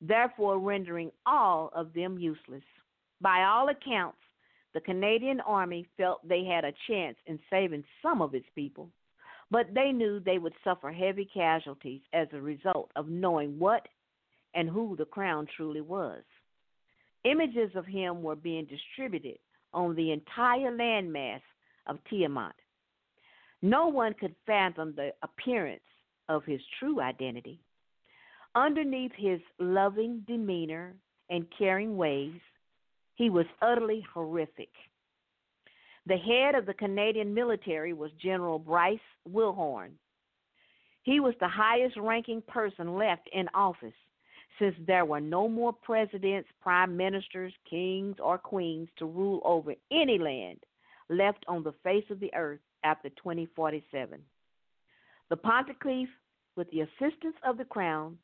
therefore 0.00 0.58
rendering 0.58 1.10
all 1.26 1.70
of 1.74 1.92
them 1.92 2.18
useless. 2.18 2.62
By 3.20 3.44
all 3.44 3.68
accounts, 3.68 4.18
the 4.72 4.80
Canadian 4.80 5.40
Army 5.40 5.86
felt 5.96 6.26
they 6.26 6.44
had 6.44 6.64
a 6.64 6.74
chance 6.88 7.16
in 7.26 7.38
saving 7.48 7.84
some 8.02 8.20
of 8.20 8.34
its 8.34 8.46
people, 8.54 8.90
but 9.50 9.72
they 9.72 9.92
knew 9.92 10.18
they 10.20 10.38
would 10.38 10.54
suffer 10.64 10.90
heavy 10.90 11.28
casualties 11.32 12.00
as 12.12 12.28
a 12.32 12.40
result 12.40 12.90
of 12.96 13.08
knowing 13.08 13.58
what 13.58 13.86
and 14.54 14.68
who 14.68 14.96
the 14.96 15.04
Crown 15.04 15.46
truly 15.56 15.80
was. 15.80 16.22
Images 17.24 17.70
of 17.74 17.86
him 17.86 18.22
were 18.22 18.36
being 18.36 18.66
distributed 18.66 19.38
on 19.72 19.94
the 19.94 20.12
entire 20.12 20.70
landmass 20.70 21.40
of 21.86 21.98
Tiamat. 22.08 22.54
No 23.62 23.86
one 23.86 24.14
could 24.14 24.34
fathom 24.46 24.94
the 24.94 25.12
appearance 25.22 25.80
of 26.28 26.44
his 26.44 26.60
true 26.78 27.00
identity. 27.00 27.60
Underneath 28.54 29.12
his 29.16 29.40
loving 29.58 30.22
demeanor 30.26 30.94
and 31.30 31.46
caring 31.58 31.96
ways, 31.96 32.40
he 33.14 33.30
was 33.30 33.46
utterly 33.62 34.04
horrific. 34.12 34.68
The 36.06 36.16
head 36.16 36.54
of 36.54 36.66
the 36.66 36.74
Canadian 36.74 37.32
military 37.32 37.94
was 37.94 38.10
General 38.20 38.58
Bryce 38.58 38.98
Wilhorn. 39.26 39.92
He 41.02 41.20
was 41.20 41.34
the 41.40 41.48
highest 41.48 41.96
ranking 41.96 42.42
person 42.42 42.96
left 42.96 43.28
in 43.32 43.48
office 43.54 43.94
since 44.58 44.74
there 44.86 45.04
were 45.04 45.20
no 45.20 45.48
more 45.48 45.72
presidents, 45.72 46.48
prime 46.62 46.96
ministers, 46.96 47.52
kings, 47.68 48.16
or 48.22 48.38
queens 48.38 48.88
to 48.98 49.06
rule 49.06 49.40
over 49.44 49.74
any 49.90 50.18
land 50.18 50.60
left 51.08 51.44
on 51.48 51.62
the 51.62 51.74
face 51.82 52.04
of 52.10 52.20
the 52.20 52.32
earth 52.34 52.60
after 52.82 53.08
2047. 53.10 54.20
The 55.30 55.36
Ponticlef, 55.36 56.08
with 56.56 56.70
the 56.70 56.80
assistance 56.80 57.36
of 57.44 57.58
the 57.58 57.64
crown, 57.64 58.18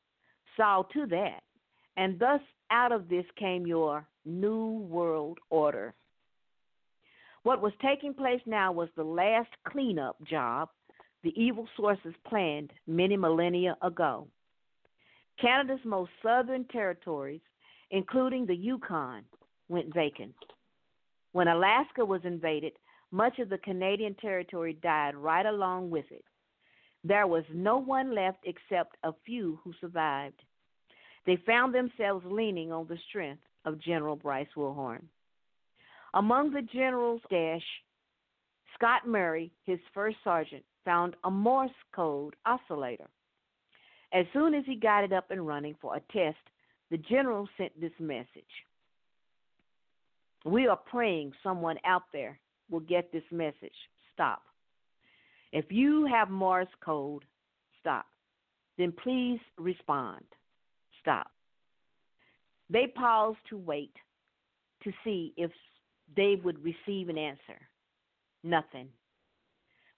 saw 0.56 0.82
to 0.92 1.06
that, 1.06 1.42
and 1.96 2.18
thus 2.18 2.40
out 2.70 2.92
of 2.92 3.08
this 3.08 3.24
came 3.36 3.66
your 3.66 4.06
new 4.24 4.78
world 4.88 5.38
order. 5.50 5.94
What 7.42 7.62
was 7.62 7.72
taking 7.80 8.14
place 8.14 8.42
now 8.46 8.70
was 8.70 8.88
the 8.96 9.04
last 9.04 9.50
cleanup 9.66 10.16
job 10.24 10.68
the 11.22 11.32
evil 11.40 11.68
sources 11.76 12.14
planned 12.26 12.72
many 12.86 13.16
millennia 13.16 13.76
ago. 13.82 14.26
Canada's 15.40 15.80
most 15.84 16.10
southern 16.22 16.64
territories, 16.64 17.40
including 17.90 18.46
the 18.46 18.54
Yukon, 18.54 19.24
went 19.68 19.92
vacant. 19.92 20.34
When 21.32 21.48
Alaska 21.48 22.04
was 22.04 22.20
invaded, 22.24 22.72
much 23.10 23.38
of 23.38 23.48
the 23.48 23.58
Canadian 23.58 24.14
territory 24.14 24.74
died 24.74 25.14
right 25.14 25.46
along 25.46 25.90
with 25.90 26.06
it. 26.10 26.24
There 27.04 27.26
was 27.26 27.44
no 27.52 27.78
one 27.78 28.14
left 28.14 28.38
except 28.44 28.96
a 29.04 29.12
few 29.24 29.58
who 29.62 29.72
survived. 29.80 30.42
They 31.26 31.36
found 31.46 31.74
themselves 31.74 32.24
leaning 32.26 32.72
on 32.72 32.86
the 32.86 32.98
strength 33.08 33.42
of 33.64 33.80
General 33.80 34.16
Bryce 34.16 34.48
Wilhorn. 34.56 35.04
Among 36.14 36.52
the 36.52 36.62
general's 36.62 37.22
dash, 37.30 37.64
Scott 38.74 39.06
Murray, 39.06 39.52
his 39.64 39.78
first 39.94 40.16
sergeant, 40.24 40.64
found 40.84 41.14
a 41.24 41.30
Morse 41.30 41.70
code 41.94 42.34
oscillator. 42.46 43.08
As 44.12 44.26
soon 44.32 44.54
as 44.54 44.64
he 44.66 44.74
got 44.74 45.04
it 45.04 45.12
up 45.12 45.30
and 45.30 45.46
running 45.46 45.76
for 45.80 45.94
a 45.94 46.00
test, 46.12 46.38
the 46.90 46.98
general 46.98 47.48
sent 47.56 47.78
this 47.80 47.92
message 48.00 48.26
We 50.44 50.66
are 50.66 50.76
praying 50.76 51.32
someone 51.42 51.76
out 51.84 52.04
there 52.12 52.38
will 52.70 52.80
get 52.80 53.12
this 53.12 53.24
message. 53.30 53.74
Stop. 54.14 54.42
If 55.52 55.66
you 55.70 56.06
have 56.06 56.30
Morse 56.30 56.68
code, 56.84 57.24
stop. 57.80 58.06
Then 58.78 58.92
please 58.92 59.40
respond. 59.58 60.24
Stop. 61.00 61.30
They 62.70 62.86
paused 62.86 63.38
to 63.50 63.58
wait 63.58 63.92
to 64.84 64.92
see 65.04 65.34
if 65.36 65.50
they 66.16 66.36
would 66.42 66.62
receive 66.64 67.08
an 67.08 67.18
answer. 67.18 67.60
Nothing. 68.42 68.88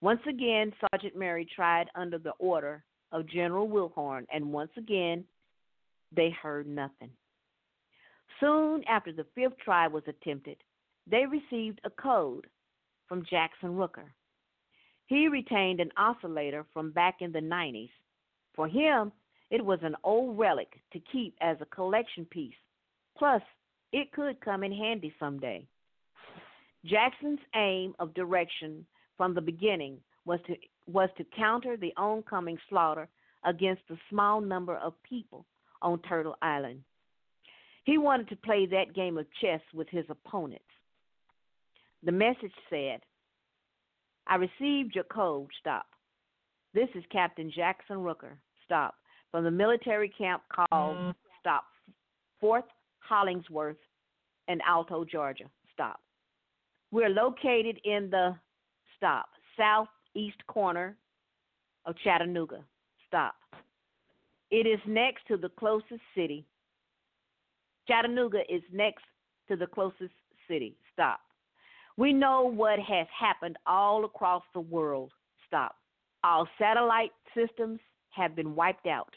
Once 0.00 0.20
again, 0.28 0.72
Sergeant 0.80 1.16
Murray 1.16 1.46
tried 1.54 1.86
under 1.94 2.18
the 2.18 2.32
order 2.38 2.82
of 3.12 3.28
General 3.28 3.68
Wilhorn, 3.68 4.26
and 4.32 4.52
once 4.52 4.72
again, 4.76 5.24
they 6.14 6.30
heard 6.42 6.66
nothing. 6.66 7.10
Soon 8.40 8.82
after 8.84 9.12
the 9.12 9.26
fifth 9.34 9.58
try 9.64 9.86
was 9.86 10.02
attempted, 10.06 10.56
they 11.06 11.24
received 11.26 11.80
a 11.84 11.90
code 11.90 12.46
from 13.08 13.24
Jackson 13.28 13.70
Rooker. 13.70 14.10
He 15.06 15.28
retained 15.28 15.80
an 15.80 15.90
oscillator 15.96 16.64
from 16.72 16.90
back 16.92 17.16
in 17.20 17.32
the 17.32 17.40
90s. 17.40 17.90
For 18.54 18.68
him, 18.68 19.12
it 19.50 19.64
was 19.64 19.80
an 19.82 19.96
old 20.04 20.38
relic 20.38 20.80
to 20.92 21.00
keep 21.12 21.36
as 21.40 21.56
a 21.60 21.66
collection 21.66 22.24
piece. 22.24 22.54
Plus, 23.18 23.42
it 23.92 24.12
could 24.12 24.40
come 24.40 24.64
in 24.64 24.72
handy 24.72 25.12
someday. 25.18 25.66
Jackson's 26.84 27.40
aim 27.54 27.94
of 27.98 28.14
direction 28.14 28.86
from 29.16 29.34
the 29.34 29.40
beginning 29.40 29.98
was 30.24 30.40
to 30.46 30.56
was 30.88 31.08
to 31.16 31.24
counter 31.36 31.76
the 31.76 31.92
oncoming 31.96 32.58
slaughter 32.68 33.08
against 33.44 33.82
the 33.88 33.98
small 34.10 34.40
number 34.40 34.76
of 34.76 35.00
people 35.02 35.44
on 35.80 36.00
Turtle 36.02 36.36
Island. 36.42 36.82
He 37.84 37.98
wanted 37.98 38.28
to 38.28 38.36
play 38.36 38.66
that 38.66 38.94
game 38.94 39.18
of 39.18 39.26
chess 39.40 39.60
with 39.74 39.88
his 39.88 40.04
opponents. 40.08 40.64
The 42.04 42.12
message 42.12 42.52
said, 42.70 43.00
I 44.26 44.36
received 44.36 44.94
your 44.94 45.04
code, 45.04 45.48
stop. 45.60 45.86
This 46.74 46.88
is 46.94 47.04
Captain 47.10 47.50
Jackson 47.54 47.96
Rooker, 47.96 48.36
stop, 48.64 48.94
from 49.30 49.44
the 49.44 49.50
military 49.50 50.08
camp 50.08 50.42
called 50.48 51.14
Stop, 51.40 51.64
Fort 52.40 52.64
Hollingsworth 53.00 53.76
in 54.48 54.60
Alto, 54.66 55.04
Georgia, 55.04 55.44
stop. 55.72 56.00
We're 56.92 57.08
located 57.08 57.80
in 57.84 58.10
the 58.10 58.36
stop 58.96 59.26
southeast 59.56 60.46
corner 60.46 60.96
of 61.84 61.94
Chattanooga. 62.04 62.64
Stop. 63.08 63.34
It 64.50 64.66
is 64.66 64.78
next 64.86 65.26
to 65.28 65.36
the 65.36 65.48
closest 65.48 66.00
city. 66.14 66.44
Chattanooga 67.88 68.40
is 68.48 68.62
next 68.72 69.04
to 69.48 69.56
the 69.56 69.66
closest 69.66 70.12
city. 70.48 70.76
Stop. 70.92 71.20
We 71.96 72.12
know 72.12 72.42
what 72.42 72.78
has 72.78 73.06
happened 73.18 73.56
all 73.66 74.04
across 74.04 74.42
the 74.54 74.60
world. 74.60 75.12
Stop. 75.46 75.76
All 76.24 76.48
satellite 76.58 77.12
systems 77.34 77.80
have 78.10 78.36
been 78.36 78.54
wiped 78.54 78.86
out. 78.86 79.12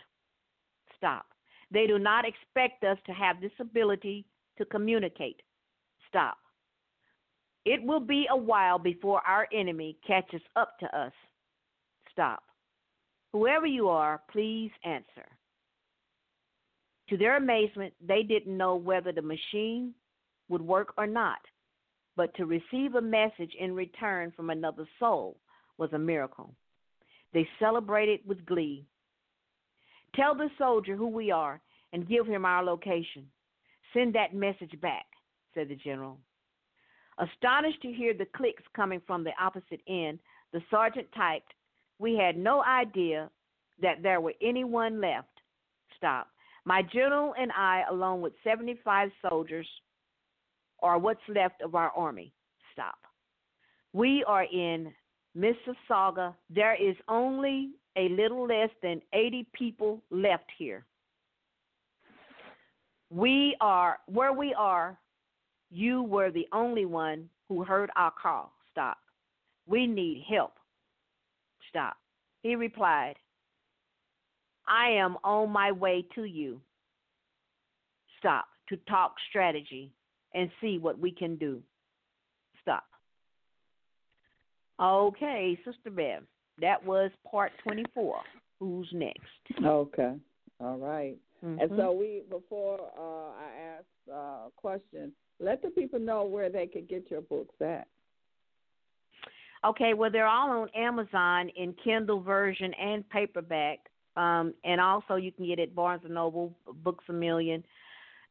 Stop. 0.98 1.26
They 1.72 1.88
do 1.88 2.00
not 2.00 2.26
expect 2.26 2.84
us 2.84 2.98
to 3.06 3.14
have 3.14 3.42
this 3.42 3.52
ability 3.60 4.26
to 4.58 4.66
communicate. 4.66 5.42
Stop. 6.08 6.38
It 7.66 7.84
will 7.84 8.00
be 8.00 8.28
a 8.30 8.38
while 8.38 8.78
before 8.78 9.22
our 9.28 9.48
enemy 9.54 9.98
catches 10.06 10.42
up 10.56 10.78
to 10.80 10.98
us. 10.98 11.12
Stop. 12.12 12.44
Whoever 13.34 13.66
you 13.66 13.90
are, 13.90 14.22
please 14.32 14.72
answer. 14.84 15.28
To 17.10 17.18
their 17.18 17.38
amazement, 17.38 17.94
they 18.06 18.24
didn't 18.24 18.58
know 18.58 18.76
whether 18.76 19.12
the 19.12 19.22
machine 19.22 19.94
would 20.50 20.62
work 20.62 20.94
or 20.98 21.06
not, 21.06 21.40
but 22.16 22.34
to 22.36 22.46
receive 22.46 22.96
a 22.96 23.02
message 23.02 23.54
in 23.60 23.76
return 23.76 24.32
from 24.36 24.50
another 24.50 24.88
soul 25.00 25.38
was 25.78 25.94
a 25.94 26.00
miracle. 26.00 26.54
They 27.34 27.48
celebrated 27.60 28.22
with 28.26 28.46
glee. 28.46 28.86
Tell 30.16 30.34
the 30.34 30.50
soldier 30.58 30.96
who 30.96 31.08
we 31.08 31.32
are 31.32 31.62
and 31.94 32.08
give 32.08 32.26
him 32.26 32.46
our 32.46 32.64
location. 32.64 33.28
Send 33.94 34.16
that 34.16 34.34
message 34.34 34.80
back, 34.82 35.06
said 35.54 35.70
the 35.70 35.76
general. 35.76 36.18
Astonished 37.18 37.82
to 37.82 37.92
hear 37.92 38.14
the 38.14 38.28
clicks 38.36 38.64
coming 38.76 39.02
from 39.06 39.24
the 39.24 39.32
opposite 39.40 39.82
end, 39.88 40.20
the 40.54 40.62
sergeant 40.70 41.08
typed, 41.16 41.54
We 42.00 42.16
had 42.16 42.38
no 42.38 42.64
idea 42.64 43.30
that 43.82 44.02
there 44.02 44.22
were 44.22 44.34
anyone 44.42 45.00
left. 45.00 45.30
Stop. 45.98 46.28
My 46.66 46.82
general 46.82 47.34
and 47.38 47.52
I, 47.52 47.84
along 47.90 48.22
with 48.22 48.34
75 48.44 49.10
soldiers, 49.28 49.68
are 50.82 50.98
what's 50.98 51.20
left 51.28 51.62
of 51.62 51.76
our 51.76 51.92
army. 51.92 52.34
Stop. 52.74 52.98
We 53.94 54.24
are 54.28 54.44
in 54.44 54.92
Mississauga. 55.38 56.34
There 56.50 56.76
is 56.76 56.96
only 57.08 57.72
a 57.96 58.10
little 58.10 58.48
less 58.48 58.70
than 58.82 59.02
80 59.14 59.48
people 59.54 60.02
left 60.10 60.46
here. 60.58 60.86
We 63.10 63.56
are 63.62 64.00
where 64.08 64.34
we 64.34 64.54
are. 64.54 64.98
You 65.72 66.04
were 66.04 66.32
the 66.32 66.48
only 66.52 66.86
one 66.86 67.30
who 67.48 67.64
heard 67.64 67.90
our 67.96 68.12
call. 68.12 68.52
Stop. 68.72 68.98
We 69.68 69.88
need 69.88 70.26
help. 70.28 70.54
Stop. 71.70 71.96
He 72.42 72.56
replied, 72.56 73.16
I 74.68 74.90
am 74.92 75.18
on 75.24 75.52
my 75.52 75.72
way 75.72 76.06
to 76.16 76.24
you. 76.24 76.62
Stop 78.20 78.46
to 78.70 78.78
talk 78.90 79.16
strategy 79.30 79.92
and 80.34 80.50
see 80.62 80.78
what 80.78 81.00
we 81.00 81.12
can 81.12 81.36
do. 81.36 81.62
Stop. 82.62 82.84
Okay, 84.82 85.58
Sister 85.64 85.92
Bev, 85.92 86.24
that 86.60 86.84
was 86.84 87.12
part 87.30 87.52
24. 87.64 88.18
Who's 88.60 88.90
next? 88.94 89.22
Okay. 89.64 90.16
All 90.60 90.78
right. 90.78 91.16
Mm-hmm. 91.44 91.60
And 91.60 91.72
so 91.78 91.92
we, 91.92 92.24
before 92.30 92.80
uh, 92.98 93.32
I 93.40 93.78
ask 93.78 93.86
uh, 94.14 94.50
question, 94.56 95.12
let 95.40 95.62
the 95.62 95.70
people 95.70 96.00
know 96.00 96.24
where 96.24 96.50
they 96.50 96.66
could 96.66 96.88
get 96.88 97.12
your 97.12 97.22
books 97.22 97.56
at. 97.62 97.88
Okay, 99.66 99.94
well, 99.94 100.12
they're 100.12 100.28
all 100.28 100.62
on 100.62 100.70
Amazon 100.76 101.50
in 101.56 101.74
Kindle 101.84 102.22
version 102.22 102.72
and 102.74 103.08
paperback, 103.10 103.80
um, 104.16 104.54
and 104.64 104.80
also 104.80 105.16
you 105.16 105.32
can 105.32 105.46
get 105.46 105.60
it 105.60 105.76
Barnes 105.76 106.02
and 106.06 106.14
Noble, 106.14 106.54
Books 106.84 107.04
a 107.10 107.14
Million. 107.14 107.64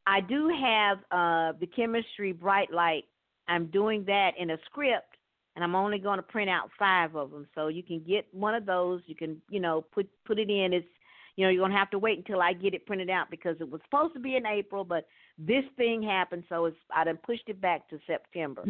I 0.06 0.20
do 0.20 0.48
have 0.48 0.98
uh, 1.11 1.59
the 1.59 1.66
Kemetstry 1.66 2.39
Bright 2.39 2.73
Light. 2.73 3.05
I'm 3.48 3.66
doing 3.66 4.05
that 4.06 4.32
in 4.39 4.51
a 4.51 4.59
script, 4.66 5.16
and 5.55 5.65
I'm 5.65 5.74
only 5.74 5.98
going 5.98 6.19
to 6.19 6.23
print 6.23 6.51
out 6.51 6.70
five 6.78 7.15
of 7.16 7.31
them. 7.31 7.47
So 7.55 7.69
you 7.69 7.82
can 7.82 8.02
get 8.06 8.27
one 8.32 8.55
of 8.55 8.66
those. 8.66 9.01
You 9.06 9.15
can, 9.15 9.40
you 9.51 9.61
know, 9.61 9.85
put 9.93 10.09
put 10.27 10.39
it 10.39 10.51
in. 10.51 10.73
It's, 10.73 10.86
you 11.36 11.44
know, 11.44 11.51
you're 11.51 11.65
gonna 11.65 11.77
have 11.77 11.90
to 11.90 11.98
wait 11.98 12.19
until 12.19 12.40
I 12.40 12.52
get 12.52 12.74
it 12.74 12.86
printed 12.86 13.11
out 13.11 13.31
because 13.31 13.56
it 13.61 13.69
was 13.69 13.81
supposed 13.85 14.15
to 14.15 14.20
be 14.20 14.36
in 14.36 14.47
April, 14.47 14.85
but 14.85 15.06
this 15.39 15.65
thing 15.77 16.02
happened, 16.02 16.44
so 16.48 16.66
it's 16.66 16.77
I 16.94 17.05
done 17.05 17.19
pushed 17.24 17.48
it 17.48 17.61
back 17.61 17.89
to 17.90 17.98
September. 18.06 18.69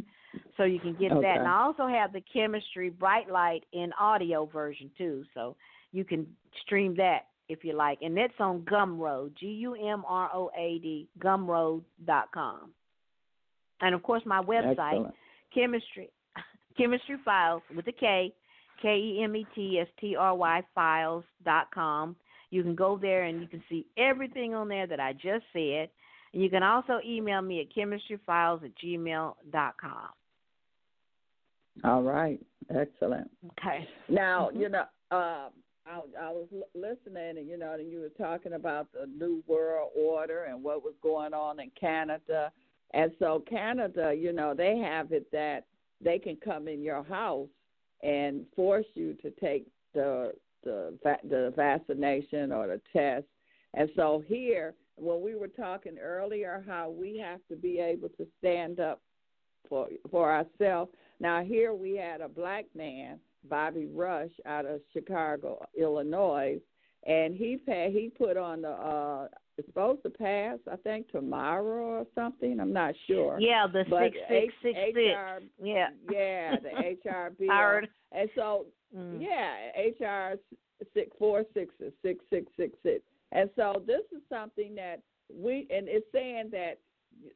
So 0.57 0.65
you 0.65 0.81
can 0.81 0.95
get 0.95 1.13
Okay. 1.13 1.21
that. 1.21 1.39
And 1.39 1.49
I 1.49 1.63
also 1.63 1.87
have 1.87 2.13
the 2.13 2.23
Kemetstry 2.35 2.97
Bright 2.97 3.31
Light 3.31 3.65
in 3.73 3.93
audio 4.01 4.47
version 4.47 4.91
too, 4.97 5.25
so 5.35 5.57
you 5.95 6.05
can 6.05 6.27
stream 6.63 6.95
that 6.97 7.21
if 7.49 7.65
you 7.65 7.75
like. 7.75 7.99
And 8.03 8.17
that's 8.17 8.35
on 8.41 8.63
Gumroad, 8.63 9.37
G 9.39 9.47
U 9.47 9.75
M 9.75 10.03
R 10.07 10.29
O 10.35 10.51
A 10.59 10.79
D, 10.81 11.09
gumroad.com. 11.21 12.71
And 13.81 13.95
of 13.95 14.03
course, 14.03 14.23
my 14.27 14.43
website, 14.43 14.73
Excellent. 14.73 15.15
Kemetstry, 15.57 16.09
Kemetstry 16.79 17.23
Files 17.25 17.63
with 17.75 17.87
a 17.87 17.93
K, 17.93 18.35
K 18.83 18.89
E 18.89 19.21
M 19.23 19.37
E 19.37 19.47
T 19.55 19.79
S 19.81 19.87
T 20.01 20.17
R 20.17 20.35
Y 20.35 20.63
Files 20.75 21.25
dot 21.45 21.69
com. 21.73 22.17
You 22.51 22.63
can 22.63 22.75
go 22.75 22.99
there 23.01 23.25
and 23.25 23.41
you 23.41 23.47
can 23.47 23.63
see 23.69 23.87
everything 23.97 24.55
on 24.55 24.69
there 24.69 24.87
that 24.87 25.01
I 25.01 25.13
just 25.13 25.45
said. 25.53 25.89
And 26.33 26.43
you 26.43 26.51
can 26.51 26.65
also 26.65 26.99
email 27.07 27.41
me 27.41 27.61
at 27.61 27.67
kemetstryfiles 27.77 28.65
at 28.65 28.71
gmail 28.85 29.35
dot 29.53 29.75
com. 29.81 30.09
All 31.85 32.03
right. 32.03 32.41
Excellent. 32.75 33.31
Okay. 33.59 33.87
Now, 34.09 34.51
you 34.51 34.69
know, 34.69 34.85
uh, 35.11 35.49
I, 35.87 36.01
I 36.21 36.31
was 36.31 36.49
listening, 36.75 37.39
and 37.39 37.49
you 37.49 37.59
know, 37.59 37.75
and 37.75 37.91
you 37.91 38.01
were 38.01 38.25
talking 38.25 38.55
about 38.55 38.89
the 38.93 39.07
new 39.07 39.43
world 39.47 39.91
order 39.97 40.45
and 40.45 40.63
what 40.63 40.83
was 40.83 40.95
going 41.03 41.35
on 41.35 41.61
in 41.61 41.71
Canada, 41.79 42.51
and 42.93 43.13
so 43.19 43.43
Canada, 43.49 44.15
you 44.17 44.33
know, 44.33 44.55
they 44.55 44.79
have 44.79 45.13
it 45.13 45.31
that 45.33 45.67
they 46.01 46.19
can 46.19 46.37
come 46.37 46.69
in 46.69 46.83
your 46.83 47.03
house 47.03 47.49
and 48.03 48.45
force 48.55 48.87
you 48.95 49.15
to 49.15 49.31
take 49.33 49.67
the 49.95 50.33
the 50.63 50.95
the 51.29 51.53
vaccination 51.55 52.51
or 52.51 52.67
the 52.67 52.81
test, 52.93 53.27
and 53.75 53.91
so 53.95 54.23
here, 54.27 54.75
when 54.97 55.23
we 55.23 55.35
were 55.35 55.49
talking 55.49 55.99
earlier, 55.99 56.65
how 56.67 56.89
we 56.89 57.19
have 57.19 57.41
to 57.51 57.57
be 57.57 57.79
able 57.79 58.09
to 58.11 58.27
stand 58.39 58.81
up 58.81 59.01
for 59.69 59.89
for 60.11 60.33
ourselves. 60.33 60.93
Now 61.21 61.43
here 61.43 61.75
we 61.75 61.97
had 61.97 62.21
a 62.21 62.29
black 62.29 62.65
man, 62.75 63.19
Bobby 63.49 63.87
Rush, 63.87 64.31
out 64.47 64.67
of 64.67 64.81
Chicago, 64.93 65.65
Illinois, 65.79 66.61
and 67.07 67.35
he 67.35 67.59
pa- 67.59 67.89
he 67.91 68.11
put 68.17 68.37
on 68.37 68.63
the 68.63 68.71
uh 68.71 69.29
it's 69.57 69.69
supposed 69.69 70.03
to 70.03 70.11
pass, 70.11 70.59
I 70.71 70.75
think 70.77 71.09
tomorrow 71.13 71.85
or 72.01 72.07
something. 72.15 72.59
I'm 72.59 72.73
not 72.73 72.93
sure. 73.07 73.39
Yeah, 73.39 73.69
the 73.73 73.85
But 73.89 74.03
six 74.13 74.17
six 74.29 74.55
six 74.63 74.79
H- 74.79 74.95
six. 74.95 75.15
HR 75.15 75.65
Yeah. 75.65 75.89
Yeah, 76.11 76.59
the 76.59 76.71
HR 77.11 77.31
bill. 77.31 77.81
And 78.13 78.31
so 78.35 78.67
Mm. 78.97 79.21
yeah, 79.21 79.71
HR 79.77 80.39
six 80.95 81.11
four 81.19 81.45
six 81.53 81.75
six 82.03 82.21
six 82.31 82.51
six 82.57 82.77
six. 82.83 83.03
And 83.33 83.51
so 83.57 83.83
this 83.87 84.03
is 84.13 84.23
something 84.29 84.75
that 84.77 85.01
we 85.33 85.67
and 85.71 85.89
it's 85.89 86.07
saying 86.13 86.51
that 86.53 86.79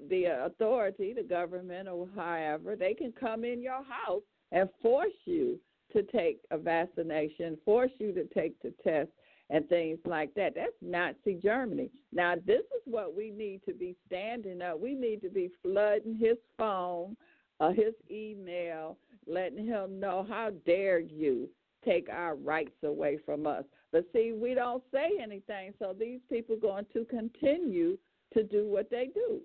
the 0.09 0.45
authority, 0.47 1.13
the 1.13 1.23
government 1.23 1.89
or 1.89 2.09
however, 2.17 2.75
they 2.77 2.95
can 2.95 3.13
come 3.13 3.45
in 3.45 3.61
your 3.63 3.83
house, 3.85 4.23
and 4.53 4.69
force 4.83 5.13
you 5.25 5.59
to 5.93 6.03
take 6.03 6.41
a 6.51 6.59
vaccination, 6.59 7.59
force 7.65 7.91
you 7.99 8.13
to 8.13 8.25
take 8.27 8.61
the 8.63 8.73
test 8.83 9.11
and 9.51 9.69
things 9.69 9.99
like 10.05 10.35
that. 10.35 10.55
That's 10.55 10.73
Nazi 10.83 11.41
Germany. 11.43 11.91
Now, 12.13 12.35
this 12.47 12.61
is 12.61 12.83
what 12.85 13.17
we 13.17 13.31
need 13.31 13.63
to 13.67 13.73
be 13.73 13.97
standing 14.07 14.61
up. 14.61 14.79
We 14.79 14.95
need 14.95 15.23
to 15.23 15.31
be 15.31 15.51
flooding 15.63 16.17
his 16.17 16.37
phone, 16.59 17.17
uh, 17.61 17.71
his 17.71 17.95
email, 18.11 18.99
letting 19.27 19.67
him 19.67 19.99
know 19.99 20.27
how 20.29 20.51
dare 20.67 20.99
you 20.99 21.49
take 21.85 22.09
our 22.11 22.35
rights 22.35 22.83
away 22.85 23.19
from 23.25 23.47
us. 23.47 23.65
But 23.91 24.05
see, 24.13 24.33
we 24.33 24.55
don't 24.55 24.83
say 24.93 25.13
anything, 25.23 25.73
so 25.79 25.95
these 25.99 26.21
people 26.29 26.57
are 26.57 26.61
going 26.61 26.87
to 26.93 27.05
continue 27.07 27.97
to 28.35 28.43
do 28.43 28.67
what 28.67 28.91
they 28.91 29.09
do. 29.15 29.41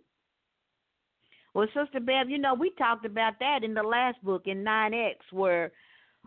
Well, 1.53 1.67
Sister 1.67 1.99
Bev, 1.99 2.29
you 2.29 2.39
know, 2.39 2.55
we 2.55 2.71
talked 2.77 3.05
about 3.05 3.33
that 3.39 3.63
in 3.63 3.73
the 3.73 3.83
last 3.83 4.21
book 4.23 4.43
in 4.45 4.63
9X, 4.63 5.15
where 5.31 5.71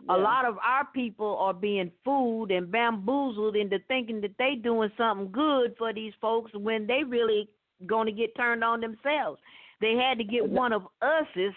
Yeah. 0.05 0.15
a 0.15 0.17
lot 0.17 0.45
of 0.45 0.57
our 0.59 0.85
people 0.93 1.37
are 1.39 1.53
being 1.53 1.91
fooled 2.05 2.51
and 2.51 2.71
bamboozled 2.71 3.55
into 3.55 3.79
thinking 3.87 4.21
that 4.21 4.37
they 4.37 4.55
doing 4.55 4.91
something 4.97 5.31
good 5.31 5.75
for 5.77 5.91
these 5.93 6.13
folks 6.21 6.51
when 6.53 6.85
they 6.87 7.03
really 7.03 7.49
going 7.85 8.05
to 8.05 8.11
get 8.11 8.35
turned 8.35 8.63
on 8.63 8.79
themselves. 8.79 9.39
They 9.81 9.93
had 9.95 10.17
to 10.17 10.23
get 10.23 10.47
one 10.47 10.73
of 10.73 10.83
us's 11.01 11.53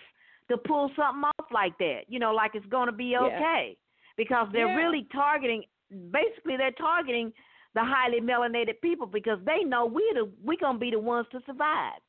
to 0.49 0.57
pull 0.57 0.91
something 0.97 1.25
off 1.25 1.47
like 1.53 1.77
that, 1.79 2.01
you 2.09 2.19
know, 2.19 2.33
like 2.35 2.53
it's 2.55 2.67
going 2.67 2.87
to 2.87 2.93
be 2.93 3.07
Yeah. 3.07 3.21
okay. 3.27 3.77
Because 4.17 4.49
they're 4.53 4.67
Yeah. 4.69 4.77
really 4.77 5.05
targeting, 5.13 5.65
basically, 6.11 6.57
they're 6.57 6.73
targeting 6.73 7.33
the 7.75 7.85
highly 7.85 8.21
melanated 8.21 8.81
people 8.81 9.07
because 9.07 9.39
they 9.45 9.63
know 9.65 9.87
we're 9.87 10.15
the 10.15 10.31
we 10.45 10.57
gonna 10.57 10.77
be 10.79 10.91
the 10.91 10.99
ones 10.99 11.27
to 11.31 11.41
survive, 11.47 12.01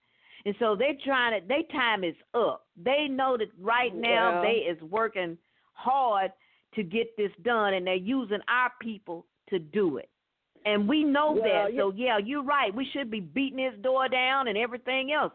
and 0.43 0.55
so 0.57 0.75
they're 0.75 0.95
trying 1.05 1.39
to. 1.39 1.47
Their 1.47 1.61
time 1.71 2.03
is 2.03 2.15
up. 2.33 2.65
They 2.75 3.07
know 3.07 3.37
that 3.37 3.49
right 3.59 3.93
now 3.93 4.31
Well- 4.33 4.41
they 4.41 4.57
is 4.67 4.81
working 4.81 5.37
hard 5.81 6.31
to 6.75 6.83
get 6.83 7.15
this 7.17 7.31
done, 7.43 7.73
and 7.73 7.85
they're 7.85 7.95
using 7.95 8.39
our 8.47 8.71
people 8.79 9.25
to 9.49 9.59
do 9.59 9.97
it. 9.97 10.09
And 10.65 10.87
we 10.87 11.03
know 11.03 11.31
Well, 11.33 11.43
that. 11.43 11.73
yeah. 11.73 11.79
So 11.81 11.91
yeah, 11.95 12.17
you're 12.17 12.43
right. 12.43 12.73
We 12.73 12.85
should 12.93 13.09
be 13.09 13.19
beating 13.19 13.59
his 13.59 13.77
door 13.81 14.07
down 14.07 14.47
and 14.47 14.57
everything 14.57 15.11
else. 15.11 15.33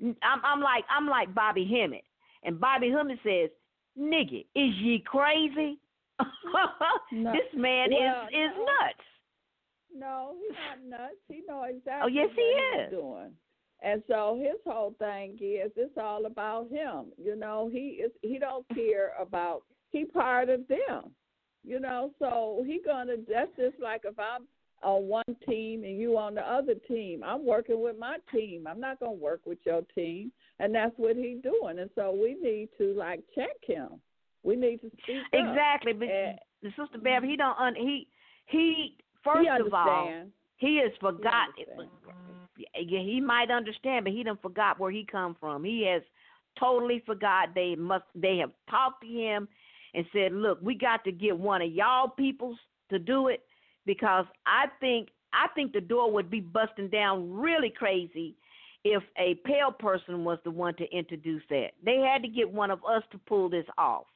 I'm, 0.00 0.40
I'm 0.44 0.60
like 0.60 0.84
I'm 0.90 1.08
like 1.08 1.34
Bobby 1.34 1.64
Hemmitt, 1.66 2.04
and 2.44 2.60
Bobby 2.60 2.90
Hemmitt 2.90 3.18
says, 3.24 3.50
"Nigga, 3.98 4.40
is 4.54 4.74
ye 4.76 5.02
crazy? 5.04 5.78
No. 7.12 7.32
this 7.32 7.48
man 7.54 7.88
Well, 7.90 8.22
is 8.24 8.34
is 8.34 8.56
no. 8.56 8.64
nuts." 8.64 9.04
No, 9.96 10.34
he's 10.40 10.56
not 10.90 11.00
nuts. 11.00 11.16
He 11.28 11.42
knows 11.48 11.64
oh, 11.64 11.76
exactly 11.76 12.02
Oh, 12.04 12.06
yes, 12.08 12.28
he 12.36 12.42
is 12.42 12.90
he's 12.90 12.98
doing. 12.98 13.32
And 13.82 14.02
so 14.06 14.38
his 14.40 14.60
whole 14.66 14.94
thing 14.98 15.38
is 15.40 15.72
it's 15.76 15.96
all 15.96 16.26
about 16.26 16.68
him. 16.70 17.06
You 17.16 17.36
know, 17.36 17.68
he 17.72 18.00
is 18.04 18.12
he 18.22 18.38
don't 18.38 18.66
care 18.74 19.12
about 19.18 19.62
he 19.90 20.04
part 20.04 20.48
of 20.48 20.66
them. 20.68 21.10
You 21.64 21.80
know, 21.80 22.12
so 22.18 22.62
he 22.66 22.80
gonna 22.84 23.16
that's 23.28 23.50
just 23.56 23.80
like 23.82 24.02
if 24.04 24.18
I'm 24.18 24.46
on 24.82 25.08
one 25.08 25.24
team 25.46 25.84
and 25.84 25.98
you 25.98 26.16
on 26.16 26.34
the 26.34 26.40
other 26.40 26.74
team. 26.86 27.22
I'm 27.24 27.44
working 27.44 27.82
with 27.82 27.98
my 27.98 28.18
team. 28.32 28.66
I'm 28.66 28.80
not 28.80 29.00
gonna 29.00 29.12
work 29.12 29.40
with 29.44 29.58
your 29.64 29.82
team. 29.94 30.32
And 30.60 30.74
that's 30.74 30.94
what 30.96 31.16
he's 31.16 31.42
doing. 31.42 31.78
And 31.78 31.90
so 31.94 32.12
we 32.12 32.36
need 32.40 32.68
to 32.78 32.94
like 32.94 33.20
check 33.34 33.56
him. 33.66 34.00
We 34.42 34.56
need 34.56 34.80
to 34.82 34.90
speak 35.02 35.16
up. 35.32 35.32
Exactly, 35.32 35.92
but 35.92 36.08
And- 36.08 36.38
the 36.62 36.70
sister 36.70 36.98
Bev, 36.98 37.22
he 37.22 37.36
don't 37.36 37.58
un, 37.58 37.74
he 37.74 38.08
he 38.46 38.96
first 39.22 39.48
he 39.48 39.48
of 39.48 39.72
all 39.74 40.24
he 40.56 40.76
has 40.78 40.92
forgotten. 41.00 41.88
Yeah, 42.76 43.00
he 43.00 43.20
might 43.20 43.50
understand, 43.50 44.04
but 44.04 44.12
he 44.12 44.24
done 44.24 44.38
forgot 44.38 44.80
where 44.80 44.90
he 44.90 45.04
come 45.04 45.36
from. 45.38 45.62
He 45.62 45.82
has 45.86 46.02
totally 46.58 47.00
forgot. 47.06 47.54
They 47.54 47.76
must. 47.76 48.04
They 48.14 48.38
have 48.38 48.50
talked 48.68 49.02
to 49.02 49.06
him 49.06 49.48
and 49.94 50.04
said, 50.12 50.32
"Look, 50.32 50.58
we 50.62 50.74
got 50.74 51.04
to 51.04 51.12
get 51.12 51.36
one 51.36 51.62
of 51.62 51.72
y'all 51.72 52.08
peoples 52.08 52.58
to 52.90 52.98
do 52.98 53.28
it 53.28 53.44
because 53.86 54.26
I 54.46 54.66
think 54.80 55.08
I 55.32 55.48
think 55.54 55.72
the 55.72 55.80
door 55.80 56.10
would 56.10 56.30
be 56.30 56.40
busting 56.40 56.88
down 56.88 57.30
really 57.32 57.70
crazy 57.70 58.36
if 58.84 59.02
a 59.18 59.34
pale 59.44 59.72
person 59.72 60.24
was 60.24 60.38
the 60.44 60.50
one 60.50 60.74
to 60.76 60.84
introduce 60.96 61.42
that. 61.50 61.72
They 61.84 61.98
had 61.98 62.22
to 62.22 62.28
get 62.28 62.50
one 62.50 62.70
of 62.70 62.80
us 62.84 63.02
to 63.12 63.18
pull 63.18 63.48
this 63.48 63.66
off. 63.76 64.06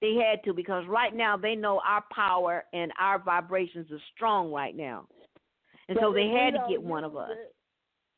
They 0.00 0.14
had 0.16 0.44
to 0.44 0.52
because 0.52 0.84
right 0.86 1.14
now 1.14 1.36
they 1.36 1.54
know 1.54 1.80
our 1.86 2.04
power 2.14 2.64
and 2.74 2.92
our 2.98 3.18
vibrations 3.18 3.90
are 3.90 4.02
strong 4.14 4.52
right 4.52 4.76
now. 4.76 5.06
And 5.88 5.98
so 6.00 6.12
they 6.12 6.28
had 6.28 6.54
to 6.54 6.64
get 6.68 6.82
one 6.82 7.04
of 7.04 7.16
us. 7.16 7.30
it- 7.30 7.54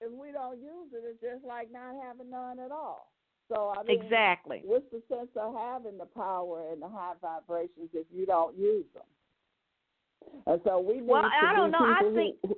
if 0.00 0.12
we 0.12 0.30
don't 0.30 0.58
use 0.60 0.92
it, 0.92 1.02
it's 1.04 1.20
just 1.20 1.44
like 1.44 1.70
not 1.70 1.94
having 2.02 2.28
none 2.28 2.58
at 2.58 2.70
all. 2.70 3.12
So 3.48 3.72
I 3.76 3.82
mean, 3.84 4.00
Exactly. 4.00 4.62
What's 4.64 4.90
the 4.90 5.02
sense 5.08 5.28
of 5.36 5.54
having 5.54 5.98
the 5.98 6.06
power 6.06 6.72
and 6.72 6.82
the 6.82 6.88
high 6.88 7.14
vibrations 7.20 7.90
if 7.92 8.06
you 8.12 8.26
don't 8.26 8.56
use 8.56 8.84
them? 8.94 10.42
And 10.46 10.60
so 10.64 10.80
we 10.80 10.94
need 10.94 11.06
Well, 11.06 11.22
to 11.22 11.28
I 11.28 11.54
don't 11.54 11.70
know. 11.70 11.78
I 11.80 12.12
think- 12.14 12.36
Who, 12.46 12.56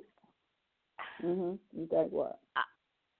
hmm 1.21 1.55
You 1.79 1.87
think 1.87 2.11
what? 2.11 2.39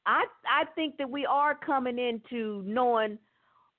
I 0.05 0.25
I 0.49 0.65
think 0.73 0.97
that 0.97 1.09
we 1.09 1.25
are 1.25 1.53
coming 1.53 1.99
into 1.99 2.63
knowing 2.65 3.19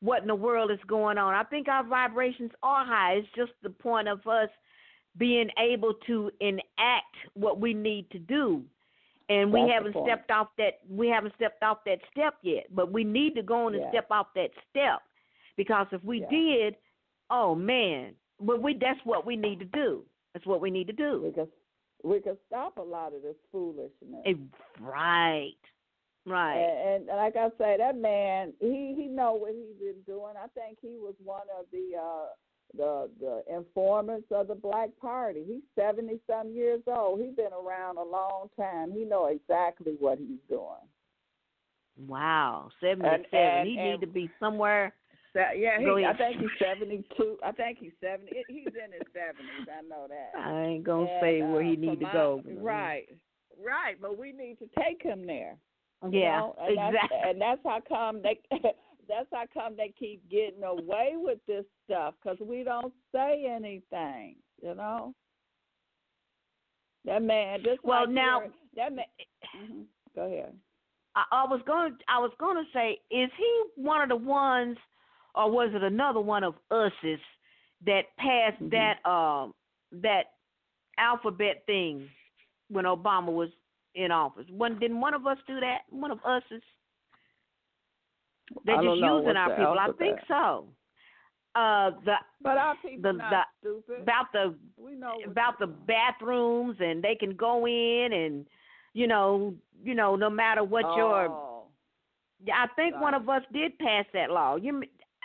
what 0.00 0.22
in 0.22 0.28
the 0.28 0.34
world 0.34 0.70
is 0.70 0.78
going 0.86 1.18
on. 1.18 1.34
I 1.34 1.42
think 1.44 1.68
our 1.68 1.82
vibrations 1.84 2.52
are 2.62 2.84
high. 2.84 3.14
It's 3.14 3.28
just 3.34 3.52
the 3.62 3.70
point 3.70 4.08
of 4.08 4.26
us 4.26 4.48
being 5.18 5.50
able 5.58 5.94
to 6.06 6.30
enact 6.40 7.16
what 7.34 7.60
we 7.60 7.74
need 7.74 8.08
to 8.10 8.18
do. 8.18 8.62
And 9.31 9.52
we 9.52 9.61
That's 9.61 9.73
haven't 9.73 9.97
stepped 10.05 10.31
off 10.32 10.48
that 10.59 10.81
we 10.89 11.07
haven't 11.09 11.35
stepped 11.36 11.62
off 11.62 11.78
that 11.86 12.01
step 12.11 12.35
yet. 12.43 12.65
But 12.74 12.93
we 12.93 13.05
need 13.05 13.35
to 13.36 13.43
go 13.43 13.66
on 13.66 13.74
and 13.74 13.82
Yeah. 13.85 13.90
step 13.90 14.11
off 14.11 14.27
that 14.35 14.51
step. 14.69 15.01
Because 15.57 15.86
if 15.93 16.02
we 16.02 16.20
Yeah. 16.20 16.28
did, 16.28 16.77
oh 17.31 17.55
man. 17.55 18.16
But 18.40 18.61
we 18.61 18.74
that's 18.74 19.02
what 19.05 19.24
we 19.24 19.36
need 19.36 19.61
to 19.61 19.65
do. 19.66 20.05
That's 20.32 20.47
what 20.47 20.61
we 20.61 20.70
need 20.70 20.89
to 20.89 20.93
do. 20.93 21.23
We 21.23 21.31
could 21.31 21.51
we 22.02 22.20
could 22.20 22.39
stop 22.47 22.78
a 22.78 22.82
lot 22.82 23.15
of 23.15 23.23
this 23.23 23.36
foolishness. 23.52 24.23
Eh, 24.24 24.35
Right. 24.81 25.57
Right. 26.27 26.57
And, 26.59 27.09
and 27.09 27.16
like 27.16 27.36
I 27.36 27.51
say, 27.57 27.77
that 27.78 27.97
man, 27.97 28.52
he 28.59 28.94
he 28.97 29.07
know 29.07 29.35
what 29.35 29.52
he's 29.55 29.77
been 29.78 30.02
doing. 30.07 30.35
I 30.36 30.48
think 30.48 30.78
he 30.81 30.98
was 30.98 31.15
one 31.23 31.47
of 31.59 31.66
the 31.70 31.97
uh 31.97 32.27
the 32.76 33.09
the 33.20 33.42
informants 33.55 34.28
of 34.30 34.48
the 34.48 34.55
Black 34.55 34.90
Party. 35.01 35.42
He's 35.47 35.62
seventy 35.74 36.20
some 36.28 36.51
years 36.52 36.80
old. 36.86 37.20
He's 37.20 37.34
been 37.34 37.52
around 37.52 37.98
a 37.98 38.02
long 38.05 38.48
time. 38.56 38.92
He 38.92 39.05
know 39.05 39.26
exactly 39.26 39.97
what 39.98 40.18
he's 40.18 40.38
doing. 40.48 40.86
Wow, 42.06 42.70
seventy-seven. 42.80 43.66
he 43.66 43.76
and- 43.78 43.90
need 43.90 44.01
to 44.01 44.06
be 44.12 44.30
somewhere. 44.40 44.94
So, 45.32 45.38
yeah, 45.56 45.78
he, 45.78 45.86
I 46.05 46.16
think 46.16 46.40
he's 46.40 46.48
seventy 46.59 47.05
two. 47.16 47.36
I 47.44 47.52
think 47.52 47.78
he's 47.78 47.92
seventy. 48.01 48.32
He's 48.48 48.66
in 48.66 48.92
his 48.92 49.02
seventies. 49.12 49.68
I 49.68 49.82
know 49.86 50.06
that. 50.09 50.32
I 50.36 50.62
ain't 50.64 50.82
gonna 50.84 51.02
And, 51.02 51.20
say 51.22 51.42
where 51.42 51.62
uh, 51.62 51.70
he 51.70 51.76
need 51.76 52.01
to 52.01 52.06
my- 52.06 52.12
go. 52.12 52.42
Right, 52.59 53.06
right. 53.64 53.94
But 54.02 54.18
we 54.18 54.32
need 54.32 54.59
to 54.59 54.68
take 54.82 55.01
him 55.02 55.26
there. 55.26 55.56
Yeah, 56.10 56.38
know? 56.40 56.56
and 56.59 56.76
That's, 56.78 56.94
exactly. 56.97 57.18
and 57.30 57.40
that's 57.40 57.60
how 57.64 57.80
come 57.88 58.22
they. 58.22 58.40
that's 59.09 59.28
how 59.32 59.44
come 59.52 59.77
they 59.77 59.93
keep 59.98 60.28
getting 60.31 60.62
away 60.64 61.12
with 61.16 61.39
this 61.47 61.64
stuff 61.85 62.14
because 62.22 62.39
we 62.40 62.62
don't 62.64 62.93
say 63.12 63.47
anything. 63.48 64.36
You 64.62 64.74
know. 64.74 65.14
That 67.05 67.22
man. 67.22 67.62
Just 67.64 67.82
Well, 67.85 68.01
like 68.01 68.10
now- 68.10 68.43
that 68.77 68.93
man. 68.93 69.06
Mhm. 69.56 69.86
Go 70.14 70.22
ahead. 70.27 70.59
I, 71.14 71.24
I 71.32 71.44
was 71.44 71.60
going. 71.66 71.97
I 72.09 72.18
was 72.18 72.32
going 72.39 72.56
to 72.62 72.70
say, 72.72 73.01
is 73.10 73.31
he 73.36 73.64
one 73.77 74.02
of 74.02 74.09
the 74.09 74.16
ones, 74.16 74.77
or 75.35 75.51
was 75.51 75.70
it 75.74 75.82
another 75.82 76.20
one 76.20 76.44
of 76.44 76.55
us's 76.70 77.20
that 77.86 78.14
passed 78.18 78.60
Mhm. 78.62 78.70
that 78.70 79.05
um 79.10 79.55
that 79.93 80.35
alphabet 80.98 81.64
thing 81.66 82.09
when 82.68 82.85
Obama 82.85 83.32
was 83.32 83.51
in 83.94 84.10
office? 84.12 84.48
One 84.51 84.78
didn't 84.78 85.01
one 85.01 85.14
of 85.14 85.27
us 85.27 85.39
do 85.47 85.59
that? 85.60 85.82
One 85.90 86.10
of 86.10 86.20
us's. 86.24 86.62
They're 88.64 88.77
just 88.77 88.97
using 88.97 89.36
our 89.36 89.51
people. 89.51 89.77
I 89.78 89.86
think 89.98 90.18
alphabet? 90.18 90.24
so. 90.28 90.66
Uh, 91.55 91.90
the 92.05 92.14
But 92.43 92.56
our 92.59 92.77
people 92.81 93.12
the, 93.12 93.18
not 93.18 93.47
the 93.62 93.82
stupid. 93.85 94.02
about 94.02 94.27
the 94.32 94.55
we 94.77 94.94
know 94.94 95.14
about 95.27 95.59
the 95.59 95.66
doing. 95.66 95.78
bathrooms 95.86 96.77
and 96.78 97.02
they 97.02 97.16
can 97.16 97.35
go 97.35 97.66
in 97.66 98.12
and 98.12 98.47
you 98.94 99.09
know 99.09 99.55
you 99.82 99.94
know 99.97 100.14
no 100.14 100.31
matter 100.31 100.62
what 100.62 100.82
your 100.97 101.27
Oh. 101.28 101.64
I 102.55 102.68
think 102.77 103.01
one 103.01 103.14
of 103.14 103.28
us 103.28 103.43
did 103.52 103.77
pass 103.78 104.06
that 104.14 104.31
law. 104.31 104.56
You, 104.56 104.81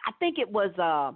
I 0.08 0.12
think 0.20 0.38
it 0.40 0.50
was 0.50 0.72
uh 0.80 1.16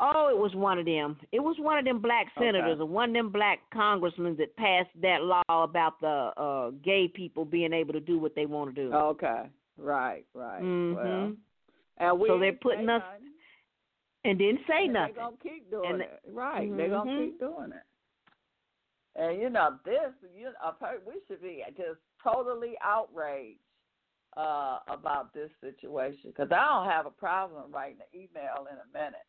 oh 0.00 0.28
it 0.28 0.36
was 0.36 0.54
one 0.56 0.78
of 0.80 0.86
them. 0.86 1.16
It 1.30 1.40
was 1.40 1.54
one 1.60 1.78
of 1.78 1.84
them 1.84 2.00
black 2.00 2.26
Okay. 2.36 2.46
senators 2.46 2.80
or 2.80 2.86
one 2.86 3.10
of 3.10 3.14
them 3.14 3.30
black 3.30 3.60
congressmen 3.72 4.36
that 4.38 4.56
passed 4.56 4.90
that 5.02 5.22
law 5.22 5.42
about 5.48 6.00
the 6.00 6.32
uh 6.36 6.70
gay 6.82 7.06
people 7.06 7.44
being 7.44 7.72
able 7.72 7.92
to 7.92 8.00
do 8.00 8.18
what 8.18 8.34
they 8.34 8.46
want 8.46 8.74
to 8.74 8.88
do. 8.88 8.92
Okay. 8.92 9.42
Right. 9.80 10.24
Right. 10.34 10.62
Mhm. 10.62 10.94
Well. 10.94 11.36
And 11.96 12.20
we 12.20 12.28
So 12.28 12.38
they're 12.38 12.52
putting 12.52 12.88
us- 12.88 13.02
nothing. 13.02 13.26
and 14.24 14.38
didn't 14.38 14.66
say 14.66 14.84
and 14.84 14.92
nothing. 14.92 15.14
They're 15.14 15.24
gonna 15.24 15.36
keep 15.38 15.70
doing 15.70 15.90
And- 15.92 16.02
it. 16.02 16.20
Right. 16.28 16.76
They're 16.76 16.88
gonna 16.90 17.26
keep 17.26 17.38
doing 17.38 17.72
it. 17.72 17.82
And 19.16 19.40
you 19.40 19.50
know 19.50 19.78
this, 19.84 20.12
you 20.34 20.52
know, 20.52 20.76
we 21.06 21.20
should 21.26 21.42
be 21.42 21.64
just 21.76 22.00
totally 22.22 22.78
outraged 22.80 23.60
uh, 24.36 24.78
about 24.86 25.32
this 25.32 25.50
situation 25.60 26.30
because 26.30 26.52
I 26.52 26.64
don't 26.68 26.88
have 26.88 27.04
a 27.06 27.10
problem 27.10 27.72
writing 27.72 28.00
an 28.00 28.20
email 28.20 28.66
in 28.70 28.76
a 28.78 28.86
minute. 28.96 29.26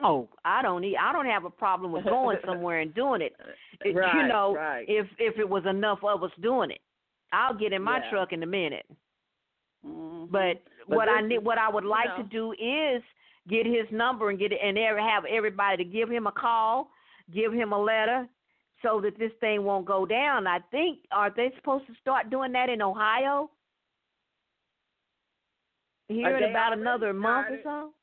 Oh, 0.00 0.28
I 0.44 0.62
don't 0.62 0.82
need. 0.82 0.96
I 0.96 1.12
don't 1.12 1.26
have 1.26 1.44
a 1.44 1.50
problem 1.50 1.90
with 1.90 2.04
going 2.04 2.38
somewhere 2.44 2.78
and 2.78 2.94
doing 2.94 3.20
it. 3.22 3.34
it 3.84 3.96
right, 3.96 4.14
you 4.14 4.28
know, 4.28 4.54
right. 4.54 4.88
if 4.88 5.08
if 5.18 5.36
it 5.40 5.48
was 5.48 5.66
enough 5.66 6.04
of 6.04 6.22
us 6.22 6.30
doing 6.40 6.70
it, 6.70 6.80
I'll 7.32 7.54
get 7.54 7.72
in 7.72 7.82
my 7.82 7.98
Yeah. 7.98 8.10
truck 8.10 8.32
in 8.32 8.42
a 8.44 8.46
minute. 8.46 8.86
Mhm. 9.88 10.30
But, 10.30 10.62
But 10.86 10.96
what 10.96 11.08
I 11.08 11.20
need, 11.20 11.38
what 11.38 11.58
I 11.58 11.68
would 11.68 11.84
you 11.84 11.90
like 11.90 12.10
know- 12.10 12.16
to 12.18 12.22
do 12.24 12.52
is 12.52 13.02
get 13.48 13.66
his 13.66 13.90
number 13.90 14.30
and 14.30 14.38
get 14.38 14.52
it, 14.52 14.60
and 14.62 14.76
ever 14.78 15.00
have 15.00 15.24
everybody 15.24 15.82
to 15.82 15.84
give 15.84 16.10
him 16.10 16.26
a 16.26 16.32
call, 16.32 16.90
give 17.30 17.52
him 17.52 17.72
a 17.72 17.78
letter, 17.78 18.28
so 18.82 19.00
that 19.00 19.18
this 19.18 19.32
thing 19.40 19.64
won't 19.64 19.86
go 19.86 20.06
down. 20.06 20.46
I 20.46 20.60
think 20.70 21.00
are 21.10 21.30
they 21.30 21.50
supposed 21.56 21.86
to 21.86 21.94
start 21.94 22.30
doing 22.30 22.52
that 22.52 22.68
in 22.68 22.82
Ohio? 22.82 23.50
Here 26.08 26.36
in 26.36 26.44
about 26.44 26.72
another 26.72 27.12
month 27.12 27.50
or 27.50 27.62
so. 27.62 27.94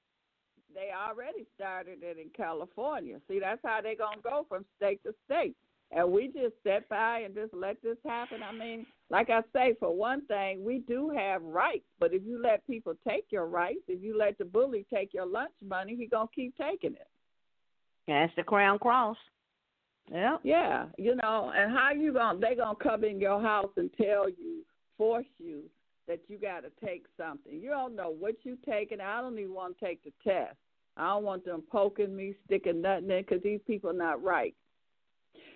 They 0.74 0.92
already 0.92 1.46
started 1.56 2.04
it 2.04 2.18
in 2.18 2.30
California. 2.32 3.20
See, 3.28 3.40
that's 3.40 3.62
how 3.64 3.82
they're 3.82 3.96
gonna 3.96 4.22
go 4.22 4.44
from 4.50 4.66
state 4.76 5.02
to 5.04 5.14
state. 5.26 5.56
And 5.96 6.12
we 6.12 6.28
just 6.28 6.54
sit 6.64 6.88
by 6.90 7.20
and 7.20 7.34
just 7.34 7.54
let 7.54 7.82
this 7.82 7.98
happen. 8.06 8.42
I 8.44 8.52
mean, 8.52 8.86
like 9.10 9.30
I 9.30 9.42
say, 9.54 9.76
for 9.80 9.96
one 9.96 10.26
thing, 10.26 10.64
we 10.66 10.80
do 10.80 11.10
have 11.10 11.42
rights. 11.42 11.86
But 12.00 12.14
if 12.14 12.22
you 12.26 12.42
let 12.42 12.68
people 12.68 12.96
take 13.08 13.28
your 13.30 13.46
rights, 13.46 13.80
if 13.88 14.04
you 14.04 14.18
let 14.18 14.38
the 14.38 14.44
bully 14.44 14.86
take 14.94 15.14
your 15.14 15.26
lunch 15.26 15.54
money, 15.66 15.96
he 15.96 16.06
gonna 16.06 16.28
keep 16.36 16.58
taking 16.58 16.94
it. 16.94 17.08
That's 18.10 18.34
the 18.36 18.44
crown 18.44 18.78
cross. 18.78 19.16
Yeah. 20.12 20.38
Yeah, 20.44 20.88
you 20.98 21.16
know, 21.16 21.54
and 21.56 21.72
how 21.72 21.92
you 21.92 22.12
gonna 22.12 22.40
they 22.40 22.56
gonna 22.56 22.76
come 22.76 23.06
in 23.06 23.20
your 23.22 23.42
house 23.42 23.72
and 23.78 23.90
tell 23.96 24.30
you, 24.30 24.64
force 24.98 25.26
you 25.40 25.64
that 26.08 26.20
you 26.28 26.38
got 26.38 26.62
to 26.62 26.72
take 26.86 27.06
something. 27.18 27.60
You 27.60 27.70
don't 27.70 27.96
know 27.96 28.10
what 28.10 28.36
you 28.44 28.58
taking. 28.66 29.00
I 29.00 29.22
don't 29.22 29.40
even 29.40 29.54
want 29.54 29.80
to 29.80 29.86
take 29.86 30.04
the 30.04 30.12
test. 30.24 30.58
I 30.98 31.08
don't 31.08 31.24
want 31.24 31.46
them 31.46 31.64
poking 31.72 32.16
me, 32.16 32.36
sticking 32.46 32.82
nothing 32.82 33.10
in, 33.10 33.22
because 33.22 33.42
these 33.42 33.60
people 33.66 33.92
not 33.94 34.22
right. 34.22 34.54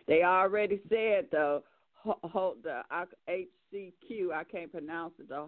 They 0.08 0.24
already 0.24 0.82
said 0.90 1.28
the 1.32 1.62
the 2.64 2.82
HCQ. 3.28 4.32
I 4.34 4.44
can't 4.44 4.72
pronounce 4.72 5.14
it. 5.20 5.30
The 5.30 5.48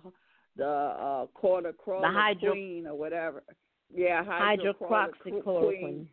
the 0.58 0.66
uh, 0.66 1.26
quarter 1.34 1.74
hydro- 2.14 2.52
queen 2.52 2.88
or 2.88 2.96
whatever. 2.96 3.44
Yeah, 3.94 4.24
Hydroxychloroquine. 4.24 6.08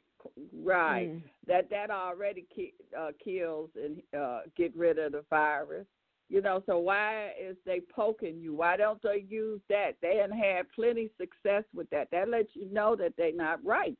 Right 0.65 1.09
Mm. 1.09 1.23
that 1.47 1.71
that 1.71 1.91
already 1.91 2.45
ki- 2.55 2.75
uh, 2.97 3.13
kills 3.23 3.71
and 3.77 4.03
uh, 4.19 4.41
get 4.57 4.77
rid 4.77 4.99
of 4.99 5.13
the 5.13 5.25
virus. 5.31 5.87
You 6.29 6.43
know, 6.43 6.63
so 6.67 6.79
why 6.79 7.33
is 7.41 7.57
they 7.65 7.81
poking 7.81 8.39
you? 8.41 8.53
Why 8.55 8.77
don't 8.77 9.01
they 9.03 9.25
use 9.29 9.61
that? 9.71 9.93
They 10.03 10.17
done 10.17 10.37
had 10.37 10.71
plenty 10.75 11.09
success 11.19 11.65
with 11.75 11.89
that. 11.91 12.11
That 12.11 12.29
lets 12.29 12.49
you 12.55 12.69
know 12.71 12.97
that 12.97 13.15
they're 13.17 13.33
not 13.33 13.65
right. 13.65 13.97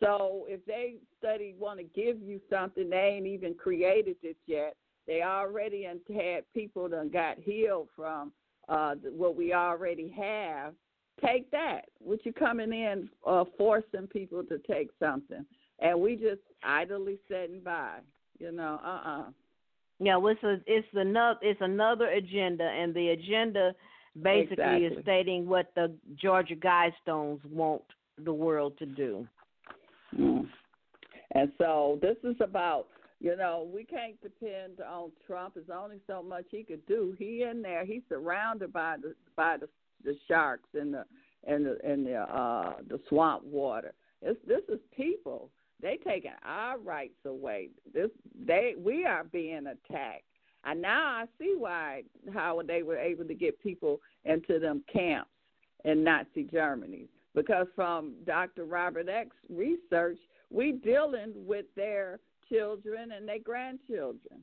So 0.00 0.46
if 0.48 0.64
they 0.66 0.96
study 1.18 1.54
want 1.58 1.78
to 1.78 1.84
give 1.84 2.20
you 2.22 2.40
something, 2.48 2.88
they 2.88 3.14
ain't 3.16 3.26
even 3.26 3.54
created 3.54 4.16
it 4.22 4.36
yet. 4.46 4.74
They 5.06 5.22
already 5.22 5.84
had 5.84 6.44
people 6.54 6.88
that 6.88 7.12
got 7.12 7.38
healed 7.38 7.88
from 7.94 8.32
uh, 8.68 8.94
what 9.16 9.36
we 9.36 9.52
already 9.52 10.08
have. 10.16 10.74
Take 11.24 11.50
that. 11.50 11.86
What 11.98 12.24
you 12.24 12.32
coming 12.32 12.72
in 12.72 13.10
uh, 13.26 13.44
forcing 13.58 14.06
people 14.06 14.42
to 14.44 14.58
take 14.58 14.88
something, 14.98 15.44
and 15.80 16.00
we 16.00 16.16
just 16.16 16.40
idly 16.62 17.18
sitting 17.28 17.60
by. 17.60 17.98
You 18.38 18.52
know, 18.52 18.80
uh 18.82 19.08
uh 19.08 19.24
Yeah, 19.98 20.18
it's 20.22 20.42
a, 20.42 20.60
it's 20.66 20.88
another 20.94 21.38
it's 21.42 21.60
another 21.60 22.06
agenda, 22.06 22.64
and 22.64 22.94
the 22.94 23.10
agenda 23.10 23.74
basically 24.22 24.86
is 24.86 24.92
stating 25.02 25.46
what 25.46 25.72
the 25.74 25.92
Georgia 26.16 26.56
Guidestones 26.56 27.44
want 27.50 27.82
the 28.24 28.32
world 28.32 28.78
to 28.78 28.86
do. 28.86 29.26
Mm. 30.18 30.46
And 31.32 31.52
so 31.58 31.98
this 32.02 32.16
is 32.24 32.36
about, 32.40 32.86
you 33.20 33.36
know, 33.36 33.68
we 33.72 33.84
can't 33.84 34.20
depend 34.22 34.80
on 34.80 35.10
Trump. 35.26 35.54
There's 35.54 35.66
only 35.72 36.00
so 36.06 36.22
much 36.22 36.44
he 36.50 36.64
could 36.64 36.84
do. 36.86 37.14
He 37.18 37.42
in 37.48 37.62
there. 37.62 37.84
He's 37.84 38.02
surrounded 38.08 38.72
by 38.72 38.96
the 39.00 39.14
by 39.36 39.56
the 39.58 39.68
the 40.04 40.16
sharks 40.26 40.68
and 40.74 40.94
the 40.94 41.04
and 41.46 41.66
the 41.66 41.78
and 41.84 42.06
the 42.06 42.16
uh 42.16 42.74
the 42.88 42.98
swamp 43.08 43.44
water. 43.44 43.92
It's, 44.22 44.40
this 44.46 44.62
is 44.68 44.80
people. 44.96 45.50
They 45.80 45.98
taking 46.04 46.32
our 46.44 46.78
rights 46.78 47.24
away. 47.24 47.68
This 47.92 48.10
they 48.46 48.74
we 48.76 49.04
are 49.04 49.24
being 49.24 49.66
attacked. 49.66 50.24
And 50.64 50.82
now 50.82 51.02
I 51.02 51.24
see 51.38 51.54
why 51.56 52.02
how 52.34 52.60
they 52.66 52.82
were 52.82 52.98
able 52.98 53.24
to 53.24 53.34
get 53.34 53.62
people 53.62 54.00
into 54.24 54.58
them 54.58 54.82
camps 54.92 55.30
in 55.84 56.04
Nazi 56.04 56.44
Germany 56.50 57.08
because 57.34 57.66
from 57.74 58.14
Dr. 58.26 58.64
Robert 58.64 59.08
X 59.08 59.30
research, 59.48 60.18
we 60.50 60.72
dealing 60.72 61.32
with 61.34 61.66
their 61.76 62.20
children 62.48 63.12
and 63.12 63.28
their 63.28 63.38
grandchildren. 63.38 64.42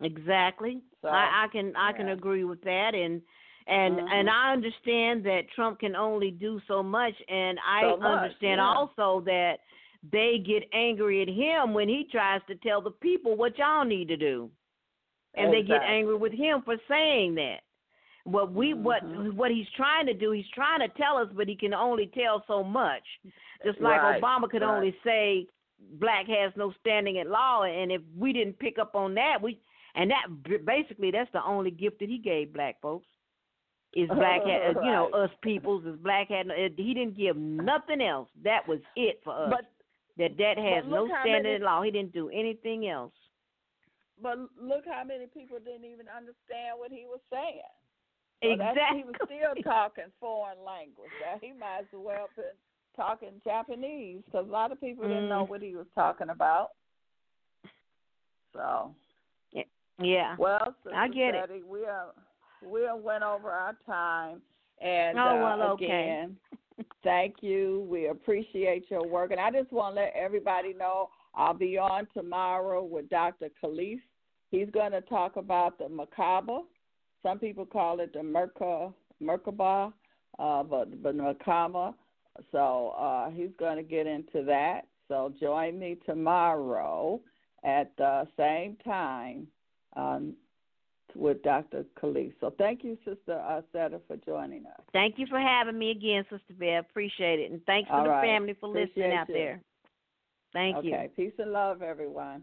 Exactly. 0.00 0.80
So, 1.00 1.08
I, 1.08 1.44
I 1.44 1.48
can 1.52 1.72
I 1.76 1.92
can 1.92 2.08
agree 2.10 2.44
with 2.44 2.60
that, 2.62 2.94
and 2.94 3.22
and 3.66 3.98
Mhm. 3.98 4.12
and 4.12 4.30
I 4.30 4.52
understand 4.52 5.24
that 5.24 5.48
Trump 5.54 5.78
can 5.80 5.94
only 5.94 6.30
do 6.30 6.60
so 6.66 6.82
much, 6.82 7.14
and 7.28 7.58
I 7.64 7.82
So 7.82 7.96
much, 7.98 8.22
understand 8.22 8.58
yeah. 8.58 8.66
also 8.66 9.20
that 9.20 9.60
they 10.10 10.38
get 10.38 10.68
angry 10.72 11.22
at 11.22 11.28
him 11.28 11.72
when 11.72 11.88
he 11.88 12.04
tries 12.04 12.40
to 12.48 12.56
tell 12.56 12.80
the 12.80 12.90
people 12.90 13.36
what 13.36 13.56
y'all 13.58 13.84
need 13.84 14.08
to 14.08 14.16
do, 14.16 14.50
and 15.34 15.52
they 15.52 15.62
get 15.62 15.82
angry 15.82 16.16
with 16.16 16.32
him 16.32 16.62
for 16.62 16.76
saying 16.88 17.36
that. 17.36 17.62
What 18.24 18.52
we 18.52 18.72
what 18.74 19.02
Mhm. 19.04 19.32
what 19.34 19.50
he's 19.50 19.68
trying 19.70 20.06
to 20.06 20.14
do, 20.14 20.30
he's 20.30 20.48
trying 20.50 20.80
to 20.80 20.88
tell 20.88 21.16
us, 21.18 21.28
but 21.32 21.48
he 21.48 21.56
can 21.56 21.74
only 21.74 22.06
tell 22.08 22.44
so 22.46 22.62
much. 22.62 23.02
Just 23.64 23.80
like 23.80 24.00
Right, 24.00 24.20
Obama 24.22 24.48
could 24.48 24.62
right. 24.62 24.74
only 24.76 24.96
say 25.02 25.46
black 25.98 26.26
has 26.28 26.54
no 26.56 26.70
standing 26.80 27.18
at 27.18 27.26
law, 27.26 27.64
and 27.64 27.90
if 27.90 28.00
we 28.16 28.32
didn't 28.32 28.58
pick 28.60 28.78
up 28.78 28.94
on 28.94 29.14
that, 29.14 29.42
we 29.42 29.58
and 29.96 30.10
that 30.10 30.26
basically 30.64 31.10
that's 31.10 31.30
the 31.32 31.44
only 31.44 31.70
gift 31.72 31.98
that 31.98 32.08
he 32.08 32.18
gave 32.18 32.52
black 32.52 32.80
folks 32.80 33.06
is 33.92 34.08
black 34.10 34.42
had 34.44 34.76
you 34.84 34.92
know 34.92 35.08
us 35.10 35.30
peoples 35.42 35.84
is 35.84 35.96
black 35.96 36.28
had 36.28 36.50
he 36.76 36.94
didn't 36.94 37.16
give 37.16 37.36
nothing 37.36 38.00
else. 38.00 38.28
That 38.42 38.66
was 38.68 38.80
it 38.94 39.20
for 39.24 39.32
us. 39.34 39.50
But 39.50 39.66
that 40.16 40.36
that 40.36 40.58
has 40.58 40.84
no 40.86 41.06
standing 41.08 41.42
many- 41.42 41.54
at 41.56 41.62
law. 41.62 41.82
He 41.82 41.90
didn't 41.90 42.12
do 42.12 42.28
anything 42.30 42.86
else. 42.88 43.12
but 44.20 44.38
look 44.56 44.86
how 44.86 45.02
many 45.02 45.26
people 45.26 45.58
didn't 45.58 45.84
even 45.84 46.06
understand 46.08 46.78
what 46.78 46.92
he 46.92 47.06
was 47.06 47.18
saying. 47.28 47.60
Exactly. 48.42 48.98
He 48.98 49.04
was 49.04 49.14
still 49.24 49.62
talking 49.62 50.04
foreign 50.20 50.58
language. 50.64 51.10
Now, 51.20 51.38
He 51.40 51.52
might 51.52 51.80
as 51.80 51.86
well 51.92 52.28
been 52.36 52.44
talking 52.96 53.40
Japanese 53.44 54.22
because 54.26 54.46
a 54.46 54.50
lot 54.50 54.72
of 54.72 54.80
people 54.80 55.04
didn't 55.08 55.28
know 55.28 55.44
Mm. 55.44 55.48
what 55.48 55.62
he 55.62 55.74
was 55.76 55.86
talking 55.94 56.30
about. 56.30 56.72
So 58.52 58.94
Yeah. 59.98 60.36
Well, 60.36 60.74
I 60.92 61.08
get 61.08 61.34
it. 61.34 61.66
We 61.66 61.84
are 61.84 62.12
we 62.62 62.86
are 62.86 62.96
went 62.96 63.22
over 63.22 63.50
our 63.50 63.74
time, 63.86 64.42
and 64.80 65.18
Oh, 65.18 65.22
uh, 65.22 65.34
well, 65.42 65.62
okay. 65.72 65.84
again, 65.84 66.38
thank 67.02 67.42
you. 67.42 67.86
We 67.88 68.06
appreciate 68.08 68.90
your 68.90 69.06
work, 69.06 69.30
and 69.32 69.40
I 69.40 69.50
just 69.50 69.70
want 69.72 69.94
to 69.96 70.02
let 70.02 70.12
everybody 70.14 70.72
know 70.72 71.10
I'll 71.34 71.54
be 71.54 71.76
on 71.78 72.06
tomorrow 72.14 72.82
with 72.82 73.08
Dr. 73.10 73.50
Khalif. 73.62 74.00
He's 74.50 74.70
going 74.70 74.92
to 74.92 75.00
talk 75.02 75.36
about 75.36 75.78
the 75.78 75.88
macabre. 75.88 76.60
Some 77.22 77.38
people 77.38 77.66
call 77.66 78.00
it 78.00 78.12
the 78.12 78.20
Merkaba, 78.20 78.92
Merkaba, 79.22 79.92
uh, 80.38 80.62
but 80.62 81.02
but 81.02 81.14
macabre. 81.14 81.94
So 82.50 82.94
uh, 82.98 83.30
he's 83.30 83.50
going 83.58 83.76
to 83.76 83.82
get 83.82 84.06
into 84.06 84.42
that. 84.44 84.82
So 85.08 85.32
join 85.38 85.78
me 85.78 85.98
tomorrow 86.06 87.20
at 87.64 87.92
the 87.98 88.26
same 88.36 88.76
time 88.84 89.46
um, 89.94 90.34
with 91.14 91.42
Dr. 91.42 91.84
Khalif. 92.00 92.32
So 92.40 92.54
thank 92.58 92.82
you, 92.82 92.96
Sister 93.04 93.38
uh, 93.46 93.60
Seta, 93.72 94.00
for 94.08 94.16
joining 94.16 94.66
us. 94.66 94.80
Thank 94.92 95.18
you 95.18 95.26
for 95.28 95.38
having 95.38 95.78
me 95.78 95.90
again, 95.90 96.24
Sister 96.30 96.54
Bev. 96.58 96.84
Appreciate 96.88 97.40
it. 97.40 97.50
And 97.50 97.62
thanks 97.66 97.88
for 97.88 97.96
All 97.96 98.04
the 98.04 98.10
right. 98.10 98.26
family 98.26 98.56
for 98.58 98.68
listening 98.68 99.12
out 99.12 99.28
you. 99.28 99.34
there. 99.34 99.62
Thank 100.52 100.84
you. 100.84 100.94
okay, 100.94 101.10
peace 101.14 101.32
and 101.38 101.52
love, 101.52 101.82
everyone. 101.82 102.42